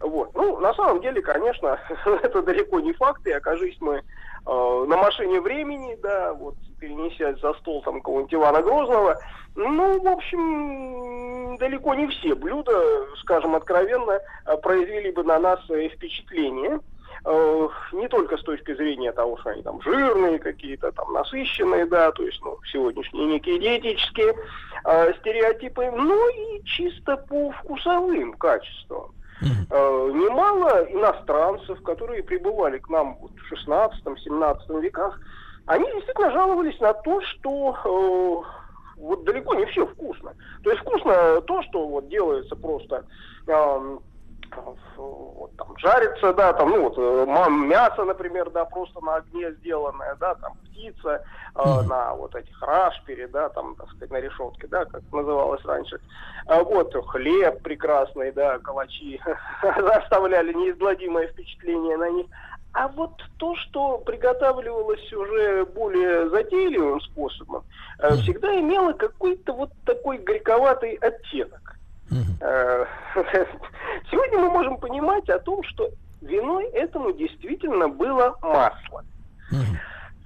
Вот. 0.00 0.34
Ну, 0.34 0.58
на 0.58 0.74
самом 0.74 1.00
деле, 1.00 1.22
конечно, 1.22 1.78
это 2.22 2.42
далеко 2.42 2.80
не 2.80 2.92
факты, 2.92 3.32
окажись 3.32 3.76
мы 3.80 4.02
на 4.46 4.96
машине 4.96 5.40
времени, 5.40 5.96
да, 6.02 6.32
вот 6.34 6.54
перенесясь 6.78 7.40
за 7.40 7.52
стол 7.54 7.82
там 7.82 7.96
какого-нибудь 7.96 8.34
Ивана 8.34 8.62
Грозного, 8.62 9.18
ну, 9.56 10.00
в 10.00 10.06
общем, 10.06 11.56
далеко 11.56 11.94
не 11.94 12.06
все 12.08 12.34
блюда, 12.34 12.72
скажем 13.20 13.54
откровенно, 13.54 14.20
э, 14.44 14.56
произвели 14.58 15.10
бы 15.10 15.24
на 15.24 15.38
нас 15.38 15.60
э, 15.70 15.88
впечатление. 15.88 16.80
Э, 17.24 17.68
не 17.92 18.06
только 18.08 18.36
с 18.36 18.42
точки 18.42 18.74
зрения 18.74 19.12
того, 19.12 19.38
что 19.38 19.50
они 19.50 19.62
там 19.62 19.80
жирные 19.80 20.38
какие-то, 20.38 20.92
там 20.92 21.12
насыщенные, 21.12 21.86
да, 21.86 22.12
то 22.12 22.22
есть, 22.22 22.38
ну, 22.42 22.58
сегодняшние 22.70 23.26
некие 23.26 23.58
диетические 23.58 24.34
э, 24.84 25.14
стереотипы, 25.20 25.90
но 25.90 26.28
и 26.28 26.62
чисто 26.64 27.16
по 27.16 27.50
вкусовым 27.52 28.34
качествам. 28.34 29.12
Э, 29.42 30.10
немало 30.14 30.86
иностранцев, 30.90 31.82
которые 31.82 32.22
прибывали 32.22 32.78
к 32.78 32.88
нам 32.88 33.18
в 33.20 33.52
16-17 33.52 34.80
веках, 34.80 35.20
они 35.66 35.84
действительно 35.92 36.30
жаловались 36.30 36.78
на 36.80 36.94
то, 36.94 37.20
что 37.20 37.76
э, 37.84 39.00
вот 39.00 39.24
далеко 39.24 39.54
не 39.54 39.66
все 39.66 39.86
вкусно. 39.86 40.32
То 40.62 40.70
есть 40.70 40.82
вкусно 40.82 41.40
то, 41.42 41.62
что 41.64 41.86
вот 41.86 42.08
делается 42.08 42.56
просто 42.56 43.04
эм, 43.46 44.00
вот, 44.96 45.56
там, 45.56 45.76
жарится, 45.78 46.32
да, 46.32 46.52
там, 46.52 46.70
ну, 46.70 46.88
вот, 46.88 46.94
э, 46.98 47.50
мясо, 47.50 48.04
например, 48.04 48.50
да, 48.50 48.64
просто 48.64 49.00
на 49.04 49.16
огне 49.16 49.52
сделанное, 49.52 50.14
да, 50.16 50.34
там, 50.36 50.54
птица 50.64 51.24
э, 51.54 51.82
на 51.82 52.14
вот 52.14 52.34
этих 52.34 52.60
рашпере, 52.62 53.28
да, 53.28 53.48
там, 53.50 53.74
так 53.76 53.88
сказать, 53.88 54.10
на 54.10 54.20
решетке, 54.20 54.66
да, 54.68 54.84
как 54.84 55.02
называлось 55.12 55.64
раньше. 55.64 56.00
А 56.46 56.62
вот 56.62 56.94
хлеб 57.08 57.62
прекрасный, 57.62 58.32
да, 58.32 58.58
калачи 58.58 59.20
оставляли 59.62 60.52
неизгладимое 60.52 61.28
впечатление 61.28 61.96
на 61.96 62.10
них. 62.10 62.26
А 62.72 62.88
вот 62.88 63.12
то, 63.38 63.56
что 63.56 63.98
приготавливалось 63.98 65.10
уже 65.10 65.64
более 65.64 66.28
затейливым 66.28 67.00
способом, 67.00 67.64
э, 68.00 68.14
всегда 68.16 68.54
имело 68.60 68.92
какой-то 68.92 69.54
вот 69.54 69.70
такой 69.86 70.18
горьковатый 70.18 70.94
оттенок. 70.96 71.65
Э, 72.40 72.84
Сегодня 74.10 74.38
мы 74.38 74.50
можем 74.50 74.76
понимать 74.78 75.28
о 75.28 75.38
том, 75.38 75.62
что 75.64 75.90
виной 76.20 76.66
этому 76.70 77.12
действительно 77.12 77.88
было 77.88 78.36
масло. 78.42 79.04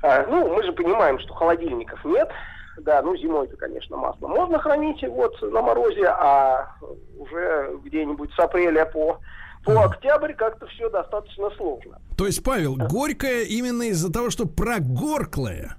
А, 0.03 0.27
Ну, 0.27 0.55
мы 0.55 0.63
же 0.63 0.73
понимаем, 0.73 1.19
что 1.19 1.35
холодильников 1.35 2.05
нет. 2.05 2.31
Да, 2.79 3.03
ну 3.03 3.15
зимой-то, 3.17 3.57
конечно, 3.57 3.97
масло 3.97 4.27
можно 4.27 4.59
хранить 4.59 5.03
вот 5.07 5.41
на 5.43 5.61
морозе, 5.61 6.07
а 6.07 6.75
уже 7.19 7.79
где-нибудь 7.85 8.33
с 8.33 8.39
апреля 8.39 8.87
по, 8.87 9.19
по 9.65 9.85
октябрь 9.85 10.33
как-то 10.33 10.67
все 10.69 10.89
достаточно 10.89 11.51
сложно. 11.57 11.99
То 12.17 12.27
есть, 12.27 12.43
Павел, 12.43 12.77
горькое 12.77 13.45
именно 13.45 13.83
из-за 13.91 14.11
того, 14.11 14.31
что 14.31 14.47
прогорклое. 14.47 15.77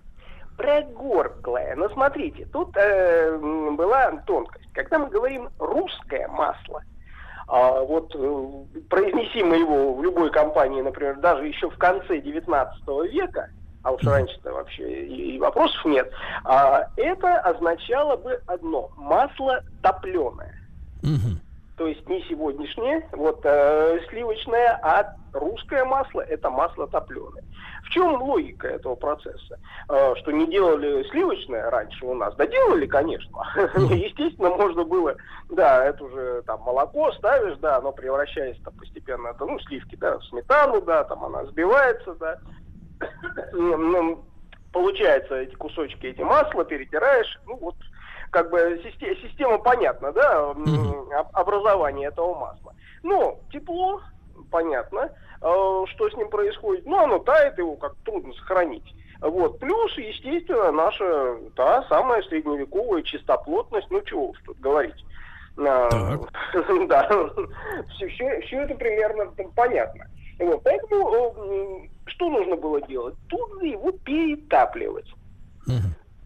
Прогорклое. 0.57 1.75
Но 1.75 1.89
смотрите, 1.89 2.45
тут 2.51 2.75
э, 2.75 3.37
была 3.37 4.11
тонкость. 4.27 4.67
Когда 4.73 4.99
мы 4.99 5.09
говорим 5.09 5.49
русское 5.59 6.27
масло, 6.27 6.83
а 7.47 7.81
вот 7.81 8.15
э, 8.15 8.81
произнеси 8.89 9.43
мы 9.43 9.57
его 9.57 9.93
в 9.93 10.03
любой 10.03 10.31
компании, 10.31 10.81
например, 10.81 11.17
даже 11.17 11.47
еще 11.47 11.69
в 11.69 11.77
конце 11.77 12.21
19 12.21 12.87
века, 13.11 13.49
а 13.83 13.91
уж 13.91 14.03
раньше-то 14.03 14.53
вообще 14.53 15.05
и, 15.05 15.35
и 15.35 15.39
вопросов 15.39 15.83
нет, 15.85 16.11
а, 16.43 16.87
это 16.97 17.39
означало 17.39 18.15
бы 18.15 18.39
одно– 18.45 18.91
масло 18.95 19.63
топленое. 19.81 20.53
То 21.81 21.87
есть 21.87 22.07
не 22.07 22.21
сегодняшнее, 22.29 23.03
вот 23.11 23.39
э, 23.43 23.99
сливочное, 24.07 24.79
а 24.83 25.15
русское 25.33 25.83
масло– 25.83 26.21
это 26.29 26.51
масло 26.51 26.85
топленое. 26.87 27.43
В 27.83 27.89
чем 27.89 28.21
логика 28.21 28.67
этого 28.67 28.93
процесса? 28.93 29.57
Э, 29.89 30.13
что 30.17 30.31
не 30.31 30.45
делали 30.45 31.01
сливочное 31.09 31.71
раньше 31.71 32.05
у 32.05 32.13
нас? 32.13 32.35
Да 32.35 32.45
делали, 32.45 32.85
конечно. 32.85 33.31
Естественно, 33.55 34.51
можно 34.51 34.83
было, 34.83 35.15
да, 35.49 35.83
это 35.83 36.03
уже 36.03 36.43
там 36.43 36.61
молоко 36.61 37.11
ставишь, 37.13 37.57
да, 37.57 37.77
оно 37.77 37.91
превращается 37.91 38.61
там, 38.63 38.75
постепенно, 38.75 39.29
это, 39.29 39.43
ну, 39.43 39.59
сливки, 39.61 39.95
да, 39.95 40.19
в 40.19 40.25
сметану, 40.25 40.81
да, 40.83 41.03
там 41.05 41.25
она 41.25 41.41
взбивается, 41.41 42.13
да. 42.13 42.37
Ну, 43.53 44.23
Получается 44.71 45.35
эти 45.35 45.53
кусочки, 45.55 46.05
эти 46.05 46.21
масла 46.21 46.63
перетираешь, 46.63 47.39
ну 47.45 47.57
вот 47.57 47.75
как 48.31 48.49
бы 48.49 48.81
система, 48.83 49.15
система 49.17 49.57
понятна, 49.59 50.11
да, 50.13 50.55
образование 51.33 52.07
этого 52.07 52.33
масла. 52.33 52.73
Но 53.03 53.39
тепло, 53.51 54.01
понятно, 54.49 55.09
э, 55.41 55.85
что 55.87 56.09
с 56.09 56.15
ним 56.15 56.29
происходит. 56.29 56.85
Ну, 56.85 56.97
оно 56.97 57.19
тает, 57.19 57.57
его 57.57 57.75
как 57.75 57.95
трудно 58.05 58.33
сохранить. 58.33 58.95
Вот. 59.21 59.59
Плюс, 59.59 59.95
естественно, 59.97 60.71
наша 60.71 61.37
та 61.55 61.83
самая 61.89 62.23
средневековая 62.23 63.03
чистоплотность, 63.03 63.87
ну 63.91 64.01
чего 64.01 64.29
уж 64.29 64.39
тут 64.45 64.59
говорить. 64.59 65.05
А, 65.57 65.89
Да, 66.87 67.09
все, 67.89 68.61
это 68.61 68.75
примерно 68.75 69.31
понятно. 69.55 70.05
Вот, 70.39 70.63
поэтому 70.63 71.11
э, 71.13 71.87
что 72.07 72.29
нужно 72.29 72.55
было 72.55 72.81
делать? 72.87 73.15
Тут 73.29 73.59
же 73.59 73.67
его 73.67 73.91
перетапливать. 73.91 75.07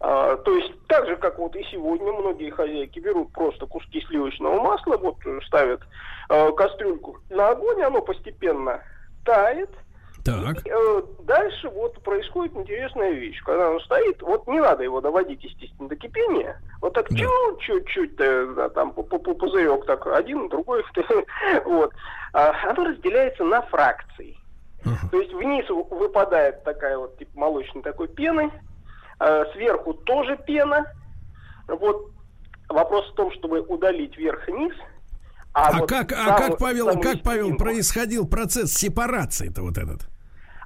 А, 0.00 0.36
то 0.36 0.54
есть 0.54 0.72
так 0.88 1.06
же, 1.06 1.16
как 1.16 1.38
вот 1.38 1.56
и 1.56 1.64
сегодня 1.70 2.12
многие 2.12 2.50
хозяйки 2.50 2.98
берут 2.98 3.32
просто 3.32 3.66
куски 3.66 4.02
сливочного 4.02 4.60
масла, 4.60 4.96
вот 4.98 5.16
э, 5.24 5.40
ставят 5.46 5.80
э, 6.28 6.52
кастрюльку 6.52 7.18
на 7.30 7.50
огонь, 7.50 7.82
оно 7.82 8.02
постепенно 8.02 8.82
тает. 9.24 9.70
Так. 10.22 10.66
И, 10.66 10.70
э, 10.70 11.02
дальше 11.22 11.70
вот 11.70 12.02
происходит 12.02 12.54
интересная 12.56 13.12
вещь. 13.12 13.40
Когда 13.42 13.68
оно 13.68 13.80
стоит, 13.80 14.20
вот 14.20 14.46
не 14.46 14.60
надо 14.60 14.82
его 14.82 15.00
доводить, 15.00 15.42
естественно, 15.42 15.88
до 15.88 15.96
кипения. 15.96 16.60
Вот 16.82 16.92
так 16.92 17.08
чуть-чуть, 17.08 18.20
э, 18.20 18.52
да, 18.54 18.68
там 18.68 18.90
пу- 18.90 19.08
пу- 19.08 19.22
пу- 19.22 19.34
пузырек 19.34 19.86
так 19.86 20.06
один, 20.08 20.48
другой, 20.48 20.84
вот. 21.64 21.92
А, 22.34 22.52
оно 22.68 22.84
разделяется 22.84 23.44
на 23.44 23.62
фракции. 23.62 24.36
То 25.10 25.20
есть 25.20 25.32
вниз 25.32 25.68
выпадает 25.68 26.62
такая 26.62 26.96
вот 26.98 27.18
типа 27.18 27.30
молочной 27.34 27.82
такой 27.82 28.06
пены, 28.06 28.52
сверху 29.52 29.94
тоже 29.94 30.36
пена. 30.46 30.92
Вот 31.68 32.10
вопрос 32.68 33.10
в 33.10 33.14
том, 33.14 33.32
чтобы 33.32 33.60
удалить 33.60 34.16
верх 34.16 34.48
и 34.48 34.52
низ. 34.52 34.74
А, 35.52 35.78
вот 35.78 35.88
как, 35.88 36.12
а 36.12 36.38
как, 36.38 36.58
Павел, 36.58 37.00
как, 37.00 37.22
Павел, 37.22 37.56
происходил 37.56 38.28
процесс 38.28 38.74
сепарации-то 38.74 39.62
вот 39.62 39.78
этот? 39.78 40.02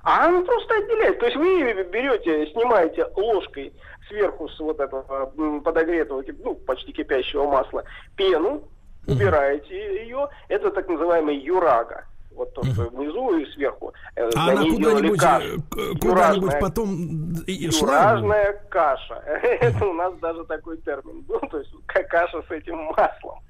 А 0.03 0.29
он 0.29 0.45
просто 0.45 0.75
отделяет. 0.75 1.21
То 1.21 1.27
есть 1.27 1.37
вы 1.37 1.73
берете, 1.85 2.51
снимаете 2.53 3.07
ложкой 3.15 3.73
сверху 4.09 4.49
с 4.49 4.59
вот 4.59 4.81
этого 4.81 5.27
подогретого, 5.61 6.25
ну, 6.43 6.55
почти 6.55 6.93
кипящего 6.93 7.47
масла 7.47 7.85
пену, 8.17 8.65
убираете 9.07 10.03
ее. 10.03 10.29
Это 10.49 10.71
так 10.71 10.89
называемый 10.89 11.37
юрага. 11.37 12.07
Вот 12.41 12.55
то, 12.55 12.65
что 12.65 12.85
внизу 12.85 13.37
и 13.37 13.45
сверху. 13.53 13.93
Э, 14.17 14.31
А 14.35 14.47
на 14.47 14.53
она 14.53 14.62
куда-нибудь, 14.62 15.23
э, 15.23 15.99
куда-нибудь 16.01 16.59
потом 16.59 17.33
и- 17.47 17.71
шла? 17.71 18.12
Юражная 18.12 18.53
каша. 18.71 19.15
Это 19.43 19.85
у 19.85 19.93
нас 19.93 20.15
даже 20.21 20.43
такой 20.47 20.79
термин 20.79 21.21
был, 21.29 21.39
то 21.51 21.59
есть 21.59 21.71
ка- 21.85 22.03
каша 22.05 22.43
с 22.49 22.51
этим 22.51 22.79
маслом. 22.97 23.41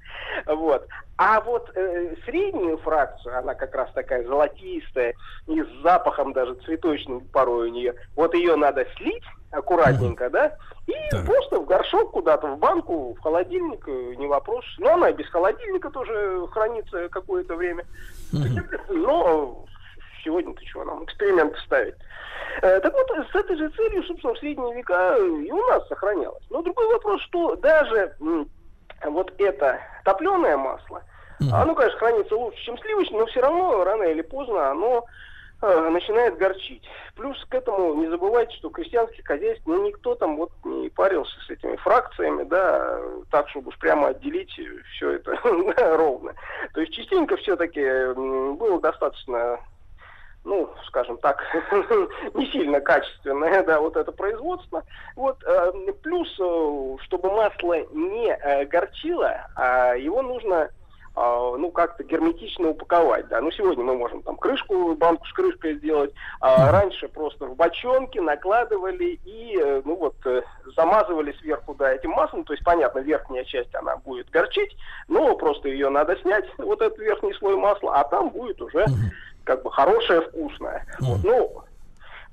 Вот. 0.45 0.85
А 1.15 1.39
вот 1.39 1.71
э, 1.73 2.15
среднюю 2.25 2.79
фракцию, 2.79 3.37
она 3.37 3.53
как 3.55 3.73
раз 3.75 3.89
такая 3.93 4.27
золотистая, 4.27 5.13
и 5.47 5.61
с 5.63 5.81
запахом 5.83 6.33
даже 6.33 6.55
цветочным 6.65 7.21
порой 7.31 7.69
у 7.69 7.73
нее. 7.73 7.95
Вот 8.17 8.33
ее 8.33 8.57
надо 8.57 8.85
слить 8.97 9.23
аккуратненько, 9.51 10.29
да, 10.29 10.55
и 10.87 10.93
просто 11.25 11.59
в 11.59 11.65
горшок 11.65 12.11
куда-то, 12.11 12.47
в 12.47 12.57
банку, 12.57 13.13
в 13.13 13.19
холодильник, 13.21 13.87
э, 13.87 14.15
не 14.15 14.27
вопрос. 14.27 14.65
Но 14.79 14.93
она 14.93 15.09
и 15.09 15.13
без 15.13 15.29
холодильника 15.29 15.89
тоже 15.89 16.47
хранится 16.51 17.09
какое-то 17.09 17.55
время. 17.55 17.85
Но 18.89 19.65
сегодня 20.23 20.53
ты 20.55 20.65
чего 20.65 20.83
нам 20.85 21.03
эксперименты 21.03 21.57
ставить? 21.65 21.95
Э, 22.61 22.79
Так 22.79 22.93
вот, 22.93 23.07
с 23.31 23.35
этой 23.35 23.57
же 23.57 23.69
целью, 23.69 24.03
собственно, 24.03 24.33
в 24.33 24.39
средние 24.39 24.75
века 24.75 25.15
и 25.17 25.51
у 25.51 25.67
нас 25.67 25.87
сохранялось. 25.87 26.43
Но 26.49 26.61
другой 26.61 26.87
вопрос, 26.93 27.21
что 27.21 27.55
даже 27.57 28.15
вот 29.05 29.33
это 29.37 29.79
топленое 30.05 30.57
масло, 30.57 31.03
оно, 31.51 31.73
конечно, 31.73 31.97
хранится 31.97 32.35
лучше, 32.35 32.63
чем 32.63 32.77
сливочное, 32.77 33.21
но 33.21 33.25
все 33.25 33.41
равно 33.41 33.83
рано 33.83 34.03
или 34.03 34.21
поздно 34.21 34.69
оно 34.71 34.99
э, 34.99 35.03
начинает 35.61 36.37
горчить. 36.37 36.83
Плюс 37.15 37.37
к 37.45 37.53
этому 37.53 37.93
не 37.95 38.07
забывайте, 38.07 38.55
что 38.57 38.69
крестьянских 38.69 39.25
хозяйств, 39.25 39.63
ну, 39.65 39.85
никто 39.85 40.15
там 40.15 40.37
вот 40.37 40.51
не 40.63 40.89
парился 40.89 41.39
с 41.45 41.49
этими 41.49 41.75
фракциями, 41.77 42.43
да, 42.43 42.99
так, 43.29 43.47
чтобы 43.49 43.69
уж 43.69 43.77
прямо 43.77 44.09
отделить 44.09 44.59
все 44.95 45.11
это 45.11 45.37
ровно. 45.97 46.33
То 46.73 46.81
есть 46.81 46.93
частенько 46.93 47.37
все-таки 47.37 47.81
было 48.13 48.79
достаточно 48.81 49.59
ну, 50.43 50.69
скажем 50.87 51.17
так, 51.17 51.39
не 52.33 52.47
сильно 52.47 52.81
качественное, 52.81 53.63
да, 53.63 53.79
вот 53.79 53.95
это 53.95 54.11
производство. 54.11 54.83
Вот, 55.15 55.37
э, 55.43 55.71
плюс, 56.01 56.27
э, 56.39 56.95
чтобы 57.03 57.31
масло 57.31 57.75
не 57.91 58.33
э, 58.33 58.65
горчило, 58.65 59.47
а 59.55 59.93
его 59.93 60.21
нужно 60.21 60.69
ну, 61.15 61.71
как-то 61.71 62.03
герметично 62.03 62.69
упаковать, 62.69 63.27
да. 63.27 63.41
Ну, 63.41 63.51
сегодня 63.51 63.83
мы 63.83 63.95
можем 63.95 64.21
там 64.23 64.37
крышку, 64.37 64.95
банку 64.95 65.25
с 65.25 65.33
крышкой 65.33 65.75
сделать, 65.75 66.13
а 66.39 66.71
раньше 66.71 67.07
просто 67.07 67.47
в 67.47 67.55
бочонки 67.55 68.17
накладывали 68.19 69.19
и, 69.25 69.57
э, 69.61 69.81
ну, 69.83 69.95
вот, 69.95 70.15
э, 70.25 70.41
замазывали 70.75 71.33
сверху, 71.33 71.75
да, 71.75 71.93
этим 71.93 72.11
маслом, 72.11 72.43
то 72.43 72.53
есть, 72.53 72.63
понятно, 72.63 72.99
верхняя 72.99 73.43
часть, 73.43 73.75
она 73.75 73.97
будет 73.97 74.29
горчить, 74.29 74.75
но 75.07 75.35
просто 75.35 75.67
ее 75.67 75.89
надо 75.89 76.15
снять, 76.21 76.45
вот 76.57 76.81
этот 76.81 76.97
верхний 76.99 77.33
слой 77.33 77.57
масла, 77.57 77.99
а 77.99 78.03
там 78.05 78.29
будет 78.29 78.61
уже 78.61 78.85
как 79.43 79.63
бы 79.63 79.71
хорошее, 79.71 80.21
вкусное. 80.21 80.85
Вот, 80.99 81.19
ну, 81.23 81.63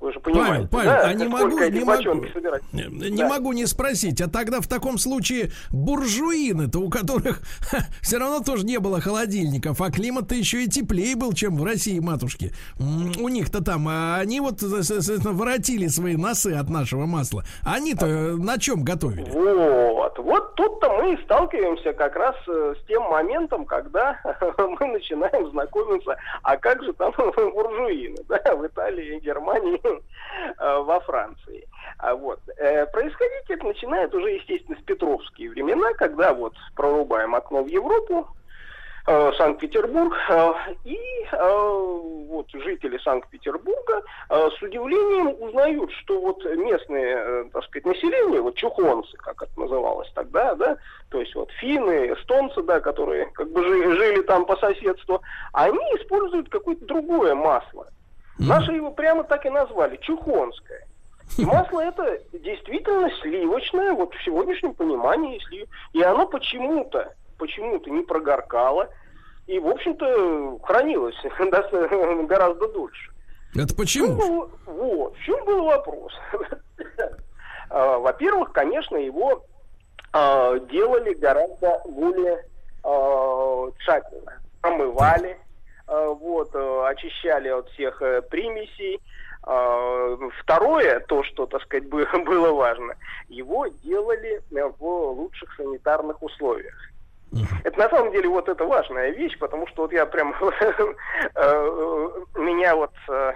вы 0.01 0.13
же 0.13 0.21
понимаете, 0.21 0.69
Павел, 0.69 0.69
Павел, 0.69 0.91
да, 0.91 1.09
а 1.09 1.15
не 1.15 1.29
могу, 1.29 1.59
не 1.59 1.81
могу, 1.81 1.87
бочонки 1.87 2.33
собирать. 2.33 2.63
не 2.73 3.17
Да. 3.17 3.29
могу 3.29 3.53
не 3.53 3.67
спросить, 3.67 4.21
а 4.21 4.29
тогда 4.31 4.61
в 4.61 4.69
таком 4.69 4.97
случае 4.99 5.51
буржуины-то, 5.71 6.79
у 6.79 6.89
которых 6.89 7.41
все 8.03 8.19
равно 8.19 8.41
тоже 8.41 8.65
не 8.65 8.79
было 8.79 9.01
холодильников, 9.01 9.81
а 9.81 9.91
климат-то 9.91 10.35
еще 10.35 10.63
и 10.65 10.69
теплее 10.69 11.17
был, 11.17 11.33
чем 11.33 11.57
в 11.57 11.65
России, 11.65 11.99
матушки. 11.99 12.53
У 12.79 13.29
них-то 13.29 13.63
там, 13.63 13.89
а 13.89 14.19
они 14.21 14.41
вот, 14.41 14.61
со- 14.61 14.83
соответственно, 14.83 15.33
воротили 15.35 15.89
свои 15.89 16.17
носы 16.17 16.53
от 16.55 16.69
нашего 16.71 17.07
масла. 17.07 17.45
Они-то 17.65 18.07
э, 18.07 18.37
на 18.37 18.59
чем 18.59 18.85
готовили? 18.85 19.29
Вот, 19.31 20.19
вот 20.19 20.55
тут-то 20.55 20.91
мы 20.97 21.15
и 21.15 21.25
сталкиваемся 21.25 21.93
как 21.93 22.15
раз 22.17 22.37
э, 22.47 22.75
с 22.81 22.87
тем 22.87 23.03
моментом, 23.05 23.65
когда 23.65 24.21
мы 24.59 24.87
начинаем 24.87 25.51
знакомиться, 25.51 26.17
а 26.43 26.57
как 26.57 26.83
же 26.85 26.93
там 26.93 27.13
буржуины, 27.17 28.17
да, 28.29 28.55
в 28.55 28.67
Италии, 28.67 29.19
Германии, 29.21 29.81
э, 29.83 29.88
во 30.59 31.01
Франции. 31.01 31.67
А 31.99 32.15
вот. 32.15 32.41
э, 32.57 32.87
Происходить 32.87 33.51
это 33.51 33.67
начинает 33.67 34.15
уже, 34.15 34.31
естественно, 34.31 34.79
с 34.81 34.85
петровские 34.85 35.51
времена, 35.51 35.93
когда 35.95 36.33
вот 36.33 36.55
прорубаем 36.77 37.35
окно 37.35 37.63
в 37.63 37.67
Европу, 37.67 38.29
э, 39.07 39.33
Санкт-Петербург, 39.37 40.15
э, 40.29 40.53
и 40.85 40.99
э, 41.33 41.99
вот 42.29 42.47
жители 42.53 42.99
Санкт-Петербурга 42.99 44.03
э, 44.29 44.49
с 44.57 44.63
удивлением 44.63 45.35
узнают, 45.43 45.91
что 45.93 46.21
вот 46.21 46.45
местные, 46.45 47.17
э, 47.17 47.45
так 47.53 47.65
сказать, 47.65 47.87
население, 47.87 48.41
вот 48.41 48.55
чухонцы, 48.55 49.17
как 49.17 49.43
это 49.43 49.59
называлось 49.59 50.11
тогда, 50.15 50.55
да, 50.55 50.77
то 51.11 51.21
есть 51.21 51.35
вот 51.35 51.51
финны, 51.53 52.13
эстонцы, 52.13 52.63
да, 52.63 52.81
которые 52.81 53.27
как 53.33 53.51
бы 53.51 53.65
жи- 53.65 53.97
жили 53.97 54.23
там 54.23 54.45
по 54.45 54.57
соседству, 54.57 55.23
они 55.53 55.79
используют 55.97 56.49
какое-то 56.49 56.85
другое 56.85 57.35
масло. 57.35 57.89
Наши 58.39 58.73
его 58.73 58.91
прямо 58.91 59.25
так 59.25 59.45
и 59.47 59.51
назвали, 59.51 59.97
чухонское. 59.97 60.87
И 61.37 61.45
масло 61.45 61.81
это 61.81 62.21
действительно 62.33 63.11
сливочное, 63.21 63.93
вот 63.93 64.15
в 64.15 64.25
сегодняшнем 64.25 64.75
понимании 64.75 65.41
слив. 65.49 65.69
И 65.93 66.03
оно 66.03 66.27
почему-то, 66.27 67.15
почему-то 67.39 67.91
не 67.91 68.03
прогоркало. 68.03 68.89
И, 69.47 69.59
в 69.59 69.67
общем-то, 69.69 70.59
хранилось 70.63 71.17
гораздо 72.29 72.69
дольше. 72.69 73.13
Это 73.55 73.75
почему? 73.75 74.07
чем 74.07 74.17
был- 74.17 74.51
вот, 74.67 75.17
в 75.17 75.23
чем 75.23 75.45
был 75.45 75.65
вопрос? 75.65 76.13
А, 77.71 77.99
Во-первых, 77.99 78.53
конечно, 78.53 78.97
его 78.97 79.45
а, 80.15 80.59
делали 80.59 81.13
гораздо 81.13 81.83
более 81.87 82.47
а, 82.83 83.71
тщательно. 83.81 84.41
Промывали, 84.63 85.37
а, 85.39 85.48
вот, 85.89 86.51
а, 86.55 86.89
очищали 86.89 87.49
от 87.49 87.69
всех 87.71 88.03
э, 88.03 88.23
примесей. 88.23 89.01
А, 89.43 90.17
Второе, 90.41 91.01
то, 91.01 91.25
что, 91.25 91.47
так 91.47 91.63
сказать, 91.63 91.87
бы- 91.89 92.07
было 92.25 92.53
важно, 92.53 92.95
его 93.29 93.67
делали 93.67 94.41
э, 94.51 94.71
в 94.79 94.85
лучших 94.85 95.55
санитарных 95.57 96.23
условиях. 96.23 96.75
Это 97.65 97.79
на 97.79 97.91
самом 97.91 98.13
деле 98.13 98.29
вот 98.29 98.49
это 98.49 98.65
важная 98.65 99.11
вещь, 99.11 99.39
потому 99.39 99.67
что 99.67 99.83
вот 99.83 99.93
я 99.93 100.07
прям 100.07 100.35
э, 101.35 102.11
меня 102.37 102.75
вот 102.77 102.93
э, 103.09 103.33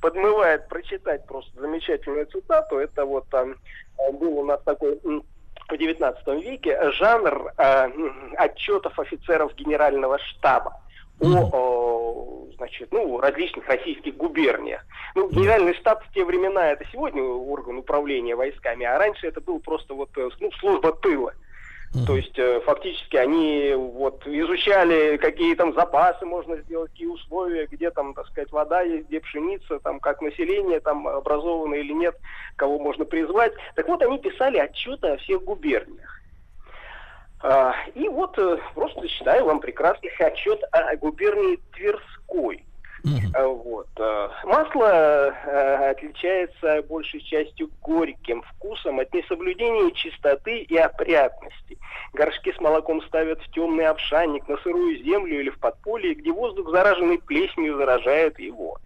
подмывает 0.00 0.68
прочитать 0.68 1.26
просто 1.26 1.60
замечательную 1.60 2.26
цитату. 2.26 2.78
Это 2.78 3.04
вот 3.04 3.28
там 3.28 3.56
э, 3.98 4.12
был 4.12 4.38
у 4.38 4.44
нас 4.44 4.60
такой 4.62 5.00
в 5.02 5.76
19 5.76 6.26
веке 6.44 6.90
жанр 6.92 7.52
э, 7.58 7.88
отчетов 8.36 8.98
офицеров 8.98 9.54
генерального 9.54 10.18
штаба 10.18 10.80
о, 11.20 12.46
значит, 12.56 12.88
ну, 12.92 13.20
различных 13.20 13.66
российских 13.66 14.16
губерниях. 14.16 14.84
Ну, 15.14 15.28
генеральный 15.28 15.74
штаб 15.74 16.04
в 16.04 16.12
те 16.12 16.24
времена 16.24 16.72
это 16.72 16.84
сегодня 16.92 17.22
орган 17.22 17.78
управления 17.78 18.36
войсками, 18.36 18.84
а 18.84 18.98
раньше 18.98 19.26
это 19.26 19.40
был 19.40 19.60
просто 19.60 19.94
вот 19.94 20.10
э, 20.16 20.28
ну, 20.40 20.50
служба 20.52 20.92
тыла. 20.92 21.32
То 22.04 22.16
есть 22.16 22.38
э, 22.38 22.60
фактически 22.60 23.16
они 23.16 23.72
вот 23.74 24.26
изучали, 24.26 25.16
какие 25.16 25.54
там 25.54 25.72
запасы 25.72 26.26
можно 26.26 26.56
сделать, 26.58 26.90
какие 26.90 27.06
условия, 27.06 27.66
где 27.70 27.90
там, 27.90 28.12
так 28.12 28.26
сказать, 28.26 28.52
вода 28.52 28.82
есть, 28.82 29.08
где 29.08 29.20
пшеница, 29.20 29.78
там 29.78 30.00
как 30.00 30.20
население 30.20 30.80
там 30.80 31.08
образовано 31.08 31.74
или 31.74 31.92
нет, 31.92 32.14
кого 32.56 32.78
можно 32.78 33.06
призвать. 33.06 33.52
Так 33.76 33.88
вот, 33.88 34.02
они 34.02 34.18
писали 34.18 34.58
отчеты 34.58 35.08
о 35.08 35.16
всех 35.16 35.42
губерниях. 35.44 36.15
А, 37.40 37.74
и 37.94 38.08
вот 38.08 38.38
э, 38.38 38.58
просто 38.74 39.06
читаю 39.08 39.44
вам 39.44 39.60
прекрасный 39.60 40.10
отчет 40.18 40.62
о 40.72 40.96
губернии 40.96 41.58
Тверской. 41.74 42.64
Э, 43.34 43.46
Вот. 43.46 43.88
э, 43.98 44.28
Масло 44.44 45.30
э, 45.30 45.90
отличается 45.90 46.82
большей 46.82 47.20
частью 47.20 47.70
горьким 47.82 48.42
вкусом 48.42 48.98
от 48.98 49.12
несоблюдения 49.14 49.92
чистоты 49.92 50.62
и 50.62 50.76
опрятности. 50.76 51.78
Горшки 52.14 52.52
с 52.52 52.60
молоком 52.60 53.02
ставят 53.02 53.40
в 53.42 53.50
темный 53.52 53.86
обшанник, 53.86 54.48
на 54.48 54.56
сырую 54.58 55.04
землю 55.04 55.40
или 55.40 55.50
в 55.50 55.58
подполье, 55.58 56.14
где 56.14 56.32
воздух, 56.32 56.70
зараженный 56.70 57.18
плесенью, 57.18 57.76
заражает 57.76 58.38
его. 58.40 58.78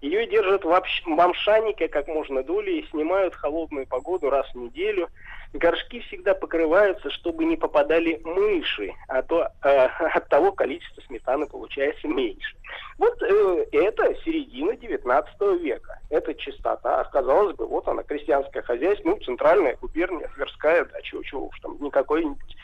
Ее 0.00 0.26
держат 0.26 0.64
в 0.64 1.20
обшаннике 1.20 1.88
как 1.88 2.06
можно 2.08 2.42
долей 2.42 2.80
и 2.80 2.90
снимают 2.90 3.34
в 3.34 3.38
холодную 3.38 3.86
погоду 3.86 4.28
раз 4.28 4.46
в 4.52 4.56
неделю. 4.56 5.08
Горшки 5.54 6.00
всегда 6.00 6.34
покрываются, 6.34 7.10
чтобы 7.10 7.44
не 7.44 7.56
попадали 7.56 8.20
мыши, 8.24 8.92
а 9.06 9.22
то 9.22 9.48
э, 9.62 9.68
от 10.14 10.28
того 10.28 10.50
количество 10.50 11.00
сметаны 11.02 11.46
получается 11.46 12.08
меньше. 12.08 12.56
Вот 12.98 13.22
э, 13.22 13.66
это 13.70 14.16
середина 14.24 14.76
19 14.76 15.40
века. 15.60 16.00
Это 16.10 16.34
чистота. 16.34 17.04
Казалось 17.04 17.54
бы, 17.54 17.66
вот 17.66 17.86
она, 17.86 18.02
крестьянское 18.02 18.62
хозяйство, 18.62 19.10
ну, 19.10 19.20
центральная 19.20 19.76
губерния, 19.80 20.28
Тверская, 20.34 20.86
да, 20.86 21.00
чего, 21.02 21.22
чего 21.22 21.46
уж 21.46 21.60
там, 21.60 21.78
какой-нибудь 21.88 22.56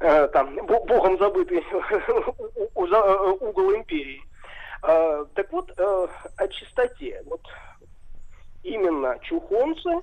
э, 0.00 0.26
там 0.32 0.56
бо- 0.66 0.84
богом 0.84 1.18
забытый 1.18 1.58
э, 1.64 3.36
угол 3.40 3.76
империи. 3.76 4.20
Э, 4.82 5.24
так 5.34 5.52
вот, 5.52 5.72
э, 5.76 6.06
о 6.38 6.48
чистоте. 6.48 7.22
Вот 7.26 7.42
именно 8.64 9.16
чухонцы 9.22 10.00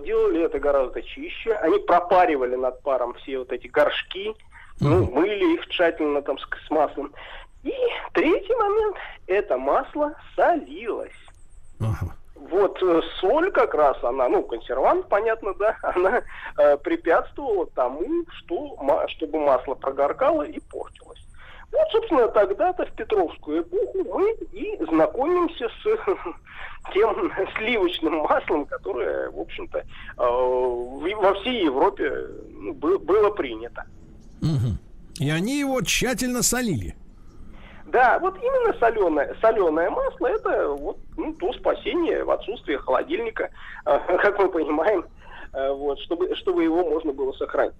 делали 0.00 0.44
это 0.44 0.58
гораздо 0.58 1.02
чище. 1.02 1.52
Они 1.54 1.78
пропаривали 1.78 2.56
над 2.56 2.82
паром 2.82 3.14
все 3.14 3.38
вот 3.38 3.52
эти 3.52 3.66
горшки, 3.66 4.34
ну, 4.80 5.10
мыли 5.10 5.54
их 5.54 5.66
тщательно 5.68 6.22
там 6.22 6.38
с, 6.38 6.42
с 6.66 6.70
маслом. 6.70 7.12
И 7.62 7.74
третий 8.14 8.54
момент, 8.54 8.96
это 9.26 9.58
масло 9.58 10.14
солилось. 10.34 11.12
Вот 12.34 12.82
э, 12.82 13.02
соль 13.20 13.52
как 13.52 13.74
раз, 13.74 14.02
она, 14.02 14.28
ну, 14.28 14.42
консервант, 14.42 15.08
понятно, 15.08 15.52
да, 15.54 15.76
она 15.82 16.22
э, 16.58 16.76
препятствовала 16.78 17.66
тому, 17.66 18.24
что, 18.38 18.76
ма- 18.76 19.06
чтобы 19.08 19.38
масло 19.40 19.74
прогоркало 19.74 20.42
и 20.42 20.58
портилось. 20.58 21.20
Вот, 21.72 21.88
собственно, 21.92 22.28
тогда-то 22.28 22.86
в 22.86 22.92
Петровскую 22.92 23.62
эпоху 23.62 24.04
мы 24.18 24.32
и 24.52 24.76
знакомимся 24.86 25.68
с 25.68 25.84
тем 26.92 27.32
сливочным 27.56 28.16
маслом, 28.18 28.66
которое, 28.66 29.30
в 29.30 29.38
общем-то, 29.38 29.78
э, 29.78 29.84
во 30.16 31.34
всей 31.34 31.64
Европе 31.64 32.28
ну, 32.50 32.72
бы- 32.74 32.98
было 32.98 33.30
принято. 33.30 33.84
И 35.20 35.28
они 35.28 35.58
его 35.60 35.82
тщательно 35.82 36.42
солили. 36.42 36.96
Да, 37.86 38.18
вот 38.20 38.36
именно 38.36 38.72
соленое, 38.78 39.36
соленое 39.40 39.90
масло 39.90 40.28
это 40.28 40.68
вот 40.68 40.98
ну, 41.16 41.34
то 41.34 41.52
спасение 41.52 42.24
в 42.24 42.30
отсутствии 42.30 42.76
холодильника, 42.76 43.50
э, 43.84 43.98
как 44.22 44.38
мы 44.38 44.48
понимаем, 44.48 45.04
э, 45.52 45.72
вот, 45.72 46.00
чтобы, 46.00 46.34
чтобы 46.36 46.64
его 46.64 46.84
можно 46.88 47.12
было 47.12 47.32
сохранить. 47.32 47.74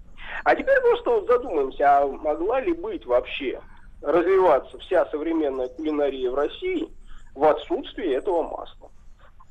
А 0.44 0.54
теперь 0.54 0.80
просто 0.80 1.10
вот 1.10 1.26
задумаемся, 1.26 1.98
а 1.98 2.06
могла 2.06 2.60
ли 2.60 2.72
быть 2.72 3.06
вообще 3.06 3.60
развиваться 4.02 4.78
вся 4.78 5.06
современная 5.06 5.68
кулинария 5.68 6.30
в 6.30 6.34
России 6.34 6.88
в 7.34 7.44
отсутствии 7.44 8.14
этого 8.14 8.42
масла? 8.42 8.90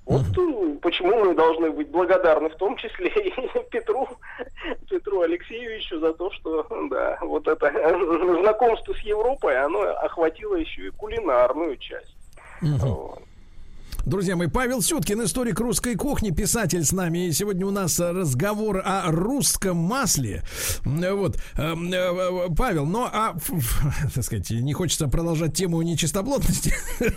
Вот 0.05 0.23
э, 0.23 0.77
почему 0.81 1.23
мы 1.23 1.35
должны 1.35 1.69
быть 1.69 1.89
благодарны 1.89 2.49
в 2.49 2.55
том 2.55 2.76
числе 2.77 3.09
и 3.15 3.69
Петру, 3.69 4.07
Петру 4.89 5.21
Алексеевичу 5.21 5.99
за 5.99 6.13
то, 6.13 6.31
что 6.31 6.65
да, 6.89 7.19
вот 7.21 7.47
это 7.47 7.67
знакомство 8.41 8.93
с 8.93 8.99
Европой, 9.01 9.55
оно 9.61 9.81
охватило 9.81 10.55
еще 10.55 10.88
и 10.88 10.91
кулинарную 10.91 11.77
часть. 11.77 12.15
Вот. 12.61 13.21
Друзья 14.05 14.35
мои, 14.35 14.47
Павел 14.47 14.81
Сюткин, 14.81 15.23
историк 15.23 15.59
русской 15.59 15.95
кухни, 15.95 16.31
писатель 16.31 16.84
с 16.84 16.91
нами. 16.91 17.27
И 17.27 17.31
сегодня 17.31 17.65
у 17.65 17.71
нас 17.71 17.99
э, 17.99 18.11
разговор 18.11 18.81
о 18.84 19.11
русском 19.11 19.77
масле. 19.77 20.43
М, 20.85 21.03
Вот. 21.17 21.38
Эм, 21.57 21.91
э, 21.91 21.97
э, 21.97 22.47
Павел, 22.57 22.85
ну 22.85 23.03
а, 23.11 23.35
так 24.15 24.23
сказать, 24.23 24.49
не 24.49 24.73
хочется 24.73 25.07
продолжать 25.07 25.53
тему 25.53 25.81
нечистоплотности. 25.81 26.73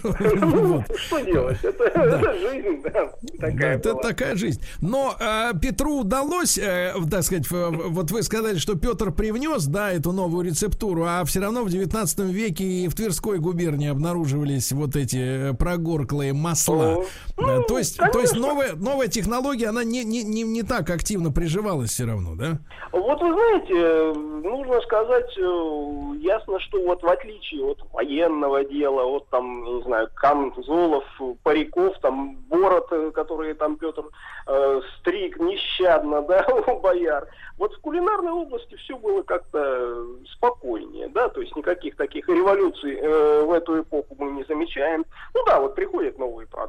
Вот. 0.43 0.85
Что 0.99 1.21
делать? 1.21 1.59
Это, 1.63 2.35
жизнь, 2.39 2.83
да, 2.83 3.11
такая 3.39 3.77
это 3.77 3.95
такая 3.95 4.37
жизнь. 4.37 4.61
Но 4.81 5.17
э, 5.19 5.53
Петру 5.61 6.01
удалось, 6.01 6.59
э, 6.59 6.95
так 7.11 7.23
сказать, 7.23 7.49
вот 7.51 8.11
вы 8.11 8.23
сказали, 8.23 8.59
что 8.59 8.75
Петр 8.75 9.13
привнес, 9.13 9.65
да, 9.67 9.93
эту 9.93 10.13
новую 10.13 10.45
рецептуру, 10.47 11.05
а 11.07 11.25
все 11.25 11.41
равно 11.41 11.65
в 11.65 11.71
19 11.71 12.19
веке 12.31 12.65
и 12.65 12.89
в 12.89 12.95
Тверской 12.95 13.39
губернии 13.39 13.89
обнаруживались 13.89 14.73
вот 14.73 14.97
эти 14.97 15.51
э, 15.51 15.55
прогорклые 15.55 16.33
масла. 16.33 16.72
О, 16.73 17.05
Э, 17.39 17.63
то 17.67 17.79
есть, 17.79 17.97
то 17.97 18.05
есть 18.05 18.33
конечно. 18.33 18.41
новая, 18.41 18.75
новая 18.75 19.09
технология, 19.09 19.69
она 19.69 19.85
не, 19.85 20.05
не, 20.05 20.23
не, 20.23 20.43
не 20.43 20.63
так 20.63 20.91
активно 20.91 21.33
приживалась 21.33 21.91
все 21.91 22.05
равно, 22.05 22.35
да? 22.35 22.59
Вот 22.93 23.21
вы 23.21 23.33
знаете, 23.33 23.75
э, 23.75 24.13
нужно 24.13 24.81
сказать, 24.83 25.39
э, 25.39 26.15
ясно, 26.19 26.61
что 26.61 26.83
вот 26.85 27.03
в 27.03 27.09
отличие 27.09 27.65
от 27.65 27.79
военного 27.93 28.65
дела, 28.65 29.05
от 29.05 29.29
там, 29.29 29.65
не 29.65 29.83
знаю, 29.83 30.09
камзолов, 30.15 31.05
париков, 31.43 31.99
там, 32.01 32.37
бород, 32.49 32.89
э, 32.91 33.11
которые 33.13 33.55
там 33.55 33.77
Петр 33.77 34.05
э, 34.47 34.81
стриг 34.99 35.39
нещадно, 35.41 36.23
да, 36.29 36.47
у 36.67 36.81
бояр, 36.81 37.29
вот 37.59 37.75
в 37.75 37.81
кулинарной 37.81 38.33
области 38.33 38.75
все 38.77 38.97
было 38.97 39.23
как-то 39.23 40.05
спокойнее, 40.33 41.09
да, 41.09 41.29
то 41.29 41.41
есть 41.41 41.55
никаких 41.57 41.97
таких 41.97 42.29
революций 42.29 42.97
э, 42.97 43.43
в 43.45 43.53
эту 43.53 43.81
эпоху 43.81 44.17
мы 44.19 44.33
не 44.33 44.45
замечаем. 44.45 45.05
Ну 45.35 45.45
да, 45.47 45.61
вот 45.61 45.75
приходят 45.75 46.19
новые 46.19 46.47
продукты, 46.47 46.62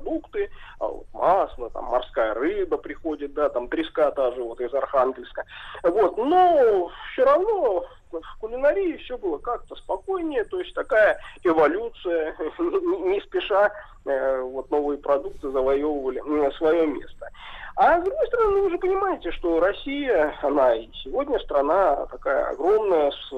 а 0.80 0.88
вот 0.88 1.06
масло, 1.14 1.70
там 1.70 1.86
морская 1.86 2.34
рыба 2.34 2.78
приходит, 2.78 3.34
да, 3.34 3.50
там 3.50 3.68
треска 3.68 4.12
та 4.12 4.32
же 4.32 4.44
вот 4.44 4.60
из 4.62 4.74
Архангельска. 4.74 5.46
Вот, 5.84 6.18
но 6.18 6.92
все 7.12 7.26
равно 7.26 7.86
в 8.12 8.40
кулинарии 8.40 8.98
все 8.98 9.18
было 9.18 9.38
как-то 9.38 9.76
спокойнее, 9.76 10.44
то 10.44 10.60
есть 10.60 10.74
такая 10.74 11.18
эволюция, 11.44 12.36
не, 12.60 13.20
спеша 13.22 13.72
э, 14.06 14.42
вот 14.42 14.70
новые 14.70 15.00
продукты 15.00 15.50
завоевывали 15.50 16.22
свое 16.58 16.88
место. 16.88 17.30
А 17.76 18.00
с 18.00 18.04
другой 18.04 18.28
стороны, 18.28 18.62
вы 18.62 18.70
же 18.70 18.78
понимаете, 18.78 19.32
что 19.32 19.60
Россия, 19.60 20.36
она 20.44 20.76
и 20.76 20.90
сегодня 21.04 21.40
страна 21.40 22.06
такая 22.06 22.52
огромная, 22.52 23.12
с 23.12 23.34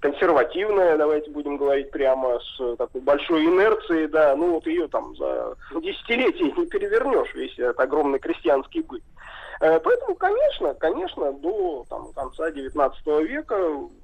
консервативная, 0.00 0.96
давайте 0.96 1.30
будем 1.30 1.56
говорить 1.56 1.90
прямо, 1.90 2.40
с 2.40 2.76
такой 2.76 3.00
большой 3.02 3.44
инерцией, 3.44 4.08
да, 4.08 4.34
ну 4.34 4.54
вот 4.54 4.66
ее 4.66 4.88
там 4.88 5.14
за 5.16 5.56
десятилетия 5.80 6.52
не 6.52 6.66
перевернешь, 6.66 7.34
весь 7.34 7.58
этот 7.58 7.78
огромный 7.80 8.18
крестьянский 8.18 8.82
быт. 8.82 9.02
Э, 9.60 9.78
Поэтому, 9.78 10.14
конечно, 10.14 10.74
конечно, 10.74 11.32
до 11.32 11.84
там, 11.88 12.12
конца 12.12 12.50
19 12.50 13.06
века 13.28 13.56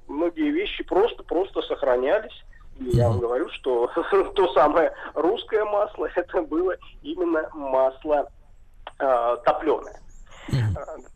многие 0.07 0.51
вещи 0.51 0.83
просто-просто 0.83 1.61
сохранялись. 1.63 2.43
И 2.79 2.89
я 2.91 3.09
вам 3.09 3.19
говорю, 3.19 3.49
что 3.49 3.89
то 4.35 4.53
самое 4.53 4.93
русское 5.15 5.65
масло, 5.65 6.07
это 6.15 6.43
было 6.43 6.75
именно 7.01 7.49
масло 7.53 8.29
э, 8.99 9.37
топленое. 9.43 9.99
Э, 10.49 10.53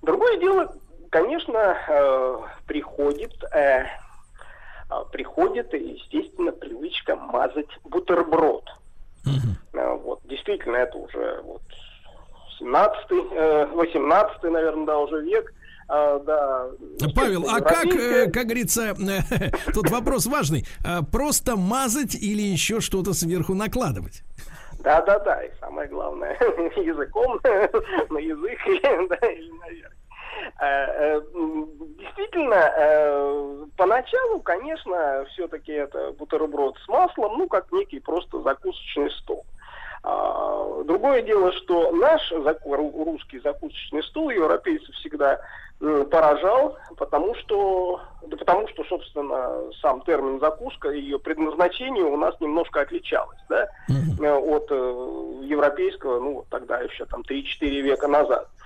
Другое 0.01 0.37
дело, 0.37 0.75
конечно, 1.11 1.77
э, 1.87 2.37
приходит, 2.65 3.31
э, 3.53 3.83
а, 3.83 3.85
приходит, 5.11 5.73
естественно, 5.73 6.51
привычка 6.51 7.15
мазать 7.15 7.69
бутерброд. 7.83 8.65
Э, 9.25 9.95
Вот, 10.03 10.21
действительно, 10.25 10.77
это 10.77 10.97
уже 10.97 11.41
вот 11.43 11.61
17 12.59 13.05
э, 13.31 13.65
18 13.73 14.43
наверное, 14.43 14.85
да, 14.85 14.97
уже 14.99 15.21
век. 15.21 15.53
А, 15.87 16.19
да, 16.19 16.67
Павел, 17.15 17.49
а 17.49 17.59
как, 17.59 17.85
э, 17.85 18.31
как 18.31 18.45
говорится, 18.45 18.95
тут 19.73 19.89
вопрос 19.89 20.25
важный, 20.25 20.65
А 20.85 21.03
просто 21.03 21.57
мазать 21.57 22.15
или 22.15 22.41
еще 22.41 22.79
что-то 22.79 23.13
сверху 23.13 23.53
накладывать? 23.53 24.23
Да, 24.79 25.01
да, 25.01 25.19
да. 25.19 25.43
И 25.43 25.51
самое 25.59 25.87
главное, 25.89 26.33
языком 26.75 27.39
на 28.09 28.17
язык 28.19 28.59
или, 28.67 29.07
да, 29.07 29.27
или 29.27 29.51
наверх. 29.59 29.93
Э, 30.59 30.65
э, 30.65 31.21
Действительно, 31.97 32.71
э, 32.75 33.65
поначалу, 33.77 34.41
конечно, 34.41 35.25
все-таки 35.29 35.71
это 35.71 36.11
бутерброд 36.13 36.77
с 36.83 36.87
маслом, 36.87 37.37
ну, 37.37 37.47
как 37.47 37.71
некий 37.71 37.99
просто 37.99 38.41
закусочный 38.41 39.09
стол. 39.11 39.45
А, 40.03 40.83
Другое 40.83 41.21
дело, 41.21 41.51
что 41.53 41.91
наш 41.91 42.31
русский 42.31 43.39
закусочный 43.39 44.03
стол 44.03 44.29
европейцев 44.31 44.93
всегда 44.95 45.39
поражал, 45.79 46.77
потому 46.97 47.33
что, 47.35 48.01
да 48.27 48.37
потому 48.37 48.67
что, 48.67 48.83
собственно, 48.83 49.71
сам 49.81 50.01
термин 50.01 50.39
закуска, 50.39 50.89
ее 50.89 51.17
предназначение 51.17 52.03
у 52.03 52.17
нас 52.17 52.39
немножко 52.39 52.81
отличалось, 52.81 53.39
да, 53.49 53.67
от 53.89 54.67
э, 54.69 55.39
европейского, 55.43 56.19
ну, 56.19 56.45
тогда 56.51 56.79
еще 56.81 57.05
там 57.05 57.21
3-4 57.21 57.81
века 57.81 58.07
назад. 58.07 58.47
Э, 58.47 58.60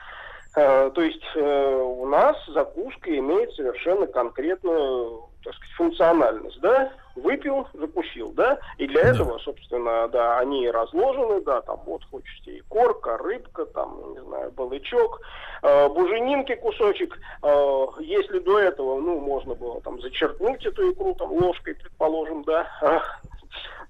То 0.56 1.02
есть 1.02 1.22
э, 1.36 1.82
у 1.84 2.06
нас 2.06 2.38
закуска 2.48 3.18
имеет 3.18 3.52
совершенно 3.56 4.08
конкретную, 4.08 5.24
так 5.44 5.54
сказать, 5.54 5.76
функциональность, 5.76 6.62
да? 6.62 6.94
Выпил, 7.16 7.68
закусил, 7.74 8.32
да? 8.32 8.58
И 8.78 8.88
для 8.88 9.02
этого, 9.02 9.38
собственно, 9.40 10.08
да, 10.08 10.40
они 10.40 10.70
разложены, 10.70 11.42
да, 11.42 11.62
там 11.62 11.82
вот 11.86 12.06
хочете 12.10 12.52
и 12.52 12.62
корка, 12.70 13.18
рыбка, 13.18 13.66
там, 13.66 14.14
не 14.14 14.22
знаю, 14.22 14.52
балычок, 14.52 15.20
э, 15.62 15.90
буженинки 15.90 16.56
кусочек. 16.56 17.20
Э, 17.44 17.86
если 18.00 18.40
до 18.40 18.58
этого, 18.60 19.02
ну, 19.02 19.20
можно 19.20 19.56
было 19.56 19.82
там 19.82 20.00
зачерпнуть 20.00 20.66
эту 20.66 20.90
икру 20.90 21.16
там 21.16 21.34
ложкой, 21.34 21.76
предположим, 21.76 22.44
да, 22.44 22.66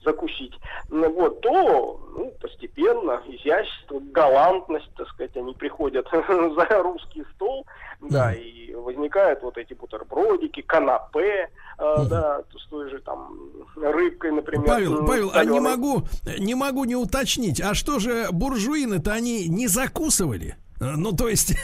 закусить, 0.03 0.53
ну, 0.89 1.11
вот, 1.11 1.41
то 1.41 1.99
ну, 2.15 2.31
постепенно 2.41 3.21
изящество, 3.27 3.99
галантность, 4.11 4.89
так 4.95 5.07
сказать, 5.09 5.35
они 5.35 5.53
приходят 5.53 6.07
за 6.11 6.83
русский 6.83 7.23
стол, 7.35 7.65
да, 8.01 8.33
и 8.33 8.73
возникают 8.73 9.41
вот 9.41 9.57
эти 9.57 9.73
бутербродики, 9.73 10.61
канапе, 10.61 11.49
э, 11.77 11.95
да, 12.09 12.41
с 12.55 12.69
той 12.69 12.89
же 12.89 12.99
там 12.99 13.35
рыбкой, 13.75 14.31
например. 14.31 14.67
Павел, 14.67 15.05
Павел, 15.05 15.31
а 15.33 15.43
не 15.43 15.59
могу, 15.59 16.03
не 16.37 16.55
могу 16.55 16.85
не 16.85 16.95
уточнить, 16.95 17.61
а 17.61 17.73
что 17.73 17.99
же 17.99 18.27
буржуины-то 18.31 19.11
они 19.11 19.47
не 19.47 19.67
закусывали? 19.67 20.55
Э, 20.79 20.93
Ну, 20.97 21.11
то 21.13 21.27
есть, 21.29 21.55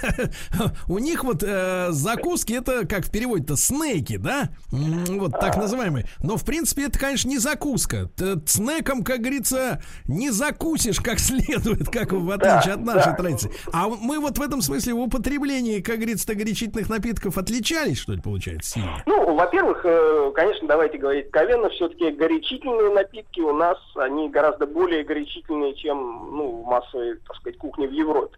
у 0.87 0.97
них 0.99 1.23
вот 1.23 1.43
э, 1.43 1.87
закуски 1.91 2.53
это, 2.53 2.85
как 2.87 3.05
в 3.05 3.11
переводе-то, 3.11 3.55
снеки, 3.57 4.17
да? 4.17 4.49
Вот 4.71 5.31
так 5.39 5.57
называемые. 5.57 6.05
Но, 6.23 6.37
в 6.37 6.45
принципе, 6.45 6.85
это, 6.85 6.97
конечно, 6.99 7.29
не 7.29 7.37
закуска. 7.37 8.07
Т- 8.15 8.39
Снеком, 8.45 9.03
как 9.03 9.19
говорится, 9.19 9.81
не 10.07 10.29
закусишь 10.31 10.99
как 10.99 11.19
следует, 11.19 11.89
как 11.89 12.11
в 12.13 12.29
отличие 12.31 12.73
от 12.75 12.81
нашей 12.83 13.15
традиции. 13.15 13.51
А 13.73 13.87
мы 13.87 14.19
вот 14.19 14.37
в 14.37 14.41
этом 14.41 14.61
смысле 14.61 14.93
в 14.93 14.99
употреблении, 14.99 15.79
как 15.81 15.97
говорится, 15.97 16.33
горячительных 16.35 16.89
напитков 16.89 17.37
отличались, 17.37 17.99
что 17.99 18.13
ли, 18.13 18.21
получается, 18.21 18.71
сильно? 18.71 19.03
Ну, 19.05 19.35
во-первых, 19.35 19.81
э, 19.85 20.31
конечно, 20.35 20.67
давайте 20.67 20.97
говорить 20.97 21.25
откровенно, 21.27 21.69
все-таки 21.69 22.11
горячительные 22.11 22.93
напитки 22.93 23.39
у 23.41 23.53
нас, 23.53 23.77
они 23.95 24.29
гораздо 24.29 24.65
более 24.65 25.03
горячительные, 25.03 25.75
чем, 25.75 25.97
ну, 26.35 26.63
в 26.63 26.65
массовой, 26.67 27.17
так 27.27 27.35
сказать, 27.37 27.57
кухне 27.57 27.87
в 27.87 27.91
Европе. 27.91 28.37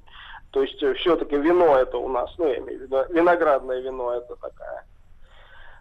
То 0.53 0.61
есть 0.61 0.77
все-таки 0.99 1.35
вино 1.35 1.77
это 1.77 1.97
у 1.97 2.07
нас, 2.07 2.31
ну, 2.37 2.47
я 2.47 2.59
имею 2.59 2.79
в 2.79 2.81
виду, 2.83 3.03
виноградное 3.09 3.79
вино 3.81 4.13
это 4.13 4.35
такая 4.35 4.85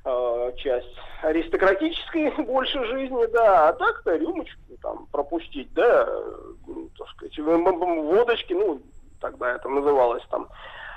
э, 0.06 0.52
часть 0.56 0.96
аристократической 1.22 2.30
больше 2.46 2.82
жизни, 2.86 3.26
да, 3.26 3.68
а 3.68 3.72
так-то 3.74 4.16
рюмочку 4.16 4.58
там 4.80 5.06
пропустить, 5.12 5.70
да, 5.74 6.06
э, 6.08 6.32
ну, 6.66 6.88
так 6.98 7.06
сказать, 7.10 7.38
водочки, 7.38 8.54
ну, 8.54 8.80
тогда 9.20 9.56
это 9.56 9.68
называлось 9.68 10.24
там 10.30 10.48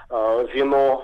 э, 0.10 0.47
вино 0.53 1.03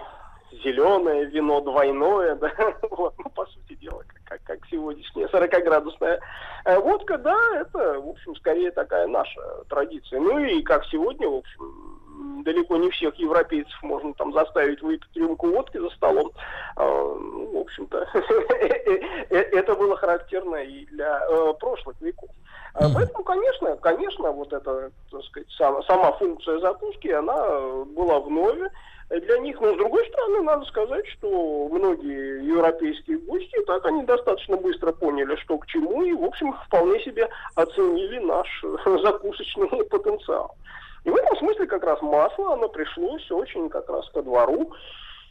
зеленое, 0.64 1.26
вино 1.26 1.60
двойное, 1.60 2.36
да, 2.38 2.54
вот, 2.90 3.14
ну, 3.18 3.30
по 3.32 3.46
сути 3.48 3.74
дела, 3.74 4.02
как, 4.24 4.42
как, 4.46 4.60
сегодняшняя 4.68 5.26
40-градусная 5.28 6.22
э, 6.64 6.80
водка, 6.80 7.18
да, 7.18 7.38
это, 7.60 8.00
в 8.00 8.08
общем, 8.08 8.34
скорее 8.38 8.72
такая 8.72 9.08
наша 9.08 9.42
традиция. 9.68 10.22
Ну 10.22 10.40
и 10.40 10.62
как 10.62 10.86
сегодня, 10.86 11.28
в 11.28 11.36
общем, 11.36 12.01
далеко 12.44 12.78
не 12.78 12.90
всех 12.90 13.16
европейцев 13.16 13.82
можно 13.82 14.14
там 14.14 14.34
заставить 14.34 14.82
выпить 14.82 15.16
рюмку 15.16 15.48
водки 15.48 15.78
за 15.78 15.90
столом. 15.90 16.32
Э, 16.78 16.84
ну, 16.86 17.52
в 17.54 17.58
общем-то, 17.58 18.08
это 19.30 19.76
было 19.76 19.96
характерно 19.98 20.56
и 20.58 20.86
для 20.86 21.22
э, 21.30 21.54
прошлых 21.60 22.00
веков. 22.02 22.30
А 22.74 22.88
Поэтому, 22.94 23.24
конечно, 23.24 23.76
конечно, 23.78 24.32
вот 24.32 24.54
эта, 24.54 24.92
так 25.12 25.24
сказать, 25.24 25.50
сам- 25.58 25.84
сама 25.84 26.12
функция 26.14 26.60
закуски, 26.60 27.10
она 27.10 27.36
э, 27.38 27.84
была 27.86 28.20
в 28.20 28.30
нове 28.30 28.70
для 29.10 29.40
них. 29.40 29.60
Но, 29.60 29.74
с 29.74 29.78
другой 29.78 30.08
стороны, 30.08 30.42
надо 30.42 30.66
сказать, 30.66 31.06
что 31.08 31.68
многие 31.70 32.46
европейские 32.46 33.18
гости, 33.20 33.60
так 33.68 33.86
они 33.86 34.04
достаточно 34.04 34.56
быстро 34.56 34.94
поняли, 34.94 35.36
что 35.38 35.58
к 35.58 35.68
чему, 35.68 36.04
и, 36.04 36.14
в 36.14 36.24
общем, 36.24 36.54
вполне 36.66 37.00
себе 37.02 37.28
оценили 37.56 38.20
наш 38.20 38.48
э, 38.64 38.98
закусочный 39.04 39.84
потенциал. 39.86 40.56
И 41.04 41.10
в 41.10 41.16
этом 41.16 41.36
смысле 41.38 41.66
как 41.66 41.84
раз 41.84 42.02
масло, 42.02 42.54
оно 42.54 42.70
пришлось 42.70 43.30
очень 43.32 43.70
как 43.70 43.90
раз 43.90 44.08
ко 44.10 44.22
двору. 44.22 44.72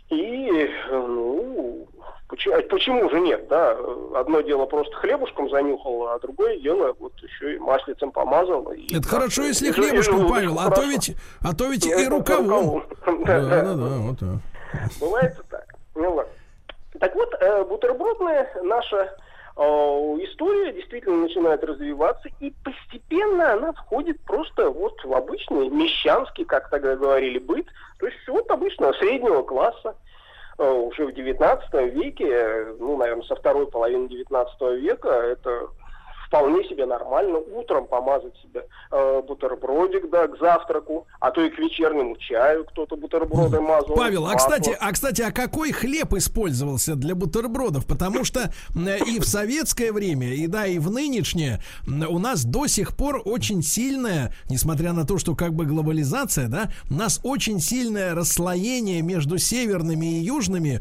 И, 0.09 0.69
ну, 0.91 1.87
почему, 2.29 2.57
а 2.57 2.63
почему 2.63 3.09
же 3.11 3.21
нет, 3.21 3.47
да? 3.49 3.77
Одно 4.17 4.41
дело 4.41 4.67
просто 4.67 4.93
хлебушком 4.97 5.49
занюхал, 5.51 6.09
а 6.09 6.19
другое 6.19 6.59
дело 6.59 6.97
вот 6.99 7.13
еще 7.23 7.55
и 7.55 7.59
маслицем 7.61 8.11
помазал. 8.11 8.73
и 8.73 8.93
Это 8.97 9.07
хорошо, 9.07 9.43
если 9.45 9.69
и 9.69 9.73
жи- 9.73 9.81
и 9.83 9.87
хлебушком, 9.89 10.17
желудочку 10.19 10.35
Павел, 10.35 10.59
а 10.59 10.71
то 10.71 10.83
ведь, 10.83 11.17
а 11.43 11.55
то 11.55 11.67
ведь 11.69 11.87
И 11.87 12.09
рукавом. 12.09 12.83
Да, 13.25 13.41
Да, 13.41 13.63
да, 13.75 13.75
вот 13.77 14.19
так. 14.19 14.91
Бывает 15.01 15.37
так. 15.49 15.65
Ну 15.95 16.15
ладно. 16.15 16.33
Так 16.99 17.15
вот, 17.15 17.33
э, 17.41 17.65
бутербродная 17.65 18.51
наша 18.65 19.17
история 19.61 20.73
действительно 20.73 21.19
начинает 21.19 21.63
развиваться, 21.63 22.29
и 22.41 22.53
постепенно 22.65 23.53
она 23.53 23.73
входит 23.73 24.21
просто 24.23 24.71
вот 24.71 24.95
в 25.05 25.13
обычный 25.13 25.69
мещанский, 25.69 26.45
как 26.45 26.71
тогда 26.71 26.97
говорили, 26.97 27.39
быт, 27.39 27.67
то 27.99 28.07
есть 28.07 28.19
вот 28.27 28.51
обычного 28.51 28.93
среднего 28.95 29.43
класса. 29.43 29.95
Э, 30.59 30.71
Уже 30.71 31.07
в 31.07 31.13
19 31.13 31.95
веке, 31.95 32.67
ну, 32.79 32.97
наверное, 32.97 33.25
со 33.25 33.35
второй 33.37 33.67
половины 33.67 34.09
19 34.09 34.61
века, 34.81 35.09
это 35.09 35.69
вполне 36.31 36.63
себе 36.69 36.87
нормально 36.87 37.39
утром 37.39 37.87
помазать 37.89 38.35
себе 38.41 38.65
э, 38.93 39.23
бутербродик, 39.27 40.09
да, 40.11 40.29
к 40.29 40.39
завтраку, 40.39 41.09
а 41.19 41.33
то 41.33 41.43
и 41.43 41.51
к 41.51 41.59
вечернему 41.59 42.17
чаю 42.17 42.65
кто-то 42.67 42.97
бутерброды 42.97 43.61
мазал. 43.61 43.97
Павел, 43.97 44.27
а 44.27 44.35
масло. 44.35 44.51
кстати, 44.51 44.77
а 44.79 44.93
кстати, 44.93 45.23
а 45.23 45.33
какой 45.33 45.73
хлеб 45.73 46.15
использовался 46.15 46.95
для 46.95 47.17
бутербродов? 47.17 47.85
Потому 47.85 48.23
что 48.23 48.53
м, 48.77 48.89
и 48.89 49.19
в 49.19 49.25
советское 49.25 49.91
время, 49.91 50.33
и 50.33 50.47
да, 50.47 50.67
и 50.67 50.79
в 50.79 50.89
нынешнее 50.89 51.61
у 51.87 52.19
нас 52.21 52.45
до 52.45 52.69
сих 52.69 52.97
пор 52.97 53.23
очень 53.25 53.63
сильная, 53.63 54.33
несмотря 54.49 54.93
на 54.93 55.05
то, 55.05 55.19
что 55.19 55.35
как 55.35 55.53
бы 55.55 55.67
глобализация, 55.67 56.47
да, 56.47 56.71
у 56.89 56.95
нас 56.95 57.21
очень 57.25 57.59
сильное 57.59 58.15
расслоение 58.15 59.03
между 59.03 59.37
северными 59.39 60.07
и 60.07 60.23
южными, 60.23 60.81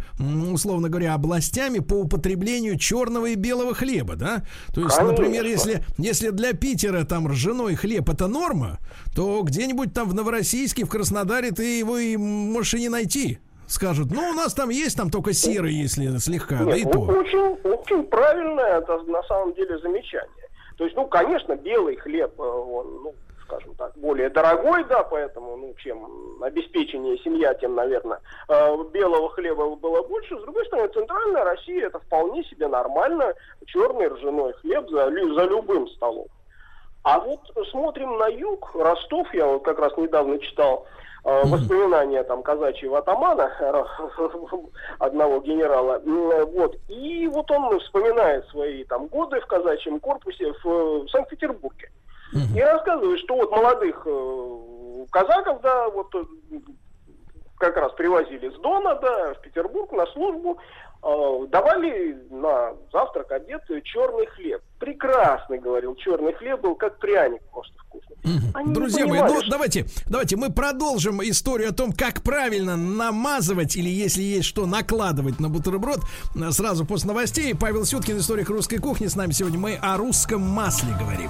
условно 0.52 0.90
говоря, 0.90 1.16
областями 1.16 1.80
по 1.80 1.96
употреблению 1.96 2.78
черного 2.78 3.28
и 3.28 3.36
белого 3.36 3.74
хлеба, 3.74 4.16
да? 4.16 4.44
То 4.76 4.82
есть, 4.82 5.02
например, 5.02 5.39
Конечно. 5.41 5.70
если 5.70 5.84
если 5.98 6.30
для 6.30 6.53
Питера 6.53 7.03
там 7.03 7.28
ржаной 7.28 7.76
хлеб 7.76 8.10
это 8.10 8.28
норма, 8.28 8.80
то 9.16 9.41
где-нибудь 9.41 9.94
там 9.94 10.10
в 10.10 10.14
Новороссийске, 10.14 10.86
в 10.86 10.90
Краснодаре 10.90 11.52
ты 11.52 11.80
его 11.80 11.98
и 11.98 12.18
можешь 12.18 12.76
и 12.76 12.80
не 12.80 12.90
найти. 12.90 13.40
Скажут, 13.68 14.11
ну 14.11 14.30
у 14.30 14.34
нас 14.34 14.53
там 14.53 14.70
есть 14.70 14.98
там 14.98 15.11
только 15.11 15.34
серый, 15.34 15.74
если 15.74 16.18
слегка, 16.18 16.64
да 16.64 16.76
и 16.76 16.84
Нет, 16.84 16.91
то. 16.91 17.02
очень, 17.02 17.60
очень 17.64 18.03
правильное, 18.03 18.80
это 18.80 18.98
на 19.03 19.22
самом 19.24 19.53
деле 19.53 19.78
замечание. 19.78 20.49
То 20.80 20.86
есть, 20.86 20.95
ну, 20.95 21.06
конечно, 21.07 21.56
белый 21.56 21.98
хлеб, 21.98 22.32
э, 22.40 22.41
он, 22.41 23.03
ну, 23.03 23.16
скажем 23.50 23.74
так, 23.76 23.98
более 23.98 24.30
дорогой, 24.30 24.84
да, 24.86 25.04
поэтому, 25.04 25.58
ну, 25.58 25.74
чем 25.78 26.42
обеспечение 26.42 27.18
семья, 27.18 27.54
тем, 27.56 27.76
наверное, 27.76 28.20
э, 28.48 28.78
белого 28.94 29.30
хлеба 29.32 29.76
было 29.76 30.04
больше. 30.04 30.38
С 30.38 30.44
другой 30.44 30.66
стороны, 30.68 30.88
центральная 30.90 31.44
Россия 31.44 31.88
это 31.88 32.00
вполне 32.00 32.44
себе 32.44 32.68
нормально, 32.68 33.34
черный 33.66 34.08
ржаной 34.08 34.54
хлеб 34.54 34.88
за, 34.90 35.06
за 35.06 35.44
любым 35.46 35.88
столом. 35.90 36.28
А 37.04 37.20
вот 37.20 37.40
смотрим 37.72 38.18
на 38.18 38.28
юг, 38.28 38.72
Ростов, 38.76 39.34
я 39.34 39.48
вот 39.48 39.64
как 39.64 39.80
раз 39.80 39.98
недавно 39.98 40.38
читал 40.38 40.86
э, 41.26 41.42
воспоминания 41.46 42.24
там 42.24 42.44
казачьего 42.44 43.00
атамана, 43.00 43.52
одного 45.00 45.40
генерала, 45.40 46.00
вот, 46.06 46.78
и 46.88 47.28
вот 47.28 47.50
он 47.50 47.80
вспоминает 47.80 48.48
свои 48.50 48.84
там 48.84 49.08
годы 49.08 49.40
в 49.40 49.48
казачьем 49.48 50.00
корпусе 50.00 50.54
в, 50.64 51.06
в 51.06 51.10
Санкт-Петербурге. 51.10 51.90
И 52.34 52.60
рассказывает, 52.61 53.19
что 53.19 53.35
вот 53.35 53.51
молодых 53.51 54.01
э, 54.06 55.06
казаков, 55.11 55.61
да, 55.61 55.89
вот 55.89 56.14
э, 56.15 56.23
как 57.57 57.76
раз 57.77 57.91
привозили 57.93 58.49
с 58.49 58.60
Дона, 58.61 58.95
да, 59.01 59.34
в 59.34 59.41
Петербург 59.41 59.91
на 59.91 60.06
службу, 60.07 60.57
э, 61.03 61.47
давали 61.49 62.18
на 62.30 62.73
завтрак, 62.91 63.31
обед 63.31 63.64
черный 63.84 64.27
хлеб. 64.27 64.61
Прекрасный, 64.80 65.60
говорил, 65.60 65.95
черный 65.95 66.34
хлеб 66.34 66.61
был 66.61 66.76
как 66.76 66.99
пряник 66.99 67.41
просто 67.51 67.73
вкусный. 67.80 68.15
Они 68.53 68.73
Друзья 68.73 69.07
мои, 69.07 69.19
ну 69.22 69.41
что- 69.41 69.49
давайте, 69.49 69.85
давайте 70.07 70.35
мы 70.38 70.51
продолжим 70.51 71.22
историю 71.23 71.69
о 71.69 71.73
том, 71.73 71.91
как 71.93 72.22
правильно 72.22 72.77
намазывать 72.77 73.76
или 73.76 73.89
если 73.89 74.22
есть 74.22 74.47
что 74.47 74.65
накладывать 74.65 75.39
на 75.39 75.49
бутерброд 75.49 75.99
сразу 76.51 76.85
после 76.85 77.07
новостей. 77.07 77.56
Павел 77.60 77.85
Сюткин, 77.85 78.18
историк 78.19 78.49
русской 78.49 78.77
кухни. 78.77 79.07
С 79.07 79.15
нами 79.15 79.31
сегодня 79.31 79.57
мы 79.60 79.80
о 79.81 79.97
русском 79.97 80.41
масле 80.41 80.93
говорим. 80.99 81.30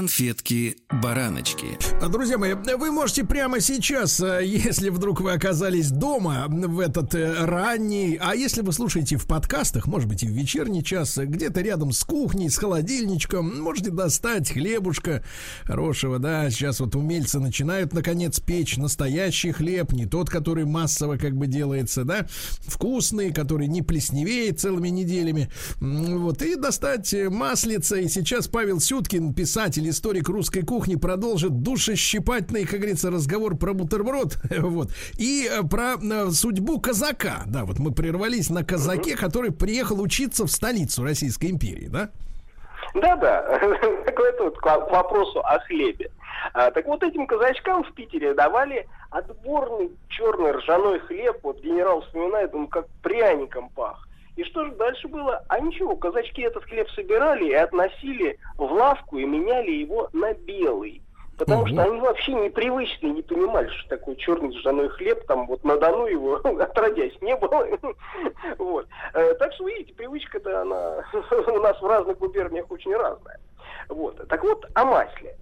Конфетки-бараночки. 0.00 1.76
Друзья 2.10 2.38
мои, 2.38 2.54
вы 2.54 2.90
можете 2.90 3.22
прямо 3.22 3.60
сейчас, 3.60 4.18
э, 4.20 4.40
если 4.46 4.88
вдруг 4.88 5.20
вы 5.20 5.32
оказались 5.32 5.90
дома 5.90 6.46
в 6.48 6.80
этот 6.80 7.14
э, 7.14 7.44
ранний, 7.44 8.18
а 8.18 8.34
если 8.34 8.62
вы 8.62 8.72
слушаете 8.72 9.18
в 9.18 9.26
подкастах, 9.26 9.86
может 9.86 10.08
быть 10.08 10.22
и 10.22 10.26
в 10.26 10.30
вечерний 10.30 10.82
час, 10.82 11.18
где-то 11.18 11.60
рядом 11.60 11.92
с 11.92 12.02
кухней, 12.02 12.48
с 12.48 12.56
холодильничком, 12.56 13.60
можете 13.60 13.90
достать 13.90 14.50
хлебушка 14.50 15.22
хорошего, 15.64 16.18
да, 16.18 16.48
сейчас 16.48 16.80
вот 16.80 16.96
умельцы 16.96 17.38
начинают 17.38 17.92
наконец 17.92 18.40
печь 18.40 18.78
настоящий 18.78 19.52
хлеб, 19.52 19.92
не 19.92 20.06
тот, 20.06 20.30
который 20.30 20.64
массово 20.64 21.18
как 21.18 21.36
бы 21.36 21.46
делается, 21.46 22.04
да, 22.04 22.26
вкусный, 22.60 23.34
который 23.34 23.66
не 23.66 23.82
плесневеет 23.82 24.60
целыми 24.60 24.88
неделями, 24.88 25.50
вот, 25.78 26.40
и 26.40 26.56
достать 26.56 27.14
маслица, 27.28 27.96
и 27.96 28.08
сейчас 28.08 28.48
Павел 28.48 28.80
Сюткин, 28.80 29.34
писатель, 29.34 29.89
историк 29.90 30.28
русской 30.28 30.62
кухни, 30.62 30.94
продолжит 30.94 31.62
душещипательный, 31.62 32.64
как 32.64 32.80
говорится, 32.80 33.10
разговор 33.10 33.56
про 33.56 33.74
бутерброд, 33.74 34.38
вот, 34.58 34.90
и 35.18 35.48
э, 35.50 35.62
про 35.62 35.96
э, 35.96 36.30
судьбу 36.30 36.80
казака, 36.80 37.42
да, 37.46 37.64
вот 37.64 37.78
мы 37.78 37.92
прервались 37.92 38.50
на 38.50 38.64
казаке, 38.64 39.16
который 39.16 39.52
приехал 39.52 40.00
учиться 40.00 40.46
в 40.46 40.50
столицу 40.50 41.04
Российской 41.04 41.50
империи, 41.50 41.88
да? 41.88 42.10
Да-да, 42.94 43.42
так 44.04 44.18
это 44.18 44.44
вот 44.44 44.58
к 44.58 44.62
к 44.62 44.90
вопросу 44.90 45.40
о 45.40 45.58
хлебе. 45.60 46.10
А, 46.52 46.70
так 46.70 46.86
вот 46.86 47.02
этим 47.02 47.26
казачкам 47.26 47.84
в 47.84 47.92
Питере 47.92 48.34
давали 48.34 48.88
отборный 49.10 49.90
черный 50.08 50.52
ржаной 50.52 51.00
хлеб. 51.00 51.38
Вот 51.42 51.60
генерал 51.60 52.02
вспоминает, 52.02 52.54
он 52.54 52.66
как 52.66 52.86
пряником 53.02 53.68
пах. 53.70 54.06
И 54.40 54.44
что 54.44 54.64
же 54.64 54.72
дальше 54.72 55.06
было? 55.06 55.44
А 55.48 55.60
ничего, 55.60 55.94
казачки 55.96 56.40
этот 56.40 56.64
хлеб 56.64 56.88
собирали 56.92 57.50
и 57.50 57.52
относили 57.52 58.38
в 58.56 58.72
лавку 58.72 59.18
и 59.18 59.26
меняли 59.26 59.70
его 59.70 60.08
на 60.14 60.32
белый. 60.32 61.02
Потому 61.36 61.66
что 61.66 61.82
они 61.82 62.00
вообще 62.00 62.32
непривычные, 62.32 63.12
не 63.12 63.20
понимали, 63.20 63.68
что 63.68 63.90
такое 63.90 64.14
черный 64.14 64.56
ржаной 64.56 64.88
хлеб, 64.88 65.26
там 65.26 65.46
вот 65.46 65.62
на 65.62 65.76
Дону 65.76 66.06
его 66.06 66.36
отродясь 66.58 67.20
не 67.20 67.36
было. 67.36 67.66
Вот. 68.56 68.86
Э, 69.12 69.34
Так 69.34 69.52
что, 69.52 69.68
видите, 69.68 69.92
привычка-то 69.92 70.62
она 70.62 71.04
у 71.12 71.60
нас 71.60 71.78
в 71.78 71.86
разных 71.86 72.16
губерниях 72.16 72.70
очень 72.70 72.96
разная. 72.96 73.38
Вот. 73.90 74.26
Так 74.26 74.42
вот, 74.42 74.64
о 74.72 74.86
масле. 74.86 75.36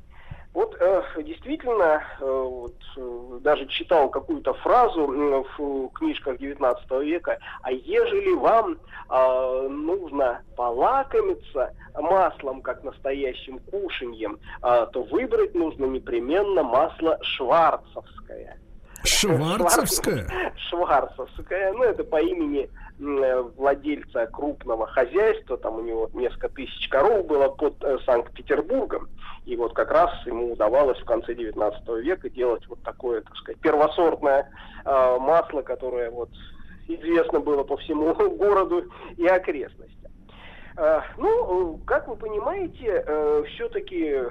Вот 0.59 0.77
э, 0.81 1.03
действительно, 1.23 2.03
э, 2.19 2.25
вот, 2.25 2.75
э, 2.97 3.39
даже 3.43 3.65
читал 3.67 4.11
какую-то 4.11 4.55
фразу 4.55 5.07
в 5.07 5.89
книжках 5.91 6.39
19 6.39 6.91
века, 7.05 7.39
а 7.63 7.71
ежели 7.71 8.35
вам 8.35 8.77
э, 9.09 9.69
нужно 9.69 10.43
полакомиться 10.57 11.73
маслом, 11.95 12.61
как 12.61 12.83
настоящим 12.83 13.61
кушаньем, 13.71 14.41
э, 14.65 14.87
то 14.93 15.05
выбрать 15.05 15.55
нужно 15.55 15.85
непременно 15.85 16.65
масло 16.65 17.21
шварцевское. 17.23 18.59
Шварцевская? 19.05 20.27
Шварцевская, 20.57 21.73
ну 21.73 21.85
это 21.85 22.03
по 22.03 22.21
имени 22.21 22.69
владельца 22.99 24.27
крупного 24.27 24.87
хозяйства, 24.87 25.57
там 25.57 25.77
у 25.77 25.81
него 25.81 26.11
несколько 26.15 26.49
тысяч 26.49 26.89
коров 26.89 27.27
было 27.27 27.49
под 27.49 27.83
э, 27.85 27.99
Санкт-Петербургом, 28.05 29.09
и 29.47 29.57
вот 29.57 29.73
как 29.75 29.91
раз 29.91 30.11
ему 30.27 30.53
удавалось 30.53 30.99
в 30.99 31.05
конце 31.05 31.35
19 31.35 31.89
века 32.05 32.29
делать 32.29 32.66
вот 32.69 32.83
такое, 32.83 33.20
так 33.20 33.37
сказать, 33.37 33.61
первосортное 33.61 34.51
э, 34.85 35.19
масло, 35.20 35.62
которое 35.62 36.11
вот 36.11 36.31
известно 36.89 37.41
было 37.41 37.62
по 37.62 37.77
всему 37.77 38.15
городу 38.37 38.85
и 39.16 39.27
окрестностям. 39.27 40.11
Э, 40.77 41.01
Ну, 41.16 41.77
э, 41.77 41.79
как 41.87 42.09
вы 42.09 42.16
понимаете, 42.16 43.05
все-таки 43.55 44.23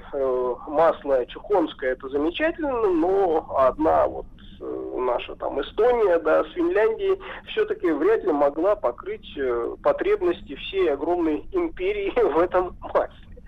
масло 0.66 1.24
чухонское 1.26 1.92
это 1.92 2.08
замечательно, 2.08 2.88
но 2.88 3.46
одна 3.56 4.06
вот 4.06 4.26
э, 4.26 4.37
наша 4.60 5.34
там 5.36 5.60
Эстония, 5.60 6.18
да, 6.18 6.44
с 6.44 6.48
Финляндией 6.52 7.20
все-таки 7.48 7.90
вряд 7.90 8.24
ли 8.24 8.32
могла 8.32 8.76
покрыть 8.76 9.36
э, 9.36 9.76
потребности 9.82 10.54
всей 10.56 10.92
огромной 10.92 11.46
империи 11.52 12.12
в 12.34 12.38
этом 12.38 12.76
масле. 12.80 13.42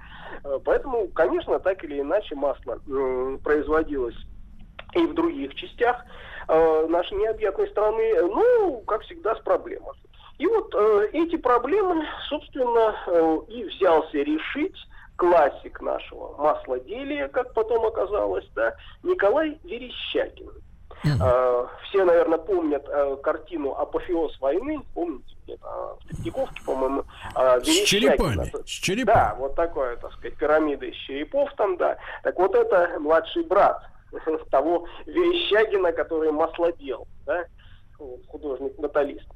Э, 0.45 0.59
Поэтому, 0.65 1.09
конечно, 1.09 1.59
так 1.59 1.83
или 1.85 2.01
иначе 2.01 2.35
масло 2.35 2.81
производилось 3.43 4.17
и 4.95 5.07
в 5.07 5.15
других 5.15 5.55
частях 5.55 6.05
э, 6.49 6.87
нашей 6.89 7.17
необъятной 7.19 7.69
страны, 7.69 8.23
ну, 8.23 8.83
как 8.87 9.03
всегда, 9.03 9.37
с 9.37 9.41
проблемами. 9.41 9.99
И 10.39 10.47
вот 10.47 10.75
э, 10.75 11.11
эти 11.13 11.37
проблемы, 11.37 12.05
собственно, 12.29 12.97
э, 13.07 13.39
и 13.49 13.65
взялся 13.65 14.19
решить 14.19 14.77
классик 15.17 15.81
нашего 15.83 16.35
маслоделия, 16.39 17.29
как 17.29 17.53
потом 17.53 17.85
оказалось, 17.85 18.49
да, 18.55 18.75
Николай 19.03 19.59
Верещагин. 19.65 20.51
Э, 21.05 21.67
Все, 21.85 22.05
наверное, 22.05 22.39
помнят 22.39 22.87
э, 22.89 23.17
картину 23.23 23.73
«Апофеоз 23.73 24.39
войны». 24.41 24.81
Помните, 24.95 25.35
где-то 25.45 25.67
э, 25.67 26.05
в 26.05 26.09
Третьяковке, 26.09 26.63
по-моему. 26.65 27.05
С 27.35 27.85
черепами, 27.85 28.53
с 28.65 28.71
черепами. 28.71 29.17
Да, 29.17 29.35
вот 29.39 29.55
такое, 29.55 29.97
так 29.97 30.13
сказать, 30.13 30.37
пирамида 30.37 30.87
из 30.87 30.95
черепов 30.97 31.51
там, 31.57 31.77
да. 31.77 31.97
Так 32.23 32.39
вот 32.39 32.55
это 32.55 32.99
младший 33.01 33.45
брат 33.45 33.83
того 34.51 34.87
Верещагина, 35.07 35.93
который 35.93 36.33
маслодел, 36.33 37.07
да, 37.27 37.45
вот, 37.99 38.21
художник-металлист. 38.29 39.27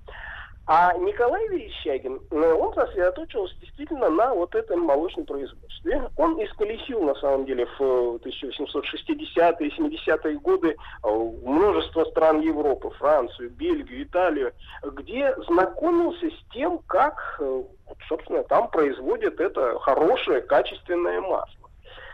А 0.66 0.94
Николай 0.94 1.46
Верещагин, 1.48 2.20
э, 2.30 2.52
он 2.52 2.72
сосредоточился 2.72 3.54
действительно 3.60 4.08
на 4.08 4.32
вот 4.32 4.54
этом 4.54 4.80
молочном 4.80 5.26
производстве. 5.26 6.08
Он 6.16 6.42
исколесил, 6.42 7.02
на 7.02 7.14
самом 7.16 7.44
деле, 7.44 7.66
в 7.66 7.80
э, 7.80 8.18
1860-е, 8.24 9.70
70-е 9.70 10.38
годы 10.38 10.70
э, 10.70 11.08
множество 11.44 12.04
стран 12.06 12.40
Европы, 12.40 12.88
Францию, 12.92 13.50
Бельгию, 13.50 14.04
Италию, 14.04 14.52
где 14.82 15.34
знакомился 15.48 16.30
с 16.30 16.52
тем, 16.54 16.78
как, 16.86 17.36
э, 17.40 17.62
собственно, 18.08 18.42
там 18.44 18.68
производят 18.68 19.38
это 19.40 19.78
хорошее, 19.80 20.40
качественное 20.40 21.20
масло. 21.20 21.68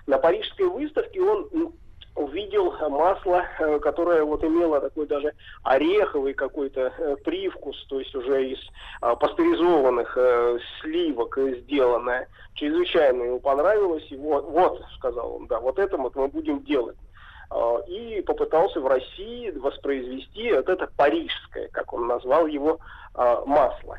На 0.08 0.18
Парижской 0.18 0.66
выставке 0.66 1.22
он 1.22 1.72
увидел 2.20 2.72
масло, 2.88 3.44
э, 3.58 3.78
которое 3.80 4.24
вот 4.24 4.44
имело 4.44 4.80
такой 4.80 5.06
даже 5.06 5.32
ореховый 5.62 6.34
какой-то 6.34 6.92
э, 6.96 7.16
привкус, 7.24 7.84
то 7.88 7.98
есть 7.98 8.14
уже 8.14 8.50
из 8.50 8.58
а, 9.00 9.16
пастеризованных 9.16 10.16
э, 10.16 10.58
сливок 10.80 11.38
сделанное. 11.62 12.28
Чрезвычайно 12.54 13.22
ему 13.22 13.40
понравилось, 13.40 14.06
и 14.10 14.16
вот, 14.16 14.44
вот, 14.44 14.82
сказал 14.96 15.36
он, 15.36 15.46
да, 15.46 15.60
вот 15.60 15.78
это 15.78 15.96
вот 15.96 16.14
мы 16.14 16.28
будем 16.28 16.62
делать. 16.64 16.96
А, 17.50 17.78
И 17.86 18.20
попытался 18.22 18.80
в 18.80 18.86
России 18.86 19.50
воспроизвести 19.50 20.52
вот 20.52 20.68
это 20.68 20.88
парижское, 20.96 21.68
как 21.68 21.92
он 21.92 22.06
назвал 22.06 22.46
его, 22.46 22.78
а, 23.14 23.44
масло. 23.44 23.98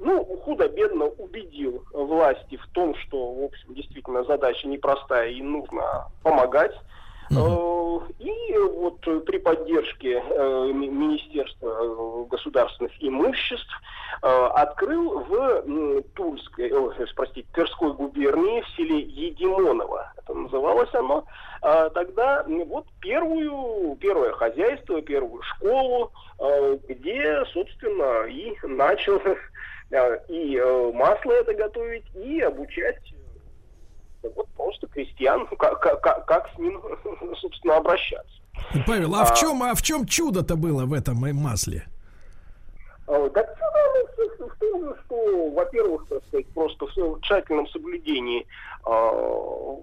Ну, 0.00 0.24
худо-бедно 0.44 1.06
убедил 1.06 1.84
власти 1.92 2.56
в 2.56 2.66
том, 2.68 2.94
что, 2.96 3.32
в 3.32 3.44
общем, 3.44 3.74
действительно 3.74 4.24
задача 4.24 4.66
непростая 4.68 5.30
и 5.30 5.42
нужно 5.42 6.06
помогать. 6.22 6.74
Э, 7.30 7.98
И 8.18 8.56
вот 8.58 9.00
при 9.24 9.38
поддержке 9.38 10.22
э, 10.24 10.70
Ми- 10.72 10.88
Министерства 10.88 11.68
э, 11.80 12.24
государственных 12.30 12.92
имуществ 13.00 13.72
открыл 14.20 15.20
в 15.20 16.02
Тульской, 16.14 16.70
ой, 16.72 16.94
э, 16.98 17.06
простите, 17.16 17.46
Тверской 17.52 17.92
губернии 17.92 18.60
в 18.60 18.68
селе 18.76 18.98
Едимоново, 19.00 20.12
это 20.16 20.34
называлось 20.34 20.92
оно, 20.94 21.24
тогда 21.60 22.44
вот 22.46 22.86
первую, 23.00 23.96
первое 23.96 24.32
хозяйство, 24.32 25.02
первую 25.02 25.42
школу, 25.42 26.12
где, 26.88 27.44
собственно, 27.52 28.26
и 28.26 28.54
начал 28.62 29.20
и 30.28 30.56
э, 30.56 30.92
масло 30.92 31.32
это 31.32 31.54
готовить, 31.54 32.04
и 32.14 32.40
обучать 32.40 32.98
э, 34.22 34.28
вот 34.34 34.48
просто 34.56 34.86
крестьян, 34.88 35.46
как, 35.58 35.80
как, 35.80 36.00
как- 36.00 36.26
как 36.26 36.50
с 36.54 36.58
ним, 36.58 36.80
собственно, 37.40 37.76
обращаться. 37.76 38.34
Павел, 38.86 39.14
а 39.14 39.24
в 39.24 39.34
чем, 39.34 39.62
а 39.62 39.74
в 39.74 39.82
чем 39.82 40.06
чудо-то 40.06 40.56
было 40.56 40.84
в 40.86 40.92
этом 40.92 41.24
э, 41.24 41.32
масле? 41.32 41.84
Э, 43.06 43.30
Так 43.34 43.56
чудо 44.16 44.48
в 44.48 44.58
том, 44.58 44.94
что, 45.04 45.50
во-первых, 45.50 46.06
так 46.08 46.22
сказать, 46.28 46.46
просто 46.54 46.86
в 46.86 47.20
тщательном 47.20 47.68
соблюдении 47.68 48.46
э, 48.86 49.76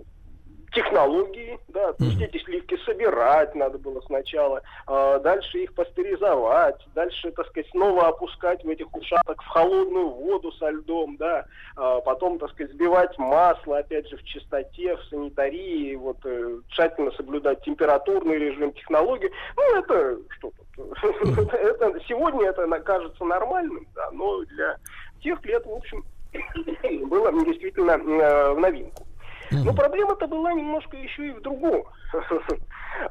технологии, 0.71 1.59
да, 1.67 1.93
то 1.93 2.03
есть 2.03 2.21
эти 2.21 2.41
сливки 2.43 2.77
собирать 2.85 3.53
надо 3.55 3.77
было 3.77 4.01
сначала, 4.01 4.61
а 4.87 5.19
дальше 5.19 5.59
их 5.59 5.73
пастеризовать, 5.73 6.77
дальше, 6.95 7.31
так 7.31 7.47
сказать, 7.47 7.69
снова 7.71 8.07
опускать 8.07 8.63
в 8.63 8.69
этих 8.69 8.93
ушаток 8.95 9.41
в 9.41 9.47
холодную 9.47 10.09
воду 10.09 10.51
со 10.53 10.69
льдом, 10.69 11.17
да, 11.17 11.45
а 11.75 11.99
потом, 12.01 12.39
так 12.39 12.51
сказать, 12.51 12.71
сбивать 12.73 13.17
масло, 13.17 13.79
опять 13.79 14.07
же, 14.07 14.17
в 14.17 14.23
чистоте, 14.23 14.95
в 14.95 15.03
санитарии, 15.09 15.95
вот, 15.95 16.17
э, 16.23 16.59
тщательно 16.69 17.11
соблюдать 17.11 17.61
температурный 17.63 18.37
режим, 18.37 18.71
технологии, 18.71 19.31
ну, 19.57 19.75
это 19.77 20.17
что 20.37 20.51
тут, 20.75 21.53
это, 21.53 21.99
сегодня 22.07 22.47
это 22.47 22.67
кажется 22.79 23.25
нормальным, 23.25 23.85
да, 23.93 24.09
но 24.11 24.43
для 24.45 24.77
тех 25.21 25.43
лет, 25.45 25.65
в 25.65 25.73
общем, 25.73 26.05
было 27.07 27.31
действительно 27.45 27.91
э, 27.91 28.53
в 28.53 28.59
новинку. 28.59 29.05
Но 29.51 29.73
проблема-то 29.73 30.27
была 30.27 30.53
немножко 30.53 30.97
еще 30.97 31.27
и 31.27 31.31
в 31.31 31.41
другом. 31.41 31.83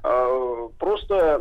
А, 0.02 0.68
Просто, 0.78 1.40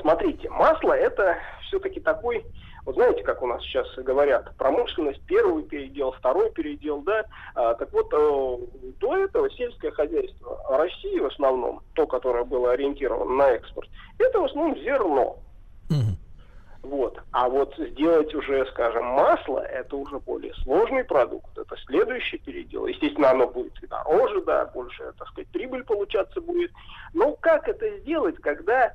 смотрите, 0.00 0.48
масло 0.50 0.92
это 0.92 1.36
все-таки 1.62 2.00
такой, 2.00 2.44
вот 2.86 2.94
знаете, 2.94 3.22
как 3.22 3.42
у 3.42 3.46
нас 3.46 3.62
сейчас 3.62 3.86
говорят, 3.96 4.54
промышленность, 4.56 5.20
первый 5.26 5.64
передел, 5.64 6.12
второй 6.12 6.50
передел, 6.52 7.02
да. 7.02 7.24
А, 7.54 7.74
Так 7.74 7.92
вот, 7.92 8.12
э, 8.12 8.58
до 9.00 9.16
этого 9.16 9.50
сельское 9.50 9.90
хозяйство 9.90 10.58
России 10.70 11.18
в 11.18 11.26
основном, 11.26 11.82
то, 11.94 12.06
которое 12.06 12.44
было 12.44 12.72
ориентировано 12.72 13.34
на 13.34 13.50
экспорт, 13.50 13.88
это 14.18 14.40
в 14.40 14.44
основном 14.44 14.78
зерно. 14.78 15.38
Вот. 16.82 17.20
А 17.32 17.48
вот 17.48 17.74
сделать 17.76 18.34
уже, 18.34 18.64
скажем, 18.66 19.04
масло, 19.04 19.58
это 19.60 19.96
уже 19.96 20.18
более 20.20 20.54
сложный 20.62 21.04
продукт, 21.04 21.56
это 21.58 21.76
следующий 21.86 22.38
передел. 22.38 22.86
Естественно, 22.86 23.30
оно 23.30 23.46
будет 23.48 23.82
и 23.82 23.86
дороже, 23.86 24.42
да, 24.42 24.66
больше, 24.66 25.12
так 25.18 25.28
сказать, 25.28 25.48
прибыль 25.48 25.84
получаться 25.84 26.40
будет. 26.40 26.70
Но 27.14 27.32
как 27.40 27.68
это 27.68 27.98
сделать, 27.98 28.36
когда 28.36 28.92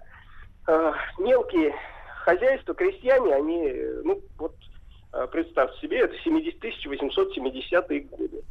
э, 0.67 0.93
мелкие 1.19 1.75
хозяйства, 2.23 2.73
крестьяне, 2.73 3.35
они, 3.35 3.73
ну, 4.03 4.21
вот, 4.37 4.55
э, 5.13 5.27
представьте 5.31 5.79
себе, 5.81 5.99
это 5.99 6.15
70 6.23 6.63
1870-е 6.63 7.99
годы. 8.01 8.43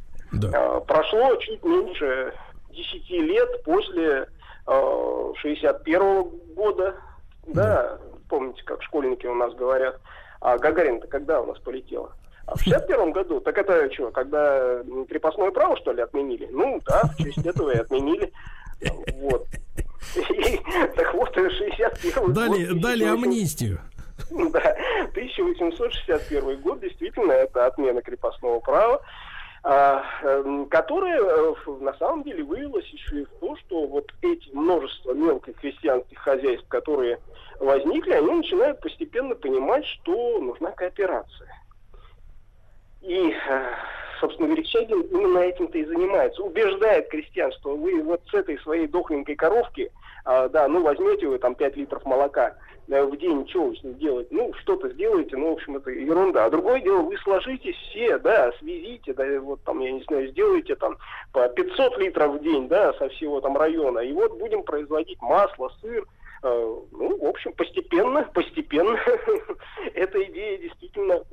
Э, 0.53 0.79
Прошло 0.87 1.35
чуть 1.37 1.63
меньше 1.63 2.33
10 2.69 3.09
лет 3.09 3.63
после 3.63 4.27
э, 4.67 5.33
61 5.37 6.29
года, 6.55 6.95
да, 7.47 7.99
помните, 8.29 8.63
как 8.63 8.81
школьники 8.83 9.25
у 9.25 9.35
нас 9.35 9.53
говорят, 9.53 9.99
а 10.41 10.57
Гагарин-то 10.57 11.07
когда 11.07 11.41
у 11.41 11.47
нас 11.47 11.59
полетела? 11.59 12.11
А 12.45 12.57
в 12.57 12.61
61 12.61 13.11
году, 13.13 13.39
так 13.39 13.57
это 13.57 13.91
что, 13.93 14.11
когда 14.11 14.83
крепостное 15.07 15.51
право, 15.51 15.77
что 15.77 15.93
ли, 15.93 16.01
отменили? 16.01 16.49
Ну, 16.51 16.81
да, 16.85 17.03
в 17.03 17.23
честь 17.23 17.45
этого 17.45 17.71
и 17.71 17.77
отменили. 17.77 18.31
Вот. 19.15 19.47
И, 20.15 20.59
так 20.95 21.13
вот, 21.13 21.33
61 21.33 22.33
Дали, 22.33 22.65
год, 22.65 22.81
дали 22.81 23.05
1800 23.05 23.23
амнистию. 23.23 23.79
да, 24.51 24.75
1861 25.11 26.61
год, 26.61 26.81
действительно, 26.81 27.31
это 27.31 27.65
отмена 27.65 28.01
крепостного 28.01 28.59
права, 28.59 29.01
которая 29.63 31.21
э, 31.21 31.55
на 31.79 31.93
самом 31.93 32.23
деле 32.23 32.43
вылилась 32.43 32.85
еще 32.87 33.21
и 33.21 33.25
в 33.25 33.29
то, 33.39 33.55
что 33.55 33.87
вот 33.87 34.11
эти 34.21 34.49
множество 34.49 35.13
мелких 35.13 35.55
крестьянских 35.55 36.17
хозяйств, 36.19 36.67
которые 36.67 37.17
возникли, 37.61 38.11
они 38.11 38.31
начинают 38.31 38.81
постепенно 38.81 39.35
понимать, 39.35 39.85
что 39.85 40.39
нужна 40.39 40.71
кооперация. 40.71 41.49
И, 43.01 43.29
э, 43.31 43.73
собственно, 44.19 44.47
Верещагин 44.47 45.01
именно 45.01 45.39
этим-то 45.39 45.77
и 45.77 45.85
занимается. 45.85 46.43
Убеждает 46.43 47.07
крестьян, 47.07 47.53
что 47.53 47.77
вы 47.77 48.03
вот 48.03 48.21
с 48.29 48.33
этой 48.33 48.59
своей 48.59 48.87
дохленькой 48.87 49.35
коровки, 49.37 49.89
а, 50.25 50.47
да, 50.49 50.67
ну 50.67 50.81
возьмете 50.81 51.27
вы 51.27 51.37
там 51.37 51.55
5 51.55 51.75
литров 51.77 52.05
молока 52.05 52.55
э, 52.87 53.03
в 53.03 53.17
день, 53.17 53.47
что 53.49 53.73
делаете? 53.83 54.29
Ну, 54.31 54.53
что-то 54.61 54.89
сделаете, 54.89 55.37
ну, 55.37 55.49
в 55.49 55.53
общем, 55.53 55.77
это 55.77 55.91
ерунда. 55.91 56.45
А 56.45 56.49
другое 56.49 56.81
дело, 56.81 57.01
вы 57.01 57.17
сложитесь 57.17 57.75
все, 57.75 58.17
да, 58.19 58.51
свезите, 58.59 59.13
да, 59.13 59.25
вот 59.39 59.61
там, 59.63 59.79
я 59.79 59.91
не 59.91 60.03
знаю, 60.03 60.27
сделайте 60.29 60.75
там 60.75 60.97
по 61.31 61.47
500 61.47 61.97
литров 61.97 62.35
в 62.35 62.43
день, 62.43 62.67
да, 62.67 62.93
со 62.93 63.09
всего 63.09 63.41
там 63.41 63.57
района. 63.57 63.99
И 63.99 64.13
вот 64.13 64.37
будем 64.37 64.63
производить 64.63 65.21
масло, 65.21 65.71
сыр, 65.81 66.05
Э, 66.43 66.75
ну, 66.91 67.17
в 67.19 67.25
общем, 67.25 67.53
постепенно, 67.53 68.23
постепенно 68.33 68.99
эта 69.93 70.23
идея 70.25 70.57
действительно 70.57 71.23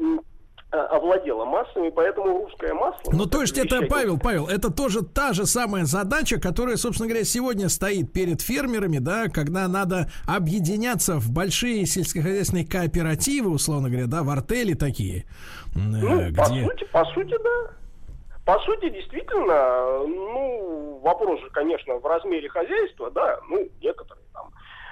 овладела 0.78 1.44
массами, 1.44 1.90
поэтому 1.90 2.44
русское 2.44 2.72
масло... 2.74 3.10
Ну, 3.12 3.26
то 3.26 3.40
есть 3.40 3.59
это 3.59 3.82
Павел, 3.88 4.18
Павел, 4.18 4.47
это 4.47 4.70
тоже 4.72 5.02
та 5.02 5.32
же 5.32 5.47
самая 5.47 5.84
задача, 5.84 6.40
которая, 6.40 6.76
собственно 6.76 7.09
говоря, 7.09 7.24
сегодня 7.24 7.68
стоит 7.68 8.12
перед 8.12 8.40
фермерами, 8.40 8.98
да, 8.98 9.28
когда 9.28 9.66
надо 9.68 10.10
объединяться 10.26 11.16
в 11.16 11.30
большие 11.30 11.86
сельскохозяйственные 11.86 12.66
кооперативы, 12.66 13.51
условно 13.51 13.88
говоря, 13.90 14.06
да, 14.06 14.22
в 14.22 14.30
артели 14.30 14.74
такие, 14.74 15.24
м, 15.74 15.90
Ну, 15.92 16.20
э, 16.20 16.32
по 16.34 16.48
где... 16.51 16.64
сути, 16.64 16.84
по 16.92 17.05
сути, 17.06 17.34
да. 17.42 17.72
По 18.44 18.59
сути, 18.60 18.90
действительно, 18.90 20.06
ну, 20.06 21.01
вопрос 21.02 21.40
же, 21.40 21.51
конечно, 21.51 21.94
в 21.97 22.06
размере 22.06 22.48
хозяйства, 22.48 23.10
да, 23.10 23.38
ну, 23.48 23.68
некоторые 23.82 24.19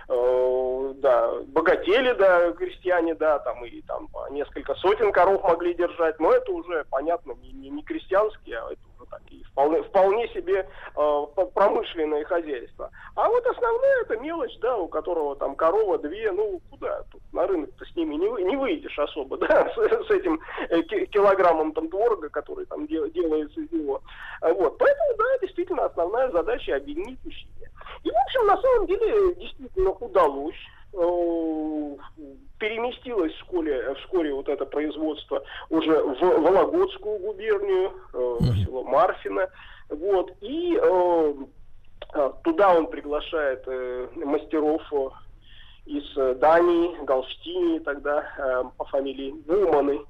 э, 0.08 0.94
да, 0.96 1.32
богатели, 1.48 2.12
да, 2.12 2.52
крестьяне, 2.52 3.14
да, 3.14 3.38
там 3.40 3.64
и 3.64 3.80
там 3.82 4.08
несколько 4.30 4.74
сотен 4.74 5.12
коров 5.12 5.42
могли 5.42 5.74
держать, 5.74 6.18
но 6.18 6.32
это 6.32 6.52
уже, 6.52 6.84
понятно, 6.90 7.34
не, 7.42 7.52
не, 7.52 7.70
не 7.70 7.82
крестьянские, 7.82 8.58
а 8.58 8.72
это 8.72 8.87
такие 9.10 9.44
вполне, 9.44 9.82
вполне 9.82 10.28
себе 10.28 10.68
э, 10.96 11.26
п- 11.34 11.46
промышленное 11.46 12.24
хозяйство. 12.24 12.90
А 13.14 13.28
вот 13.28 13.44
основная 13.46 14.02
это 14.02 14.16
мелочь, 14.18 14.56
да, 14.60 14.76
у 14.76 14.88
которого 14.88 15.36
там 15.36 15.54
корова 15.56 15.98
две, 15.98 16.30
ну, 16.32 16.60
куда 16.70 17.02
тут 17.10 17.20
на 17.32 17.46
рынок-то 17.46 17.84
с 17.84 17.96
ними 17.96 18.14
не, 18.16 18.28
вы- 18.28 18.42
не 18.42 18.56
выйдешь 18.56 18.98
особо, 18.98 19.36
да, 19.38 19.72
с, 19.74 20.06
с 20.06 20.10
этим 20.10 20.40
э, 20.68 20.82
ки- 20.82 21.06
килограммом 21.06 21.72
там 21.72 21.88
творога, 21.88 22.28
который 22.28 22.66
там 22.66 22.86
де- 22.86 23.10
делается 23.10 23.60
из 23.60 23.70
него. 23.72 24.00
А 24.40 24.52
Вот, 24.52 24.78
поэтому, 24.78 25.16
да, 25.16 25.38
действительно, 25.42 25.84
основная 25.86 26.30
задача 26.30 26.76
объединить 26.76 27.18
усилия. 27.24 27.70
И, 28.04 28.10
в 28.10 28.16
общем, 28.16 28.46
на 28.46 28.60
самом 28.60 28.86
деле, 28.86 29.34
действительно 29.34 29.90
удалось. 29.90 30.54
Э, 30.92 31.96
Переместилось 32.58 33.32
вскоре, 33.34 33.94
вскоре 33.94 34.34
вот 34.34 34.48
это 34.48 34.66
производство 34.66 35.44
уже 35.70 36.02
в 36.02 36.20
Вологодскую 36.20 37.20
губернию, 37.20 37.92
э, 38.12 38.36
в 38.40 38.64
село 38.64 38.82
Марфино. 38.82 39.48
Вот, 39.88 40.32
и 40.40 40.76
э, 40.80 41.34
туда 42.42 42.74
он 42.74 42.88
приглашает 42.88 43.64
мастеров 44.16 44.82
из 45.86 46.04
Дании, 46.38 47.04
Галштини 47.04 47.78
тогда 47.78 48.70
по 48.76 48.84
фамилии 48.86 49.30
Буманы, 49.46 50.00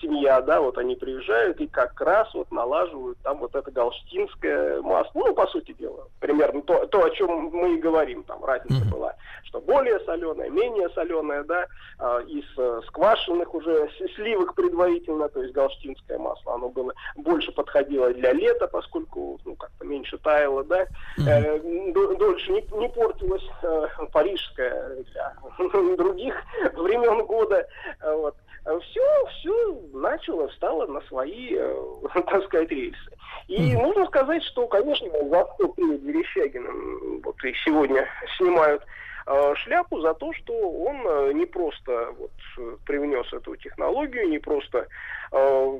семья, 0.00 0.40
да, 0.42 0.60
вот 0.60 0.76
они 0.78 0.96
приезжают 0.96 1.60
и 1.60 1.66
как 1.66 1.98
раз 2.00 2.32
вот 2.34 2.50
налаживают 2.50 3.18
там 3.22 3.38
вот 3.38 3.54
это 3.54 3.70
галштинское 3.70 4.82
масло. 4.82 5.10
Ну, 5.14 5.34
по 5.34 5.46
сути 5.46 5.72
дела, 5.72 6.06
примерно 6.20 6.62
то, 6.62 6.86
то 6.86 7.04
о 7.04 7.10
чем 7.10 7.46
мы 7.52 7.74
и 7.74 7.78
говорим, 7.80 8.22
там 8.24 8.44
разница 8.44 8.84
была, 8.90 9.14
что 9.44 9.60
более 9.60 9.98
соленое, 10.00 10.50
менее 10.50 10.88
соленое, 10.90 11.42
да, 11.44 11.66
э, 11.98 12.22
из 12.28 12.44
э, 12.58 12.80
сквашенных 12.88 13.54
уже 13.54 13.88
сливок 14.14 14.54
предварительно, 14.54 15.28
то 15.28 15.42
есть 15.42 15.54
галштинское 15.54 16.18
масло, 16.18 16.54
оно 16.54 16.68
было 16.68 16.92
больше 17.16 17.50
подходило 17.52 18.12
для 18.12 18.32
лета, 18.32 18.66
поскольку, 18.68 19.40
ну, 19.44 19.54
как-то 19.56 19.86
меньше 19.86 20.18
таяло, 20.18 20.64
да, 20.64 20.86
э, 21.18 21.58
д- 21.60 22.16
дольше 22.16 22.52
не, 22.52 22.60
не 22.78 22.88
портилось 22.88 23.48
э, 23.62 23.86
парижское 24.12 24.96
для 25.12 25.34
других 25.96 26.34
времен 26.74 27.24
года, 27.24 27.66
э, 28.02 28.14
вот. 28.14 28.34
Все, 28.64 29.26
все 29.26 29.80
начало, 29.92 30.48
встало 30.48 30.86
на 30.86 31.00
свои, 31.02 31.54
э, 31.56 31.74
так 32.26 32.44
сказать, 32.44 32.70
рельсы. 32.70 33.10
И 33.48 33.74
нужно 33.74 34.06
сказать, 34.06 34.42
что, 34.44 34.66
конечно, 34.68 35.08
что 35.08 35.68
перед 35.76 36.02
Верещагиным 36.02 37.20
вот 37.22 37.42
и 37.44 37.54
сегодня 37.64 38.06
снимают 38.36 38.82
э, 39.26 39.54
шляпу 39.56 40.00
за 40.00 40.14
то, 40.14 40.32
что 40.34 40.52
он 40.52 41.06
э, 41.06 41.32
не 41.32 41.46
просто 41.46 42.14
вот, 42.18 42.30
э, 42.58 42.76
привнес 42.84 43.32
эту 43.32 43.56
технологию, 43.56 44.28
не 44.28 44.38
просто 44.38 44.86
э, 45.32 45.78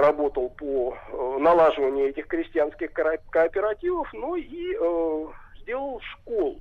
работал 0.00 0.50
по 0.50 0.96
э, 0.96 1.38
налаживанию 1.38 2.08
этих 2.08 2.26
крестьянских 2.26 2.92
кооперативов, 2.92 4.08
но 4.14 4.36
и 4.36 4.74
э, 4.74 5.26
сделал 5.60 6.00
школу 6.00 6.58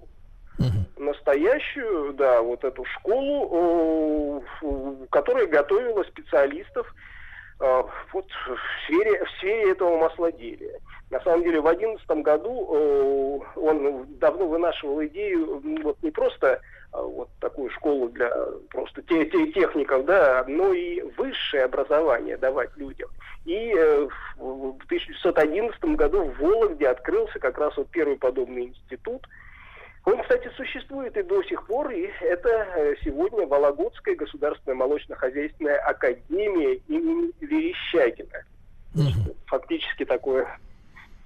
настоящую, 0.97 2.13
да, 2.13 2.41
вот 2.41 2.63
эту 2.63 2.85
школу, 2.85 4.43
которая 5.09 5.47
готовила 5.47 6.03
специалистов 6.03 6.93
э, 7.59 7.83
вот 8.13 8.25
в 8.31 8.57
сфере, 8.85 9.23
в 9.23 9.29
сфере 9.37 9.71
этого 9.71 9.97
маслоделия. 9.97 10.79
На 11.09 11.21
самом 11.21 11.43
деле 11.43 11.61
в 11.61 11.67
одиннадцатом 11.67 12.21
году 12.21 13.43
он 13.55 14.05
давно 14.19 14.47
вынашивал 14.47 15.03
идею 15.05 15.61
вот 15.83 15.97
не 16.03 16.11
просто 16.11 16.47
э, 16.47 17.01
вот 17.01 17.29
такую 17.39 17.69
школу 17.71 18.09
для 18.09 18.29
просто 18.69 19.01
те, 19.03 19.25
те- 19.25 19.51
техников, 19.51 20.05
да, 20.05 20.43
но 20.47 20.73
и 20.73 21.01
высшее 21.17 21.63
образование 21.63 22.37
давать 22.37 22.75
людям. 22.75 23.09
И 23.45 23.73
э, 23.77 24.07
в 24.35 24.75
1911 24.85 25.81
году 25.95 26.23
в 26.23 26.39
Вологде 26.39 26.87
открылся 26.87 27.39
как 27.39 27.57
раз 27.57 27.77
вот 27.77 27.87
первый 27.89 28.17
подобный 28.17 28.65
институт, 28.65 29.25
он, 30.07 30.21
кстати, 30.21 30.49
существует 30.55 31.17
и 31.17 31.21
до 31.23 31.43
сих 31.43 31.67
пор, 31.67 31.91
и 31.91 32.09
это 32.21 32.47
э, 32.49 32.95
сегодня 33.03 33.45
Вологодская 33.45 34.15
государственная 34.15 34.77
молочно-хозяйственная 34.77 35.79
академия 35.79 36.75
имени 36.87 37.33
Верещагина. 37.41 38.45
Фактически 39.47 40.05
такое 40.05 40.47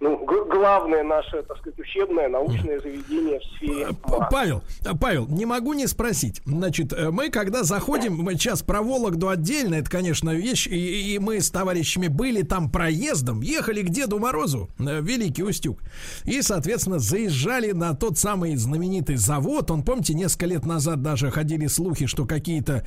ну, 0.01 0.25
главное 0.25 1.03
наше, 1.03 1.43
так 1.43 1.57
сказать, 1.59 1.79
учебное, 1.79 2.27
научное 2.27 2.79
заведение 2.79 3.39
в 3.39 3.43
сфере 3.55 3.87
масла. 4.03 4.27
Павел, 4.31 4.63
э, 4.83 4.89
Павел, 4.99 5.27
не 5.27 5.45
могу 5.45 5.73
не 5.73 5.85
спросить. 5.85 6.41
Значит, 6.45 6.91
э, 6.91 7.11
мы 7.11 7.29
когда 7.29 7.63
заходим, 7.63 8.15
мы 8.17 8.33
сейчас 8.33 8.63
про 8.63 8.81
Вологду 8.81 9.29
отдельно, 9.29 9.75
это, 9.75 9.89
конечно, 9.89 10.31
вещь, 10.31 10.67
и, 10.67 11.13
и 11.13 11.19
мы 11.19 11.39
с 11.39 11.51
товарищами 11.51 12.07
были 12.07 12.41
там 12.41 12.71
проездом, 12.71 13.41
ехали 13.41 13.83
к 13.83 13.89
Деду 13.89 14.17
Морозу, 14.17 14.69
э, 14.79 15.01
Великий 15.01 15.43
Устюг, 15.43 15.79
и, 16.25 16.41
соответственно, 16.41 16.97
заезжали 16.97 17.71
на 17.71 17.93
тот 17.95 18.17
самый 18.17 18.55
знаменитый 18.55 19.17
завод. 19.17 19.69
Он, 19.69 19.83
помните, 19.83 20.15
несколько 20.15 20.47
лет 20.47 20.65
назад 20.65 21.03
даже 21.03 21.29
ходили 21.29 21.67
слухи, 21.67 22.07
что 22.07 22.25
какие-то 22.25 22.83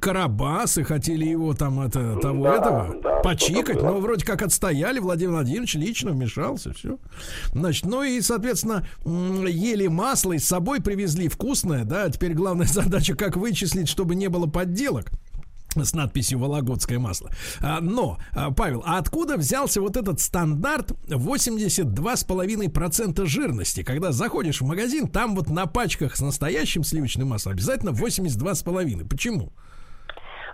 карабасы 0.00 0.82
хотели 0.82 1.24
его 1.24 1.54
там, 1.54 1.80
это, 1.80 2.16
того, 2.16 2.44
Да, 2.44 2.54
этого, 2.56 2.96
да, 3.02 3.16
почикать, 3.20 3.76
было. 3.76 3.92
но 3.92 3.98
вроде 4.00 4.24
как 4.24 4.42
отстояли, 4.42 4.98
Владимир 4.98 5.34
Владимирович 5.34 5.74
лично 5.76 6.10
вмешался, 6.10 6.47
все. 6.56 6.98
Значит, 7.52 7.86
ну 7.86 8.02
и, 8.02 8.20
соответственно, 8.20 8.86
ели 9.04 9.86
масло 9.86 10.32
и 10.32 10.38
с 10.38 10.46
собой 10.46 10.80
привезли 10.80 11.28
вкусное, 11.28 11.84
да, 11.84 12.08
теперь 12.10 12.34
главная 12.34 12.66
задача, 12.72 13.14
как 13.14 13.36
вычислить, 13.36 13.88
чтобы 13.88 14.14
не 14.14 14.28
было 14.28 14.46
подделок 14.46 15.10
с 15.84 15.94
надписью 15.94 16.38
«Вологодское 16.38 16.98
масло». 16.98 17.30
А, 17.60 17.80
Но, 17.80 18.18
а, 18.32 18.50
Павел, 18.50 18.82
а 18.84 18.98
откуда 18.98 19.36
взялся 19.36 19.80
вот 19.80 19.96
этот 19.96 20.20
стандарт 20.20 20.90
82,5% 21.08 23.26
жирности? 23.26 23.82
Когда 23.82 24.12
заходишь 24.12 24.60
в 24.60 24.64
магазин, 24.64 25.08
там 25.08 25.34
вот 25.36 25.50
на 25.50 25.66
пачках 25.66 26.16
с 26.16 26.20
настоящим 26.20 26.84
сливочным 26.84 27.28
маслом 27.28 27.52
обязательно 27.52 27.90
82,5%. 27.90 29.08
Почему? 29.08 29.52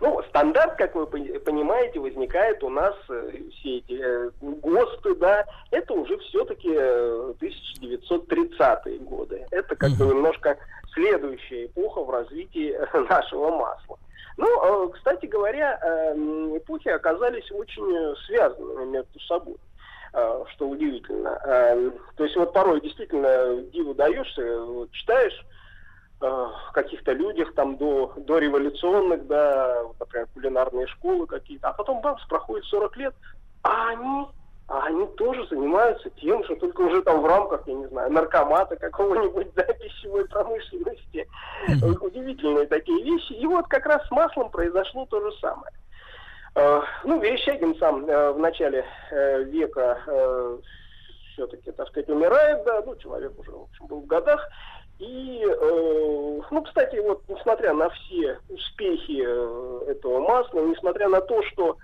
Ну, 0.00 0.22
стандарт, 0.28 0.76
как 0.76 0.94
вы 0.94 1.06
пони- 1.06 1.38
понимаете, 1.38 1.98
возникает 2.00 2.62
у 2.62 2.68
нас 2.70 2.94
э, 3.08 3.30
все 3.52 3.78
эти 3.78 3.98
э, 4.00 4.30
ГОСТы, 4.40 5.14
да, 5.16 5.44
это 5.70 5.92
уже 5.94 6.16
все-таки 6.18 6.68
1930-е 6.68 8.98
годы. 8.98 9.46
Это 9.50 9.74
как 9.76 9.90
бы 9.92 10.04
немножко 10.06 10.58
следующая 10.92 11.64
эпоха 11.66 12.02
в 12.02 12.10
развитии 12.10 12.76
нашего 13.08 13.50
масла. 13.50 13.98
Ну, 14.36 14.46
э, 14.46 14.88
кстати 14.94 15.26
говоря, 15.26 15.78
э, 15.80 16.14
эпохи 16.56 16.88
оказались 16.88 17.50
очень 17.52 17.88
э, 17.94 18.14
связанными 18.26 18.84
между 18.90 19.20
собой 19.20 19.54
э, 20.12 20.44
что 20.54 20.68
удивительно. 20.68 21.40
Э, 21.44 21.90
То 22.16 22.24
есть 22.24 22.34
вот 22.36 22.52
порой 22.52 22.80
действительно 22.80 23.62
диву 23.72 23.94
даешься, 23.94 24.42
читаешь 24.90 25.40
э, 25.40 25.44
каких-то 26.72 27.12
людях 27.12 27.54
там 27.54 27.76
до, 27.76 28.12
до 28.16 28.38
революционных, 28.38 29.26
да, 29.26 29.82
например, 29.98 30.26
кулинарные 30.34 30.86
школы 30.86 31.26
какие-то, 31.26 31.68
а 31.68 31.72
потом 31.72 32.00
бамс, 32.00 32.24
проходит 32.26 32.64
40 32.66 32.96
лет, 32.96 33.14
а 33.62 33.90
они, 33.90 34.26
а 34.68 34.86
они 34.86 35.06
тоже 35.16 35.46
занимаются 35.48 36.10
тем 36.10 36.44
же, 36.44 36.56
только 36.56 36.80
уже 36.82 37.02
там 37.02 37.20
в 37.20 37.26
рамках, 37.26 37.66
я 37.66 37.74
не 37.74 37.86
знаю, 37.88 38.12
наркомата 38.12 38.76
какого-нибудь, 38.76 39.52
да, 39.54 39.64
пищевой 39.64 40.26
промышленности. 40.26 41.28
Удивительные 42.00 42.66
такие 42.66 43.02
вещи. 43.04 43.32
И 43.32 43.46
вот 43.46 43.66
как 43.68 43.86
раз 43.86 44.06
с 44.06 44.10
маслом 44.10 44.50
произошло 44.50 45.06
то 45.06 45.20
же 45.20 45.36
самое. 45.38 45.72
Э, 46.54 46.80
Ну, 47.04 47.20
Верещагин 47.20 47.76
сам 47.78 48.06
э, 48.06 48.32
в 48.32 48.38
начале 48.38 48.84
э, 49.10 49.42
века 49.44 49.98
все-таки, 51.32 51.72
так 51.72 51.88
сказать, 51.88 52.08
умирает, 52.08 52.64
да, 52.64 52.80
ну, 52.86 52.94
человек 52.96 53.36
уже, 53.38 53.50
в 53.50 53.62
общем, 53.62 53.86
был 53.86 54.00
в 54.02 54.06
годах. 54.06 54.48
И, 54.98 55.44
э, 55.44 56.40
ну, 56.50 56.62
кстати, 56.62 56.96
вот, 56.96 57.22
несмотря 57.28 57.72
на 57.72 57.90
все 57.90 58.38
успехи 58.48 59.22
э, 59.26 59.90
этого 59.90 60.20
масла, 60.20 60.60
несмотря 60.60 61.08
на 61.08 61.20
то, 61.20 61.42
что 61.42 61.76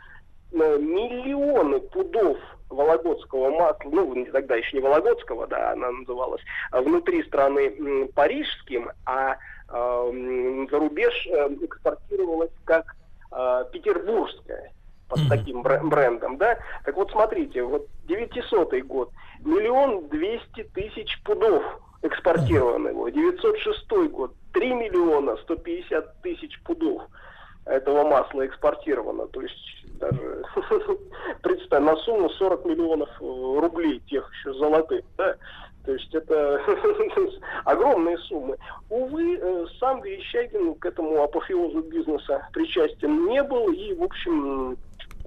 э, 0.52 0.78
миллионы 0.78 1.80
пудов 1.80 2.38
вологодского 2.68 3.50
масла, 3.50 3.90
ну, 3.90 4.26
тогда 4.32 4.54
еще 4.54 4.76
не 4.76 4.82
вологодского, 4.82 5.48
да, 5.48 5.72
она 5.72 5.90
называлась, 5.90 6.42
а 6.70 6.82
внутри 6.82 7.24
страны 7.24 8.06
парижским, 8.14 8.92
а 9.04 9.32
э, 9.32 9.36
м, 9.76 10.68
за 10.70 10.78
рубеж 10.78 11.26
э, 11.26 11.48
экспортировалась 11.62 12.52
как 12.64 12.94
э, 13.32 13.64
петербургская 13.72 14.72
под 15.08 15.28
таким 15.28 15.62
бр- 15.62 15.82
брендом, 15.82 16.36
да. 16.36 16.56
Так 16.84 16.94
вот, 16.96 17.10
смотрите, 17.10 17.64
вот 17.64 17.88
900 18.04 18.72
год, 18.82 19.10
миллион 19.40 20.06
двести 20.08 20.62
тысяч 20.72 21.20
пудов 21.24 21.64
экспортировано 22.02 22.88
его. 22.88 23.08
906 23.08 24.10
год, 24.10 24.32
3 24.52 24.74
миллиона 24.74 25.36
150 25.36 26.22
тысяч 26.22 26.60
пудов 26.62 27.02
этого 27.66 28.04
масла 28.04 28.46
экспортировано. 28.46 29.26
То 29.28 29.42
есть 29.42 29.86
даже 29.98 30.42
представь, 31.42 31.82
на 31.82 31.96
сумму 31.96 32.30
40 32.30 32.64
миллионов 32.64 33.10
э, 33.20 33.24
рублей 33.24 34.00
тех 34.08 34.30
еще 34.32 34.54
золотых, 34.54 35.04
да. 35.16 35.36
То 35.84 35.92
есть 35.92 36.14
это 36.14 36.60
огромные 37.64 38.18
суммы. 38.18 38.56
Увы, 38.88 39.38
э, 39.40 39.66
сам 39.78 40.02
Верещагин 40.02 40.74
к 40.74 40.86
этому 40.86 41.22
апофеозу 41.22 41.82
бизнеса 41.82 42.46
причастен 42.52 43.26
не 43.26 43.42
был 43.42 43.70
и, 43.72 43.94
в 43.94 44.02
общем, 44.02 44.76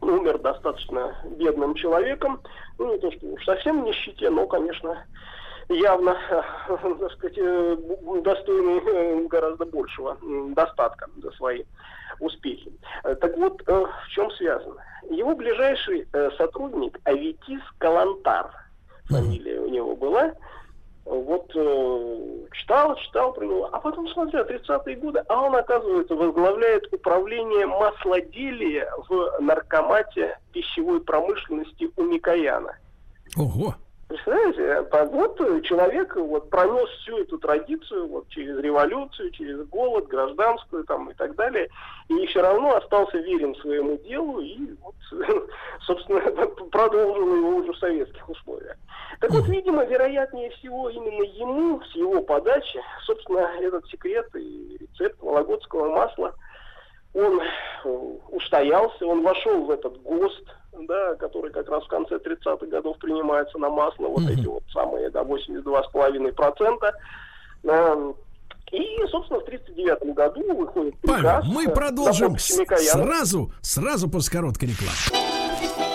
умер 0.01 0.39
достаточно 0.39 1.15
бедным 1.37 1.75
человеком. 1.75 2.41
Ну, 2.77 2.93
не 2.93 2.99
то, 2.99 3.11
что 3.11 3.27
уж 3.27 3.45
совсем 3.45 3.83
нищете, 3.83 4.29
но, 4.29 4.47
конечно, 4.47 5.05
явно, 5.69 6.15
так 6.67 7.11
сказать, 7.13 7.37
э, 7.37 7.77
достойный 8.23 8.81
э, 8.85 9.27
гораздо 9.27 9.65
большего 9.65 10.17
достатка 10.55 11.09
за 11.21 11.31
свои 11.31 11.63
успехи. 12.19 12.71
Э, 13.03 13.15
Так 13.15 13.37
вот, 13.37 13.61
э, 13.67 13.85
в 14.05 14.09
чем 14.09 14.31
связано? 14.31 14.81
Его 15.09 15.35
ближайший 15.35 16.07
э, 16.13 16.29
сотрудник 16.37 16.99
Аветис 17.03 17.61
Калантар, 17.77 18.51
фамилия 19.05 19.59
у 19.59 19.69
него 19.69 19.95
была, 19.95 20.33
вот 21.05 21.51
э, 21.53 22.45
читал, 22.53 22.95
читал 22.95 23.33
про 23.33 23.45
него, 23.45 23.69
а 23.71 23.79
потом 23.79 24.07
смотрю, 24.09 24.45
30-е 24.45 24.95
годы, 24.95 25.23
а 25.27 25.41
он, 25.41 25.55
оказывается, 25.55 26.15
возглавляет 26.15 26.91
управление 26.93 27.67
маслоделия 27.67 28.89
в 29.09 29.41
наркомате 29.41 30.37
пищевой 30.53 31.01
промышленности 31.01 31.89
у 31.97 32.03
Микояна. 32.03 32.77
Ого! 33.35 33.75
Представляете, 34.13 34.87
вот 35.11 35.41
э, 35.41 35.61
человек 35.61 36.15
вот 36.15 36.47
пронес 36.51 36.87
всю 37.01 37.17
эту 37.17 37.39
традицию 37.39 38.07
вот 38.07 38.29
через 38.29 38.59
революцию, 38.59 39.31
через 39.31 39.65
голод, 39.69 40.07
гражданскую 40.07 40.83
там 40.83 41.09
и 41.09 41.15
так 41.15 41.33
далее, 41.33 41.67
и 42.09 42.27
все 42.27 42.43
равно 42.43 42.75
остался 42.75 43.17
верен 43.17 43.55
своему 43.55 43.97
делу 44.05 44.39
и 44.39 44.75
вот, 44.83 44.93
собственно, 45.81 46.21
продолжил 46.69 47.35
его 47.37 47.55
уже 47.55 47.73
в 47.73 47.77
советских 47.79 48.29
условиях. 48.29 48.77
Так 49.19 49.31
вот, 49.31 49.47
видимо, 49.47 49.83
вероятнее 49.83 50.51
всего 50.51 50.91
именно 50.91 51.23
ему, 51.23 51.81
с 51.81 51.95
его 51.95 52.21
подачи, 52.21 52.79
собственно, 53.07 53.49
этот 53.61 53.87
секрет 53.87 54.27
и 54.35 54.77
рецепт 54.79 55.19
вологодского 55.23 55.89
масла, 55.89 56.35
он 57.13 57.39
э, 57.41 57.89
устоялся, 58.29 59.05
он 59.05 59.21
вошел 59.23 59.65
в 59.65 59.71
этот 59.71 60.01
ГОСТ, 60.01 60.45
да, 60.87 61.15
который 61.15 61.51
как 61.51 61.69
раз 61.69 61.83
в 61.83 61.87
конце 61.87 62.15
30-х 62.15 62.65
годов 62.65 62.97
принимается 62.97 63.57
на 63.59 63.69
масло, 63.69 64.07
вот 64.07 64.27
эти 64.29 64.45
вот 64.45 64.63
самые, 64.73 65.09
да, 65.11 65.21
82,5%. 65.21 66.91
Эм, 67.65 68.15
И, 68.71 69.07
собственно, 69.11 69.39
в 69.39 69.43
1939 69.43 70.15
году 70.15 70.55
выходит 70.55 70.95
Павел, 71.03 71.19
приказ. 71.19 71.45
мы 71.47 71.65
э, 71.65 71.69
продолжим 71.69 72.37
сразу, 72.39 73.51
сразу 73.61 74.09
после 74.09 74.39
короткой 74.39 74.69
рекламы. 74.69 75.92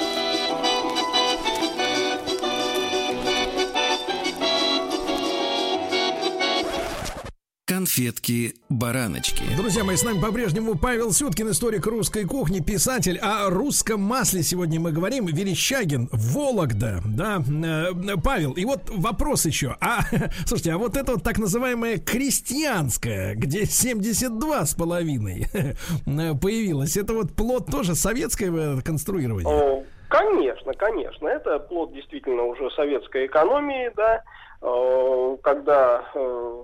Конфетки-бараночки. 7.68 9.42
Друзья 9.54 9.84
мои, 9.84 9.96
с 9.96 10.02
нами 10.02 10.18
по-прежнему 10.22 10.78
Павел 10.78 11.12
Сюткин, 11.12 11.50
историк 11.50 11.86
русской 11.86 12.24
кухни, 12.24 12.60
писатель. 12.60 13.18
О 13.18 13.50
русском 13.50 14.00
масле 14.00 14.42
сегодня 14.42 14.80
мы 14.80 14.90
говорим. 14.90 15.26
Верещагин, 15.26 16.08
Вологда, 16.10 17.02
да. 17.04 17.42
Э, 17.46 18.16
Павел, 18.24 18.54
и 18.54 18.64
вот 18.64 18.88
вопрос 18.88 19.44
еще. 19.44 19.76
А, 19.82 19.98
слушайте, 20.46 20.72
а 20.72 20.78
вот 20.78 20.96
это 20.96 21.12
вот 21.12 21.22
так 21.22 21.36
называемое 21.36 21.98
крестьянское, 21.98 23.34
где 23.34 23.66
72 23.66 24.64
с 24.64 24.74
половиной 24.74 25.44
появилось, 26.06 26.96
это 26.96 27.12
вот 27.12 27.34
плод 27.34 27.66
тоже 27.70 27.94
советское 27.94 28.80
конструирование? 28.80 29.46
О, 29.46 29.84
Конечно, 30.08 30.72
конечно. 30.72 31.28
Это 31.28 31.58
плод 31.58 31.92
действительно 31.92 32.44
уже 32.44 32.70
советской 32.70 33.26
экономии, 33.26 33.92
да, 33.94 34.22
э, 34.62 35.36
когда, 35.42 36.02
э, 36.14 36.62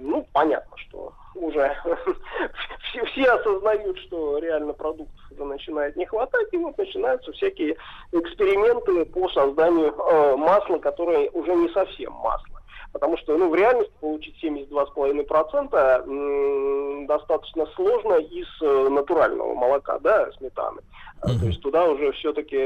ну, 0.00 0.26
понятно, 0.32 0.76
что 0.76 1.12
уже 1.34 1.76
все, 2.90 3.04
все 3.06 3.24
осознают, 3.24 3.98
что 3.98 4.38
реально 4.38 4.72
продуктов 4.72 5.20
уже 5.30 5.44
начинает 5.44 5.96
не 5.96 6.06
хватать, 6.06 6.48
и 6.52 6.56
вот 6.56 6.76
начинаются 6.78 7.32
всякие 7.32 7.76
эксперименты 8.12 9.04
по 9.06 9.28
созданию 9.28 9.94
э, 9.94 10.36
масла, 10.36 10.78
которое 10.78 11.30
уже 11.30 11.54
не 11.54 11.68
совсем 11.70 12.12
масло. 12.12 12.60
Потому 12.92 13.16
что 13.18 13.36
ну, 13.38 13.50
в 13.50 13.54
реальности 13.54 13.92
получить 14.00 14.34
72,5% 14.42 16.08
м, 16.08 17.06
достаточно 17.06 17.66
сложно 17.76 18.14
из 18.14 18.48
э, 18.62 18.88
натурального 18.88 19.54
молока, 19.54 19.98
да, 20.00 20.30
сметаны. 20.32 20.80
А, 21.22 21.28
То 21.28 21.46
есть 21.46 21.60
туда 21.60 21.84
уже 21.84 22.10
все-таки 22.12 22.56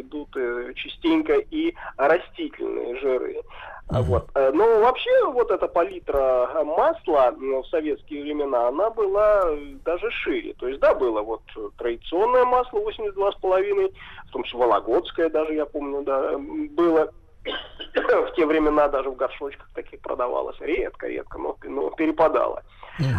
идут 0.00 0.28
э, 0.36 0.72
частенько 0.74 1.34
и 1.34 1.74
растительные 1.96 2.96
жиры. 2.96 3.42
Вот. 3.90 4.28
Э, 4.34 4.50
Но 4.52 4.80
вообще 4.80 5.10
вот 5.32 5.50
эта 5.50 5.66
палитра 5.66 6.50
э, 6.54 6.64
масла 6.64 7.34
ну, 7.38 7.62
в 7.62 7.66
советские 7.68 8.22
времена, 8.22 8.68
она 8.68 8.90
была 8.90 9.42
э, 9.46 9.56
даже 9.84 10.10
шире. 10.10 10.54
То 10.54 10.68
есть, 10.68 10.80
да, 10.80 10.94
было 10.94 11.22
вот 11.22 11.42
традиционное 11.78 12.44
масло 12.44 12.78
82,5, 12.80 13.94
в 14.26 14.30
том 14.30 14.42
числе 14.44 14.58
вологодское 14.58 15.30
даже, 15.30 15.54
я 15.54 15.66
помню, 15.66 16.02
да, 16.02 16.36
было. 16.38 17.12
В 17.94 18.34
те 18.36 18.46
времена 18.46 18.88
даже 18.88 19.10
в 19.10 19.16
горшочках 19.16 19.68
таких 19.74 20.00
продавалось. 20.00 20.56
Редко, 20.60 21.08
редко, 21.08 21.38
но, 21.38 21.56
но 21.64 21.90
перепадало. 21.90 22.62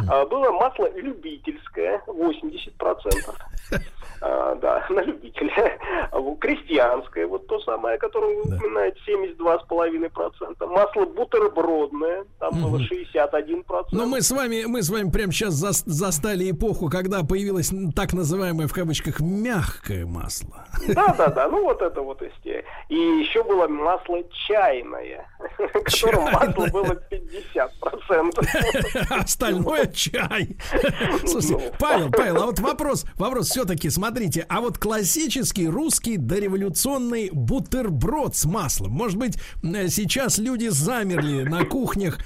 А, 0.09 0.25
Было 0.25 0.51
масло 0.51 0.89
любительское, 0.95 2.01
80%. 2.07 2.71
А, 4.21 4.55
да, 4.55 4.85
на 4.89 5.01
любителя. 5.01 5.79
Крестьянское, 6.41 7.25
вот 7.25 7.47
то 7.47 7.59
самое, 7.61 7.97
которое 7.97 8.35
вы 8.35 8.41
упоминаете, 8.41 8.99
72,5%. 9.07 10.65
Масло 10.67 11.05
бутербродное, 11.05 12.25
там 12.39 12.61
было 12.61 12.77
61%. 12.77 13.85
Но 13.91 14.05
мы 14.05 14.21
с 14.21 14.31
вами, 14.31 14.65
мы 14.65 14.81
с 14.81 14.89
вами 14.89 15.09
прямо 15.09 15.31
сейчас 15.31 15.53
зас- 15.53 15.83
застали 15.85 16.51
эпоху, 16.51 16.89
когда 16.89 17.23
появилось 17.23 17.71
так 17.95 18.13
называемое 18.13 18.67
в 18.67 18.73
кавычках 18.73 19.19
мягкое 19.21 20.05
масло. 20.05 20.65
Да, 20.87 21.13
да, 21.17 21.27
да, 21.27 21.47
ну 21.51 21.63
вот 21.63 21.81
это 21.81 22.01
вот 22.01 22.21
есть. 22.21 22.35
И 22.89 22.95
еще 22.95 23.43
было 23.43 23.67
масло 23.67 24.17
чайное, 24.47 25.27
в 25.59 25.83
котором 25.83 26.23
масло 26.23 26.67
было 26.67 26.99
50%. 27.11 29.07
Остальное 29.21 29.85
чай. 29.87 30.57
Слушайте, 31.27 31.71
Павел, 31.77 32.09
Павел, 32.09 32.41
а 32.41 32.45
вот 32.47 32.59
вопрос, 32.59 33.05
вопрос 33.15 33.49
все-таки, 33.49 33.91
смотрите, 33.91 34.43
а 34.49 34.59
вот 34.59 34.79
классический 34.79 35.67
русский 35.67 36.17
дореволюционный 36.17 37.29
бутерброд 37.31 38.35
с 38.35 38.45
маслом, 38.45 38.91
может 38.91 39.19
быть, 39.19 39.37
э, 39.61 39.87
сейчас 39.89 40.39
люди 40.39 40.69
замерли 40.69 41.43
на 41.43 41.65
кухнях, 41.65 42.17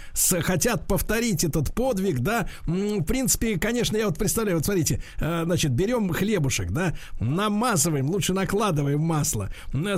хотят 0.43 0.87
повторить 0.87 1.43
этот 1.43 1.73
подвиг, 1.75 2.19
да? 2.19 2.47
В 2.65 3.03
принципе, 3.03 3.59
конечно, 3.59 3.97
я 3.97 4.05
вот 4.05 4.17
представляю, 4.17 4.59
вот 4.59 4.65
смотрите, 4.65 5.03
э, 5.19 5.43
значит, 5.43 5.71
берем 5.71 6.09
хлебушек, 6.13 6.71
да, 6.71 6.93
намазываем, 7.19 8.09
лучше 8.09 8.31
накладываем 8.31 9.01
масло, 9.01 9.49
м, 9.73 9.97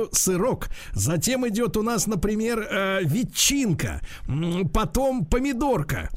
сверху 0.00 0.08
сырок, 0.12 0.68
затем 0.92 1.46
идет 1.48 1.76
у 1.76 1.82
нас, 1.82 2.06
например, 2.06 2.60
э, 2.70 3.00
ветчинка, 3.02 4.00
потом 4.72 5.24
помидорка, 5.24 6.08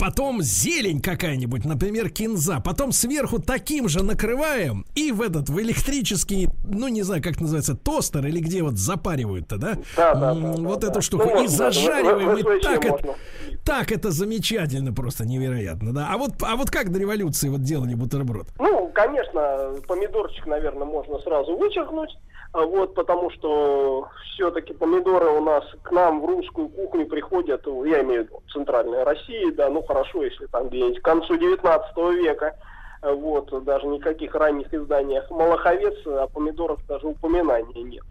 Потом 0.00 0.42
зелень 0.42 1.00
какая-нибудь, 1.00 1.64
например, 1.64 2.08
кинза. 2.10 2.58
Потом 2.64 2.90
сверху 2.90 3.38
таким 3.38 3.86
же 3.88 4.02
накрываем 4.02 4.84
и 4.96 5.12
в 5.12 5.20
этот, 5.22 5.50
в 5.50 5.60
электрический, 5.60 6.48
ну, 6.66 6.88
не 6.88 7.02
знаю, 7.02 7.22
как 7.22 7.40
называется, 7.40 7.76
тостер 7.76 8.26
или 8.26 8.40
где 8.40 8.62
вот 8.62 8.76
запаривают-то, 8.76 9.56
да? 9.56 9.74
Да, 9.96 10.14
да, 10.14 10.34
да, 10.34 10.52
Вот 10.56 10.80
да, 10.80 10.86
эту 10.88 10.94
да. 10.96 11.00
штуку. 11.00 11.24
Ну, 11.26 11.30
и 11.30 11.42
можно, 11.42 11.48
зажариваем. 11.56 12.28
в- 12.30 12.42
в- 12.42 12.56
и 12.56 12.60
так, 12.60 12.82
можно. 12.82 13.10
это, 13.10 13.16
так 13.64 13.92
это 13.92 14.10
замечательно, 14.10 14.92
просто 14.92 15.26
невероятно, 15.26 15.92
да? 15.92 16.08
А 16.10 16.16
вот, 16.16 16.32
а 16.42 16.56
вот 16.56 16.70
как 16.70 16.90
до 16.90 16.98
революции 16.98 17.48
вот 17.48 17.62
делали 17.62 17.94
бутерброд? 17.94 18.48
Ну, 18.58 18.90
конечно, 18.92 19.74
помидорчик, 19.86 20.46
наверное, 20.46 20.86
можно 20.86 21.18
сразу 21.20 21.56
вычеркнуть, 21.56 22.10
вот, 22.54 22.94
потому 22.94 23.30
что 23.30 24.08
все-таки 24.32 24.72
помидоры 24.72 25.28
у 25.30 25.40
нас 25.40 25.64
к 25.82 25.90
нам 25.90 26.20
в 26.20 26.24
русскую 26.24 26.68
кухню 26.68 27.06
приходят, 27.06 27.66
ну, 27.66 27.84
я 27.84 28.00
имею 28.02 28.22
в 28.22 28.26
виду 28.26 28.42
центральная 28.52 29.04
Россия, 29.04 29.52
да, 29.52 29.68
ну 29.68 29.82
хорошо, 29.82 30.22
если 30.22 30.46
там 30.46 30.68
где-нибудь 30.68 31.00
к 31.00 31.04
концу 31.04 31.36
19 31.36 31.96
века, 32.22 32.56
а 33.02 33.12
вот, 33.12 33.64
даже 33.64 33.86
никаких 33.88 34.34
ранних 34.34 34.72
изданиях 34.72 35.28
Малаховец 35.30 35.94
о 36.06 36.28
помидорах 36.28 36.78
даже 36.86 37.08
упоминания 37.08 37.82
нет. 37.82 38.04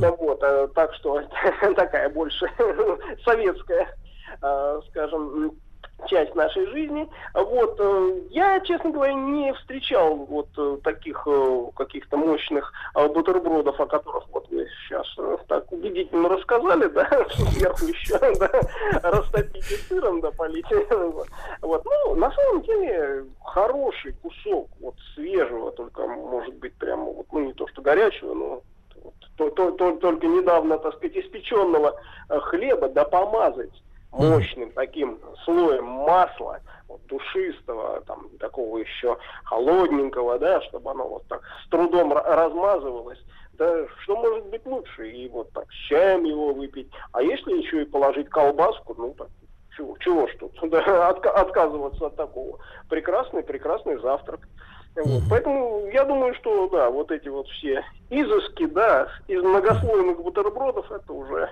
Ну, 0.00 0.16
вот, 0.16 0.42
э, 0.42 0.68
так 0.74 0.94
что 0.94 1.20
такая 1.76 2.08
больше 2.08 2.50
советская, 3.24 3.94
э, 4.40 4.80
скажем, 4.88 5.52
часть 6.06 6.34
нашей 6.34 6.66
жизни. 6.66 7.08
Вот, 7.34 7.76
э, 7.78 8.20
я, 8.30 8.60
честно 8.60 8.90
говоря, 8.90 9.12
не 9.14 9.52
встречал 9.54 10.16
вот 10.16 10.48
э, 10.56 10.78
таких 10.82 11.22
э, 11.26 11.66
каких-то 11.76 12.16
мощных 12.16 12.72
бутербродов, 12.94 13.78
о 13.80 13.86
которых 13.86 14.24
вот 14.32 14.48
вы 14.50 14.66
сейчас 14.86 15.06
так 15.48 15.70
убедительно 15.72 16.28
рассказали, 16.28 16.86
да, 16.88 17.08
сверху 17.30 17.86
еще, 17.86 18.18
да, 18.18 18.50
растопите 19.02 19.76
сыром, 19.88 20.20
да, 20.20 20.30
полите. 20.30 20.86
Вот, 21.60 21.84
ну, 21.84 22.14
на 22.14 22.30
самом 22.32 22.62
деле, 22.62 23.24
хороший 23.42 24.12
кусок 24.22 24.68
вот 24.80 24.94
свежего, 25.14 25.72
только, 25.72 26.06
может 26.06 26.54
быть, 26.56 26.74
прямо 26.74 27.04
вот, 27.04 27.26
ну, 27.32 27.40
не 27.40 27.52
то 27.52 27.66
что 27.68 27.82
горячего, 27.82 28.34
но 28.34 28.62
только 29.36 30.26
недавно, 30.26 30.78
так 30.78 30.94
сказать, 30.96 31.16
испеченного 31.16 31.98
хлеба, 32.28 32.88
да 32.88 33.04
помазать 33.04 33.72
мощным 34.14 34.70
таким 34.72 35.18
слоем 35.44 35.84
масла, 35.84 36.60
вот, 36.88 37.04
душистого, 37.06 38.00
там, 38.02 38.28
такого 38.38 38.78
еще 38.78 39.16
холодненького, 39.44 40.38
да, 40.38 40.60
чтобы 40.62 40.90
оно 40.90 41.08
вот 41.08 41.26
так 41.28 41.42
с 41.64 41.68
трудом 41.68 42.12
ра- 42.12 42.24
размазывалось. 42.24 43.18
Да 43.54 43.86
что 44.02 44.16
может 44.16 44.46
быть 44.46 44.64
лучше? 44.66 45.10
И 45.10 45.28
вот 45.28 45.52
так 45.52 45.70
с 45.70 45.88
чаем 45.88 46.24
его 46.24 46.52
выпить. 46.52 46.90
А 47.12 47.22
если 47.22 47.52
еще 47.58 47.82
и 47.82 47.86
положить 47.86 48.28
колбаску, 48.28 48.94
ну 48.96 49.14
так 49.14 49.28
чего, 49.76 49.96
чего 49.98 50.26
ж 50.26 50.34
тут 50.38 50.52
да, 50.70 51.10
отка- 51.10 51.30
отказываться 51.30 52.06
от 52.06 52.16
такого? 52.16 52.58
Прекрасный, 52.88 53.42
прекрасный 53.42 53.98
завтрак. 54.00 54.40
Вот. 54.96 55.22
Поэтому 55.28 55.86
я 55.92 56.04
думаю, 56.04 56.34
что 56.34 56.68
да, 56.68 56.88
вот 56.88 57.10
эти 57.10 57.26
вот 57.26 57.48
все 57.48 57.84
изыски, 58.10 58.66
да, 58.66 59.08
из 59.26 59.42
многослойных 59.42 60.22
бутербродов, 60.22 60.90
это 60.92 61.12
уже 61.12 61.50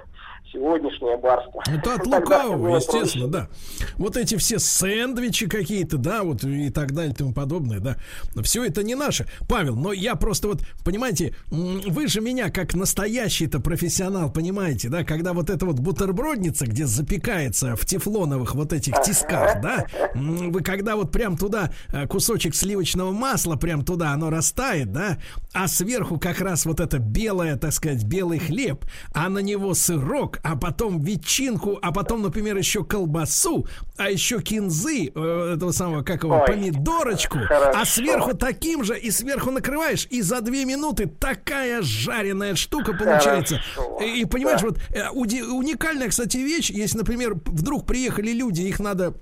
сегодняшнее 0.53 1.17
барство. 1.17 1.63
Это 1.67 1.95
от 1.95 2.05
Тогда 2.05 2.19
лукавого, 2.19 2.77
естественно, 2.77 3.29
да. 3.29 3.49
Вот 3.97 4.17
эти 4.17 4.37
все 4.37 4.59
сэндвичи 4.59 5.49
какие-то, 5.49 5.97
да, 5.97 6.23
вот 6.23 6.45
и 6.45 6.71
так 6.71 6.93
далее 6.93 7.13
и 7.13 7.17
тому 7.17 7.33
подобное, 7.33 7.81
да. 7.81 7.97
Все 8.43 8.65
это 8.65 8.83
не 8.83 8.95
наше. 8.95 9.27
Павел, 9.49 9.77
но 9.77 9.93
я 9.93 10.15
просто 10.15 10.49
вот, 10.49 10.63
понимаете, 10.85 11.35
вы 11.51 12.07
же 12.07 12.21
меня 12.21 12.51
как 12.51 12.75
настоящий-то 12.75 13.61
профессионал, 13.61 14.31
понимаете, 14.31 14.89
да, 14.89 15.05
когда 15.05 15.33
вот 15.33 15.51
эта 15.51 15.65
вот 15.67 15.81
бутербродница, 15.81 16.67
где 16.67 16.87
запекается 16.87 17.77
в 17.77 17.87
тефлоновых 17.87 18.55
вот 18.55 18.73
этих 18.73 19.01
тисках, 19.03 19.61
да, 19.63 19.87
вы 20.15 20.63
когда 20.63 20.97
вот 20.97 21.11
прям 21.13 21.37
туда 21.37 21.73
э, 21.93 22.07
кусочек 22.07 22.55
сливочного 22.55 23.13
масла 23.13 23.57
прям 23.57 23.85
туда 23.85 24.13
оно 24.13 24.31
растает, 24.31 24.93
да, 24.93 25.19
а 25.53 25.69
сверху 25.69 26.19
как 26.19 26.41
раз 26.41 26.67
вот 26.67 26.81
это 26.81 26.99
белое, 26.99 27.57
так 27.57 27.73
сказать, 27.73 28.05
белый 28.05 28.39
хлеб, 28.39 28.85
а 29.15 29.29
на 29.29 29.39
него 29.39 29.75
сырок, 29.75 30.41
а 30.43 30.57
потом 30.57 31.01
ветчинку, 31.01 31.79
а 31.83 31.93
потом, 31.93 32.23
например, 32.23 32.57
еще 32.57 32.85
колбасу, 32.85 33.67
а 33.97 34.11
еще 34.11 34.41
кинзы, 34.41 35.13
э, 35.15 35.53
этого 35.55 35.71
самого, 35.71 36.03
как 36.03 36.25
его, 36.25 36.35
Ой, 36.41 36.47
помидорочку, 36.47 37.39
а 37.39 37.47
хорошо. 37.47 37.85
сверху 37.85 38.35
таким 38.37 38.83
же, 38.83 38.99
и 38.99 39.11
сверху 39.13 39.51
накрываешь, 39.53 40.07
и 40.11 40.21
за 40.21 40.41
две 40.41 40.65
минуты 40.65 41.07
такая 41.07 41.81
жареная 41.83 42.57
штука 42.57 42.93
получается. 42.93 43.61
Хорошо, 43.75 43.99
И, 44.05 44.23
и 44.23 44.25
понимаешь, 44.25 44.61
да. 44.63 44.67
вот 44.67 44.79
э, 44.91 45.09
уди- 45.13 45.43
уникальная, 45.43 46.09
кстати, 46.09 46.39
вещь, 46.39 46.71
если, 46.71 46.99
например, 46.99 47.35
вдруг 47.47 47.87
приехали 47.87 48.33
люди, 48.33 48.63
их 48.63 48.81
надо 48.81 49.15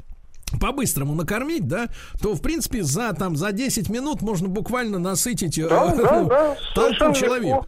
по-быстрому 0.61 1.15
накормить, 1.15 1.69
да, 1.69 1.89
то, 2.21 2.35
в 2.35 2.41
принципе, 2.43 2.83
за, 2.83 3.13
там, 3.13 3.37
за 3.37 3.53
10 3.53 3.89
минут 3.89 4.21
можно 4.23 4.49
буквально 4.49 4.99
насытить 4.99 5.59
э, 5.59 5.69
Да, 5.69 5.89
да, 5.95 6.21
ну, 6.23 6.29
да, 6.29 6.57
толпу 6.75 7.15
человек. 7.15 7.45
легко. 7.45 7.67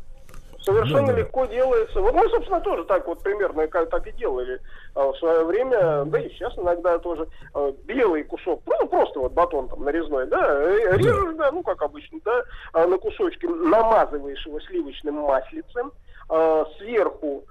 Совершенно 0.63 1.09
Да, 1.09 1.13
да. 1.13 1.19
легко 1.19 1.47
делается. 1.47 2.01
Вот 2.01 2.15
мы, 2.15 2.29
собственно, 2.29 2.61
тоже 2.61 2.85
так 2.85 3.07
вот 3.07 3.21
примерно 3.23 3.67
как 3.67 3.91
так 3.91 4.07
и 4.07 4.13
делали 4.13 4.61
а, 4.95 5.13
в 5.13 5.19
свое 5.19 5.45
время, 5.45 6.05
да 6.05 6.21
и 6.21 6.31
сейчас 6.31 6.57
иногда 6.57 6.99
тоже 6.99 7.27
а, 7.55 7.73
белый 7.85 8.23
кусок, 8.23 8.63
ну 8.67 8.87
просто 8.87 9.21
вот 9.21 9.33
батон 9.33 9.69
там 9.69 9.85
нарезной, 9.85 10.27
да, 10.27 10.63
э, 10.63 10.97
режешь, 10.97 11.35
да, 11.37 11.51
ну 11.51 11.63
как 11.63 11.83
обычно, 11.83 12.21
да, 12.25 12.45
а, 12.73 12.87
на 12.87 12.97
кусочки, 12.99 13.47
намазываешь 13.47 14.47
его 14.47 14.61
сливочным 14.61 15.17
маслицем, 15.17 15.93
а, 16.29 16.65
сверху 16.79 17.45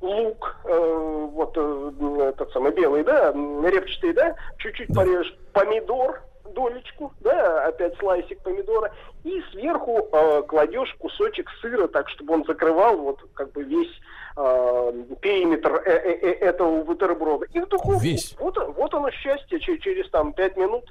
лук, 0.00 0.56
э, 0.64 1.28
вот 1.32 1.52
э, 1.56 2.28
этот 2.28 2.52
самый 2.52 2.72
белый, 2.72 3.04
да, 3.04 3.32
репчатый, 3.32 4.12
да, 4.12 4.36
чуть-чуть 4.58 4.94
порежешь 4.94 5.36
помидор, 5.52 6.22
долечку, 6.50 7.12
да, 7.20 7.66
опять 7.66 7.96
слайсик 7.98 8.40
помидора, 8.42 8.92
и 9.24 9.42
сверху 9.52 10.08
э, 10.12 10.42
кладешь 10.48 10.94
кусочек 10.98 11.48
сыра, 11.60 11.88
так, 11.88 12.08
чтобы 12.10 12.34
он 12.34 12.44
закрывал 12.44 12.96
вот 12.98 13.20
как 13.34 13.52
бы 13.52 13.62
весь 13.62 13.92
э, 14.36 14.92
периметр 15.20 15.82
э- 15.84 15.90
э- 15.90 16.18
э- 16.20 16.38
этого 16.46 16.82
бутерброда. 16.84 17.46
И 17.52 17.60
в 17.60 17.68
духовку. 17.68 18.00
Весь. 18.00 18.36
Вот, 18.38 18.56
вот 18.76 18.94
оно 18.94 19.10
счастье, 19.10 19.60
че- 19.60 19.78
через 19.78 20.10
там 20.10 20.32
пять 20.32 20.56
минут 20.56 20.84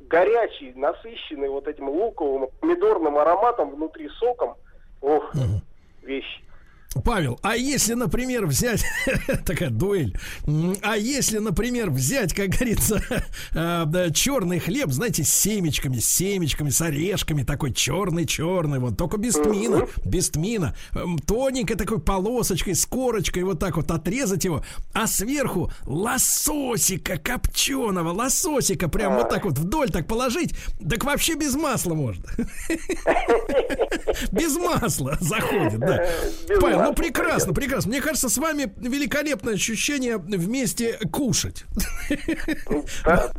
горячий, 0.00 0.72
насыщенный 0.74 1.48
вот 1.48 1.68
этим 1.68 1.88
луковым, 1.88 2.48
помидорным 2.60 3.18
ароматом, 3.18 3.70
внутри 3.70 4.08
соком. 4.10 4.54
Ох, 5.00 5.32
вещь. 6.02 6.42
Павел, 7.04 7.38
а 7.42 7.56
если, 7.56 7.94
например, 7.94 8.46
взять 8.46 8.84
такая 9.44 9.70
дуэль, 9.70 10.16
а 10.82 10.96
если, 10.96 11.38
например, 11.38 11.90
взять, 11.90 12.34
как 12.34 12.50
говорится, 12.50 13.02
да, 13.52 14.10
черный 14.10 14.58
хлеб, 14.58 14.90
знаете, 14.90 15.24
с 15.24 15.32
семечками, 15.32 15.98
с 15.98 16.08
семечками, 16.08 16.70
с 16.70 16.80
орешками, 16.80 17.42
такой 17.42 17.72
черный-черный, 17.72 18.78
вот 18.78 18.96
только 18.96 19.16
без 19.16 19.34
тмина, 19.34 19.86
без 20.04 20.30
тмина, 20.30 20.74
М, 20.94 21.18
тоненькой 21.18 21.76
такой 21.76 22.00
полосочкой, 22.00 22.74
с 22.74 22.86
корочкой, 22.86 23.42
вот 23.44 23.58
так 23.58 23.76
вот 23.76 23.90
отрезать 23.90 24.44
его, 24.44 24.62
а 24.92 25.06
сверху 25.06 25.70
лососика 25.84 27.16
копченого, 27.18 28.12
лососика, 28.12 28.88
прям 28.88 29.14
вот 29.14 29.28
так 29.28 29.44
вот 29.44 29.58
вдоль 29.58 29.90
так 29.90 30.06
положить, 30.06 30.54
так 30.88 31.04
вообще 31.04 31.34
без 31.34 31.54
масла 31.54 31.94
можно. 31.94 32.24
Без 34.32 34.56
масла 34.56 35.16
заходит, 35.20 35.78
да. 35.78 36.04
Павел, 36.60 36.87
ну 36.88 36.94
прекрасно, 36.94 37.52
прекрасно. 37.52 37.90
Мне 37.90 38.00
кажется, 38.00 38.28
с 38.28 38.38
вами 38.38 38.72
великолепное 38.76 39.54
ощущение 39.54 40.18
вместе 40.18 40.98
кушать. 41.12 41.64
Да, 43.04 43.30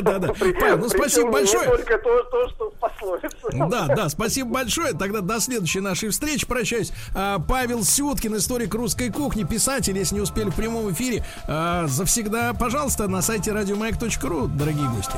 да, 0.00 0.18
да. 0.18 0.32
Павел, 0.34 0.78
ну 0.78 0.88
спасибо 0.88 1.30
большое. 1.30 1.62
Не 1.62 1.76
только 1.76 1.98
то, 1.98 2.22
то, 2.22 2.48
что 2.48 2.70
в 2.70 2.74
пословице. 2.74 3.36
Да, 3.52 3.86
да, 3.86 4.08
спасибо 4.08 4.50
большое. 4.50 4.92
Тогда 4.92 5.20
до 5.20 5.40
следующей 5.40 5.80
нашей 5.80 6.10
встречи 6.10 6.46
прощаюсь. 6.46 6.92
А, 7.14 7.38
Павел 7.38 7.84
Сюткин, 7.84 8.36
историк 8.36 8.74
русской 8.74 9.10
кухни, 9.10 9.44
писатель, 9.44 9.96
если 9.96 10.16
не 10.16 10.20
успели 10.20 10.50
в 10.50 10.54
прямом 10.54 10.92
эфире, 10.92 11.24
а, 11.46 11.86
завсегда, 11.86 12.54
пожалуйста, 12.54 13.08
на 13.08 13.22
сайте 13.22 13.52
радиомаяк.ру, 13.52 14.48
дорогие 14.48 14.88
гости. 14.88 15.16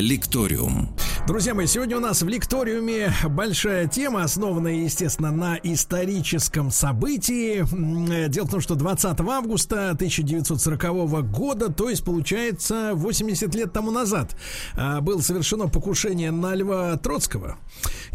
Лекториум. 0.00 0.88
Друзья 1.26 1.54
мои, 1.54 1.66
сегодня 1.66 1.98
у 1.98 2.00
нас 2.00 2.22
в 2.22 2.28
лекториуме 2.28 3.12
большая 3.28 3.86
тема, 3.86 4.24
основанная, 4.24 4.72
естественно, 4.72 5.30
на 5.30 5.56
историческом 5.62 6.70
событии. 6.70 7.62
Э, 8.10 8.28
Дело 8.28 8.46
в 8.46 8.50
том, 8.50 8.60
что 8.60 8.74
20 8.74 9.20
августа 9.20 9.90
1940 9.90 11.30
года, 11.30 11.70
то 11.70 11.88
есть, 11.88 12.04
получается, 12.04 12.92
80 12.94 13.54
лет 13.54 13.72
тому 13.72 13.90
назад, 13.92 14.34
а, 14.76 15.00
было 15.00 15.20
совершено 15.20 15.68
покушение 15.68 16.30
на 16.32 16.54
Льва 16.54 16.96
Троцкого. 16.96 17.58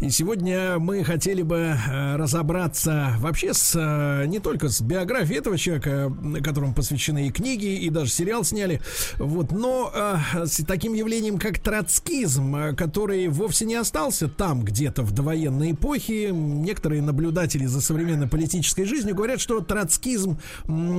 И 0.00 0.10
сегодня 0.10 0.78
мы 0.78 1.02
хотели 1.04 1.42
бы 1.42 1.56
э, 1.88 2.16
разобраться 2.16 3.14
вообще 3.18 3.54
с 3.54 3.72
э, 3.74 4.26
не 4.26 4.40
только 4.40 4.68
с 4.68 4.82
биографией 4.82 5.38
этого 5.38 5.56
человека, 5.56 6.12
которому 6.44 6.74
посвящены 6.74 7.28
и 7.28 7.30
книги, 7.30 7.76
и 7.78 7.88
даже 7.88 8.10
сериал 8.10 8.44
сняли, 8.44 8.82
вот, 9.16 9.52
но 9.52 9.92
с 10.34 10.62
таким 10.66 10.92
явлением, 10.92 11.38
как 11.38 11.60
троцкизм, 11.60 12.54
э, 12.56 12.74
который 12.96 13.28
вовсе 13.28 13.66
не 13.66 13.74
остался 13.74 14.26
там 14.26 14.62
где-то 14.62 15.02
в 15.02 15.12
довоенной 15.12 15.72
эпохе. 15.72 16.30
Некоторые 16.32 17.02
наблюдатели 17.02 17.66
за 17.66 17.82
современной 17.82 18.26
политической 18.26 18.84
жизнью 18.84 19.14
говорят, 19.14 19.38
что 19.38 19.60
троцкизм 19.60 20.38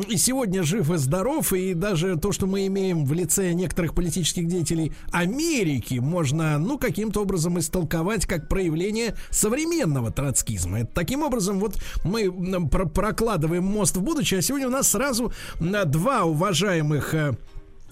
и 0.08 0.16
сегодня 0.16 0.62
жив 0.62 0.92
и 0.92 0.98
здоров, 0.98 1.54
и 1.54 1.74
даже 1.74 2.16
то, 2.18 2.32
что 2.32 2.46
мы 2.46 2.68
имеем 2.68 3.04
в 3.04 3.14
лице 3.14 3.52
некоторых 3.54 3.96
политических 3.96 4.48
деятелей 4.48 4.94
Америки, 5.12 5.96
можно, 5.96 6.60
ну, 6.60 6.78
каким-то 6.78 7.24
образом 7.24 7.58
истолковать 7.58 8.28
как 8.28 8.48
проявление 8.48 9.16
современного 9.32 10.12
троцкизма. 10.12 10.86
Таким 10.86 11.24
образом 11.24 11.60
вот 11.60 11.82
мы 12.04 12.30
прокладываем 12.70 13.64
мост 13.64 13.98
в 13.98 14.04
будущее, 14.04 14.38
а 14.38 14.44
сегодня 14.44 14.68
у 14.68 14.72
нас 14.72 14.88
сразу 14.90 15.34
два 15.60 16.26
уважаемых 16.26 17.16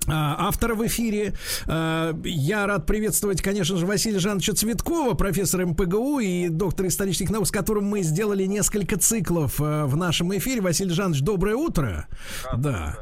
а, 0.08 0.48
автора 0.48 0.76
в 0.76 0.86
эфире. 0.88 1.34
А, 1.68 2.18
Я 2.24 2.68
рад 2.68 2.86
приветствовать, 2.86 3.42
конечно 3.42 3.78
же, 3.78 3.86
Василия 3.86 4.20
Жановича 4.20 4.54
Цветкова, 4.54 5.14
профессора 5.14 5.66
МПГУ 5.66 6.20
и 6.20 6.50
доктора 6.50 6.88
исторических 6.88 7.30
наук, 7.30 7.48
с 7.48 7.52
которым 7.52 7.86
мы 7.86 8.04
сделали 8.04 8.46
несколько 8.46 8.98
циклов 8.98 9.56
а, 9.60 9.86
в 9.86 9.96
нашем 9.98 10.36
эфире. 10.38 10.62
Василий 10.62 10.92
Жанович, 10.94 11.22
доброе 11.22 11.56
утро. 11.56 12.08
Да. 12.56 12.98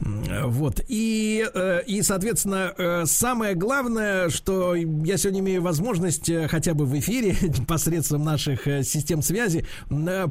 Вот. 0.00 0.80
И, 0.88 1.48
э, 1.54 1.82
и, 1.86 2.02
соответственно, 2.02 2.74
э, 2.76 3.04
самое 3.06 3.54
главное, 3.54 4.28
что 4.28 4.74
я 4.74 5.16
сегодня 5.16 5.40
имею 5.40 5.62
возможность 5.62 6.28
э, 6.28 6.48
хотя 6.48 6.74
бы 6.74 6.84
в 6.84 6.98
эфире 6.98 7.34
посредством 7.66 8.22
наших 8.24 8.64
систем 8.84 9.22
связи 9.22 9.66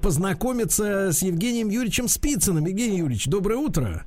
познакомиться 0.02 1.12
с 1.12 1.22
Евгением 1.24 1.70
Юрьевичем 1.70 2.08
Спицыным. 2.08 2.66
Евгений 2.66 3.00
Юрьевич, 3.00 3.26
доброе 3.26 3.58
утро. 3.58 4.06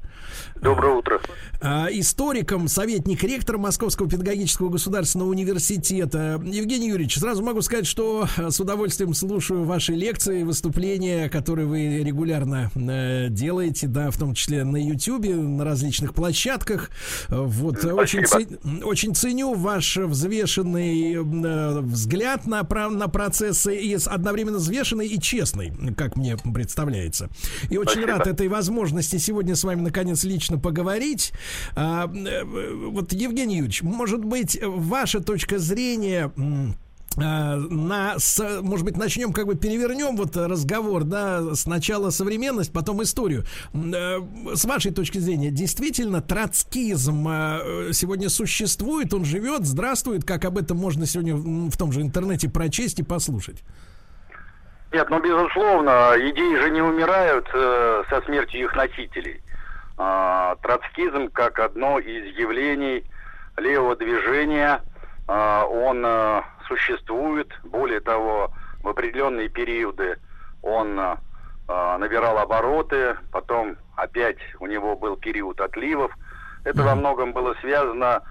Доброе 0.61 0.95
утро. 0.95 1.21
А, 1.61 1.89
историком, 1.91 2.69
советник 2.69 3.23
ректора 3.25 3.59
Московского 3.59 4.09
педагогического 4.09 4.69
государственного 4.69 5.29
университета. 5.29 6.41
Евгений 6.45 6.89
Юрьевич, 6.89 7.19
сразу 7.19 7.43
могу 7.43 7.63
сказать, 7.63 7.87
что 7.87 8.29
э, 8.37 8.51
с 8.51 8.61
удовольствием 8.61 9.15
слушаю 9.15 9.65
ваши 9.65 9.93
лекции, 9.95 10.45
выступления, 10.45 11.29
которые 11.29 11.67
вы 11.67 11.99
регулярно 12.05 12.71
э, 12.75 13.29
делаете, 13.31 13.89
да, 13.89 14.11
в 14.11 14.17
том 14.17 14.35
числе 14.35 14.65
на 14.65 14.77
YouTube, 14.77 15.27
на 15.27 15.65
различных 15.65 16.15
площадках. 16.15 16.91
Вот, 17.29 17.85
очень, 17.85 18.25
ц- 18.25 18.59
очень 18.85 19.15
ценю 19.15 19.55
ваш 19.55 19.97
взвешенный 19.97 21.15
э, 21.15 21.81
взгляд 21.81 22.47
на, 22.47 22.63
на 22.63 23.09
процессы 23.09 23.77
и 23.77 23.97
одновременно 24.07 24.59
взвешенный 24.59 25.09
и 25.09 25.21
честный, 25.21 25.73
как 25.97 26.17
мне 26.17 26.37
представляется. 26.37 27.31
И 27.71 27.77
очень 27.77 28.03
Спасибо. 28.03 28.19
рад 28.19 28.27
этой 28.27 28.49
возможности 28.49 29.17
сегодня 29.17 29.57
с 29.57 29.65
вами 29.65 29.81
наконец 29.81 30.23
лично 30.29 30.59
поговорить. 30.59 31.33
А, 31.75 32.07
э, 32.07 32.45
вот, 32.45 33.13
Евгений 33.13 33.57
Юрьевич, 33.57 33.83
может 33.83 34.25
быть, 34.25 34.59
ваша 34.63 35.21
точка 35.21 35.59
зрения 35.59 36.33
а, 37.21 37.57
на, 37.57 38.17
может 38.63 38.85
быть, 38.85 38.97
начнем 38.97 39.33
как 39.33 39.47
бы 39.47 39.57
перевернем 39.57 40.17
вот 40.17 40.37
разговор, 40.37 41.05
да, 41.05 41.55
сначала 41.55 42.11
современность, 42.11 42.73
потом 42.73 43.03
историю. 43.03 43.45
Э, 43.75 44.19
С 44.55 44.65
вашей 44.65 44.93
точки 44.93 45.19
зрения, 45.19 45.51
действительно, 45.51 46.21
троцкизм 46.21 47.27
э, 47.29 47.93
сегодня 47.93 48.29
существует, 48.29 49.13
он 49.15 49.25
живет, 49.25 49.65
здравствует, 49.65 50.25
как 50.25 50.45
об 50.45 50.59
этом 50.59 50.77
можно 50.77 51.07
сегодня 51.07 51.35
в 51.35 51.77
том 51.77 51.91
же 51.91 52.03
интернете 52.03 52.49
прочесть 52.49 53.01
и 53.01 53.03
послушать. 53.03 53.65
Нет, 54.93 55.11
ну 55.11 55.21
безусловно, 55.21 56.15
идеи 56.17 56.63
же 56.63 56.71
не 56.71 56.81
умирают 56.81 57.47
э, 57.53 58.03
со 58.09 58.23
смертью 58.23 58.65
их 58.65 58.77
носителей. 58.77 59.43
А, 60.01 60.55
троцкизм 60.63 61.29
как 61.29 61.59
одно 61.59 61.99
из 61.99 62.37
явлений 62.37 63.05
левого 63.57 63.97
движения, 63.97 64.81
а, 65.27 65.65
он 65.65 66.05
э, 66.07 66.43
существует. 66.69 67.49
Более 67.65 67.99
того, 67.99 68.53
в 68.83 68.89
определенные 68.89 69.49
периоды 69.49 70.19
он 70.63 71.01
э, 71.01 71.17
а, 71.67 71.99
набирал 71.99 72.39
обороты, 72.39 73.17
потом 73.33 73.77
опять 73.97 74.39
у 74.61 74.67
него 74.67 74.97
был 74.97 75.17
период 75.17 75.61
отливов. 75.61 76.13
Это 76.63 76.85
во 76.85 76.95
многом 76.95 77.33
было 77.33 77.55
связано 77.61 78.23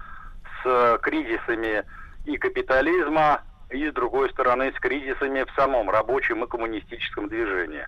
с 0.62 0.98
кризисами 1.02 1.84
и 2.24 2.38
капитализма, 2.38 3.42
и, 3.68 3.90
с 3.90 3.92
другой 3.92 4.30
стороны, 4.30 4.72
с 4.74 4.80
кризисами 4.80 5.44
в 5.44 5.54
самом 5.54 5.90
рабочем 5.90 6.44
и 6.44 6.48
коммунистическом 6.48 7.28
движении. 7.28 7.86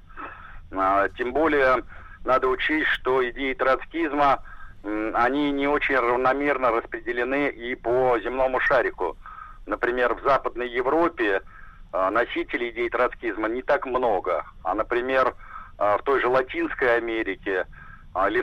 А, 0.72 1.08
Тем 1.16 1.32
более, 1.32 1.82
надо 2.24 2.48
учесть, 2.48 2.88
что 2.88 3.28
идеи 3.30 3.54
троцкизма, 3.54 4.42
они 4.82 5.52
не 5.52 5.66
очень 5.68 5.96
равномерно 5.96 6.70
распределены 6.70 7.48
и 7.48 7.74
по 7.74 8.18
земному 8.18 8.60
шарику. 8.60 9.16
Например, 9.66 10.14
в 10.14 10.22
Западной 10.22 10.68
Европе 10.68 11.42
а, 11.92 12.10
носителей 12.10 12.70
идей 12.70 12.88
троцкизма 12.88 13.48
не 13.48 13.62
так 13.62 13.84
много. 13.86 14.44
А, 14.62 14.74
например, 14.74 15.34
а, 15.78 15.98
в 15.98 16.02
той 16.02 16.20
же 16.20 16.28
Латинской 16.28 16.96
Америке 16.96 17.66
а, 18.14 18.28
или 18.30 18.42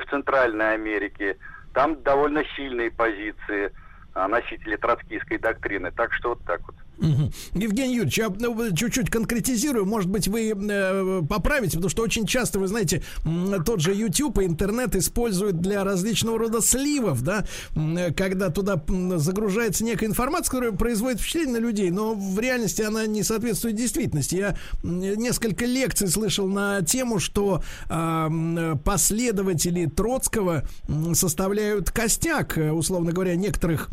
в, 0.00 0.06
Центральной 0.10 0.74
Америке 0.74 1.36
там 1.72 2.02
довольно 2.02 2.42
сильные 2.56 2.90
позиции 2.90 3.72
носителей 4.14 4.78
троцкистской 4.78 5.36
доктрины. 5.36 5.90
Так 5.90 6.12
что 6.14 6.30
вот 6.30 6.44
так 6.46 6.60
вот. 6.66 6.74
Мгм. 6.98 7.32
Евгений 7.54 7.94
Юрьевич, 7.96 8.18
я 8.18 8.32
ну, 8.38 8.74
чуть-чуть 8.74 9.10
конкретизирую, 9.10 9.84
может 9.84 10.08
быть, 10.08 10.28
вы 10.28 10.52
э, 10.56 11.22
поправите, 11.28 11.76
потому 11.76 11.90
что 11.90 12.02
очень 12.02 12.26
часто, 12.26 12.58
вы 12.58 12.68
знаете, 12.68 13.02
тот 13.64 13.80
же 13.80 13.94
YouTube 13.94 14.38
и 14.38 14.44
интернет 14.44 14.96
используют 14.96 15.60
для 15.60 15.84
различного 15.84 16.38
рода 16.38 16.60
сливов, 16.62 17.22
да, 17.22 17.44
э, 17.74 18.12
когда 18.14 18.50
туда 18.50 18.82
загружается 19.16 19.84
некая 19.84 20.06
информация, 20.06 20.50
которая 20.50 20.72
производит 20.72 21.20
впечатление 21.20 21.60
на 21.60 21.64
людей, 21.64 21.90
но 21.90 22.14
в 22.14 22.38
реальности 22.40 22.82
она 22.82 23.06
не 23.06 23.22
соответствует 23.22 23.76
действительности. 23.76 24.36
Я 24.36 24.56
несколько 24.82 25.66
лекций 25.66 26.08
слышал 26.08 26.46
на 26.46 26.82
тему, 26.82 27.18
что 27.18 27.62
м, 27.88 28.78
последователи 28.84 29.86
Троцкого 29.86 30.64
составляют 31.14 31.90
костяк, 31.90 32.56
э, 32.58 32.70
условно 32.70 33.12
говоря, 33.12 33.36
некоторых 33.36 33.90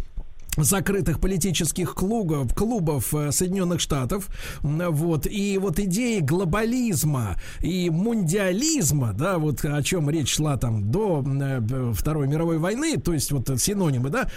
закрытых 0.57 1.19
политических 1.19 1.95
клубов, 1.95 2.53
клубов 2.53 3.13
э, 3.13 3.31
Соединенных 3.31 3.79
Штатов, 3.79 4.29
вот, 4.61 5.27
и 5.27 5.57
вот 5.57 5.79
идеи 5.79 6.19
глобализма 6.19 7.37
и 7.59 7.89
мундиализма, 7.89 9.13
да, 9.13 9.37
вот 9.37 9.63
о 9.65 9.81
чем 9.81 10.09
речь 10.09 10.35
шла 10.35 10.57
там 10.57 10.91
до 10.91 11.23
э, 11.25 11.93
Второй 11.95 12.27
мировой 12.27 12.57
войны, 12.57 12.97
то 12.97 13.13
есть 13.13 13.31
вот 13.31 13.49
синонимы, 13.59 14.09
да, 14.09 14.29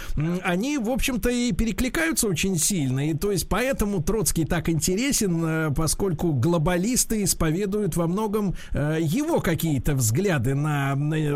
они, 0.43 0.77
в 0.77 0.89
общем-то, 0.89 1.29
и 1.29 1.51
перекликаются 1.51 2.27
очень 2.27 2.57
сильно, 2.57 3.09
и 3.09 3.13
то 3.13 3.31
есть 3.31 3.47
поэтому 3.47 4.01
Троцкий 4.01 4.45
так 4.45 4.69
интересен, 4.69 5.45
э, 5.45 5.73
поскольку 5.75 6.33
глобалисты 6.33 7.23
исповедуют 7.23 7.95
во 7.95 8.07
многом 8.07 8.55
его 8.73 9.39
какие-то 9.39 9.95
взгляды 9.95 10.55
на 10.55 10.95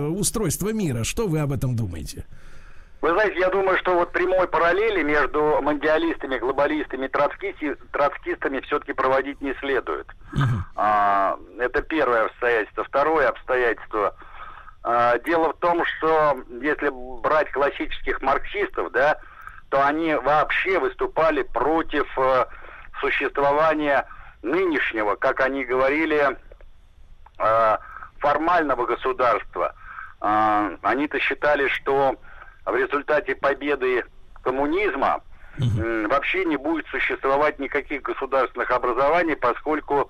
устройство 0.09 0.73
мира. 0.73 1.03
Что 1.03 1.27
вы 1.27 1.39
об 1.39 1.51
этом 1.51 1.75
думаете? 1.75 2.25
Вы 3.01 3.09
знаете, 3.13 3.39
я 3.39 3.49
думаю, 3.49 3.77
что 3.79 3.95
вот 3.95 4.11
прямой 4.11 4.47
параллели 4.47 5.01
между 5.01 5.59
мандиалистами, 5.61 6.37
глобалистами 6.37 7.05
и 7.05 7.09
троцкисти, 7.09 7.75
троцкистами 7.91 8.59
все-таки 8.61 8.93
проводить 8.93 9.41
не 9.41 9.55
следует. 9.55 10.07
Uh-huh. 10.33 10.59
А, 10.75 11.37
это 11.57 11.81
первое 11.81 12.25
обстоятельство. 12.25 12.83
Второе 12.83 13.29
обстоятельство. 13.29 14.15
А, 14.83 15.17
дело 15.19 15.51
в 15.51 15.57
том, 15.57 15.83
что 15.85 16.43
если 16.61 16.89
брать 17.21 17.51
классических 17.51 18.21
марксистов, 18.21 18.91
да, 18.91 19.17
то 19.69 19.83
они 19.83 20.13
вообще 20.13 20.77
выступали 20.77 21.41
против 21.41 22.07
а, 22.19 22.47
существования 22.99 24.05
нынешнего, 24.43 25.15
как 25.15 25.39
они 25.39 25.65
говорили, 25.65 26.37
а, 27.39 27.79
формального 28.19 28.85
государства. 28.85 29.73
А, 30.19 30.69
они-то 30.83 31.19
считали, 31.19 31.67
что 31.67 32.15
в 32.65 32.75
результате 32.75 33.35
победы 33.35 34.03
коммунизма 34.43 35.21
вообще 35.57 36.45
не 36.45 36.57
будет 36.57 36.87
существовать 36.87 37.59
никаких 37.59 38.01
государственных 38.01 38.71
образований, 38.71 39.35
поскольку 39.35 40.09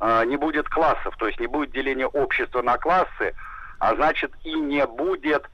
э, 0.00 0.24
не 0.26 0.36
будет 0.36 0.68
классов, 0.68 1.16
то 1.16 1.26
есть 1.28 1.38
не 1.38 1.46
будет 1.46 1.70
деления 1.70 2.06
общества 2.06 2.60
на 2.62 2.76
классы, 2.76 3.34
а 3.78 3.94
значит 3.94 4.32
и 4.44 4.52
не 4.52 4.84
будет 4.86 5.48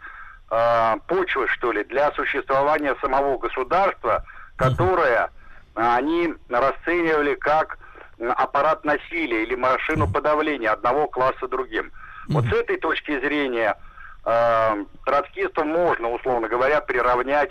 э, 0.50 0.94
почвы, 1.06 1.48
что 1.48 1.72
ли, 1.72 1.84
для 1.84 2.10
существования 2.12 2.96
самого 3.00 3.38
государства, 3.38 4.24
которое 4.56 5.30
они 5.74 6.34
расценивали 6.48 7.34
как 7.34 7.78
аппарат 8.18 8.84
насилия 8.84 9.42
или 9.42 9.54
машину 9.54 10.10
подавления 10.10 10.70
одного 10.70 11.06
класса 11.06 11.46
другим. 11.48 11.92
Вот 12.28 12.44
с 12.46 12.52
этой 12.52 12.78
точки 12.78 13.20
зрения 13.20 13.76
э, 14.26 14.84
троцкистов 15.04 15.64
можно, 15.64 16.10
условно 16.10 16.48
говоря, 16.48 16.80
приравнять 16.80 17.50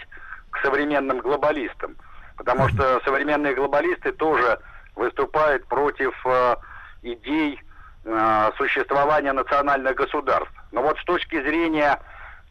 к 0.51 0.59
современным 0.61 1.19
глобалистам. 1.19 1.95
Потому 2.37 2.67
что 2.69 3.01
современные 3.05 3.55
глобалисты 3.55 4.11
тоже 4.11 4.59
выступают 4.95 5.65
против 5.67 6.13
э, 6.25 6.55
идей 7.01 7.59
э, 8.03 8.51
существования 8.57 9.31
национальных 9.31 9.95
государств. 9.95 10.53
Но 10.71 10.81
вот 10.81 10.97
с 10.99 11.03
точки 11.05 11.41
зрения 11.41 11.99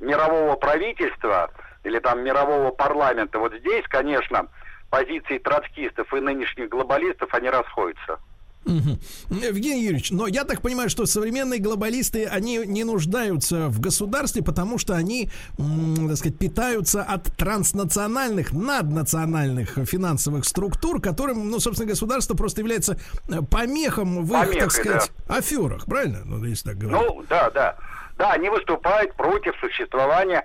мирового 0.01 0.56
правительства 0.56 1.51
или 1.84 1.98
там 1.98 2.24
мирового 2.24 2.70
парламента, 2.70 3.38
вот 3.38 3.52
здесь, 3.55 3.84
конечно, 3.88 4.46
позиции 4.90 5.38
троцкистов 5.38 6.12
и 6.14 6.20
нынешних 6.20 6.70
глобалистов, 6.70 7.32
они 7.34 7.51
расходятся. 7.51 8.18
Угу. 8.65 9.35
Евгений 9.45 9.82
Юрьевич, 9.82 10.11
но 10.11 10.27
я 10.27 10.45
так 10.45 10.62
понимаю, 10.62 10.89
что 10.89 11.07
современные 11.07 11.61
глобалисты, 11.61 12.27
они 12.27 12.59
не 12.59 12.85
нуждаются 12.85 13.69
в 13.69 13.81
государстве, 13.81 14.43
потому 14.43 14.78
что 14.78 14.95
они, 14.95 15.31
так 15.57 16.16
сказать, 16.16 16.39
питаются 16.39 17.03
от 17.03 17.24
транснациональных, 17.36 18.53
наднациональных 18.53 19.78
финансовых 19.86 20.45
структур, 20.45 21.01
которым, 21.01 21.51
ну, 21.51 21.61
собственно, 21.61 21.89
государство 21.89 22.35
просто 22.35 22.61
является 22.61 22.99
э, 23.28 23.43
помехом 23.51 24.24
в 24.24 24.31
Помехой, 24.31 24.57
их, 24.57 24.62
так 24.62 24.73
сказать, 24.73 25.12
да. 25.28 25.36
аферах, 25.36 25.85
правильно? 25.85 26.23
Ну, 26.24 26.45
если 26.45 26.70
так 26.70 26.78
говорить. 26.78 27.09
Ну, 27.09 27.24
да, 27.28 27.51
да. 27.51 27.77
Да, 28.16 28.32
они 28.32 28.49
выступают 28.49 29.15
против 29.15 29.55
существования 29.61 30.45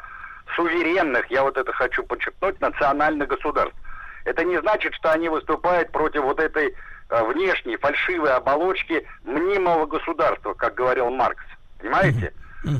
суверенных, 0.55 1.29
я 1.29 1.43
вот 1.43 1.57
это 1.57 1.71
хочу 1.71 2.03
подчеркнуть, 2.03 2.59
национальных 2.59 3.27
государств. 3.29 3.75
Это 4.25 4.43
не 4.43 4.59
значит, 4.59 4.93
что 4.95 5.11
они 5.11 5.29
выступают 5.29 5.91
против 5.91 6.23
вот 6.23 6.39
этой 6.39 6.75
внешней 7.09 7.77
фальшивой 7.77 8.33
оболочки 8.33 9.05
мнимого 9.23 9.85
государства, 9.85 10.53
как 10.53 10.75
говорил 10.75 11.09
Маркс. 11.09 11.43
Понимаете? 11.79 12.33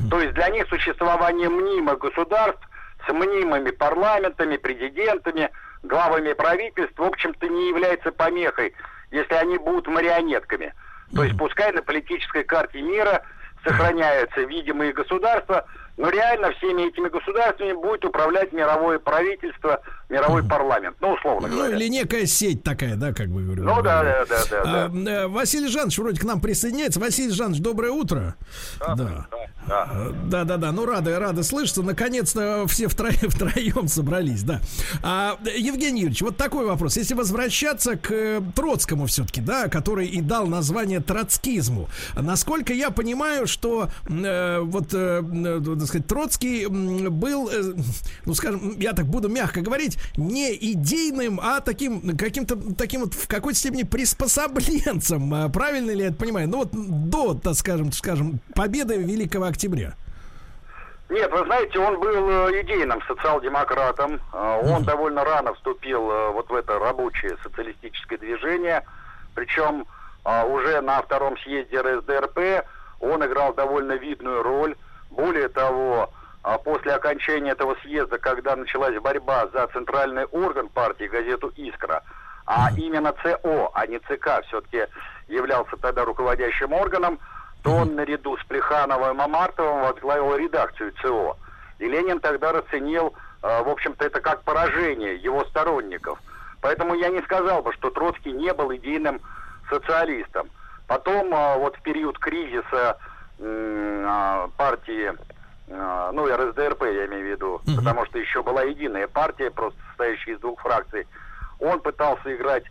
То 0.09 0.19
есть 0.19 0.33
для 0.33 0.49
них 0.49 0.67
существование 0.67 1.49
мнимых 1.49 1.99
государств 1.99 2.61
с 3.07 3.11
мнимыми 3.11 3.71
парламентами, 3.71 4.57
президентами, 4.57 5.49
главами 5.83 6.33
правительств, 6.33 6.97
в 6.97 7.03
общем-то, 7.03 7.47
не 7.47 7.69
является 7.69 8.11
помехой, 8.11 8.73
если 9.11 9.33
они 9.35 9.57
будут 9.57 9.87
марионетками. 9.87 10.73
То 11.15 11.23
есть 11.23 11.37
пускай 11.37 11.71
на 11.71 11.81
политической 11.81 12.43
карте 12.43 12.81
мира 12.81 13.23
сохраняются 13.63 14.41
видимые 14.41 14.93
государства, 14.93 15.65
но 15.99 16.09
реально 16.09 16.53
всеми 16.53 16.87
этими 16.87 17.09
государствами 17.09 17.73
будет 17.73 18.05
управлять 18.05 18.53
мировое 18.53 18.99
правительство, 18.99 19.81
мировой 20.07 20.47
парламент, 20.47 20.95
ну, 21.01 21.11
условно 21.11 21.49
ну, 21.49 21.55
говоря. 21.55 21.75
Ну, 21.75 21.81
или 21.81 21.89
некая 21.89 22.25
сеть 22.25 22.63
такая, 22.63 22.95
да, 22.95 23.13
как 23.13 23.27
бы 23.27 23.43
говорю. 23.43 23.63
Ну, 23.63 23.81
да, 23.81 24.03
да, 24.03 24.25
да, 24.25 24.37
да, 24.49 24.61
а, 24.61 24.87
да. 24.87 25.11
Э, 25.11 25.27
Василий 25.27 25.67
Жанович 25.67 25.97
вроде 25.99 26.21
к 26.21 26.23
нам 26.23 26.39
присоединяется. 26.39 27.01
Василий 27.01 27.31
Жанович, 27.31 27.59
доброе 27.59 27.91
утро. 27.91 28.35
Да, 28.79 28.95
да. 28.95 29.27
Да, 29.67 29.87
да, 30.25 30.43
да, 30.45 30.57
да. 30.57 30.71
ну, 30.71 30.85
рады, 30.85 31.19
рады 31.19 31.43
слышаться. 31.43 31.83
Наконец-то 31.83 32.65
все 32.67 32.87
втроем, 32.87 33.17
втроем 33.29 33.87
собрались, 33.89 34.43
да. 34.43 34.61
А, 35.03 35.37
Евгений 35.55 36.01
Юрьевич, 36.01 36.21
вот 36.21 36.37
такой 36.37 36.65
вопрос. 36.65 36.95
Если 36.97 37.13
возвращаться 37.13 37.97
к 37.97 38.09
э, 38.11 38.41
Троцкому 38.55 39.05
все-таки, 39.05 39.41
да, 39.41 39.67
который 39.67 40.07
и 40.07 40.21
дал 40.21 40.47
название 40.47 41.01
троцкизму, 41.01 41.89
насколько 42.15 42.73
я 42.73 42.89
понимаю, 42.89 43.47
что 43.47 43.89
э, 44.07 44.59
вот, 44.61 44.93
э, 44.93 45.21
э, 45.21 45.59
сказать, 45.89 46.07
Троцкий 46.07 46.67
был, 46.67 47.49
э, 47.49 47.73
ну, 48.25 48.33
скажем, 48.33 48.79
я 48.79 48.93
так 48.93 49.05
буду 49.05 49.29
мягко 49.29 49.61
говорить, 49.61 49.97
не 50.17 50.55
идейным, 50.55 51.39
а 51.41 51.59
таким, 51.59 52.17
каким-то, 52.17 52.57
таким 52.75 53.01
вот 53.01 53.13
в 53.13 53.27
какой-то 53.27 53.59
степени 53.59 53.83
приспособленцем. 53.83 55.33
А 55.33 55.49
правильно 55.49 55.91
ли 55.91 56.01
я 56.01 56.07
это 56.07 56.17
понимаю? 56.17 56.47
Ну, 56.47 56.59
вот 56.59 56.69
до, 56.71 57.33
так 57.33 57.55
скажем, 57.55 57.91
скажем, 57.91 58.39
победы 58.55 58.97
Великого 58.97 59.45
Октября. 59.45 59.95
Нет, 61.09 61.31
вы 61.31 61.43
знаете, 61.45 61.79
он 61.79 61.99
был 61.99 62.29
э, 62.29 62.61
идейным 62.61 63.01
социал-демократом. 63.07 64.21
Э, 64.31 64.61
он 64.63 64.83
довольно 64.83 65.23
рано 65.23 65.53
вступил 65.55 66.01
вот 66.33 66.49
в 66.49 66.55
это 66.55 66.79
рабочее 66.79 67.35
социалистическое 67.43 68.17
движение. 68.17 68.83
Причем 69.35 69.85
уже 70.25 70.81
на 70.81 71.01
втором 71.01 71.37
съезде 71.39 71.79
РСДРП 71.79 72.65
он 72.99 73.25
играл 73.25 73.53
довольно 73.53 73.93
видную 73.93 74.43
роль. 74.43 74.75
Более 75.09 75.49
того, 75.49 76.11
а 76.43 76.57
после 76.57 76.93
окончания 76.93 77.51
этого 77.51 77.75
съезда, 77.81 78.17
когда 78.17 78.55
началась 78.55 78.97
борьба 78.99 79.47
за 79.53 79.67
центральный 79.67 80.25
орган 80.25 80.69
партии, 80.69 81.05
газету 81.05 81.51
«Искра», 81.55 82.03
а 82.45 82.71
именно 82.75 83.13
ЦО, 83.23 83.71
а 83.73 83.85
не 83.85 83.99
ЦК, 83.99 84.43
все-таки 84.47 84.85
являлся 85.27 85.77
тогда 85.77 86.05
руководящим 86.05 86.73
органом, 86.73 87.19
то 87.61 87.71
он 87.71 87.95
наряду 87.95 88.37
с 88.37 88.43
Плехановым 88.45 89.11
и 89.11 89.13
Мамартовым 89.13 89.81
возглавил 89.81 90.35
редакцию 90.35 90.93
ЦО. 91.01 91.37
И 91.77 91.85
Ленин 91.85 92.19
тогда 92.19 92.51
расценил, 92.51 93.13
э, 93.43 93.63
в 93.63 93.69
общем-то, 93.69 94.05
это 94.05 94.21
как 94.21 94.41
поражение 94.43 95.15
его 95.17 95.45
сторонников. 95.45 96.19
Поэтому 96.61 96.95
я 96.95 97.09
не 97.09 97.21
сказал 97.21 97.61
бы, 97.61 97.73
что 97.73 97.89
Троцкий 97.89 98.31
не 98.31 98.53
был 98.53 98.73
идейным 98.73 99.21
социалистом. 99.69 100.49
Потом, 100.87 101.33
э, 101.33 101.57
вот 101.57 101.75
в 101.75 101.81
период 101.81 102.17
кризиса 102.17 102.91
а, 102.91 102.97
партии, 104.57 105.13
а, 105.71 106.11
ну, 106.11 106.25
РСДРП 106.25 106.83
я 106.83 107.05
имею 107.05 107.23
в 107.23 107.31
виду, 107.31 107.61
uh 107.65 107.75
потому 107.75 108.05
что 108.05 108.19
еще 108.19 108.43
была 108.43 108.63
единая 108.63 109.07
партия, 109.07 109.51
просто 109.51 109.79
состоящая 109.89 110.33
из 110.33 110.39
двух 110.39 110.59
фракций, 110.61 111.07
он 111.59 111.79
пытался 111.79 112.35
играть 112.35 112.63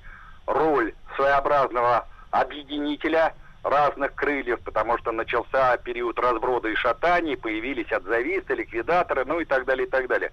роль 0.46 0.92
своеобразного 1.16 2.06
объединителя 2.30 3.34
разных 3.62 4.14
крыльев, 4.14 4.60
потому 4.60 4.98
что 4.98 5.12
начался 5.12 5.76
период 5.78 6.18
разброда 6.18 6.68
и 6.68 6.74
шатаний, 6.74 7.36
появились 7.36 7.90
отзависты, 7.92 8.54
ликвидаторы, 8.54 9.24
ну 9.24 9.40
и 9.40 9.44
так 9.44 9.64
далее, 9.64 9.86
и 9.86 9.90
так 9.90 10.06
далее. 10.06 10.32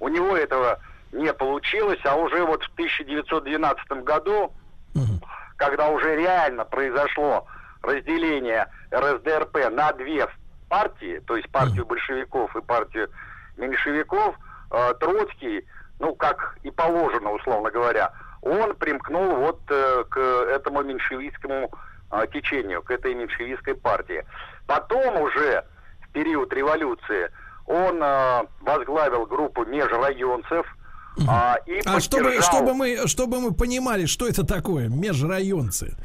У 0.00 0.08
него 0.08 0.36
этого 0.36 0.78
не 1.12 1.32
получилось, 1.32 2.00
а 2.04 2.16
уже 2.16 2.44
вот 2.44 2.62
в 2.62 2.72
1912 2.74 4.04
году, 4.04 4.52
uh 4.94 5.00
когда 5.56 5.88
уже 5.88 6.16
реально 6.16 6.66
произошло 6.66 7.46
разделение 7.82 8.66
РСДРП 8.94 9.70
на 9.70 9.92
две 9.92 10.26
партии, 10.68 11.20
то 11.26 11.36
есть 11.36 11.48
партию 11.50 11.86
большевиков 11.86 12.54
и 12.56 12.60
партию 12.60 13.08
меньшевиков, 13.56 14.34
э, 14.70 14.94
Троцкий, 15.00 15.64
ну, 16.00 16.14
как 16.14 16.58
и 16.62 16.70
положено, 16.70 17.30
условно 17.32 17.70
говоря, 17.70 18.12
он 18.42 18.74
примкнул 18.76 19.36
вот 19.36 19.60
э, 19.70 20.04
к 20.08 20.18
этому 20.18 20.82
меньшевистскому 20.82 21.70
э, 22.12 22.26
течению, 22.32 22.82
к 22.82 22.90
этой 22.90 23.14
меньшевистской 23.14 23.74
партии. 23.74 24.24
Потом 24.66 25.20
уже, 25.22 25.64
в 26.00 26.12
период 26.12 26.52
революции, 26.52 27.30
он 27.66 27.98
возглавил 28.60 29.26
группу 29.26 29.64
межрайонцев, 29.64 30.66
А, 31.28 31.56
и 31.66 31.80
А 31.86 31.98
чтобы, 31.98 32.24
поддержал- 32.24 32.42
чтобы, 32.42 32.74
мы, 32.74 33.06
чтобы 33.08 33.40
мы 33.40 33.52
понимали, 33.54 34.04
что 34.06 34.28
это 34.28 34.46
такое, 34.46 34.88
межрайонцы. 34.88 35.96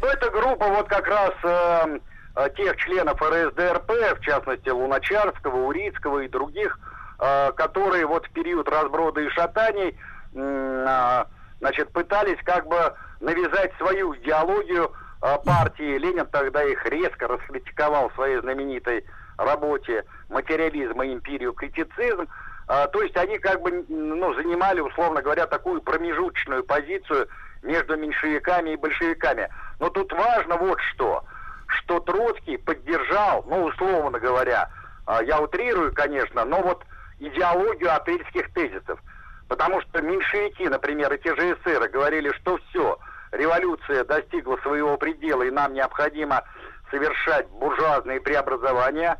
Ну, 0.00 0.06
это 0.06 0.30
группа 0.30 0.66
вот 0.68 0.88
как 0.88 1.06
раз 1.06 1.32
э, 1.42 1.98
э, 2.36 2.50
тех 2.56 2.76
членов 2.76 3.20
РСДРП, 3.20 3.90
в 4.16 4.20
частности 4.20 4.68
Луначарского, 4.68 5.66
Урицкого 5.66 6.20
и 6.20 6.28
других, 6.28 6.78
э, 7.20 7.52
которые 7.52 8.06
вот 8.06 8.26
в 8.26 8.30
период 8.30 8.68
разброда 8.68 9.20
и 9.20 9.28
шатаний 9.30 9.96
а, 10.34 11.26
значит, 11.60 11.90
пытались 11.92 12.38
как 12.44 12.66
бы 12.66 12.94
навязать 13.20 13.72
свою 13.78 14.14
идеологию 14.16 14.92
э, 15.22 15.36
партии. 15.44 15.98
Ленин 15.98 16.26
тогда 16.26 16.62
их 16.62 16.84
резко 16.86 17.26
раскритиковал 17.26 18.10
в 18.10 18.14
своей 18.14 18.38
знаменитой 18.40 19.04
работе 19.36 20.04
«Материализм 20.28 21.00
и 21.02 21.12
империю 21.12 21.52
критицизм». 21.52 22.28
А, 22.66 22.86
То 22.88 23.02
есть 23.02 23.16
они 23.16 23.38
как 23.38 23.62
бы 23.62 23.84
ну, 23.88 24.34
занимали, 24.34 24.80
условно 24.80 25.22
говоря, 25.22 25.46
такую 25.46 25.80
промежуточную 25.80 26.64
позицию 26.64 27.28
между 27.62 27.96
меньшевиками 27.96 28.70
и 28.70 28.76
большевиками. 28.76 29.48
Но 29.78 29.90
тут 29.90 30.12
важно 30.12 30.56
вот 30.56 30.80
что, 30.92 31.24
что 31.66 32.00
Троцкий 32.00 32.56
поддержал, 32.56 33.44
ну, 33.46 33.64
условно 33.64 34.18
говоря, 34.18 34.70
а, 35.06 35.22
я 35.22 35.40
утрирую, 35.40 35.92
конечно, 35.92 36.44
но 36.44 36.60
вот 36.62 36.84
идеологию 37.18 37.94
апрельских 37.94 38.52
тезисов. 38.52 39.00
Потому 39.48 39.80
что 39.82 40.02
меньшевики, 40.02 40.68
например, 40.68 41.12
и 41.12 41.18
те 41.18 41.34
же 41.34 41.52
эсеры 41.52 41.88
говорили, 41.88 42.32
что 42.32 42.58
все, 42.68 42.98
революция 43.32 44.04
достигла 44.04 44.56
своего 44.58 44.96
предела, 44.96 45.42
и 45.42 45.50
нам 45.50 45.72
необходимо 45.72 46.44
совершать 46.90 47.48
буржуазные 47.48 48.20
преобразования. 48.20 49.18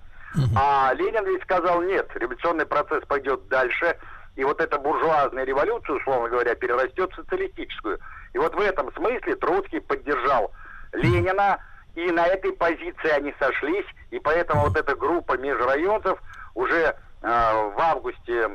А 0.54 0.92
Ленин 0.94 1.24
ведь 1.26 1.42
сказал, 1.42 1.80
нет, 1.82 2.08
революционный 2.14 2.66
процесс 2.66 3.02
пойдет 3.06 3.48
дальше, 3.48 3.96
и 4.38 4.44
вот 4.44 4.60
эта 4.60 4.78
буржуазная 4.78 5.42
революция, 5.42 5.96
условно 5.96 6.28
говоря, 6.28 6.54
перерастет 6.54 7.10
в 7.10 7.16
социалистическую. 7.16 7.98
И 8.32 8.38
вот 8.38 8.54
в 8.54 8.60
этом 8.60 8.92
смысле 8.94 9.34
Троцкий 9.34 9.80
поддержал 9.80 10.52
Ленина, 10.92 11.58
и 11.96 12.08
на 12.12 12.24
этой 12.24 12.52
позиции 12.52 13.08
они 13.08 13.34
сошлись, 13.40 13.86
и 14.12 14.20
поэтому 14.20 14.62
вот 14.62 14.76
эта 14.76 14.94
группа 14.94 15.36
межрайонцев 15.36 16.20
уже 16.54 16.76
э, 16.84 16.94
в 17.20 17.80
августе 17.80 18.48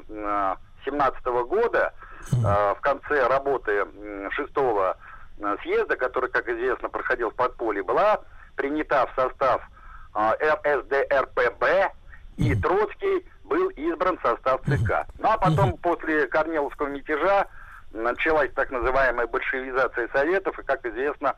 17 0.86 1.26
года, 1.26 1.94
э, 2.32 2.36
в 2.36 2.78
конце 2.80 3.28
работы 3.28 3.72
м, 3.72 4.32
шестого 4.32 4.96
э, 5.42 5.58
съезда, 5.64 5.98
который, 5.98 6.30
как 6.30 6.48
известно, 6.48 6.88
проходил 6.88 7.32
в 7.32 7.36
подполье, 7.36 7.84
была 7.84 8.22
принята 8.56 9.06
в 9.08 9.22
состав 9.22 9.62
э, 10.16 10.32
РСДРПБ, 10.64 11.92
и 12.38 12.56
Троцкий 12.56 13.26
был 13.44 13.70
избран 13.70 14.18
в 14.18 14.22
состав 14.22 14.62
ЦК. 14.62 15.08
Ну 15.20 15.30
а 15.30 15.38
потом, 15.38 15.78
после 15.78 16.28
Корниловского 16.28 16.88
мятежа, 16.88 17.48
началась 17.92 18.52
так 18.54 18.72
называемая 18.72 19.28
большевизация 19.28 20.08
Советов, 20.10 20.58
и, 20.60 20.64
как 20.64 20.86
известно, 20.86 21.36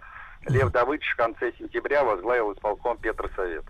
Лев 0.47 0.71
Давыдович 0.71 1.13
в 1.13 1.17
конце 1.17 1.51
сентября 1.57 2.03
возглавил 2.03 2.53
исполком 2.53 2.97
Петросовета. 2.97 3.69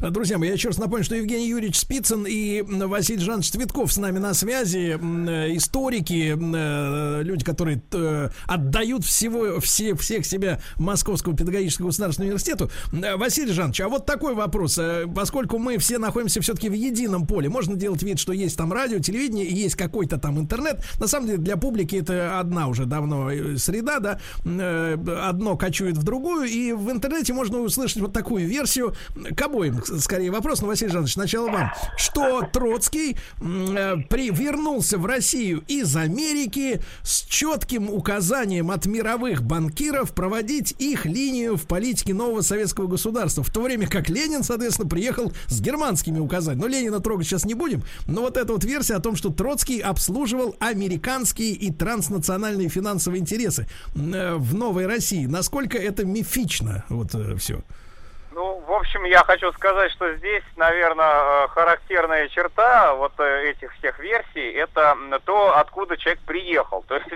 Друзья 0.00 0.38
мои, 0.38 0.48
я 0.48 0.54
еще 0.54 0.68
раз 0.68 0.78
напомню, 0.78 1.04
что 1.04 1.14
Евгений 1.14 1.48
Юрьевич 1.48 1.78
Спицын 1.78 2.24
и 2.26 2.62
Василий 2.62 3.20
Жанович 3.20 3.50
Цветков 3.50 3.92
с 3.92 3.96
нами 3.96 4.18
на 4.18 4.34
связи. 4.34 4.98
Э, 4.98 5.56
Историки, 5.56 6.36
э, 6.36 7.22
люди, 7.22 7.44
которые 7.44 7.80
э, 7.92 8.30
отдают 8.46 9.04
всего, 9.04 9.60
все, 9.60 9.94
всех 9.94 10.26
себя 10.26 10.60
Московскому 10.76 11.36
педагогическому 11.36 11.88
государственному 11.88 12.30
университету. 12.30 12.70
Василий 13.16 13.52
Жанович, 13.52 13.80
а 13.82 13.88
вот 13.88 14.06
такой 14.06 14.34
вопрос. 14.34 14.78
Поскольку 15.14 15.58
мы 15.58 15.78
все 15.78 15.98
находимся 15.98 16.40
все-таки 16.40 16.68
в 16.68 16.72
едином 16.72 17.26
поле, 17.26 17.48
можно 17.48 17.76
делать 17.76 18.02
вид, 18.02 18.18
что 18.18 18.32
есть 18.32 18.56
там 18.56 18.72
радио, 18.72 18.98
телевидение, 18.98 19.46
есть 19.46 19.76
какой-то 19.76 20.18
там 20.18 20.38
интернет. 20.38 20.82
На 20.98 21.06
самом 21.06 21.26
деле 21.26 21.38
для 21.38 21.56
публики 21.56 21.96
это 21.96 22.40
одна 22.40 22.68
уже 22.68 22.86
давно 22.86 23.30
среда, 23.56 24.00
да. 24.00 24.20
Одно 25.28 25.56
кочует 25.56 25.96
в 25.96 26.02
другую, 26.02 26.46
и 26.48 26.72
в 26.72 26.90
интернете 26.90 27.32
можно 27.32 27.60
услышать 27.60 27.98
вот 27.98 28.12
такую 28.12 28.46
версию 28.46 28.94
к 29.34 29.42
обоим, 29.42 29.82
скорее 29.98 30.30
вопрос, 30.30 30.60
но, 30.60 30.68
Василий 30.68 30.90
Жанович, 30.90 31.14
сначала 31.14 31.50
вам. 31.50 31.72
Что 31.96 32.42
Троцкий 32.52 33.16
э, 33.40 33.96
при, 34.08 34.30
в 34.30 35.06
Россию 35.06 35.64
из 35.66 35.96
Америки 35.96 36.80
с 37.02 37.22
четким 37.22 37.90
указанием 37.90 38.70
от 38.70 38.86
мировых 38.86 39.42
банкиров 39.42 40.12
проводить 40.12 40.74
их 40.78 41.06
линию 41.06 41.56
в 41.56 41.66
политике 41.66 42.14
нового 42.14 42.42
советского 42.42 42.86
государства, 42.86 43.42
в 43.42 43.52
то 43.52 43.62
время 43.62 43.88
как 43.88 44.08
Ленин, 44.08 44.42
соответственно, 44.42 44.88
приехал 44.88 45.32
с 45.46 45.60
германскими 45.60 46.18
указаниями. 46.18 46.62
Но 46.62 46.68
Ленина 46.68 47.00
трогать 47.00 47.26
сейчас 47.26 47.44
не 47.44 47.54
будем, 47.54 47.82
но 48.06 48.22
вот 48.22 48.36
эта 48.36 48.52
вот 48.52 48.64
версия 48.64 48.94
о 48.94 49.00
том, 49.00 49.16
что 49.16 49.30
Троцкий 49.30 49.80
обслуживал 49.80 50.56
американские 50.60 51.52
и 51.52 51.72
транснациональные 51.72 52.68
финансовые 52.68 53.20
интересы 53.20 53.68
э, 53.94 54.34
в 54.36 54.54
новой 54.54 54.86
России. 54.86 55.26
Насколько 55.26 55.78
это 55.78 56.04
мифично, 56.04 56.84
вот 56.88 57.14
все. 57.38 57.62
Ну, 58.38 58.62
в 58.68 58.72
общем, 58.72 59.02
я 59.02 59.24
хочу 59.24 59.50
сказать, 59.50 59.90
что 59.90 60.14
здесь, 60.14 60.44
наверное, 60.54 61.44
э, 61.44 61.48
характерная 61.48 62.28
черта 62.28 62.94
вот 62.94 63.10
э, 63.18 63.50
этих 63.50 63.74
всех 63.74 63.98
версий, 63.98 64.52
это 64.52 64.96
то, 65.24 65.58
откуда 65.58 65.96
человек 65.96 66.22
приехал. 66.24 66.84
То 66.86 66.98
есть, 66.98 67.08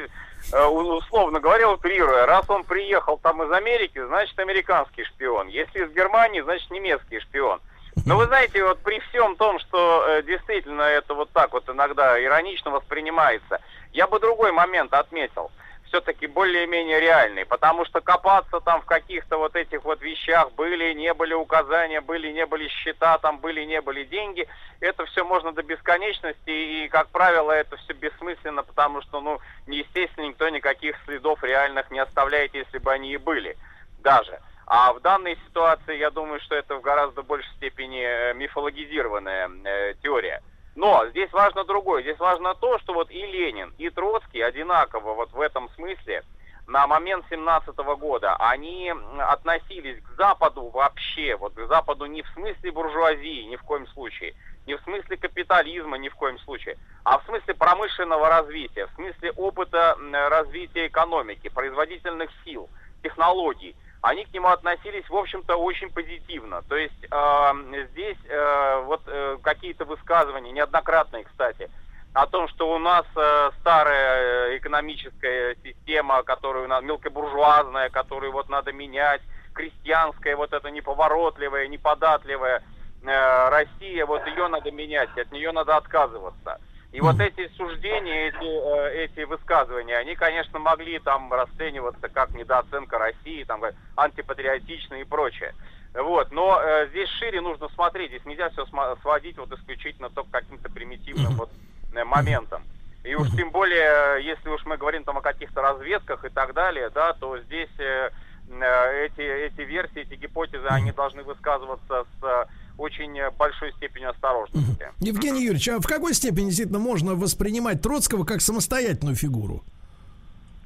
э, 0.52 0.64
условно 0.64 1.38
говоря, 1.38 1.70
утрируя, 1.70 2.26
раз 2.26 2.50
он 2.50 2.64
приехал 2.64 3.18
там 3.18 3.40
из 3.44 3.52
Америки, 3.52 4.04
значит, 4.04 4.36
американский 4.40 5.04
шпион. 5.04 5.46
Если 5.46 5.84
из 5.84 5.92
Германии, 5.92 6.40
значит, 6.40 6.68
немецкий 6.72 7.20
шпион. 7.20 7.60
Но 8.04 8.16
вы 8.16 8.26
знаете, 8.26 8.64
вот 8.64 8.80
при 8.80 8.98
всем 8.98 9.36
том, 9.36 9.60
что 9.60 10.22
действительно 10.26 10.82
это 10.82 11.14
вот 11.14 11.30
так 11.30 11.52
вот 11.52 11.68
иногда 11.68 12.20
иронично 12.20 12.72
воспринимается, 12.72 13.60
я 13.92 14.08
бы 14.08 14.18
другой 14.18 14.50
момент 14.50 14.92
отметил 14.92 15.52
все-таки 15.92 16.26
более-менее 16.26 17.00
реальный, 17.00 17.44
потому 17.44 17.84
что 17.84 18.00
копаться 18.00 18.60
там 18.60 18.80
в 18.80 18.86
каких-то 18.86 19.36
вот 19.36 19.54
этих 19.54 19.84
вот 19.84 20.00
вещах, 20.00 20.50
были, 20.52 20.94
не 20.94 21.12
были 21.12 21.34
указания, 21.34 22.00
были, 22.00 22.32
не 22.32 22.46
были 22.46 22.66
счета, 22.68 23.18
там 23.18 23.38
были, 23.38 23.62
не 23.64 23.82
были 23.82 24.04
деньги, 24.04 24.48
это 24.80 25.04
все 25.04 25.22
можно 25.22 25.52
до 25.52 25.62
бесконечности, 25.62 26.48
и, 26.48 26.88
как 26.88 27.08
правило, 27.08 27.52
это 27.52 27.76
все 27.76 27.92
бессмысленно, 27.92 28.62
потому 28.62 29.02
что, 29.02 29.20
ну, 29.20 29.38
естественно, 29.66 30.24
никто 30.24 30.48
никаких 30.48 30.96
следов 31.04 31.44
реальных 31.44 31.90
не 31.90 31.98
оставляет, 31.98 32.54
если 32.54 32.78
бы 32.78 32.90
они 32.90 33.12
и 33.12 33.18
были, 33.18 33.58
даже. 33.98 34.40
А 34.66 34.94
в 34.94 35.00
данной 35.00 35.36
ситуации, 35.46 35.98
я 35.98 36.10
думаю, 36.10 36.40
что 36.40 36.54
это 36.54 36.76
в 36.76 36.80
гораздо 36.80 37.22
большей 37.22 37.52
степени 37.56 38.02
э, 38.02 38.32
мифологизированная 38.32 39.50
э, 39.64 39.94
теория. 40.02 40.42
Но 40.74 41.06
здесь 41.08 41.32
важно 41.32 41.64
другое. 41.64 42.02
Здесь 42.02 42.18
важно 42.18 42.54
то, 42.54 42.78
что 42.78 42.94
вот 42.94 43.10
и 43.10 43.26
Ленин, 43.26 43.74
и 43.78 43.90
Троцкий 43.90 44.40
одинаково 44.40 45.14
вот 45.14 45.32
в 45.32 45.40
этом 45.40 45.68
смысле 45.74 46.22
на 46.66 46.86
момент 46.86 47.24
17 47.28 47.76
года 47.98 48.36
они 48.36 48.92
относились 49.18 50.02
к 50.02 50.16
Западу 50.16 50.68
вообще, 50.68 51.36
вот 51.36 51.54
к 51.54 51.66
Западу 51.66 52.06
не 52.06 52.22
в 52.22 52.28
смысле 52.28 52.72
буржуазии, 52.72 53.44
ни 53.44 53.56
в 53.56 53.62
коем 53.62 53.86
случае, 53.88 54.34
не 54.66 54.76
в 54.76 54.80
смысле 54.82 55.16
капитализма, 55.16 55.98
ни 55.98 56.08
в 56.08 56.14
коем 56.14 56.38
случае, 56.38 56.78
а 57.04 57.18
в 57.18 57.24
смысле 57.26 57.54
промышленного 57.54 58.28
развития, 58.28 58.86
в 58.86 58.94
смысле 58.94 59.32
опыта 59.32 59.96
развития 60.30 60.86
экономики, 60.86 61.48
производительных 61.48 62.30
сил, 62.44 62.70
технологий. 63.02 63.74
Они 64.02 64.24
к 64.24 64.34
нему 64.34 64.48
относились, 64.48 65.08
в 65.08 65.14
общем-то, 65.16 65.56
очень 65.56 65.88
позитивно. 65.88 66.62
То 66.62 66.76
есть 66.76 67.06
э, 67.08 67.86
здесь 67.92 68.16
э, 68.28 68.82
вот 68.84 69.00
э, 69.06 69.38
какие-то 69.40 69.84
высказывания, 69.84 70.50
неоднократные, 70.50 71.22
кстати, 71.22 71.70
о 72.12 72.26
том, 72.26 72.48
что 72.48 72.74
у 72.74 72.78
нас 72.78 73.06
э, 73.14 73.50
старая 73.60 74.48
э, 74.50 74.56
экономическая 74.58 75.56
система, 75.62 76.24
которую 76.24 76.66
на- 76.66 76.80
мелкобуржуазная, 76.80 77.90
которую 77.90 78.32
вот 78.32 78.48
надо 78.48 78.72
менять, 78.72 79.22
крестьянская, 79.52 80.34
вот 80.34 80.52
эта 80.52 80.68
неповоротливая, 80.72 81.68
неподатливая 81.68 82.60
э, 83.02 83.48
Россия, 83.50 84.04
вот 84.04 84.26
ее 84.26 84.48
надо 84.48 84.72
менять, 84.72 85.16
от 85.16 85.30
нее 85.30 85.52
надо 85.52 85.76
отказываться. 85.76 86.58
И 86.92 87.00
вот 87.00 87.18
эти 87.20 87.48
суждения, 87.56 88.28
эти, 88.28 88.36
э, 88.44 89.04
эти 89.04 89.24
высказывания, 89.24 89.96
они, 89.96 90.14
конечно, 90.14 90.58
могли 90.58 90.98
там 90.98 91.32
расцениваться 91.32 92.08
как 92.10 92.34
недооценка 92.34 92.98
России, 92.98 93.44
там, 93.44 93.62
как 93.62 93.74
антипатриотичные 93.96 95.02
и 95.02 95.04
прочее. 95.04 95.54
Вот, 95.94 96.30
но 96.32 96.60
э, 96.62 96.88
здесь 96.88 97.08
шире 97.18 97.40
нужно 97.40 97.68
смотреть, 97.70 98.10
здесь 98.10 98.24
нельзя 98.26 98.50
все 98.50 98.66
сводить 99.00 99.38
вот 99.38 99.52
исключительно 99.52 100.10
только 100.10 100.30
к 100.30 100.32
каким-то 100.32 100.70
примитивным 100.70 101.32
вот 101.32 101.50
э, 101.94 102.04
моментам. 102.04 102.62
И 103.04 103.14
уж 103.14 103.30
тем 103.30 103.50
более, 103.50 104.18
э, 104.18 104.22
если 104.22 104.50
уж 104.50 104.64
мы 104.66 104.76
говорим 104.76 105.04
там 105.04 105.18
о 105.18 105.22
каких-то 105.22 105.62
разведках 105.62 106.24
и 106.26 106.28
так 106.28 106.52
далее, 106.52 106.90
да, 106.90 107.14
то 107.14 107.38
здесь 107.38 107.70
э, 107.78 108.10
э, 108.48 109.06
эти, 109.06 109.20
эти 109.20 109.62
версии, 109.62 110.02
эти 110.02 110.14
гипотезы, 110.14 110.66
они 110.68 110.92
должны 110.92 111.22
высказываться 111.22 112.04
с 112.20 112.24
э, 112.24 112.44
очень 112.78 113.18
э, 113.18 113.30
большой 113.30 113.72
степенью 113.74 114.10
осторожности. 114.10 114.90
Евгений 115.00 115.42
Юрьевич, 115.42 115.68
а 115.68 115.80
в 115.80 115.86
какой 115.86 116.14
степени 116.14 116.46
действительно 116.46 116.78
можно 116.78 117.14
воспринимать 117.14 117.82
Троцкого 117.82 118.24
как 118.24 118.40
самостоятельную 118.40 119.16
фигуру? 119.16 119.62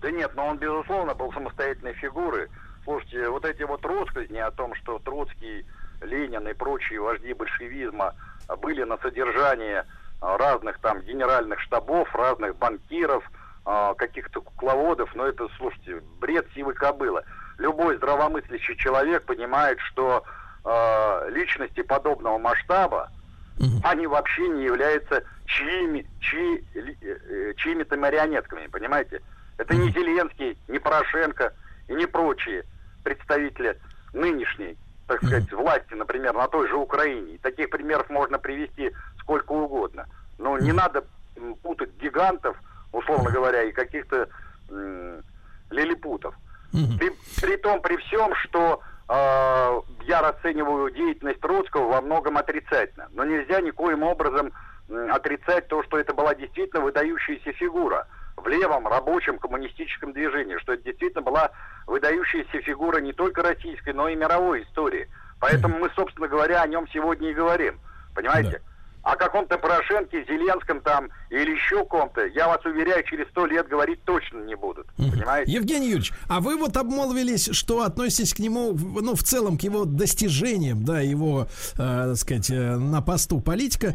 Да 0.01 0.11
нет, 0.11 0.33
но 0.35 0.47
он, 0.47 0.59
безусловно, 0.59 1.15
был 1.15 1.33
самостоятельной 1.33 1.95
фигурой. 1.95 2.49
Слушайте, 2.85 3.29
вот 3.29 3.45
эти 3.45 3.63
вот 3.65 3.85
россказни 3.85 4.39
о 4.39 4.51
том, 4.51 4.75
что 4.77 4.99
Троцкий, 5.01 5.65
Ленин 6.03 6.47
и 6.47 6.53
прочие 6.53 7.01
вожди 7.01 7.33
большевизма 7.33 8.15
были 8.61 8.85
на 8.85 8.99
содержании 8.99 9.83
а, 10.21 10.39
разных 10.39 10.79
там 10.79 11.01
генеральных 11.01 11.59
штабов, 11.61 12.15
разных 12.15 12.57
банкиров, 12.57 13.29
а, 13.65 13.95
каких-то 13.95 14.41
кукловодов, 14.41 15.13
но 15.15 15.27
это, 15.27 15.49
слушайте, 15.57 16.01
бред 16.21 16.47
сивы 16.55 16.75
кобыла. 16.75 17.25
Любой 17.59 17.97
здравомыслящий 17.97 18.77
человек 18.77 19.25
понимает, 19.25 19.81
что 19.81 20.23
э, 20.67 21.31
личности 21.31 21.83
подобного 21.83 22.39
масштаба, 22.39 23.11
они 23.85 24.07
вообще 24.07 24.47
не 24.49 24.65
являются 24.65 25.23
чьими, 25.47 26.07
чьи, 26.21 26.63
э, 26.75 27.55
чьими-то 27.57 27.97
марионетками, 27.97 28.67
понимаете? 28.67 29.23
Это 29.57 29.75
не 29.75 29.91
Зеленский, 29.93 30.59
не 30.69 30.79
Порошенко 30.79 31.55
и 31.89 31.95
не 31.95 32.05
прочие 32.07 32.65
представители 33.03 33.79
нынешней, 34.13 34.77
так 35.07 35.19
сказать, 35.19 35.51
власти, 35.53 35.95
например, 35.95 36.35
на 36.35 36.49
той 36.49 36.69
же 36.69 36.77
Украине. 36.77 37.35
И 37.35 37.39
таких 37.39 37.71
примеров 37.71 38.11
можно 38.11 38.39
привести 38.39 38.93
сколько 39.21 39.53
угодно. 39.53 40.07
Но 40.39 40.59
не 40.59 40.73
надо 40.73 41.05
путать 41.63 41.91
гигантов, 41.99 42.57
условно 42.93 43.31
говоря, 43.31 43.63
и 43.63 43.73
каких-то 43.73 44.29
м- 44.69 45.23
лилипутов. 45.71 46.35
При, 46.99 47.11
при 47.41 47.57
том, 47.57 47.81
при 47.81 47.97
всем, 47.97 48.35
что 48.35 48.83
э, 49.09 49.81
я 50.07 50.23
расцениваю 50.23 50.91
деятельность 50.91 51.41
Троцкого 51.41 51.89
во 51.89 52.01
многом 52.01 52.37
отрицательно. 52.39 53.09
Но 53.13 53.25
нельзя 53.25 53.61
никоим 53.61 54.03
образом 54.03 54.53
отрицать 55.11 55.69
то, 55.69 55.83
что 55.83 55.99
это 55.99 56.15
была 56.15 56.35
действительно 56.35 56.83
выдающаяся 56.83 57.53
фигура 57.53 58.07
в 58.37 58.47
левом 58.49 58.87
рабочем 58.87 59.39
коммунистическом 59.39 60.13
движении, 60.13 60.59
что 60.59 60.75
это 60.75 60.85
действительно 60.85 61.23
была 61.23 61.51
выдающаяся 61.87 62.61
фигура 62.61 63.01
не 63.01 63.13
только 63.13 63.43
российской, 63.43 63.93
но 63.93 64.09
и 64.09 64.15
мировой 64.15 64.63
истории. 64.63 65.09
Поэтому 65.41 65.79
мы, 65.79 65.91
собственно 65.95 66.29
говоря, 66.29 66.63
о 66.63 66.69
нем 66.69 66.87
сегодня 66.89 67.31
и 67.31 67.35
говорим. 67.35 67.79
Понимаете? 68.15 68.63
О 69.07 69.15
каком-то 69.15 69.57
Порошенке, 69.57 70.25
Зеленском 70.29 70.81
там 70.81 71.11
или 71.31 71.53
еще 71.53 71.85
ком-то, 71.85 72.27
я 72.27 72.49
вас 72.49 72.65
уверяю, 72.65 73.05
через 73.05 73.29
сто 73.29 73.47
лет 73.47 73.69
говорить 73.69 74.03
точно 74.05 74.39
не 74.41 74.57
будут. 74.57 74.89
Понимаете? 74.97 75.53
Евгений 75.53 75.87
Юрьевич, 75.87 76.13
а 76.29 76.41
вы 76.41 76.57
вот 76.57 76.77
обмолвились, 76.77 77.51
что 77.53 77.83
относитесь 77.83 78.35
к 78.35 78.41
нему, 78.41 78.73
ну, 78.73 79.15
в 79.15 79.23
целом, 79.23 79.59
к 79.59 79.63
его 79.63 79.85
достижениям, 79.85 80.85
да, 80.85 81.01
его, 81.03 81.47
э, 81.75 81.77
так 81.77 82.17
сказать, 82.17 82.51
э, 82.51 82.77
на 82.77 83.01
посту 83.01 83.41
политика, 83.41 83.95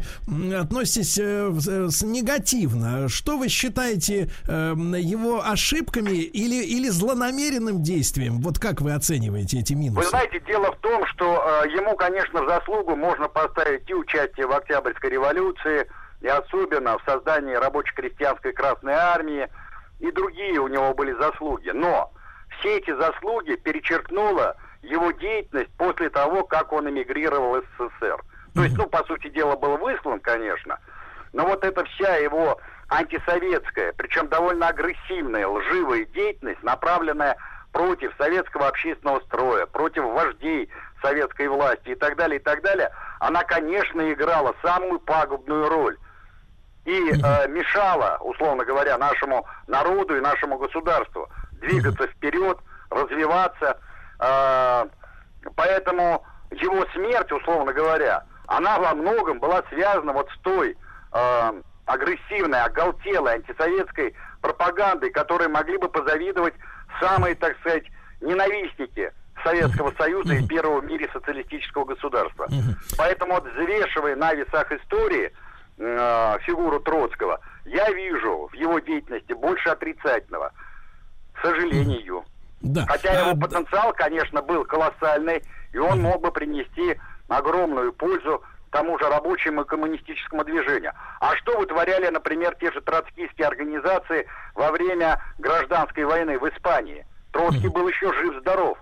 относитесь 0.58 1.18
э, 1.18 1.52
э, 1.52 1.88
с 1.90 2.02
негативно. 2.02 3.10
Что 3.10 3.36
вы 3.36 3.48
считаете 3.48 4.30
э, 4.48 4.74
его 4.98 5.44
ошибками 5.46 6.22
или, 6.22 6.64
или 6.64 6.88
злонамеренным 6.88 7.82
действием? 7.82 8.40
Вот 8.40 8.58
как 8.58 8.80
вы 8.80 8.92
оцениваете 8.92 9.58
эти 9.58 9.74
Вы 9.74 9.80
минусы? 9.80 10.08
знаете, 10.08 10.40
дело 10.46 10.72
в 10.72 10.76
том, 10.78 11.04
что 11.08 11.62
э, 11.64 11.68
ему, 11.76 11.96
конечно, 11.96 12.42
в 12.42 12.48
заслугу 12.48 12.96
можно 12.96 13.28
поставить 13.28 13.88
и 13.90 13.94
участие 13.94 14.46
в 14.46 14.52
Октябрьской 15.02 15.10
революции, 15.10 15.88
и 16.20 16.28
особенно 16.28 16.98
в 16.98 17.02
создании 17.04 17.54
рабоче-крестьянской 17.54 18.52
Красной 18.52 18.94
Армии, 18.94 19.48
и 19.98 20.10
другие 20.12 20.58
у 20.60 20.68
него 20.68 20.94
были 20.94 21.12
заслуги. 21.12 21.70
Но 21.70 22.12
все 22.58 22.78
эти 22.78 22.94
заслуги 22.94 23.54
перечеркнула 23.56 24.56
его 24.82 25.10
деятельность 25.12 25.70
после 25.76 26.10
того, 26.10 26.44
как 26.44 26.72
он 26.72 26.88
эмигрировал 26.88 27.56
из 27.56 27.64
СССР. 27.78 28.22
То 28.54 28.62
есть, 28.62 28.76
ну, 28.76 28.86
по 28.86 29.04
сути 29.04 29.28
дела, 29.28 29.56
был 29.56 29.78
выслан, 29.78 30.20
конечно, 30.20 30.78
но 31.32 31.46
вот 31.46 31.64
эта 31.64 31.84
вся 31.84 32.16
его 32.16 32.60
антисоветская, 32.88 33.94
причем 33.96 34.28
довольно 34.28 34.68
агрессивная, 34.68 35.48
лживая 35.48 36.04
деятельность, 36.04 36.62
направленная 36.62 37.36
против 37.72 38.12
советского 38.18 38.68
общественного 38.68 39.20
строя, 39.20 39.64
против 39.64 40.04
вождей 40.04 40.68
советской 41.02 41.48
власти 41.48 41.90
и 41.90 41.94
так 41.94 42.16
далее, 42.16 42.38
и 42.38 42.42
так 42.42 42.62
далее, 42.62 42.90
она, 43.20 43.42
конечно, 43.44 44.12
играла 44.12 44.54
самую 44.62 45.00
пагубную 45.00 45.68
роль. 45.68 45.96
И 46.84 46.92
э, 46.92 47.48
мешала, 47.48 48.18
условно 48.20 48.64
говоря, 48.64 48.98
нашему 48.98 49.46
народу 49.68 50.16
и 50.16 50.20
нашему 50.20 50.58
государству 50.58 51.28
двигаться 51.52 52.08
вперед, 52.08 52.58
развиваться. 52.90 53.78
Э, 54.18 54.86
поэтому 55.54 56.24
его 56.50 56.84
смерть, 56.92 57.30
условно 57.30 57.72
говоря, 57.72 58.24
она 58.48 58.78
во 58.78 58.94
многом 58.94 59.38
была 59.38 59.62
связана 59.70 60.12
вот 60.12 60.28
с 60.30 60.38
той 60.42 60.76
э, 61.12 61.62
агрессивной, 61.86 62.62
оголтелой 62.62 63.34
антисоветской 63.34 64.14
пропагандой, 64.40 65.10
которой 65.10 65.48
могли 65.48 65.78
бы 65.78 65.88
позавидовать 65.88 66.54
самые, 67.00 67.34
так 67.36 67.56
сказать, 67.60 67.84
ненавистники 68.20 69.12
Советского 69.42 69.92
Союза 69.98 70.34
и 70.34 70.46
первого 70.46 70.80
в 70.80 70.84
мире 70.84 71.08
социалистического 71.12 71.84
государства. 71.84 72.48
Поэтому 72.96 73.40
взвешивая 73.40 74.16
на 74.16 74.32
весах 74.34 74.70
истории 74.72 75.32
э, 75.78 76.38
фигуру 76.42 76.80
Троцкого, 76.80 77.40
я 77.64 77.90
вижу 77.90 78.48
в 78.50 78.54
его 78.54 78.78
деятельности 78.78 79.32
больше 79.32 79.70
отрицательного. 79.70 80.52
К 81.34 81.42
сожалению. 81.42 82.24
Да. 82.60 82.86
Хотя 82.86 83.28
его 83.28 83.40
потенциал, 83.40 83.92
конечно, 83.92 84.42
был 84.42 84.64
колоссальный, 84.64 85.42
и 85.72 85.78
он 85.78 86.00
мог 86.00 86.20
бы 86.20 86.30
принести 86.30 86.96
огромную 87.28 87.92
пользу 87.92 88.42
тому 88.70 88.98
же 88.98 89.08
рабочему 89.08 89.62
и 89.62 89.66
коммунистическому 89.66 90.44
движению. 90.44 90.92
А 91.20 91.36
что 91.36 91.58
вытворяли, 91.58 92.08
например, 92.08 92.56
те 92.58 92.72
же 92.72 92.80
троцкистские 92.80 93.46
организации 93.46 94.26
во 94.54 94.72
время 94.72 95.22
гражданской 95.38 96.04
войны 96.04 96.38
в 96.38 96.48
Испании? 96.48 97.06
Троцкий 97.32 97.68
был 97.68 97.86
еще 97.88 98.12
жив-здоров. 98.12 98.78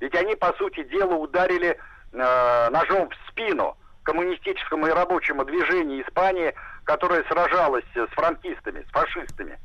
Ведь 0.00 0.14
они, 0.14 0.34
по 0.34 0.52
сути 0.54 0.82
дела, 0.84 1.14
ударили 1.14 1.78
э, 2.12 2.68
ножом 2.70 3.10
в 3.10 3.30
спину 3.30 3.76
коммунистическому 4.02 4.86
и 4.86 4.90
рабочему 4.90 5.44
движению 5.44 6.02
Испании, 6.02 6.54
которое 6.84 7.22
сражалось 7.24 7.84
с 7.94 8.06
франкистами, 8.14 8.82
с 8.82 8.90
фашистами. 8.90 9.58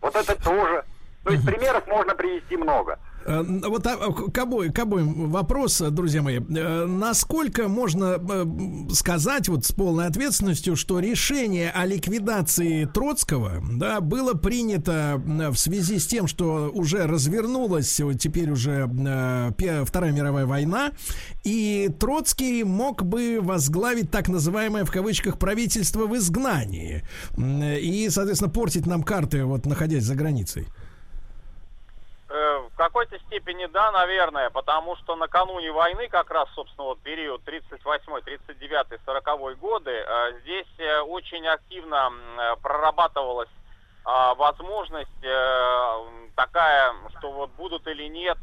Вот 0.00 0.14
это 0.14 0.40
тоже. 0.42 0.84
То 1.24 1.32
есть 1.32 1.44
примеров 1.46 1.86
можно 1.86 2.14
привести 2.14 2.56
много. 2.56 2.98
Э, 3.24 3.42
Вот 3.42 3.86
а, 3.86 3.96
к 3.96 4.38
обоим, 4.38 4.72
к 4.72 4.78
обоим 4.78 5.30
вопрос, 5.30 5.80
друзья 5.80 6.22
мои. 6.22 6.38
Э, 6.38 6.86
Насколько 6.86 7.68
можно 7.68 8.18
э, 8.18 8.44
сказать 8.92 9.48
вот 9.48 9.64
с 9.64 9.72
полной 9.72 10.06
ответственностью, 10.06 10.76
что 10.76 11.00
решение 11.00 11.70
о 11.70 11.86
ликвидации 11.86 12.84
Троцкого 12.84 13.62
да, 13.72 14.00
было 14.00 14.34
принято 14.34 15.20
в 15.24 15.56
связи 15.56 15.98
с 15.98 16.06
тем, 16.06 16.26
что 16.26 16.70
уже 16.72 17.06
развернулась 17.06 18.00
теперь 18.18 18.50
уже 18.50 18.84
Вторая 19.86 20.12
мировая 20.12 20.46
война, 20.46 20.92
и 21.44 21.90
Троцкий 21.98 22.64
мог 22.64 23.02
бы 23.04 23.38
возглавить 23.40 24.10
так 24.10 24.28
называемое 24.28 24.84
в 24.84 24.90
кавычках 24.90 25.38
правительство 25.38 26.06
в 26.06 26.16
изгнании 26.16 27.02
и, 27.38 28.08
соответственно, 28.10 28.50
портить 28.50 28.86
нам 28.86 29.02
карты, 29.02 29.44
вот 29.44 29.66
находясь 29.66 30.04
за 30.04 30.14
границей. 30.14 30.66
В 32.74 32.76
какой-то 32.76 33.16
степени 33.20 33.66
да, 33.66 33.92
наверное, 33.92 34.50
потому 34.50 34.96
что 34.96 35.14
накануне 35.14 35.70
войны, 35.70 36.08
как 36.08 36.28
раз, 36.32 36.48
собственно, 36.56 36.88
вот 36.88 37.00
период 37.02 37.44
38 37.44 38.20
39 38.20 39.00
40 39.06 39.58
годы, 39.60 39.92
э, 39.92 40.40
здесь 40.40 40.66
э, 40.78 40.98
очень 41.02 41.46
активно 41.46 42.10
э, 42.10 42.56
прорабатывалась 42.60 43.48
а, 44.06 44.34
возможность 44.34 45.08
такая, 46.34 46.92
что 47.16 47.30
вот 47.30 47.50
будут 47.52 47.86
или 47.86 48.04
нет 48.04 48.36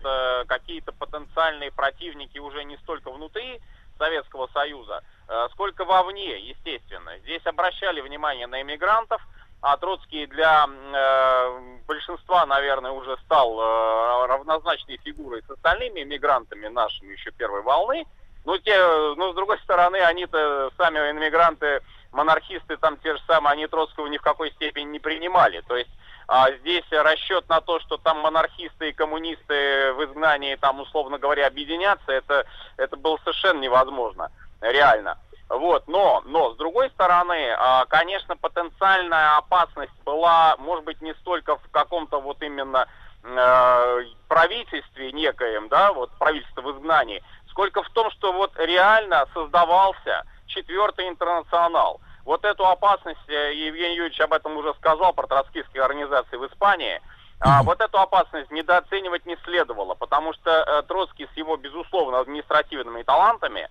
какие-то 0.47 0.91
потенциальные 0.91 1.71
противники 1.71 2.39
уже 2.39 2.63
не 2.63 2.77
столько 2.77 3.11
внутри 3.11 3.61
Советского 3.99 4.47
Союза, 4.53 5.03
сколько 5.51 5.85
вовне, 5.85 6.39
естественно. 6.39 7.15
Здесь 7.19 7.45
обращали 7.45 8.01
внимание 8.01 8.47
на 8.47 8.63
иммигрантов, 8.63 9.21
а 9.61 9.77
Троцкий 9.77 10.25
для 10.25 10.67
э, 10.67 11.77
большинства, 11.87 12.45
наверное, 12.45 12.91
уже 12.91 13.15
стал 13.25 13.59
э, 13.59 14.25
равнозначной 14.27 14.97
фигурой 15.03 15.43
с 15.47 15.49
остальными 15.51 16.01
иммигрантами 16.01 16.67
нашими 16.67 17.13
еще 17.13 17.31
первой 17.31 17.61
волны. 17.61 18.05
Но, 18.43 18.57
те, 18.57 18.75
но 19.17 19.31
с 19.31 19.35
другой 19.35 19.59
стороны, 19.59 19.97
они-то 19.97 20.71
сами 20.77 20.97
иммигранты, 21.11 21.81
монархисты 22.11 22.75
там 22.77 22.97
те 22.97 23.15
же 23.15 23.21
самые, 23.27 23.53
они 23.53 23.67
Троцкого 23.67 24.07
ни 24.07 24.17
в 24.17 24.21
какой 24.23 24.51
степени 24.51 24.85
не 24.85 24.99
принимали. 24.99 25.61
То 25.67 25.77
есть 25.77 25.91
а, 26.27 26.51
здесь 26.53 26.85
расчет 26.89 27.47
на 27.49 27.61
то, 27.61 27.79
что 27.81 27.97
там 27.97 28.19
монархисты 28.19 28.89
и 28.89 28.93
коммунисты 28.93 29.93
в 29.93 30.05
изгнании, 30.05 30.55
там, 30.55 30.79
условно 30.79 31.19
говоря, 31.19 31.45
объединятся, 31.45 32.11
это, 32.11 32.45
это 32.77 32.97
было 32.97 33.17
совершенно 33.17 33.59
невозможно, 33.59 34.31
реально. 34.61 35.19
Вот, 35.51 35.85
но, 35.87 36.21
но, 36.25 36.53
с 36.53 36.55
другой 36.55 36.89
стороны, 36.91 37.53
а, 37.57 37.85
конечно, 37.85 38.37
потенциальная 38.37 39.35
опасность 39.35 39.91
была, 40.05 40.55
может 40.57 40.85
быть, 40.85 41.01
не 41.01 41.13
столько 41.15 41.57
в 41.57 41.69
каком-то 41.71 42.21
вот 42.21 42.41
именно 42.41 42.87
э, 43.23 44.03
правительстве 44.29 45.11
некоем, 45.11 45.67
да, 45.67 45.91
вот 45.91 46.09
правительство 46.17 46.61
в 46.61 46.71
изгнании, 46.71 47.21
сколько 47.49 47.83
в 47.83 47.89
том, 47.89 48.09
что 48.11 48.31
вот 48.31 48.53
реально 48.57 49.27
создавался 49.33 50.23
четвертый 50.47 51.09
интернационал. 51.09 51.99
Вот 52.23 52.45
эту 52.45 52.65
опасность, 52.65 53.27
э, 53.27 53.53
Евгений 53.53 53.95
Юрьевич 53.95 54.21
об 54.21 54.31
этом 54.31 54.55
уже 54.55 54.73
сказал, 54.75 55.11
про 55.11 55.27
троцкистские 55.27 55.83
организации 55.83 56.37
в 56.37 56.47
Испании, 56.47 57.01
а, 57.41 57.63
вот 57.63 57.81
эту 57.81 57.99
опасность 57.99 58.51
недооценивать 58.51 59.25
не 59.25 59.35
следовало, 59.43 59.95
потому 59.95 60.31
что 60.31 60.49
э, 60.49 60.83
Троцкий 60.83 61.27
с 61.33 61.35
его, 61.35 61.57
безусловно, 61.57 62.19
административными 62.19 63.01
талантами 63.01 63.67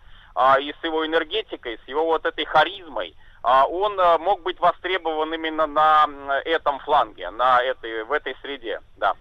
и 0.60 0.72
с 0.80 0.84
его 0.84 1.06
энергетикой, 1.06 1.78
с 1.84 1.88
его 1.88 2.04
вот 2.04 2.24
этой 2.24 2.44
харизмой, 2.44 3.16
а, 3.42 3.64
он 3.66 3.98
а, 3.98 4.18
мог 4.18 4.42
быть 4.42 4.60
востребован 4.60 5.32
именно 5.32 5.66
на 5.66 6.04
м, 6.04 6.30
этом 6.44 6.78
фланге, 6.80 7.30
на 7.30 7.62
этой, 7.62 8.04
в 8.04 8.12
этой 8.12 8.36
среде, 8.42 8.80
да. 8.96 9.14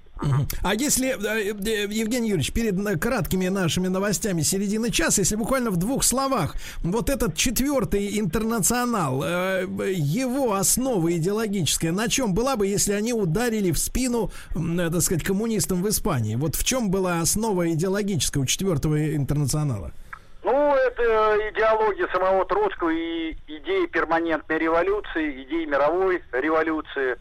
А 0.61 0.73
если, 0.73 1.11
э, 1.11 1.53
э, 1.53 1.87
Евгений 1.89 2.27
Юрьевич, 2.27 2.51
перед 2.51 2.99
краткими 2.99 3.47
нашими 3.47 3.87
новостями 3.87 4.41
середины 4.41 4.91
часа, 4.91 5.21
если 5.21 5.37
буквально 5.37 5.71
в 5.71 5.77
двух 5.77 6.03
словах, 6.03 6.55
вот 6.83 7.09
этот 7.09 7.37
четвертый 7.37 8.19
интернационал, 8.19 9.23
э, 9.23 9.65
его 9.95 10.55
основа 10.55 11.15
идеологическая, 11.15 11.93
на 11.93 12.09
чем 12.09 12.33
была 12.33 12.57
бы, 12.57 12.67
если 12.67 12.91
они 12.91 13.13
ударили 13.13 13.71
в 13.71 13.79
спину, 13.79 14.31
э, 14.53 14.89
так 14.91 15.01
сказать, 15.01 15.23
коммунистам 15.23 15.81
в 15.81 15.87
Испании? 15.87 16.35
Вот 16.35 16.55
в 16.55 16.65
чем 16.65 16.91
была 16.91 17.21
основа 17.21 17.71
идеологическая 17.71 18.41
у 18.41 18.45
четвертого 18.45 19.15
интернационала? 19.15 19.93
Ну, 20.41 20.73
это 20.73 21.49
идеология 21.49 22.07
самого 22.13 22.45
Троцкого 22.45 22.89
и 22.89 23.35
идеи 23.47 23.87
перманентной 23.87 24.57
революции, 24.57 25.43
идеи 25.43 25.65
мировой 25.65 26.23
революции. 26.31 27.17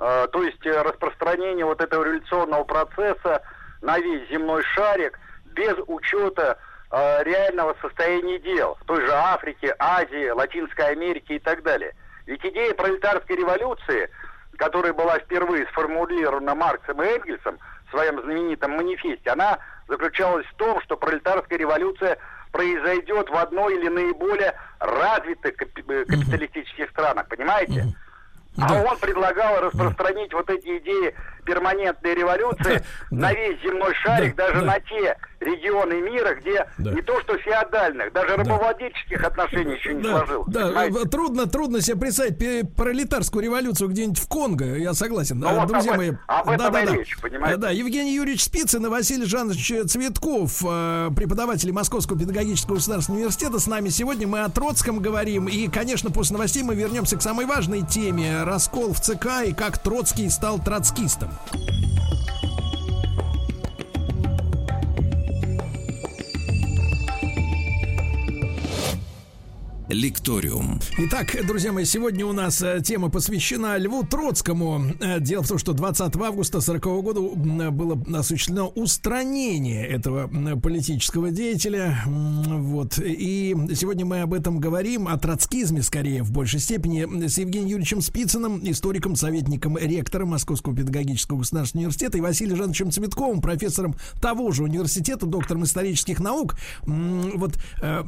Э, 0.00 0.26
То 0.32 0.42
есть 0.42 0.66
э, 0.66 0.82
распространение 0.82 1.64
вот 1.64 1.80
этого 1.80 2.02
революционного 2.04 2.64
процесса 2.64 3.42
на 3.80 3.98
весь 3.98 4.28
земной 4.28 4.62
шарик 4.64 5.18
без 5.46 5.74
учета 5.86 6.58
э, 6.90 7.22
реального 7.22 7.76
состояния 7.80 8.40
дел 8.40 8.76
в 8.80 8.84
той 8.86 9.06
же 9.06 9.12
Африке, 9.12 9.74
Азии, 9.78 10.30
Латинской 10.30 10.88
Америке 10.88 11.36
и 11.36 11.38
так 11.38 11.62
далее. 11.62 11.94
Ведь 12.26 12.44
идея 12.44 12.74
пролетарской 12.74 13.36
революции, 13.36 14.10
которая 14.56 14.92
была 14.92 15.20
впервые 15.20 15.66
сформулирована 15.68 16.56
Марксом 16.56 17.00
и 17.02 17.06
Энгельсом 17.06 17.58
в 17.86 17.90
своем 17.92 18.20
знаменитом 18.20 18.72
манифесте, 18.72 19.30
она 19.30 19.58
заключалась 19.86 20.46
в 20.46 20.54
том, 20.54 20.80
что 20.82 20.96
пролетарская 20.96 21.58
революция 21.58 22.18
произойдет 22.52 23.28
в 23.30 23.34
одной 23.36 23.76
или 23.76 23.88
наиболее 23.88 24.54
развитых 24.80 25.54
э, 25.60 26.04
капиталистических 26.04 26.90
странах, 26.90 27.28
понимаете? 27.28 27.86
А 28.60 28.82
он 28.82 28.98
предлагал 28.98 29.60
распространить 29.60 30.32
вот 30.32 30.50
эти 30.50 30.78
идеи 30.78 31.14
перманентной 31.44 32.14
революции 32.14 32.82
на 33.10 33.32
весь 33.32 33.60
земной 33.62 33.94
шарик, 33.94 34.34
Да, 34.34 34.48
даже 34.48 34.60
да. 34.60 34.66
на 34.72 34.80
те 34.80 35.16
регионы 35.40 35.94
мира, 36.00 36.34
где 36.34 36.66
Да. 36.78 36.92
не 36.92 37.02
то 37.02 37.20
что 37.20 37.36
феодальных, 37.38 38.12
даже 38.12 38.36
рабовладельческих 38.36 39.22
отношений 39.24 39.74
еще 39.74 39.94
не 39.94 40.02
Да, 40.02 40.10
сложилось. 40.18 40.52
да, 40.52 40.66
понимаете? 40.66 41.08
трудно, 41.08 41.46
трудно 41.46 41.80
себе 41.80 41.96
представить 41.96 42.74
пролетарскую 42.74 43.42
революцию 43.44 43.90
где-нибудь 43.90 44.18
в 44.18 44.26
Конго, 44.28 44.76
я 44.76 44.94
согласен. 44.94 45.38
Ну 45.38 45.54
вот 45.60 45.68
Друзья 45.68 45.92
об- 45.92 45.98
мои, 45.98 46.12
об 46.26 46.48
этом 46.50 46.72
да, 46.72 46.82
и 46.82 46.86
да, 46.86 46.92
речь, 46.94 47.16
понимаете? 47.20 47.56
Да, 47.58 47.70
Евгений 47.70 48.14
Юрьевич 48.14 48.42
Спицын 48.44 48.84
и 48.86 48.88
Василий 48.88 49.26
Жанович 49.26 49.72
Цветков, 49.90 50.62
э, 50.66 51.10
преподаватели 51.16 51.70
Московского 51.70 52.18
педагогического 52.18 52.74
государственного 52.76 53.20
университета, 53.20 53.58
с 53.58 53.66
нами 53.66 53.88
сегодня. 53.90 54.26
Мы 54.26 54.40
о 54.42 54.48
Троцком 54.48 54.98
говорим. 55.00 55.46
И, 55.48 55.68
конечно, 55.68 56.10
после 56.10 56.34
новостей 56.34 56.62
мы 56.62 56.74
вернемся 56.74 57.16
к 57.16 57.22
самой 57.22 57.46
важной 57.46 57.82
теме. 57.82 58.42
Раскол 58.44 58.92
в 58.92 59.00
ЦК 59.00 59.44
и 59.46 59.52
как 59.52 59.78
Троцкий 59.78 60.28
стал 60.30 60.58
троцкистом. 60.58 61.30
Лекториум. 69.88 70.80
Итак, 70.98 71.34
друзья 71.46 71.72
мои, 71.72 71.86
сегодня 71.86 72.26
у 72.26 72.34
нас 72.34 72.60
э, 72.60 72.82
тема 72.84 73.08
посвящена 73.08 73.78
Льву 73.78 74.04
Троцкому. 74.04 74.82
Э, 75.00 75.18
Дело 75.18 75.42
в 75.42 75.48
том, 75.48 75.56
что 75.56 75.72
20 75.72 76.14
августа 76.16 76.60
40 76.60 76.82
года 77.02 77.20
м, 77.20 77.74
было 77.74 77.98
осуществлено 78.18 78.68
устранение 78.68 79.86
этого 79.86 80.28
политического 80.58 81.30
деятеля. 81.30 82.02
Вот. 82.06 82.98
И 82.98 83.56
сегодня 83.74 84.04
мы 84.04 84.20
об 84.20 84.34
этом 84.34 84.60
говорим, 84.60 85.08
о 85.08 85.16
троцкизме 85.16 85.80
скорее 85.82 86.22
в 86.22 86.32
большей 86.32 86.60
степени, 86.60 87.26
с 87.26 87.38
Евгением 87.38 87.68
Юрьевичем 87.70 88.02
Спицыным, 88.02 88.60
историком, 88.70 89.16
советником 89.16 89.78
ректора 89.78 90.26
Московского 90.26 90.76
педагогического 90.76 91.38
государственного 91.38 91.86
университета, 91.86 92.18
и 92.18 92.20
Василием 92.20 92.58
Жановичем 92.58 92.90
Цветковым, 92.90 93.40
профессором 93.40 93.94
того 94.20 94.50
же 94.50 94.64
университета, 94.64 95.24
доктором 95.24 95.64
исторических 95.64 96.20
наук. 96.20 96.56
Вот, 96.82 97.58
э, 97.80 98.02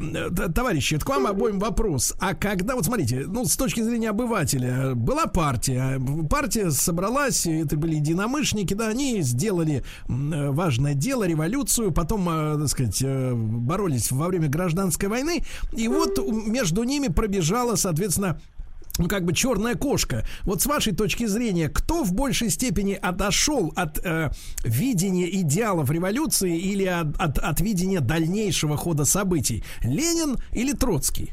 товарищи, 0.55 0.97
это 0.97 1.07
к 1.07 1.09
вам 1.09 1.27
обоим 1.27 1.59
вопрос. 1.59 1.70
А 2.19 2.35
когда, 2.35 2.75
вот 2.75 2.85
смотрите, 2.85 3.25
ну, 3.27 3.45
с 3.45 3.57
точки 3.57 3.81
зрения 3.81 4.11
обывателя, 4.11 4.95
была 4.95 5.27
партия, 5.27 6.01
партия 6.29 6.71
собралась, 6.71 7.47
это 7.47 7.77
были 7.77 7.97
единомышленники, 7.97 8.75
да, 8.75 8.89
они 8.89 9.23
сделали 9.23 9.85
важное 10.07 10.95
дело, 10.95 11.27
революцию, 11.27 11.93
потом, 11.93 12.29
э, 12.29 12.59
так 12.59 12.69
сказать, 12.69 13.03
э, 13.03 13.33
боролись 13.35 14.11
во 14.11 14.29
время 14.29 14.49
гражданской 14.49 15.09
войны, 15.09 15.45
и 15.73 15.89
вот 15.89 16.19
между 16.29 16.83
ними 16.83 17.09
пробежала, 17.09 17.77
соответственно, 17.77 18.41
ну, 18.99 19.09
как 19.09 19.25
бы 19.25 19.33
черная 19.33 19.75
кошка. 19.75 20.27
Вот 20.43 20.61
с 20.61 20.67
вашей 20.67 20.95
точки 20.95 21.27
зрения, 21.27 21.69
кто 21.69 22.05
в 22.05 22.13
большей 22.13 22.51
степени 22.51 22.99
отошел 23.01 23.73
от 23.77 23.99
э, 24.05 24.31
видения 24.63 25.29
идеалов 25.41 25.91
революции 25.91 26.59
или 26.59 26.85
от, 26.85 27.19
от, 27.19 27.39
от 27.39 27.61
видения 27.61 28.01
дальнейшего 28.01 28.77
хода 28.77 29.05
событий? 29.05 29.65
Ленин 29.83 30.37
или 30.53 30.73
Троцкий? 30.73 31.33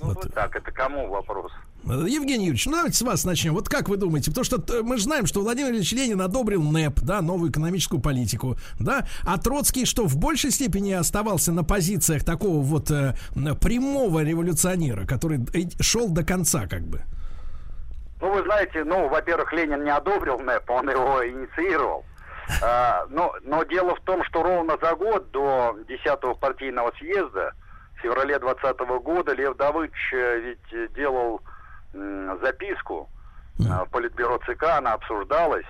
Ну, 0.00 0.08
вот 0.08 0.32
так, 0.34 0.54
это 0.54 0.70
кому 0.72 1.08
вопрос? 1.08 1.52
Евгений 1.84 2.46
Юрьевич, 2.46 2.66
ну 2.66 2.72
давайте 2.72 2.96
с 2.96 3.02
вас 3.02 3.24
начнем. 3.24 3.54
Вот 3.54 3.68
как 3.68 3.88
вы 3.88 3.96
думаете? 3.96 4.30
Потому 4.30 4.44
что 4.44 4.56
э, 4.56 4.82
мы 4.82 4.96
же 4.96 5.04
знаем, 5.04 5.26
что 5.26 5.40
Владимир 5.40 5.70
Ильич 5.70 5.92
Ленин 5.92 6.20
одобрил 6.20 6.62
НЭП, 6.62 7.00
да, 7.00 7.22
новую 7.22 7.50
экономическую 7.50 8.00
политику, 8.00 8.56
да, 8.80 9.06
а 9.24 9.38
Троцкий 9.38 9.84
что, 9.84 10.06
в 10.06 10.16
большей 10.16 10.50
степени 10.50 10.92
оставался 10.92 11.52
на 11.52 11.62
позициях 11.62 12.24
такого 12.24 12.60
вот 12.60 12.90
э, 12.90 13.14
прямого 13.60 14.24
революционера, 14.24 15.06
который 15.06 15.46
шел 15.80 16.08
до 16.08 16.24
конца 16.24 16.66
как 16.66 16.82
бы? 16.82 17.02
Ну, 18.20 18.32
вы 18.32 18.42
знаете, 18.42 18.82
ну, 18.82 19.08
во-первых, 19.08 19.52
Ленин 19.52 19.84
не 19.84 19.90
одобрил 19.90 20.38
НЭП, 20.40 20.68
он 20.70 20.90
его 20.90 21.24
инициировал. 21.24 22.04
А, 22.62 23.06
но, 23.10 23.34
но 23.44 23.64
дело 23.64 23.94
в 23.94 24.00
том, 24.00 24.24
что 24.24 24.42
ровно 24.42 24.78
за 24.80 24.94
год 24.94 25.30
до 25.30 25.76
10-го 25.88 26.34
партийного 26.34 26.92
съезда, 26.98 27.52
в 27.96 28.00
феврале 28.02 28.38
20 28.38 28.78
года, 29.02 29.32
Лев 29.32 29.56
Давыдович 29.56 30.12
э, 30.12 30.40
ведь 30.40 30.72
э, 30.72 30.88
делал 30.94 31.40
записку 32.42 33.08
э, 33.58 33.62
в 33.62 33.88
Политбюро 33.90 34.38
ЦК, 34.46 34.64
она 34.64 34.94
обсуждалась, 34.94 35.64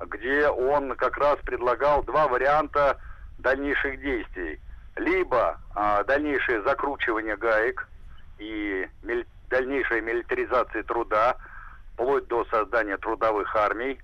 где 0.00 0.48
он 0.48 0.96
как 0.96 1.16
раз 1.18 1.36
предлагал 1.44 2.02
два 2.04 2.26
варианта 2.28 2.96
дальнейших 3.38 4.00
действий. 4.00 4.60
Либо 4.96 5.58
а, 5.74 6.02
дальнейшее 6.04 6.62
закручивание 6.62 7.36
гаек 7.36 7.88
и 8.38 8.88
миль- 9.02 9.26
дальнейшая 9.48 10.00
милитаризация 10.00 10.82
труда, 10.82 11.36
вплоть 11.92 12.26
до 12.26 12.44
создания 12.46 12.96
трудовых 12.96 13.54
армий 13.54 14.00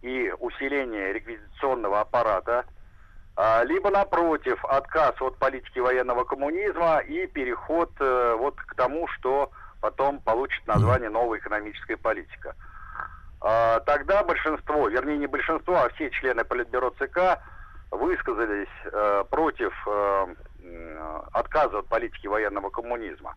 и 0.00 0.32
усиления 0.38 1.12
реквизиционного 1.12 2.00
аппарата, 2.00 2.64
либо 3.64 3.90
напротив 3.90 4.64
отказ 4.64 5.14
от 5.20 5.36
политики 5.36 5.78
военного 5.78 6.24
коммунизма 6.24 6.98
и 6.98 7.26
переход 7.28 7.90
э, 8.00 8.34
вот 8.36 8.56
к 8.56 8.74
тому, 8.74 9.06
что 9.08 9.52
потом 9.80 10.20
получит 10.20 10.66
название 10.66 11.08
новая 11.08 11.38
экономическая 11.38 11.96
политика. 11.96 12.56
А, 13.40 13.78
Тогда 13.80 14.24
большинство, 14.24 14.88
вернее 14.88 15.18
не 15.18 15.28
большинство, 15.28 15.76
а 15.76 15.88
все 15.90 16.10
члены 16.10 16.44
Политбюро 16.44 16.90
ЦК 16.98 17.38
высказались 17.92 18.66
э, 18.86 19.24
против 19.30 19.72
э, 19.86 20.34
отказа 21.32 21.78
от 21.78 21.86
политики 21.86 22.26
военного 22.26 22.70
коммунизма. 22.70 23.34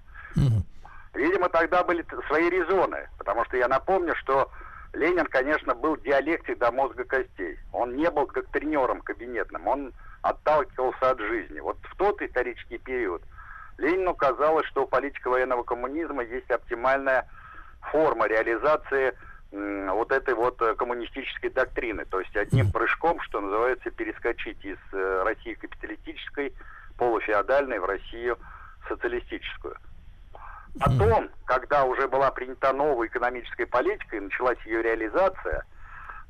Видимо, 1.13 1.49
тогда 1.49 1.83
были 1.83 2.05
свои 2.27 2.49
резоны, 2.49 3.07
потому 3.17 3.45
что 3.45 3.57
я 3.57 3.67
напомню, 3.67 4.15
что 4.15 4.49
Ленин, 4.94 5.26
конечно, 5.26 5.74
был 5.74 5.98
диалектик 5.98 6.58
до 6.58 6.72
мозга 6.72 7.06
костей. 7.06 7.58
Он 7.72 7.95
не 7.95 8.10
был 8.11 8.26
как 8.28 8.48
тренером 8.48 9.02
кабинетным, 9.02 9.68
он 9.68 9.94
отталкивался 10.22 11.11
от 11.11 11.20
жизни. 11.20 11.60
Вот 11.60 11.78
в 11.84 11.95
тот 11.95 12.22
исторический 12.22 12.78
период 12.78 13.24
Ленину 13.78 14.14
казалось, 14.14 14.68
что 14.68 14.86
политика 14.86 15.30
военного 15.30 15.64
коммунизма 15.64 16.24
есть 16.24 16.50
оптимальная 16.52 17.28
форма 17.92 18.28
реализации 18.28 19.18
вот 19.52 20.11
этой 20.11 20.34
вот 20.34 20.61
э, 20.61 20.76
коммунистической 20.76 21.50
доктрины. 21.50 22.06
То 22.06 22.22
есть 22.22 22.36
одним 22.38 22.72
прыжком, 22.72 23.20
что 23.22 23.42
называется, 23.42 23.92
перескочить 23.92 24.64
из 24.64 24.78
э, 24.94 25.24
России 25.26 25.56
капиталистической, 25.56 26.53
полуфеодальной 26.98 27.80
в 27.80 27.86
Россию 27.86 28.38
социалистическую. 28.88 29.76
Потом, 30.80 31.30
когда 31.45 31.85
уже 31.85 32.08
была 32.08 32.32
принята 32.32 32.72
новая 32.74 33.08
экономическая 33.08 33.66
политика 33.66 34.16
и 34.16 34.22
началась 34.22 34.59
ее 34.66 34.82
реализация, 34.82 35.66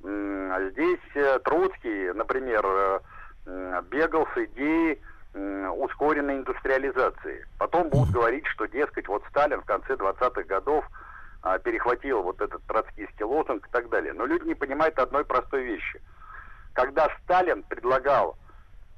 здесь 0.01 1.15
э, 1.15 1.39
Троцкий, 1.43 2.11
например, 2.13 2.65
э, 2.65 3.81
бегал 3.91 4.27
с 4.33 4.37
идеей 4.37 4.99
ускоренной 5.33 6.37
индустриализации. 6.37 7.45
Потом 7.57 7.87
будут 7.89 8.09
говорить, 8.09 8.45
что, 8.47 8.65
дескать, 8.65 9.07
вот 9.07 9.23
Сталин 9.29 9.61
в 9.61 9.65
конце 9.65 9.93
20-х 9.93 10.43
годов 10.43 10.85
а, 11.41 11.57
перехватил 11.57 12.21
вот 12.21 12.41
этот 12.41 12.61
троцкийский 12.63 13.23
лозунг 13.23 13.65
и 13.65 13.71
так 13.71 13.89
далее. 13.89 14.13
Но 14.13 14.25
люди 14.25 14.45
не 14.45 14.55
понимают 14.55 14.99
одной 14.99 15.23
простой 15.25 15.63
вещи. 15.63 16.01
Когда 16.73 17.07
Сталин 17.23 17.63
предлагал 17.63 18.37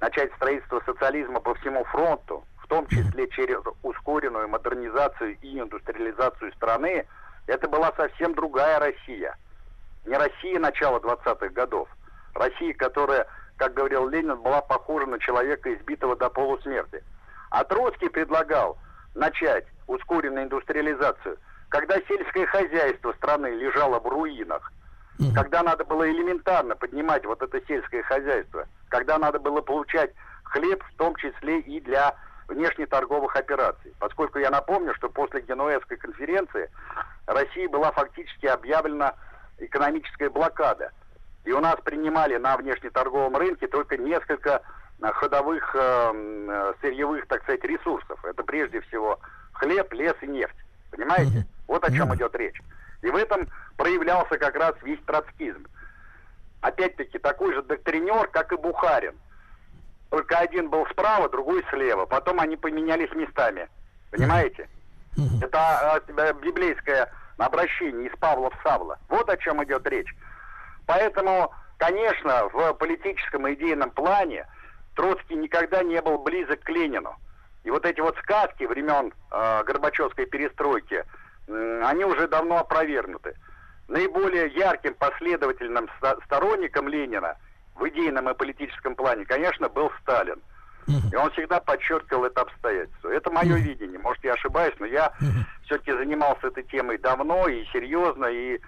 начать 0.02 0.34
строительство 0.36 0.82
социализма 0.86 1.40
по 1.40 1.56
всему 1.56 1.84
фронту, 1.86 2.44
в 2.64 2.68
том 2.68 2.88
числе 2.88 3.28
через 3.30 3.60
ускоренную 3.84 4.48
модернизацию 4.48 5.38
и 5.42 5.60
индустриализацию 5.60 6.54
страны, 6.54 7.06
это 7.48 7.68
была 7.68 7.92
совсем 7.98 8.34
другая 8.34 8.80
Россия. 8.80 9.36
Не 10.06 10.16
Россия 10.16 10.60
начала 10.60 11.00
20-х 11.00 11.50
годов. 11.50 11.90
Россия, 12.34 12.74
которая, 12.74 13.28
как 13.58 13.74
говорил 13.74 14.08
Ленин, 14.08 14.38
была 14.42 14.62
похожа 14.62 15.06
на 15.06 15.20
человека, 15.20 15.74
избитого 15.74 16.16
до 16.16 16.30
полусмерти. 16.30 17.04
А 17.52 17.64
Троцкий 17.64 18.10
предлагал 18.10 18.78
начать 19.14 19.66
ускоренную 19.88 20.46
индустриализацию, 20.46 21.38
когда 21.70 21.96
сельское 22.08 22.46
хозяйство 22.48 23.14
страны 23.14 23.48
лежало 23.48 24.00
в 24.00 24.08
руинах, 24.08 24.72
когда 25.36 25.62
надо 25.64 25.86
было 25.86 26.10
элементарно 26.10 26.76
поднимать 26.76 27.26
вот 27.26 27.42
это 27.42 27.62
сельское 27.68 28.02
хозяйство, 28.04 28.68
когда 28.90 29.18
надо 29.20 29.40
было 29.40 29.62
получать 29.62 30.12
хлеб, 30.44 30.84
в 30.84 30.98
том 30.98 31.16
числе 31.16 31.60
и 31.60 31.80
для 31.80 32.16
внешнеторговых 32.48 33.36
операций. 33.36 33.94
Поскольку 34.00 34.40
я 34.40 34.50
напомню, 34.50 34.94
что 34.96 35.10
после 35.10 35.42
Генуэзской 35.42 35.98
конференции 35.98 36.70
России 37.26 37.68
была 37.68 37.92
фактически 37.92 38.46
объявлена 38.48 39.14
экономическая 39.60 40.30
блокада. 40.30 40.92
И 41.46 41.52
у 41.52 41.60
нас 41.60 41.76
принимали 41.84 42.38
на 42.38 42.56
внешнеторговом 42.58 43.36
рынке 43.36 43.68
только 43.68 43.98
несколько 43.98 44.62
э, 45.02 45.12
ходовых 45.12 45.76
э, 45.76 45.80
э, 45.80 46.74
сырьевых, 46.82 47.28
так 47.28 47.44
сказать, 47.44 47.64
ресурсов. 47.64 48.24
Это 48.24 48.44
прежде 48.44 48.82
всего 48.82 49.20
хлеб, 49.54 49.92
лес 49.94 50.16
и 50.22 50.28
нефть. 50.28 50.56
Понимаете? 50.92 51.46
Вот 51.68 51.84
о 51.84 51.92
чем 51.92 52.14
идет 52.16 52.36
речь. 52.36 52.62
И 53.02 53.10
в 53.10 53.16
этом 53.16 53.48
проявлялся 53.78 54.38
как 54.38 54.56
раз 54.56 54.76
весь 54.84 55.00
троцкизм. 55.06 55.66
Опять-таки 56.62 57.20
такой 57.20 57.54
же 57.54 57.62
доктринер, 57.64 58.28
как 58.28 58.54
и 58.54 58.56
Бухарин. 58.56 59.16
Только 60.14 60.38
один 60.38 60.70
был 60.70 60.86
справа, 60.92 61.28
другой 61.28 61.66
слева. 61.72 62.06
Потом 62.06 62.40
они 62.40 62.56
поменялись 62.56 63.12
местами. 63.16 63.68
Понимаете? 64.12 64.70
Это 65.42 66.04
э, 66.08 66.34
библейское 66.34 67.12
обращение 67.40 68.12
из 68.12 68.20
Павла 68.20 68.52
в 68.52 68.62
Савла. 68.62 69.00
Вот 69.10 69.28
о 69.28 69.38
чем 69.38 69.64
идет 69.64 69.88
речь. 69.88 70.16
Поэтому, 70.86 71.52
конечно, 71.80 72.48
в 72.50 72.74
политическом 72.74 73.48
и 73.48 73.56
идейном 73.56 73.90
плане 73.90 74.46
Троцкий 74.96 75.34
никогда 75.34 75.82
не 75.82 76.00
был 76.00 76.20
близок 76.20 76.60
к 76.60 76.70
Ленину. 76.70 77.16
И 77.64 77.72
вот 77.72 77.84
эти 77.84 78.00
вот 78.00 78.16
сказки 78.18 78.66
времен 78.66 79.12
э, 79.32 79.64
Горбачевской 79.64 80.28
перестройки, 80.28 81.06
э, 81.48 81.82
они 81.86 82.06
уже 82.06 82.28
давно 82.28 82.60
опровергнуты. 82.60 83.34
Наиболее 83.88 84.46
ярким 84.50 84.94
последовательным 84.94 85.90
сторонником 86.28 86.88
Ленина 86.88 87.36
в 87.76 87.88
идейном 87.90 88.30
и 88.30 88.34
политическом 88.34 88.96
плане, 88.96 89.26
конечно, 89.26 89.70
был 89.70 89.92
Сталин. 90.02 90.42
И 91.12 91.16
он 91.16 91.32
всегда 91.32 91.60
подчеркивал 91.60 92.26
это 92.26 92.42
обстоятельство. 92.42 93.10
Это 93.10 93.32
мое 93.32 93.56
видение. 93.56 94.00
Может, 94.00 94.24
я 94.24 94.34
ошибаюсь, 94.34 94.76
но 94.80 94.86
я 94.86 95.14
все-таки 95.66 95.92
занимался 95.94 96.48
этой 96.48 96.64
темой 96.64 96.98
давно 96.98 97.48
и 97.48 97.66
серьезно. 97.72 98.26
И 98.26 98.60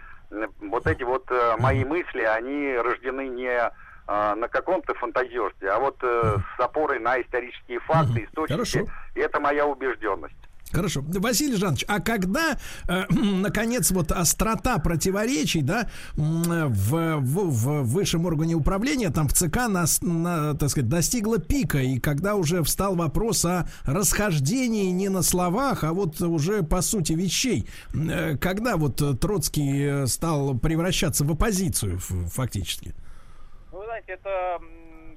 вот 0.62 0.88
эти 0.88 1.04
вот 1.04 1.30
э, 1.30 1.56
мои 1.60 1.84
мысли, 1.84 2.22
они 2.22 2.76
рождены 2.78 3.28
не 3.28 3.50
э, 3.50 3.70
на 4.08 4.48
каком-то 4.48 4.94
фантазерстве, 4.96 5.70
а 5.70 5.80
вот 5.80 5.98
э, 6.02 6.38
с 6.58 6.60
опорой 6.60 7.00
на 7.00 7.22
исторические 7.22 7.80
факты, 7.82 8.24
источники. 8.24 8.54
Хорошо. 8.54 8.80
И 9.14 9.20
это 9.20 9.40
моя 9.40 9.66
убежденность. 9.66 10.36
Хорошо. 10.76 11.06
Василий 11.08 11.56
Жанович, 11.56 11.86
а 11.88 12.02
когда, 12.02 12.58
э, 12.90 13.06
наконец, 13.10 13.92
вот 13.92 14.12
острота 14.12 14.78
противоречий, 14.78 15.62
да, 15.62 15.90
в, 16.16 17.18
в, 17.18 17.50
в 17.50 17.84
высшем 17.84 18.26
органе 18.26 18.56
управления, 18.56 19.10
там 19.10 19.30
в 19.30 19.34
ЦК, 19.34 19.70
нас, 19.70 20.02
на, 20.02 20.54
так 20.56 20.70
сказать, 20.70 20.90
достигла 20.90 21.38
пика, 21.38 21.78
и 21.78 21.98
когда 22.00 22.36
уже 22.36 22.62
встал 22.62 22.96
вопрос 22.96 23.46
о 23.46 23.70
расхождении 23.86 24.92
не 24.92 25.08
на 25.08 25.22
словах, 25.22 25.86
а 25.86 25.94
вот 25.94 26.20
уже 26.20 26.62
по 26.62 26.82
сути 26.82 27.14
вещей, 27.14 27.70
э, 27.94 28.36
когда 28.36 28.76
вот 28.76 29.02
Троцкий 29.22 30.06
стал 30.08 30.58
превращаться 30.58 31.24
в 31.24 31.32
оппозицию 31.32 32.00
фактически? 32.00 32.94
Ну, 33.72 33.78
вы 33.80 33.86
знаете, 33.86 34.12
это 34.12 34.60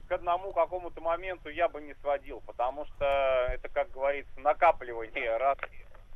к 0.08 0.12
одному 0.12 0.52
какому-то 0.52 1.00
моменту 1.02 1.50
я 1.50 1.68
бы 1.68 1.82
не 1.82 1.94
сводил, 1.96 2.42
потому 2.46 2.86
что 2.86 3.04
это, 3.52 3.68
как 3.68 3.90
говорится, 3.90 4.40
накапливание 4.40 5.36
разных 5.36 5.70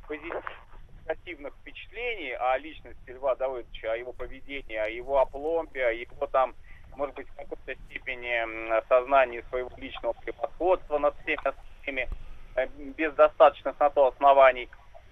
позитивных 0.07 1.53
впечатлений 1.61 2.33
о 2.33 2.57
личности 2.57 3.09
Льва 3.11 3.35
Давыдовича, 3.35 3.93
о 3.93 3.97
его 3.97 4.11
поведении, 4.11 4.75
о 4.75 4.87
его 4.87 5.19
опломбе, 5.19 5.85
о 5.85 5.91
его 5.91 6.25
там, 6.27 6.55
может 6.95 7.15
быть, 7.15 7.29
в 7.29 7.35
какой-то 7.35 7.75
степени 7.85 8.81
сознании 8.87 9.43
своего 9.49 9.69
личного 9.77 10.13
превосходства 10.13 10.97
над 10.97 11.15
всеми 11.21 11.47
остальными, 11.47 12.09
э, 12.55 12.65
без 12.97 13.13
достаточных 13.13 13.79
на 13.79 13.89
то 13.91 14.07
оснований. 14.07 14.69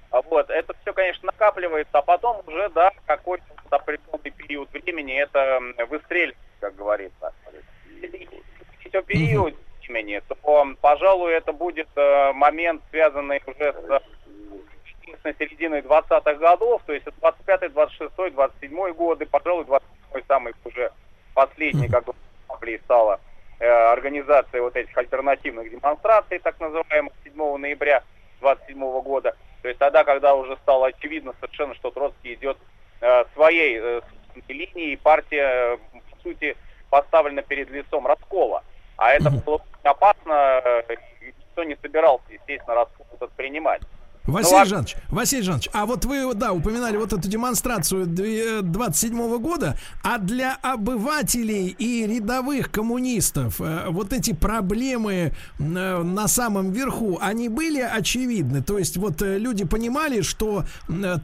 Вот, 0.10 0.50
это 0.50 0.74
все, 0.82 0.92
конечно, 0.94 1.28
накапливается, 1.28 2.00
а 2.00 2.02
потом 2.02 2.42
уже, 2.48 2.68
да, 2.70 2.92
какой-то 3.06 3.46
определенный 3.70 4.32
период 4.32 4.70
времени 4.72 5.16
это 5.16 5.62
выстреливает, 5.88 6.38
как 6.60 6.76
говорится 6.76 7.34
все 8.92 9.02
период 9.02 9.56
времени, 9.88 10.22
то, 10.28 10.76
пожалуй, 10.82 11.34
это 11.34 11.54
будет 11.54 11.88
э, 11.96 12.34
момент, 12.34 12.82
связанный 12.92 13.42
уже 13.46 13.74
с 13.74 14.02
с 15.24 15.38
серединой 15.38 15.82
20-х 15.82 16.34
годов, 16.36 16.82
то 16.86 16.94
есть 16.94 17.06
25-й, 17.06 17.68
26-й, 17.68 18.32
27-й 18.32 18.94
годы, 18.94 19.26
пожалуй, 19.26 19.66
27-й 19.66 20.24
самый 20.28 20.54
уже 20.64 20.92
последний, 21.34 21.88
как 21.88 22.06
бы 22.06 22.14
стала 22.86 23.20
э, 23.60 23.68
организация 23.68 24.62
вот 24.62 24.76
этих 24.76 24.98
альтернативных 24.98 25.70
демонстраций, 25.70 26.40
так 26.40 26.60
называемых, 26.60 27.14
7 27.24 27.58
ноября 27.58 28.04
27 28.40 28.78
-го 28.78 29.02
года. 29.02 29.36
То 29.62 29.68
есть 29.68 29.80
тогда, 29.80 30.04
когда 30.04 30.36
уже 30.36 30.56
стало 30.58 30.88
очевидно 30.88 31.34
совершенно, 31.40 31.76
что 31.76 31.92
Троцкий 31.92 32.34
идет 32.36 32.58
э, 33.02 33.26
своей 33.34 33.80
э, 33.80 34.02
линией, 34.48 34.96
партия, 34.96 35.44
э, 35.44 35.78
по 36.10 36.22
сути, 36.24 36.56
поставлена 36.90 37.42
перед 37.42 37.70
лицом 37.70 38.08
раскола. 38.08 38.64
А 39.02 39.14
это 39.14 39.32
было 39.32 39.60
опасно, 39.82 40.62
никто 41.22 41.64
не 41.64 41.76
собирался, 41.82 42.24
естественно, 42.30 42.76
расход 42.76 43.32
принимать. 43.36 43.82
Василий 44.26 44.60
ну, 44.60 44.66
Жанович, 44.66 44.96
Василий 45.10 45.42
Жанович, 45.42 45.70
а 45.74 45.88
вот 45.88 46.06
вы, 46.06 46.32
да, 46.36 46.54
упоминали 46.54 46.96
вот 46.96 47.12
эту 47.12 47.28
демонстрацию 47.28 48.06
27 48.06 49.38
года, 49.40 49.76
а 50.04 50.20
для 50.20 50.56
обывателей 50.62 51.70
и 51.70 52.06
рядовых 52.06 52.70
коммунистов 52.70 53.60
э, 53.60 53.88
вот 53.90 54.14
эти 54.14 54.34
проблемы 54.34 55.34
э, 55.58 56.04
на 56.04 56.28
самом 56.28 56.72
верху, 56.72 57.18
они 57.20 57.50
были 57.50 57.82
очевидны? 57.82 58.62
То 58.62 58.78
есть 58.78 58.98
вот 58.98 59.24
э, 59.24 59.40
люди 59.40 59.66
понимали, 59.66 60.22
что 60.22 60.66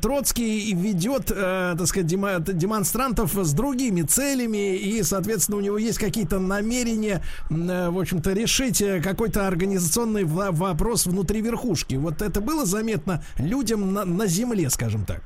Троцкий 0.01 0.73
ведет, 0.73 1.27
так 1.27 1.85
сказать, 1.85 2.07
демонстрантов 2.07 3.33
с 3.35 3.53
другими 3.53 4.01
целями, 4.01 4.75
и, 4.75 5.03
соответственно, 5.03 5.57
у 5.57 5.61
него 5.61 5.77
есть 5.77 5.99
какие-то 5.99 6.39
намерения, 6.39 7.21
в 7.49 7.99
общем-то, 7.99 8.33
решить 8.33 8.83
какой-то 9.03 9.45
организационный 9.45 10.23
вопрос 10.23 11.05
внутри 11.05 11.41
верхушки. 11.41 11.95
Вот 11.95 12.21
это 12.21 12.41
было 12.41 12.65
заметно? 12.65 12.86
Заметно 12.87 13.21
людям 13.37 13.93
на, 13.93 14.05
на 14.05 14.27
земле, 14.27 14.69
скажем 14.69 15.05
так? 15.05 15.21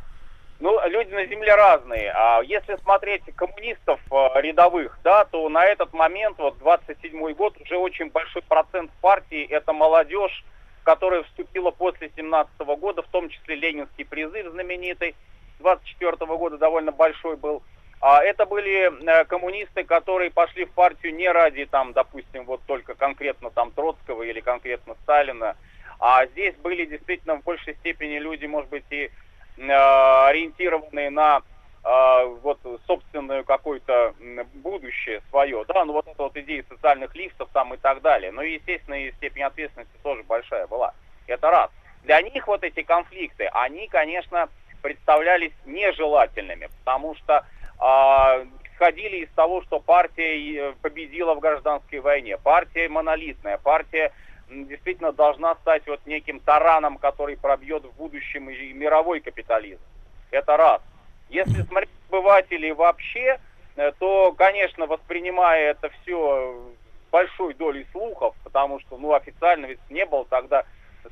Ну, 0.59 0.79
люди 0.87 1.11
на 1.13 1.25
земле 1.25 1.55
разные. 1.55 2.11
А 2.15 2.41
если 2.43 2.75
смотреть 2.83 3.23
коммунистов 3.35 3.99
э, 4.11 4.41
рядовых, 4.41 4.99
да, 5.03 5.25
то 5.25 5.49
на 5.49 5.65
этот 5.65 5.91
момент, 5.93 6.37
вот 6.37 6.57
27-й 6.59 7.33
год, 7.33 7.55
уже 7.59 7.77
очень 7.77 8.11
большой 8.11 8.43
процент 8.43 8.91
партии 9.01 9.47
это 9.49 9.73
молодежь, 9.73 10.43
которая 10.83 11.23
вступила 11.23 11.71
после 11.71 12.11
17 12.15 12.51
-го 12.59 12.77
года, 12.77 13.01
в 13.01 13.07
том 13.07 13.29
числе 13.29 13.55
Ленинский 13.55 14.05
призыв 14.05 14.51
знаменитый, 14.51 15.15
24 15.59 16.11
-го 16.11 16.37
года 16.37 16.57
довольно 16.57 16.91
большой 16.91 17.37
был. 17.37 17.63
А 17.99 18.23
это 18.23 18.45
были 18.45 18.91
э, 18.91 19.25
коммунисты, 19.25 19.83
которые 19.83 20.29
пошли 20.29 20.65
в 20.65 20.71
партию 20.71 21.15
не 21.15 21.31
ради, 21.31 21.65
там, 21.65 21.93
допустим, 21.93 22.45
вот 22.45 22.61
только 22.67 22.93
конкретно 22.93 23.49
там 23.49 23.71
Троцкого 23.71 24.23
или 24.23 24.41
конкретно 24.41 24.95
Сталина, 25.03 25.55
а 26.01 26.25
здесь 26.25 26.55
были 26.55 26.85
действительно 26.85 27.35
в 27.35 27.43
большей 27.43 27.75
степени 27.75 28.17
люди, 28.17 28.47
может 28.47 28.69
быть, 28.71 28.85
и 28.89 29.11
э, 29.57 29.71
ориентированные 29.71 31.11
на 31.11 31.43
э, 31.83 32.25
вот 32.41 32.59
собственное 32.87 33.43
какое-то 33.43 34.15
будущее 34.55 35.21
свое, 35.29 35.63
да, 35.67 35.85
ну 35.85 35.93
вот 35.93 36.07
это 36.07 36.23
вот 36.23 36.35
идеи 36.35 36.65
социальных 36.67 37.15
лифтов 37.15 37.49
там 37.53 37.75
и 37.75 37.77
так 37.77 38.01
далее. 38.01 38.33
И, 38.43 38.53
естественно, 38.53 38.95
и 38.95 39.11
степень 39.13 39.43
ответственности 39.43 39.93
тоже 40.01 40.23
большая 40.23 40.65
была. 40.65 40.93
Это 41.27 41.51
раз. 41.51 41.69
Для 42.03 42.19
них 42.23 42.47
вот 42.47 42.63
эти 42.63 42.81
конфликты, 42.81 43.45
они, 43.53 43.87
конечно, 43.87 44.49
представлялись 44.81 45.53
нежелательными, 45.65 46.69
потому 46.79 47.13
что 47.13 47.45
э, 47.79 48.45
исходили 48.73 49.17
из 49.17 49.29
того, 49.35 49.61
что 49.61 49.79
партия 49.79 50.71
э, 50.71 50.73
победила 50.81 51.35
в 51.35 51.39
гражданской 51.39 51.99
войне. 51.99 52.39
Партия 52.39 52.89
монолитная, 52.89 53.59
партия 53.59 54.11
действительно 54.51 55.11
должна 55.11 55.55
стать 55.55 55.87
вот 55.87 56.05
неким 56.05 56.39
тараном, 56.39 56.97
который 56.97 57.37
пробьет 57.37 57.85
в 57.85 57.95
будущем 57.95 58.49
и 58.49 58.73
мировой 58.73 59.21
капитализм. 59.21 59.81
Это 60.29 60.57
раз. 60.57 60.81
Если 61.29 61.61
смотреть 61.63 61.91
обывателей 62.09 62.73
вообще, 62.73 63.39
э, 63.75 63.91
то, 63.99 64.33
конечно, 64.33 64.85
воспринимая 64.85 65.71
это 65.71 65.89
все 66.01 66.73
большой 67.11 67.53
долей 67.53 67.85
слухов, 67.91 68.35
потому 68.43 68.79
что, 68.79 68.97
ну, 68.97 69.13
официально 69.13 69.65
ведь 69.65 69.79
не 69.89 70.05
было 70.05 70.25
тогда 70.25 70.65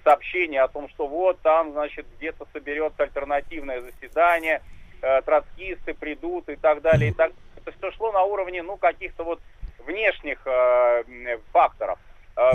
сообщения 0.03 0.61
о 0.61 0.67
том, 0.67 0.89
что 0.89 1.07
вот 1.07 1.39
там, 1.41 1.71
значит, 1.71 2.05
где-то 2.17 2.45
соберется 2.53 3.03
альтернативное 3.03 3.81
заседание, 3.81 4.61
э, 5.01 5.21
троцкисты 5.21 5.93
придут 5.93 6.49
и 6.49 6.55
так 6.55 6.81
далее, 6.81 7.11
и 7.11 7.13
так. 7.13 7.31
Это 7.57 7.77
все 7.77 7.91
шло 7.91 8.11
на 8.11 8.23
уровне, 8.23 8.61
ну, 8.61 8.77
каких-то 8.77 9.23
вот 9.23 9.39
внешних 9.79 10.39
э, 10.45 11.03
факторов. 11.51 11.99
Э, 12.35 12.51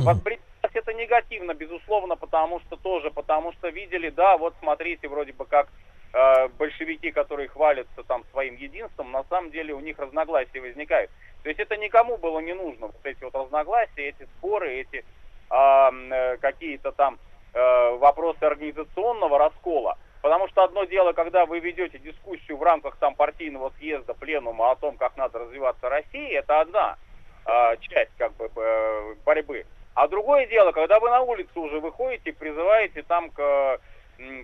Воспринималось 0.74 0.76
это 0.76 0.92
негативно, 0.92 1.54
безусловно, 1.54 2.16
потому 2.16 2.60
что 2.60 2.76
тоже, 2.76 3.10
потому 3.10 3.52
что 3.52 3.68
видели, 3.68 4.10
да, 4.10 4.36
вот 4.36 4.54
смотрите, 4.60 5.08
вроде 5.08 5.32
бы 5.32 5.46
как 5.46 5.68
э, 6.12 6.48
большевики, 6.58 7.12
которые 7.12 7.48
хвалятся 7.48 8.02
там 8.06 8.24
своим 8.32 8.56
единством, 8.56 9.12
на 9.12 9.24
самом 9.24 9.50
деле 9.50 9.74
у 9.74 9.80
них 9.80 9.98
разногласия 9.98 10.60
возникают. 10.60 11.10
То 11.42 11.48
есть 11.48 11.60
это 11.60 11.76
никому 11.76 12.16
было 12.16 12.40
не 12.40 12.54
нужно, 12.54 12.86
вот 12.86 13.04
эти 13.04 13.22
вот 13.24 13.34
разногласия, 13.34 14.08
эти 14.08 14.26
споры, 14.38 14.80
эти 14.80 15.04
а, 15.50 15.90
э, 15.92 16.36
какие-то 16.38 16.92
там 16.92 17.18
э, 17.52 17.96
вопросы 17.98 18.42
организационного 18.42 19.38
раскола. 19.38 19.96
Потому 20.22 20.48
что 20.48 20.64
одно 20.64 20.84
дело, 20.84 21.12
когда 21.12 21.44
вы 21.44 21.60
ведете 21.60 21.98
дискуссию 21.98 22.56
в 22.56 22.62
рамках 22.62 22.96
там 22.96 23.14
партийного 23.14 23.72
съезда, 23.78 24.14
пленума 24.14 24.70
о 24.70 24.76
том, 24.76 24.96
как 24.96 25.16
надо 25.18 25.40
развиваться 25.40 25.88
России, 25.90 26.32
это 26.32 26.60
одна 26.60 26.96
а, 27.44 27.76
часть 27.76 28.12
как 28.16 28.34
бы 28.36 28.50
э, 28.56 29.14
борьбы. 29.26 29.66
А 29.94 30.08
другое 30.08 30.46
дело, 30.46 30.72
когда 30.72 30.98
вы 30.98 31.08
на 31.10 31.20
улицу 31.22 31.62
уже 31.62 31.80
выходите, 31.80 32.32
призываете 32.32 33.02
там 33.02 33.30
к 33.30 33.80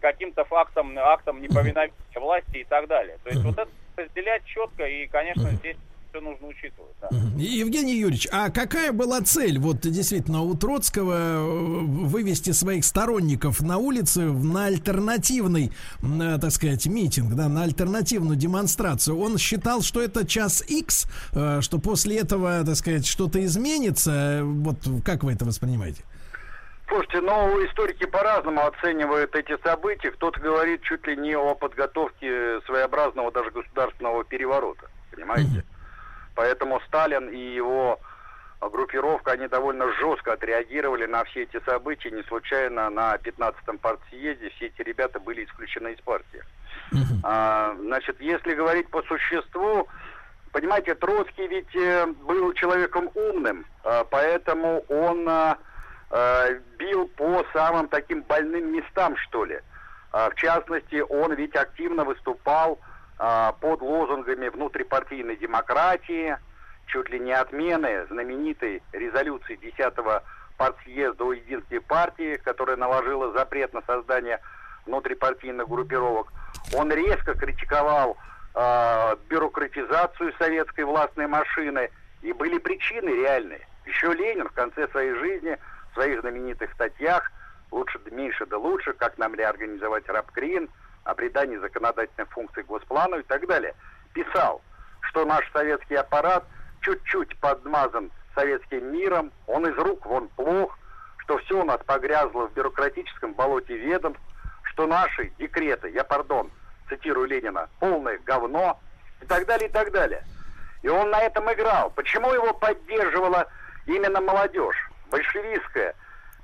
каким-то 0.00 0.44
фактам, 0.44 0.98
актам 0.98 1.42
неповиновения 1.42 1.92
власти 2.14 2.58
и 2.58 2.64
так 2.64 2.86
далее. 2.86 3.18
То 3.24 3.30
есть 3.30 3.44
вот 3.44 3.58
это 3.58 3.70
разделять 3.96 4.44
четко, 4.44 4.86
и, 4.86 5.06
конечно, 5.06 5.50
здесь 5.50 5.76
все 6.10 6.20
нужно 6.20 6.48
учитывать. 6.48 6.94
да. 7.00 7.08
Евгений 7.36 7.94
Юрьевич, 7.94 8.28
а 8.30 8.50
какая 8.50 8.92
была 8.92 9.20
цель 9.20 9.58
вот 9.58 9.80
действительно 9.80 10.42
у 10.42 10.54
Троцкого 10.54 11.14
э, 11.14 11.40
вывести 11.40 12.50
своих 12.50 12.84
сторонников 12.84 13.60
на 13.60 13.78
улицы 13.78 14.22
на 14.22 14.66
альтернативный, 14.66 15.72
м, 16.02 16.20
э, 16.20 16.38
так 16.38 16.50
сказать, 16.50 16.86
митинг, 16.86 17.34
да, 17.34 17.48
на 17.48 17.62
альтернативную 17.62 18.36
демонстрацию? 18.36 19.18
Он 19.18 19.38
считал, 19.38 19.82
что 19.82 20.02
это 20.02 20.26
час 20.26 20.62
X, 20.68 21.06
э, 21.32 21.60
что 21.60 21.78
после 21.78 22.18
этого, 22.18 22.64
так 22.64 22.76
сказать, 22.76 23.06
что-то 23.06 23.42
изменится. 23.44 24.42
Вот 24.44 24.78
как 25.04 25.22
вы 25.24 25.32
это 25.32 25.44
воспринимаете? 25.44 26.02
Слушайте, 26.88 27.20
ну, 27.20 27.64
историки 27.66 28.04
по-разному 28.04 28.66
оценивают 28.66 29.36
эти 29.36 29.56
события. 29.62 30.10
Кто-то 30.10 30.40
говорит 30.40 30.82
чуть 30.82 31.06
ли 31.06 31.16
не 31.16 31.36
о 31.36 31.54
подготовке 31.54 32.60
своеобразного 32.66 33.30
даже 33.30 33.52
государственного 33.52 34.24
переворота. 34.24 34.90
Понимаете? 35.12 35.64
Поэтому 36.34 36.80
Сталин 36.86 37.28
и 37.28 37.38
его 37.38 38.00
группировка, 38.68 39.32
они 39.32 39.48
довольно 39.48 39.90
жестко 39.94 40.34
отреагировали 40.34 41.06
на 41.06 41.24
все 41.24 41.42
эти 41.44 41.60
события. 41.64 42.10
Не 42.10 42.22
случайно 42.24 42.90
на 42.90 43.14
15-м 43.16 43.78
партсъезде 43.78 44.50
все 44.50 44.66
эти 44.66 44.82
ребята 44.82 45.18
были 45.18 45.44
исключены 45.44 45.92
из 45.92 46.00
партии. 46.00 46.42
А, 47.22 47.74
значит, 47.78 48.20
если 48.20 48.54
говорить 48.54 48.88
по 48.88 49.02
существу, 49.02 49.88
понимаете, 50.52 50.94
Троцкий 50.94 51.46
ведь 51.46 51.74
э, 51.76 52.06
был 52.06 52.52
человеком 52.54 53.10
умным, 53.14 53.66
а, 53.84 54.04
поэтому 54.04 54.84
он 54.88 55.28
а, 55.28 55.58
а, 56.10 56.48
бил 56.78 57.08
по 57.08 57.44
самым 57.52 57.88
таким 57.88 58.22
больным 58.22 58.72
местам, 58.72 59.16
что 59.16 59.44
ли. 59.44 59.60
В 60.12 60.34
частности, 60.34 61.04
он 61.08 61.34
ведь 61.34 61.54
активно 61.54 62.04
выступал 62.04 62.80
под 63.60 63.82
лозунгами 63.82 64.48
внутрипартийной 64.48 65.36
демократии, 65.36 66.38
чуть 66.86 67.10
ли 67.10 67.20
не 67.20 67.32
отмены 67.32 68.06
знаменитой 68.06 68.82
резолюции 68.92 69.58
10-го 69.60 70.22
партсъезда 70.56 71.24
о 71.24 71.32
единстве 71.32 71.80
партии, 71.80 72.36
которая 72.36 72.76
наложила 72.76 73.32
запрет 73.32 73.72
на 73.74 73.82
создание 73.82 74.40
внутрипартийных 74.86 75.68
группировок. 75.68 76.32
Он 76.76 76.92
резко 76.92 77.34
критиковал 77.34 78.16
э, 78.54 79.16
бюрократизацию 79.28 80.32
советской 80.38 80.84
властной 80.84 81.26
машины, 81.26 81.90
и 82.22 82.32
были 82.32 82.58
причины 82.58 83.08
реальные. 83.08 83.66
Еще 83.86 84.12
Ленин 84.12 84.48
в 84.48 84.52
конце 84.52 84.88
своей 84.88 85.14
жизни, 85.14 85.56
в 85.90 85.94
своих 85.94 86.20
знаменитых 86.20 86.72
статьях 86.72 87.30
«Лучше 87.70 88.00
меньше 88.10 88.46
да 88.46 88.58
лучше», 88.58 88.92
«Как 88.92 89.16
нам 89.18 89.34
реорганизовать 89.34 90.08
рабкрин», 90.08 90.68
о 91.04 91.14
придании 91.14 91.56
законодательных 91.56 92.30
функций 92.30 92.62
Госплану 92.62 93.18
и 93.18 93.22
так 93.22 93.46
далее, 93.46 93.74
писал, 94.12 94.62
что 95.02 95.24
наш 95.24 95.50
советский 95.52 95.96
аппарат 95.96 96.44
чуть-чуть 96.82 97.36
подмазан 97.38 98.10
советским 98.34 98.92
миром, 98.92 99.32
он 99.46 99.66
из 99.66 99.76
рук 99.76 100.06
вон 100.06 100.28
плох, 100.28 100.78
что 101.18 101.38
все 101.38 101.60
у 101.60 101.64
нас 101.64 101.80
погрязло 101.86 102.48
в 102.48 102.52
бюрократическом 102.52 103.34
болоте 103.34 103.76
ведомств, 103.76 104.22
что 104.64 104.86
наши 104.86 105.32
декреты, 105.38 105.90
я, 105.90 106.04
пардон, 106.04 106.50
цитирую 106.88 107.26
Ленина, 107.26 107.68
полное 107.78 108.18
говно 108.18 108.80
и 109.20 109.26
так 109.26 109.46
далее, 109.46 109.68
и 109.68 109.72
так 109.72 109.90
далее. 109.92 110.24
И 110.82 110.88
он 110.88 111.10
на 111.10 111.20
этом 111.20 111.52
играл. 111.52 111.90
Почему 111.90 112.32
его 112.32 112.54
поддерживала 112.54 113.46
именно 113.86 114.20
молодежь, 114.20 114.90
большевистская, 115.10 115.94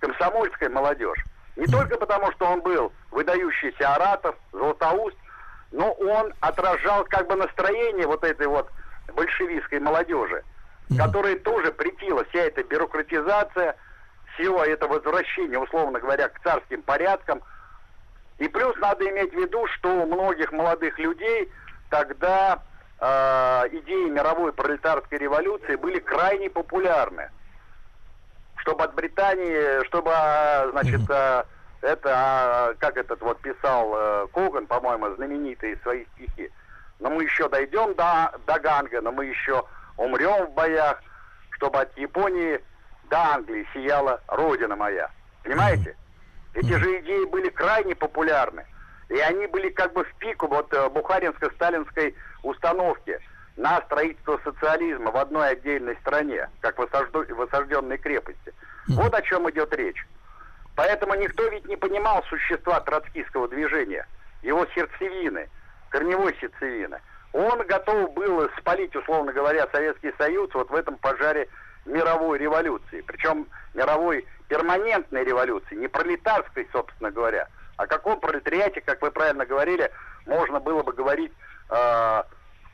комсомольская 0.01 0.69
молодежь? 0.69 1.25
Не 1.57 1.67
только 1.67 1.97
потому, 1.97 2.31
что 2.33 2.47
он 2.47 2.61
был 2.61 2.93
выдающийся 3.11 3.95
оратор, 3.95 4.37
златоуст, 4.53 5.17
но 5.73 5.91
он 5.93 6.33
отражал 6.41 7.05
как 7.05 7.27
бы 7.27 7.35
настроение 7.35 8.07
вот 8.07 8.23
этой 8.25 8.47
вот 8.47 8.71
большевистской 9.15 9.81
молодежи, 9.81 10.45
которой 10.97 11.39
тоже 11.39 11.73
претила 11.73 12.25
вся 12.27 12.41
эта 12.41 12.63
бюрократизация, 12.63 13.75
все 14.35 14.65
это 14.65 14.87
возвращение, 14.87 15.59
условно 15.59 15.99
говоря, 15.99 16.29
к 16.29 16.41
царским 16.43 16.83
порядкам. 16.83 17.41
И 18.39 18.49
плюс 18.49 18.77
надо 18.77 19.09
иметь 19.09 19.33
в 19.33 19.37
виду, 19.37 19.67
что 19.69 19.89
у 19.89 20.07
многих 20.07 20.53
молодых 20.53 20.99
людей 20.99 21.51
тогда 21.89 22.63
э, 23.01 23.07
идеи 23.73 24.11
мировой 24.11 24.53
пролетарской 24.53 25.19
революции 25.19 25.77
были 25.77 26.01
крайне 26.01 26.51
популярны. 26.51 27.31
Чтобы 28.67 28.83
от 28.83 28.95
Британии, 28.95 29.85
чтобы, 29.85 30.11
а, 30.13 30.69
значит, 30.73 31.01
а, 31.09 31.47
это, 31.83 32.11
а, 32.13 32.75
как 32.81 32.97
этот 32.97 33.21
вот 33.21 33.41
писал 33.41 33.95
э, 33.95 34.27
Коган, 34.33 34.67
по-моему, 34.67 35.15
знаменитые 35.15 35.79
свои 35.85 36.05
стихи. 36.15 36.51
Но 36.99 37.11
мы 37.11 37.23
еще 37.23 37.49
дойдем 37.49 37.95
до, 37.95 38.33
до 38.45 38.59
Ганга, 38.59 39.01
но 39.03 39.13
мы 39.13 39.27
еще 39.27 39.63
умрем 39.97 40.47
в 40.47 40.55
боях, 40.55 41.01
чтобы 41.51 41.79
от 41.79 41.97
Японии 41.97 42.61
до 43.09 43.35
Англии 43.35 43.69
сияла 43.73 44.21
родина 44.27 44.75
моя. 44.75 45.11
Понимаете? 45.45 45.97
Эти 46.53 46.73
же 46.73 46.99
идеи 47.03 47.25
были 47.27 47.51
крайне 47.51 47.95
популярны. 47.95 48.67
И 49.11 49.19
они 49.21 49.47
были 49.47 49.69
как 49.69 49.93
бы 49.93 50.03
в 50.03 50.13
пику 50.17 50.49
вот 50.49 50.75
э, 50.75 50.89
бухаринско-сталинской 50.89 52.17
установки 52.43 53.21
на 53.57 53.81
строительство 53.83 54.39
социализма 54.45 55.11
в 55.11 55.17
одной 55.17 55.51
отдельной 55.51 55.97
стране, 55.97 56.49
как 56.61 56.79
в 56.79 57.43
осажденной 57.43 57.99
крепости. 57.99 58.53
Вот 58.89 59.15
о 59.15 59.23
чем 59.23 59.49
идет 59.51 59.75
речь. 59.75 60.07
Поэтому 60.75 61.15
никто 61.15 61.49
ведь 61.49 61.67
не 61.67 61.77
понимал 61.77 62.23
существа 62.25 62.81
троцкистского 62.81 63.49
движения, 63.49 64.07
его 64.43 64.67
сердцевины, 64.75 65.49
корневой 65.89 66.37
сердцевины. 66.39 67.01
Он 67.33 67.67
готов 67.67 68.13
был 68.13 68.49
спалить, 68.59 68.95
условно 68.95 69.33
говоря, 69.33 69.67
Советский 69.73 70.13
Союз 70.19 70.51
вот 70.55 70.71
в 70.71 70.75
этом 70.75 70.97
пожаре 70.99 71.49
мировой 71.87 72.39
революции. 72.39 73.01
Причем 73.07 73.47
мировой 73.75 74.27
перманентной 74.49 75.25
революции, 75.25 75.75
не 75.75 75.89
пролетарской, 75.89 76.69
собственно 76.73 77.11
говоря. 77.11 77.49
О 77.77 77.87
каком 77.87 78.21
пролетариате, 78.21 78.81
как 78.81 79.03
вы 79.03 79.11
правильно 79.11 79.45
говорили, 79.45 79.91
можно 80.27 80.61
было 80.61 80.83
бы 80.83 80.93
говорить 80.93 81.33
э, 81.71 81.75
в 81.75 82.27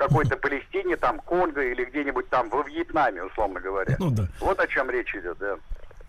какой-то 0.08 0.36
Палестине, 0.36 0.96
там, 0.96 1.18
Конго 1.20 1.62
или 1.62 1.84
где-нибудь 1.84 2.28
там 2.28 2.48
во 2.50 2.62
Вьетнаме, 2.62 3.22
условно 3.24 3.60
говоря. 3.60 3.96
Ну 3.98 4.10
да. 4.10 4.26
Вот 4.40 4.58
о 4.60 4.66
чем 4.66 4.90
речь 4.90 5.14
идет, 5.14 5.38
да. 5.38 5.56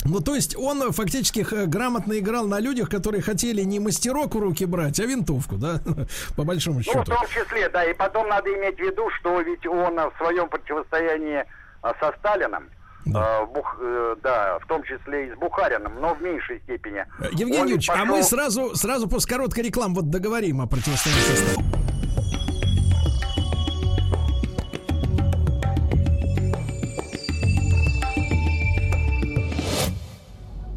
Ну, 0.05 0.19
то 0.19 0.35
есть 0.35 0.57
он 0.57 0.91
фактически 0.91 1.43
х- 1.43 1.65
грамотно 1.65 2.19
играл 2.19 2.45
на 2.45 2.59
людях, 2.59 2.89
которые 2.89 3.22
хотели 3.22 3.61
не 3.61 3.80
мастерок 3.80 4.35
в 4.35 4.39
руки 4.39 4.65
брать, 4.65 4.99
а 4.99 5.05
винтовку, 5.05 5.55
да, 5.55 5.80
по 6.35 6.43
большому 6.43 6.77
Ну, 6.77 6.81
в 6.81 6.85
счету. 6.85 7.03
том 7.05 7.25
числе, 7.30 7.69
да. 7.69 7.85
И 7.85 7.93
потом 7.93 8.27
надо 8.27 8.49
иметь 8.53 8.75
в 8.75 8.80
виду, 8.81 9.09
что 9.19 9.39
ведь 9.39 9.65
он 9.65 9.97
а, 9.97 10.09
в 10.09 10.17
своем 10.17 10.49
противостоянии 10.49 11.45
а, 11.81 11.93
со 12.01 12.13
Сталином, 12.19 12.65
а, 13.15 13.45
в 13.45 13.53
Бух- 13.53 13.77
э, 13.81 14.15
да, 14.22 14.59
в 14.59 14.65
том 14.67 14.83
числе 14.83 15.27
и 15.27 15.31
с 15.33 15.38
Бухарином, 15.38 15.93
но 16.01 16.15
в 16.15 16.22
меньшей 16.22 16.59
степени. 16.65 17.05
Евгений 17.31 17.59
Юрьевич, 17.59 17.89
а 17.89 17.93
пошел- 17.93 18.07
мы 18.07 18.23
сразу, 18.23 18.75
сразу 18.75 19.07
после 19.07 19.30
короткой 19.38 19.63
рекламы 19.63 19.95
вот 19.95 20.09
договорим 20.09 20.59
о 20.59 20.67
противостоянии 20.67 21.22
со 21.22 21.35
Сталином. 21.38 21.92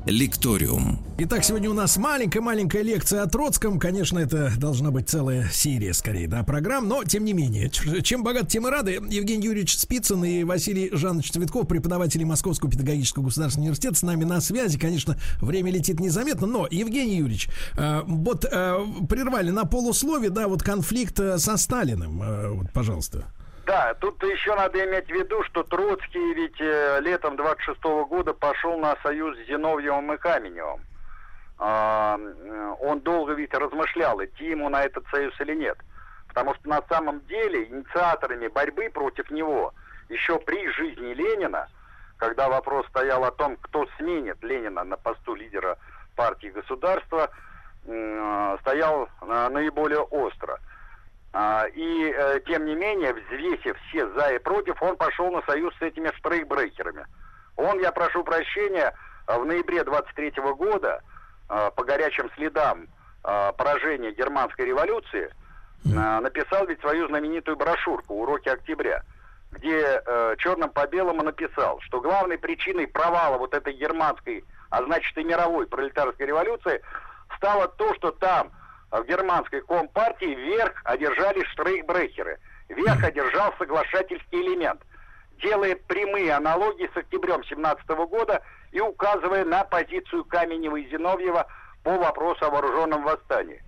Лекториум. 0.06 1.00
Итак, 1.18 1.42
сегодня 1.42 1.68
у 1.68 1.74
нас 1.74 1.96
маленькая-маленькая 1.96 2.82
лекция 2.82 3.22
о 3.22 3.26
Троцком. 3.26 3.80
Конечно, 3.80 4.20
это 4.20 4.52
должна 4.56 4.92
быть 4.92 5.08
целая 5.08 5.48
серия, 5.52 5.92
скорее, 5.94 6.28
да, 6.28 6.44
программ, 6.44 6.86
но 6.86 7.02
тем 7.02 7.24
не 7.24 7.32
менее. 7.32 7.70
Чем 7.70 8.22
богат, 8.22 8.48
тем 8.48 8.68
и 8.68 8.70
рады. 8.70 8.92
Евгений 8.92 9.46
Юрьевич 9.46 9.76
Спицын 9.76 10.24
и 10.24 10.44
Василий 10.44 10.90
Жанович 10.92 11.32
Цветков, 11.32 11.66
преподаватели 11.66 12.22
Московского 12.22 12.70
педагогического 12.70 13.24
государственного 13.24 13.64
университета, 13.66 13.96
с 13.96 14.02
нами 14.02 14.22
на 14.22 14.40
связи. 14.40 14.78
Конечно, 14.78 15.18
время 15.40 15.72
летит 15.72 15.98
незаметно, 15.98 16.46
но, 16.46 16.68
Евгений 16.70 17.16
Юрьевич, 17.16 17.48
э, 17.76 18.02
вот 18.06 18.44
э, 18.44 18.76
прервали 19.08 19.50
на 19.50 19.64
полуслове, 19.64 20.30
да, 20.30 20.46
вот 20.46 20.62
конфликт 20.62 21.18
э, 21.18 21.38
со 21.38 21.56
Сталиным. 21.56 22.22
Э, 22.22 22.50
вот, 22.50 22.70
пожалуйста. 22.72 23.24
Да, 23.66 23.94
тут 23.94 24.22
еще 24.22 24.54
надо 24.54 24.84
иметь 24.84 25.08
в 25.08 25.10
виду, 25.10 25.42
что 25.42 25.64
Троцкий 25.64 26.34
ведь 26.34 26.60
э, 26.60 27.00
летом 27.00 27.34
26 27.34 27.82
года 28.08 28.32
пошел 28.32 28.78
на 28.78 28.94
союз 29.02 29.36
с 29.36 29.48
Зиновьевым 29.48 30.12
и 30.12 30.16
Каменевым. 30.18 30.80
А, 31.58 32.16
э, 32.16 32.74
он 32.78 33.00
долго 33.00 33.32
ведь 33.32 33.52
размышлял, 33.52 34.24
идти 34.24 34.50
ему 34.50 34.68
на 34.68 34.84
этот 34.84 35.04
союз 35.08 35.34
или 35.40 35.56
нет. 35.56 35.76
Потому 36.28 36.54
что 36.54 36.68
на 36.68 36.80
самом 36.88 37.20
деле 37.26 37.64
инициаторами 37.64 38.46
борьбы 38.46 38.88
против 38.88 39.28
него 39.32 39.74
еще 40.10 40.38
при 40.38 40.70
жизни 40.70 41.12
Ленина, 41.12 41.66
когда 42.18 42.48
вопрос 42.48 42.86
стоял 42.86 43.24
о 43.24 43.32
том, 43.32 43.56
кто 43.56 43.88
сменит 43.98 44.40
Ленина 44.44 44.84
на 44.84 44.96
посту 44.96 45.34
лидера 45.34 45.76
партии 46.14 46.48
государства, 46.54 47.30
м, 47.88 48.56
стоял 48.60 49.08
э, 49.22 49.48
наиболее 49.48 50.02
остро. 50.02 50.60
А, 51.32 51.66
И, 51.74 52.10
э, 52.16 52.40
тем 52.46 52.64
не 52.64 52.74
менее, 52.74 53.12
взвесив 53.12 53.76
все 53.88 54.08
за 54.12 54.34
и 54.34 54.38
против, 54.38 54.82
он 54.82 54.96
пошел 54.96 55.30
на 55.30 55.42
союз 55.42 55.74
с 55.78 55.82
этими 55.82 56.10
штрейкбрейкерами. 56.16 57.06
Он, 57.56 57.78
я 57.80 57.92
прошу 57.92 58.24
прощения, 58.24 58.94
э, 59.26 59.38
в 59.38 59.44
ноябре 59.44 59.84
23 59.84 60.32
года, 60.54 61.02
э, 61.48 61.70
по 61.74 61.84
горячим 61.84 62.30
следам 62.36 62.86
поражения 63.56 64.12
германской 64.12 64.66
революции, 64.66 65.34
написал 65.82 66.64
ведь 66.68 66.80
свою 66.80 67.08
знаменитую 67.08 67.56
брошюрку 67.56 68.14
«Уроки 68.14 68.48
октября», 68.48 69.02
где 69.50 70.00
черным 70.38 70.70
по 70.70 70.86
белому 70.86 71.24
написал, 71.24 71.80
что 71.80 72.00
главной 72.00 72.38
причиной 72.38 72.86
провала 72.86 73.36
вот 73.36 73.52
этой 73.52 73.72
германской, 73.72 74.44
а 74.70 74.80
значит 74.84 75.18
и 75.18 75.24
мировой 75.24 75.66
пролетарской 75.66 76.26
революции, 76.26 76.80
стало 77.36 77.66
то, 77.66 77.92
что 77.94 78.12
там 78.12 78.52
в 78.90 79.04
германской 79.04 79.62
компартии 79.62 80.34
верх 80.34 80.80
одержали 80.84 81.44
штрейхбрехеры. 81.44 82.38
Верх 82.68 83.02
одержал 83.02 83.54
соглашательский 83.58 84.40
элемент, 84.40 84.80
делая 85.42 85.76
прямые 85.86 86.32
аналогии 86.32 86.90
с 86.92 86.96
октябрем 86.96 87.44
17 87.44 87.88
года 88.08 88.42
и 88.72 88.80
указывая 88.80 89.44
на 89.44 89.64
позицию 89.64 90.24
Каменева 90.24 90.76
и 90.76 90.88
Зиновьева 90.90 91.46
по 91.82 91.96
вопросу 91.98 92.44
о 92.44 92.50
вооруженном 92.50 93.04
восстании. 93.04 93.62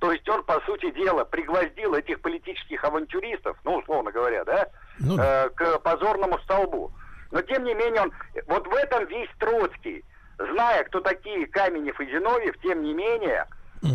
То 0.00 0.12
есть 0.12 0.28
он, 0.28 0.44
по 0.44 0.60
сути 0.60 0.90
дела, 0.90 1.24
пригвоздил 1.24 1.94
этих 1.94 2.20
политических 2.20 2.84
авантюристов, 2.84 3.56
ну, 3.64 3.76
условно 3.76 4.12
говоря, 4.12 4.44
да, 4.44 4.68
э, 5.00 5.48
к 5.50 5.78
позорному 5.78 6.38
столбу. 6.40 6.92
Но, 7.32 7.42
тем 7.42 7.64
не 7.64 7.74
менее, 7.74 8.02
он... 8.02 8.12
Вот 8.46 8.66
в 8.66 8.74
этом 8.74 9.06
весь 9.06 9.30
Троцкий. 9.38 10.04
Зная, 10.38 10.84
кто 10.84 11.00
такие 11.00 11.46
Каменев 11.46 11.98
и 12.00 12.06
Зиновьев, 12.06 12.54
тем 12.62 12.82
не 12.82 12.92
менее, 12.92 13.46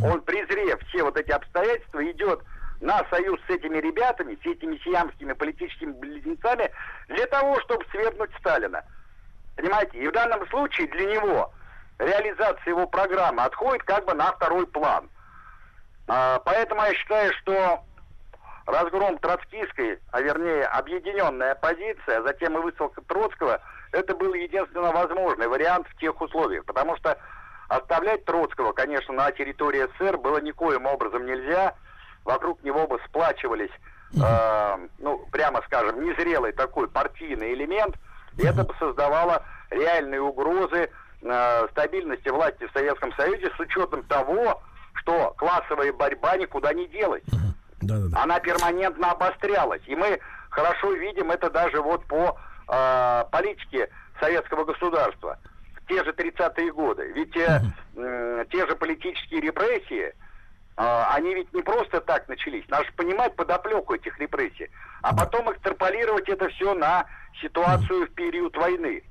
он, 0.04 0.22
презрев 0.22 0.80
все 0.88 1.04
вот 1.04 1.18
эти 1.18 1.32
обстоятельства, 1.32 2.04
идет 2.12 2.42
на 2.82 3.06
союз 3.10 3.40
с 3.48 3.50
этими 3.50 3.78
ребятами, 3.78 4.38
с 4.42 4.46
этими 4.46 4.78
сиамскими 4.78 5.34
политическими 5.34 5.92
близнецами, 5.92 6.72
для 7.08 7.26
того, 7.28 7.60
чтобы 7.62 7.86
свергнуть 7.92 8.32
Сталина. 8.40 8.84
Понимаете? 9.56 10.00
И 10.00 10.08
в 10.08 10.12
данном 10.12 10.48
случае 10.48 10.88
для 10.88 11.06
него 11.06 11.54
реализация 12.00 12.70
его 12.70 12.88
программы 12.88 13.44
отходит 13.44 13.84
как 13.84 14.06
бы 14.06 14.14
на 14.14 14.32
второй 14.32 14.66
план. 14.68 15.10
А, 16.08 16.40
поэтому 16.40 16.82
я 16.82 16.94
считаю, 16.96 17.32
что 17.34 17.84
разгром 18.66 19.18
троцкистской, 19.20 20.00
а 20.12 20.22
вернее 20.22 20.66
объединенная 20.66 21.54
оппозиция, 21.54 22.22
затем 22.24 22.58
и 22.58 22.62
высылка 22.62 23.02
Троцкого, 23.02 23.62
это 23.92 24.16
был 24.16 24.34
единственно 24.34 24.92
возможный 24.92 25.48
вариант 25.48 25.88
в 25.88 25.98
тех 26.00 26.20
условиях. 26.20 26.66
Потому 26.66 26.96
что 26.98 27.18
оставлять 27.72 28.26
Троцкого, 28.26 28.74
конечно, 28.74 29.14
на 29.14 29.32
территории 29.32 29.88
СССР 29.98 30.18
было 30.18 30.42
никоим 30.42 30.86
образом 30.86 31.26
нельзя. 31.26 31.74
Вокруг 32.26 32.62
него 32.64 32.86
бы 32.86 33.00
сплачивались, 33.08 33.72
э, 34.14 34.88
ну, 35.00 35.26
прямо 35.32 35.62
скажем, 35.66 36.04
незрелый 36.04 36.52
такой 36.52 36.88
партийный 36.90 37.54
элемент. 37.54 37.96
И 38.38 38.46
это 38.46 38.64
бы 38.64 38.76
создавало 38.78 39.44
реальные 39.70 40.22
угрозы 40.22 40.90
э, 41.22 41.68
стабильности 41.72 42.30
власти 42.30 42.68
в 42.68 42.72
Советском 42.74 43.14
Союзе 43.14 43.50
с 43.56 43.60
учетом 43.60 44.04
того, 44.04 44.62
что 44.96 45.34
классовая 45.38 45.94
борьба 45.94 46.36
никуда 46.36 46.74
не 46.74 46.88
делась. 46.90 47.24
Она 48.14 48.40
перманентно 48.40 49.12
обострялась. 49.12 49.82
И 49.88 49.96
мы 49.96 50.20
хорошо 50.50 50.92
видим 50.92 51.32
это 51.32 51.50
даже 51.50 51.82
вот 51.82 52.06
по 52.06 52.38
э, 52.68 53.26
политике 53.32 53.90
советского 54.20 54.66
государства 54.66 55.40
те 55.92 56.04
же 56.06 56.12
30-е 56.12 56.72
годы. 56.72 57.12
Ведь 57.14 57.36
э, 57.36 57.62
м, 57.98 58.46
те 58.48 58.66
же 58.66 58.76
политические 58.78 59.42
репрессии, 59.42 60.14
э, 60.78 61.04
они 61.10 61.36
ведь 61.36 61.54
не 61.54 61.62
просто 61.62 62.00
так 62.00 62.30
начались. 62.30 62.64
Надо 62.70 62.86
же 62.86 62.92
понимать 62.94 63.36
подоплеку 63.36 63.94
этих 63.94 64.18
репрессий. 64.20 64.70
А 65.02 65.14
потом 65.14 65.52
экстраполировать 65.52 66.30
это 66.30 66.48
все 66.50 66.74
на 66.74 67.06
ситуацию 67.42 68.08
в 68.08 68.12
период 68.12 68.56
войны. 68.56 69.04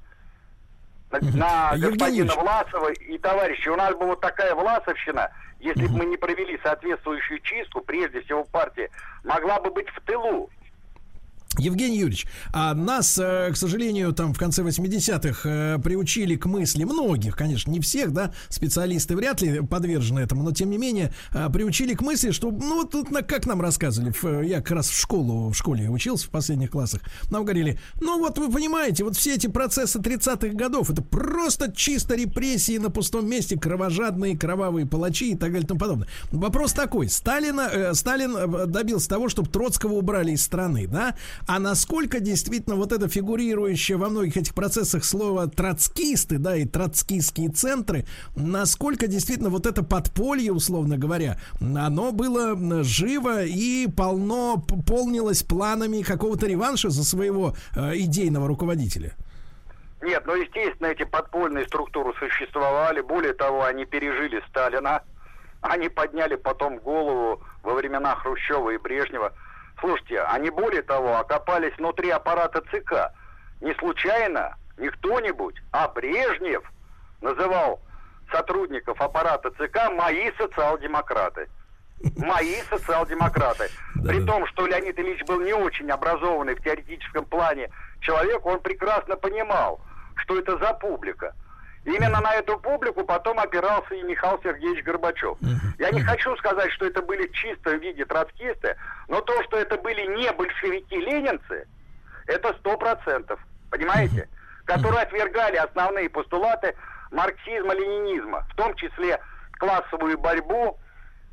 На, 1.10 1.72
на 1.72 1.76
господина. 1.76 2.32
Власова 2.34 2.92
и 2.92 3.18
товарищи. 3.18 3.68
У 3.68 3.76
нас 3.76 3.94
бы 3.96 4.06
вот 4.06 4.20
такая 4.22 4.54
Власовщина, 4.54 5.30
если 5.58 5.86
бы 5.86 5.98
мы 5.98 6.04
не 6.06 6.16
провели 6.16 6.58
соответствующую 6.62 7.40
чистку, 7.40 7.82
прежде 7.82 8.22
всего 8.22 8.44
партия, 8.44 8.88
могла 9.24 9.60
бы 9.60 9.70
быть 9.70 9.88
в 9.90 10.00
тылу. 10.06 10.48
Евгений 11.58 11.98
Юрьевич, 11.98 12.26
а 12.52 12.74
нас, 12.74 13.18
э, 13.18 13.50
к 13.52 13.56
сожалению, 13.56 14.12
там 14.12 14.32
в 14.32 14.38
конце 14.38 14.62
80-х 14.62 15.48
э, 15.48 15.78
приучили 15.82 16.36
к 16.36 16.46
мысли, 16.46 16.84
многих, 16.84 17.36
конечно, 17.36 17.72
не 17.72 17.80
всех, 17.80 18.12
да, 18.12 18.32
специалисты 18.48 19.16
вряд 19.16 19.42
ли 19.42 19.60
подвержены 19.60 20.20
этому, 20.20 20.44
но 20.44 20.52
тем 20.52 20.70
не 20.70 20.78
менее, 20.78 21.12
э, 21.32 21.48
приучили 21.52 21.94
к 21.94 22.02
мысли, 22.02 22.30
что, 22.30 22.52
ну, 22.52 22.76
вот 22.76 22.92
тут 22.92 23.08
как 23.26 23.46
нам 23.46 23.60
рассказывали, 23.60 24.46
я 24.46 24.58
как 24.58 24.70
раз 24.70 24.90
в 24.90 24.98
школу, 24.98 25.50
в 25.50 25.54
школе 25.56 25.90
учился 25.90 26.28
в 26.28 26.30
последних 26.30 26.70
классах, 26.70 27.00
нам 27.30 27.44
говорили, 27.44 27.80
ну, 28.00 28.20
вот 28.20 28.38
вы 28.38 28.48
понимаете, 28.48 29.02
вот 29.02 29.16
все 29.16 29.34
эти 29.34 29.48
процессы 29.48 29.98
30-х 29.98 30.54
годов, 30.54 30.88
это 30.90 31.02
просто 31.02 31.72
чисто 31.72 32.14
репрессии 32.14 32.78
на 32.78 32.90
пустом 32.90 33.28
месте, 33.28 33.58
кровожадные, 33.58 34.38
кровавые 34.38 34.86
палачи 34.86 35.32
и 35.32 35.36
так 35.36 35.50
далее 35.50 35.64
и 35.64 35.66
тому 35.66 35.80
подобное. 35.80 36.08
Вопрос 36.30 36.74
такой, 36.74 37.08
Сталина, 37.08 37.68
э, 37.72 37.94
Сталин 37.94 38.70
добился 38.70 39.08
того, 39.08 39.28
чтобы 39.28 39.50
Троцкого 39.50 39.94
убрали 39.94 40.30
из 40.30 40.44
страны, 40.44 40.86
да, 40.86 41.16
а 41.50 41.58
насколько 41.58 42.20
действительно 42.20 42.76
вот 42.76 42.92
это 42.92 43.08
фигурирующее 43.08 43.96
во 43.96 44.08
многих 44.08 44.36
этих 44.36 44.54
процессах 44.54 45.02
слово 45.02 45.48
троцкисты, 45.48 46.38
да, 46.38 46.54
и 46.54 46.64
троцкистские 46.64 47.48
центры, 47.48 48.04
насколько 48.36 49.08
действительно 49.08 49.50
вот 49.50 49.66
это 49.66 49.82
подполье, 49.82 50.52
условно 50.52 50.96
говоря, 50.96 51.38
оно 51.60 52.12
было 52.12 52.84
живо 52.84 53.42
и 53.42 53.88
полно, 53.88 54.58
полнилось 54.58 55.42
планами 55.42 56.02
какого-то 56.02 56.46
реванша 56.46 56.88
за 56.88 57.02
своего 57.02 57.56
э, 57.74 57.96
идейного 57.96 58.46
руководителя? 58.46 59.16
Нет, 60.02 60.22
ну, 60.26 60.36
естественно, 60.36 60.86
эти 60.86 61.02
подпольные 61.02 61.66
структуры 61.66 62.14
существовали. 62.20 63.00
Более 63.00 63.32
того, 63.32 63.64
они 63.64 63.86
пережили 63.86 64.40
Сталина. 64.50 65.02
Они 65.62 65.88
подняли 65.88 66.36
потом 66.36 66.78
голову 66.78 67.42
во 67.64 67.74
времена 67.74 68.14
Хрущева 68.14 68.70
и 68.70 68.78
Брежнева. 68.78 69.32
Слушайте, 69.80 70.20
они 70.22 70.50
более 70.50 70.82
того 70.82 71.18
окопались 71.18 71.76
внутри 71.78 72.10
аппарата 72.10 72.60
ЦК. 72.70 73.12
Не 73.60 73.74
случайно, 73.74 74.56
не 74.76 74.88
кто-нибудь, 74.88 75.56
а 75.72 75.88
Брежнев 75.88 76.62
называл 77.20 77.80
сотрудников 78.30 79.00
аппарата 79.00 79.50
ЦК 79.52 79.90
«мои 79.92 80.30
социал-демократы». 80.38 81.48
Мои 82.16 82.56
социал-демократы. 82.70 83.68
При 84.06 84.24
том, 84.24 84.46
что 84.46 84.66
Леонид 84.66 84.98
Ильич 84.98 85.22
был 85.26 85.40
не 85.40 85.52
очень 85.52 85.90
образованный 85.90 86.54
в 86.54 86.62
теоретическом 86.62 87.26
плане 87.26 87.70
человек, 88.00 88.44
он 88.46 88.60
прекрасно 88.60 89.16
понимал, 89.16 89.80
что 90.16 90.38
это 90.38 90.56
за 90.56 90.72
публика. 90.74 91.34
Именно 91.84 92.20
на 92.20 92.34
эту 92.34 92.58
публику 92.58 93.04
потом 93.04 93.38
опирался 93.38 93.94
и 93.94 94.02
Михаил 94.02 94.38
Сергеевич 94.42 94.84
Горбачев. 94.84 95.38
Я 95.78 95.90
не 95.90 96.02
хочу 96.02 96.36
сказать, 96.36 96.70
что 96.72 96.86
это 96.86 97.00
были 97.00 97.26
в 97.26 97.32
чистом 97.32 97.78
виде 97.78 98.04
троцкисты, 98.04 98.76
но 99.08 99.20
то, 99.22 99.42
что 99.44 99.56
это 99.56 99.78
были 99.78 100.02
не 100.18 100.30
большевики-ленинцы, 100.32 101.66
это 102.26 102.54
сто 102.60 102.76
процентов. 102.76 103.40
Понимаете? 103.70 104.28
Которые 104.66 105.02
отвергали 105.02 105.56
основные 105.56 106.10
постулаты 106.10 106.76
марксизма-ленинизма, 107.10 108.46
в 108.50 108.54
том 108.56 108.74
числе 108.74 109.18
классовую 109.58 110.18
борьбу, 110.18 110.78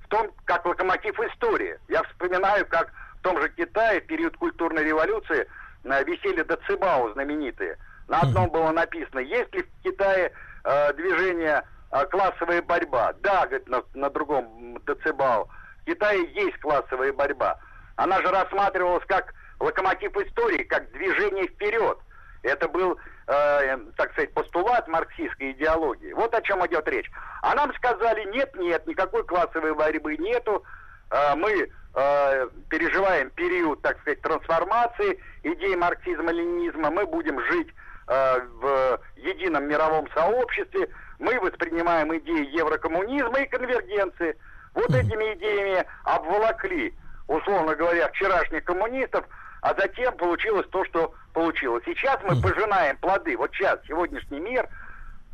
в 0.03 0.07
том, 0.07 0.31
как 0.45 0.65
локомотив 0.65 1.19
истории. 1.19 1.77
Я 1.89 2.03
вспоминаю, 2.03 2.65
как 2.67 2.91
в 3.19 3.21
том 3.21 3.41
же 3.41 3.49
Китае 3.49 4.01
в 4.01 4.07
период 4.07 4.37
культурной 4.37 4.83
революции 4.83 5.47
э, 5.83 6.03
висели 6.05 6.43
Дацибао 6.43 7.11
знаменитые. 7.13 7.77
На 8.07 8.21
одном 8.21 8.49
было 8.49 8.71
написано, 8.71 9.19
есть 9.19 9.53
ли 9.53 9.63
в 9.63 9.83
Китае 9.83 10.31
э, 10.63 10.93
движение 10.93 11.63
э, 11.91 12.05
классовая 12.05 12.61
борьба. 12.61 13.13
Да, 13.21 13.45
говорит, 13.45 13.67
на, 13.67 13.83
на 13.93 14.09
другом 14.09 14.77
децибал. 14.87 15.49
В 15.81 15.85
Китае 15.85 16.25
есть 16.33 16.59
классовая 16.59 17.11
борьба. 17.13 17.59
Она 17.95 18.21
же 18.21 18.29
рассматривалась 18.29 19.03
как 19.07 19.33
локомотив 19.59 20.15
истории, 20.17 20.63
как 20.63 20.91
движение 20.91 21.47
вперед. 21.47 21.97
Это 22.43 22.69
был, 22.69 22.97
э, 23.27 23.77
так 23.97 24.11
сказать, 24.13 24.33
постулат 24.33 24.87
марксистской 24.87 25.51
идеологии. 25.51 26.13
Вот 26.13 26.33
о 26.33 26.41
чем 26.41 26.65
идет 26.65 26.87
речь. 26.87 27.11
А 27.41 27.55
нам 27.55 27.73
сказали, 27.75 28.23
нет, 28.31 28.55
нет, 28.55 28.87
никакой 28.87 29.23
классовой 29.25 29.73
борьбы 29.73 30.15
нету. 30.17 30.63
Э, 31.11 31.35
мы 31.35 31.51
э, 31.95 32.47
переживаем 32.69 33.31
период, 33.31 33.81
так 33.81 33.99
сказать, 34.01 34.21
трансформации 34.21 35.19
идей 35.43 35.75
марксизма-ленинизма. 35.75 36.91
Мы 36.91 37.05
будем 37.05 37.41
жить 37.47 37.67
в 38.07 38.99
едином 39.17 39.67
мировом 39.67 40.07
сообществе. 40.13 40.89
Мы 41.19 41.39
воспринимаем 41.39 42.15
идеи 42.17 42.55
еврокоммунизма 42.55 43.39
и 43.41 43.47
конвергенции. 43.47 44.37
Вот 44.73 44.89
этими 44.89 45.33
идеями 45.33 45.83
обволокли, 46.03 46.93
условно 47.27 47.75
говоря, 47.75 48.07
вчерашних 48.09 48.63
коммунистов, 48.63 49.25
а 49.61 49.73
затем 49.73 50.15
получилось 50.15 50.67
то, 50.71 50.85
что 50.85 51.13
получилось. 51.33 51.83
Сейчас 51.85 52.19
мы 52.23 52.39
пожинаем 52.41 52.97
плоды. 52.97 53.35
Вот 53.37 53.51
сейчас 53.53 53.79
сегодняшний 53.87 54.39
мир 54.39 54.67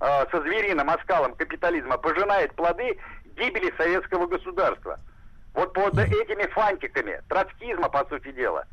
э, 0.02 0.26
со 0.32 0.42
звериным 0.42 0.90
оскалом 0.90 1.36
капитализма 1.36 1.98
пожинает 1.98 2.54
плоды 2.56 2.98
гибели 3.36 3.74
советского 3.78 4.28
государства. 4.28 5.00
Вот 5.54 5.74
под 5.74 5.98
этими 6.00 6.48
фантиками 6.48 7.22
троцкизма, 7.30 7.90
по 7.90 8.06
сути 8.06 8.32
дела. 8.32 8.66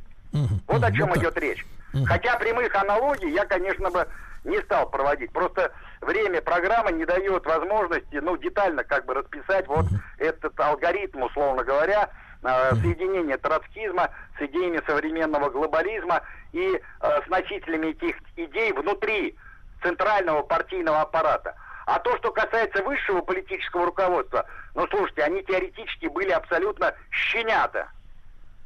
Вот 0.66 0.82
о 0.82 0.92
чем 0.92 1.16
идет 1.16 1.36
речь. 1.38 1.66
Хотя 2.06 2.36
прямых 2.36 2.74
аналогий 2.74 3.32
я, 3.32 3.44
конечно, 3.46 3.90
бы 3.90 4.06
не 4.44 4.58
стал 4.62 4.88
проводить. 4.88 5.32
Просто 5.32 5.72
время 6.00 6.40
программы 6.40 6.92
не 6.92 7.04
дает 7.04 7.44
возможности, 7.44 8.16
ну, 8.16 8.36
детально 8.36 8.84
как 8.84 9.04
бы 9.06 9.14
расписать 9.14 9.66
вот 9.66 9.86
этот 10.18 10.58
алгоритм, 10.58 11.22
условно 11.22 11.64
говоря, 11.64 12.08
э, 12.42 12.74
соединение 12.76 13.36
троцкизма 13.36 14.10
с 14.38 14.42
идеями 14.42 14.80
современного 14.86 15.50
глобализма 15.50 16.22
и 16.52 16.80
э, 17.00 17.20
с 17.26 17.28
носителями 17.28 17.88
этих 17.88 18.16
идей 18.36 18.72
внутри 18.72 19.36
центрального 19.82 20.42
партийного 20.42 21.02
аппарата. 21.02 21.54
А 21.86 21.98
то, 21.98 22.16
что 22.18 22.30
касается 22.30 22.82
высшего 22.84 23.20
политического 23.20 23.86
руководства, 23.86 24.46
ну, 24.74 24.86
слушайте, 24.88 25.22
они 25.22 25.42
теоретически 25.42 26.06
были 26.06 26.30
абсолютно 26.30 26.94
щенята. 27.10 27.88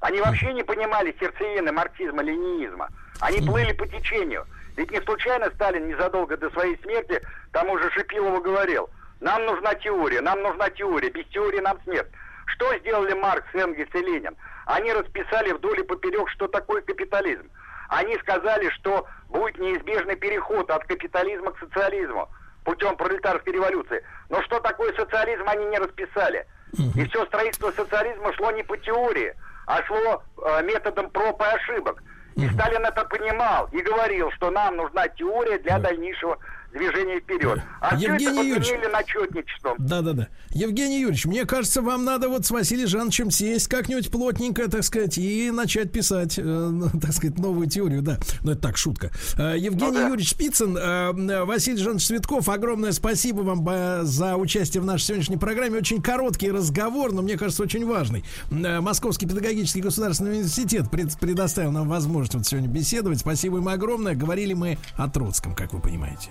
Они 0.05 0.21
вообще 0.21 0.53
не 0.53 0.63
понимали 0.63 1.17
сердцевины 1.19 1.73
марксизма-ленинизма. 1.73 2.91
Они 3.21 3.41
плыли 3.41 3.73
по 3.73 3.87
течению. 3.87 4.47
Ведь 4.77 4.91
не 4.91 5.01
случайно 5.01 5.51
Сталин 5.55 5.89
незадолго 5.89 6.37
до 6.37 6.51
своей 6.51 6.79
смерти 6.83 7.23
тому 7.53 7.79
же 7.79 7.91
Шипилову 7.91 8.43
говорил, 8.43 8.91
нам 9.21 9.47
нужна 9.47 9.75
теория, 9.77 10.21
нам 10.21 10.43
нужна 10.43 10.69
теория, 10.69 11.09
без 11.09 11.25
теории 11.29 11.61
нам 11.61 11.81
смерть. 11.85 12.11
Что 12.45 12.77
сделали 12.81 13.15
Маркс, 13.15 13.49
Энгельс 13.55 13.89
и 13.95 13.99
Ленин? 13.99 14.37
Они 14.67 14.93
расписали 14.93 15.53
вдоль 15.53 15.81
и 15.81 15.85
поперек, 15.85 16.29
что 16.29 16.49
такое 16.49 16.83
капитализм. 16.83 17.49
Они 17.89 18.15
сказали, 18.19 18.69
что 18.69 19.07
будет 19.31 19.59
неизбежный 19.59 20.17
переход 20.17 20.71
от 20.71 20.85
капитализма 20.85 21.53
к 21.53 21.59
социализму 21.61 22.29
путем 22.65 22.95
пролетарской 22.99 23.55
революции. 23.55 24.05
Но 24.29 24.43
что 24.43 24.61
такое 24.61 24.93
социализм, 24.93 25.49
они 25.49 25.65
не 25.65 25.79
расписали. 25.79 26.47
И 26.95 27.09
все 27.09 27.25
строительство 27.25 27.71
социализма 27.71 28.35
шло 28.35 28.51
не 28.51 28.65
по 28.65 28.77
теории, 28.77 29.35
а 29.67 29.83
шло 29.85 30.23
э, 30.43 30.63
методом 30.63 31.11
проб 31.11 31.41
и 31.41 31.45
ошибок. 31.45 32.03
И 32.37 32.49
Сталин 32.51 32.85
это 32.85 33.05
понимал 33.05 33.69
и 33.71 33.81
говорил, 33.81 34.31
что 34.33 34.51
нам 34.51 34.77
нужна 34.77 35.07
теория 35.09 35.59
для 35.59 35.79
дальнейшего 35.79 36.39
движения 36.75 37.21
вперед. 37.21 37.61
А 37.81 37.97
Евгений 37.97 38.49
Юрьевич. 38.49 38.69
начетничеством. 38.93 39.77
Да, 39.79 40.03
да, 40.03 40.13
да. 40.13 40.29
Евгений 40.51 41.01
Юрьевич, 41.01 41.25
мне 41.27 41.45
кажется, 41.45 41.81
вам 41.83 42.05
надо 42.05 42.29
вот 42.29 42.45
с 42.45 42.51
Василием 42.51 42.89
Жановичем 42.89 43.31
сесть 43.31 43.69
как-нибудь 43.69 44.11
плотненько, 44.11 44.69
так 44.71 44.83
сказать, 44.85 45.17
и 45.19 45.51
начать 45.51 45.93
писать, 45.93 46.39
э, 46.39 46.43
ну, 46.43 46.89
так 47.01 47.13
сказать, 47.13 47.39
новую 47.39 47.69
теорию, 47.69 48.03
да. 48.03 48.19
Ну, 48.43 48.53
это 48.53 48.61
так, 48.61 48.77
шутка. 48.77 49.11
Э, 49.39 49.55
Евгений 49.57 49.99
Юрьевич 49.99 50.31
Спицын, 50.31 50.77
э, 50.77 51.45
Василий 51.45 51.79
Жанович 51.79 52.07
Цветков, 52.07 52.49
огромное 52.49 52.93
спасибо 52.93 53.41
вам 53.41 53.67
э, 53.69 54.03
за 54.03 54.37
участие 54.37 54.83
в 54.83 54.85
нашей 54.87 55.05
сегодняшней 55.05 55.37
программе. 55.37 55.79
Очень 55.79 56.03
короткий 56.03 56.51
разговор, 56.51 57.13
но, 57.13 57.23
мне 57.23 57.37
кажется, 57.39 57.63
очень 57.63 57.87
важный. 57.87 58.25
Э, 58.51 58.81
Московский 58.81 59.27
педагогический 59.27 59.81
государственный 59.81 60.33
университет 60.33 60.91
пред- 60.91 61.17
предоставил 61.19 61.73
нам 61.73 61.89
возможность 61.89 62.35
вот 62.35 62.47
сегодня 62.47 62.69
беседовать. 62.69 63.21
Спасибо 63.21 63.59
им 63.59 63.69
огромное. 63.69 64.15
Говорили 64.15 64.55
мы 64.55 64.79
о 64.97 65.09
Троцком, 65.09 65.55
как 65.55 65.73
вы 65.73 65.81
понимаете. 65.81 66.31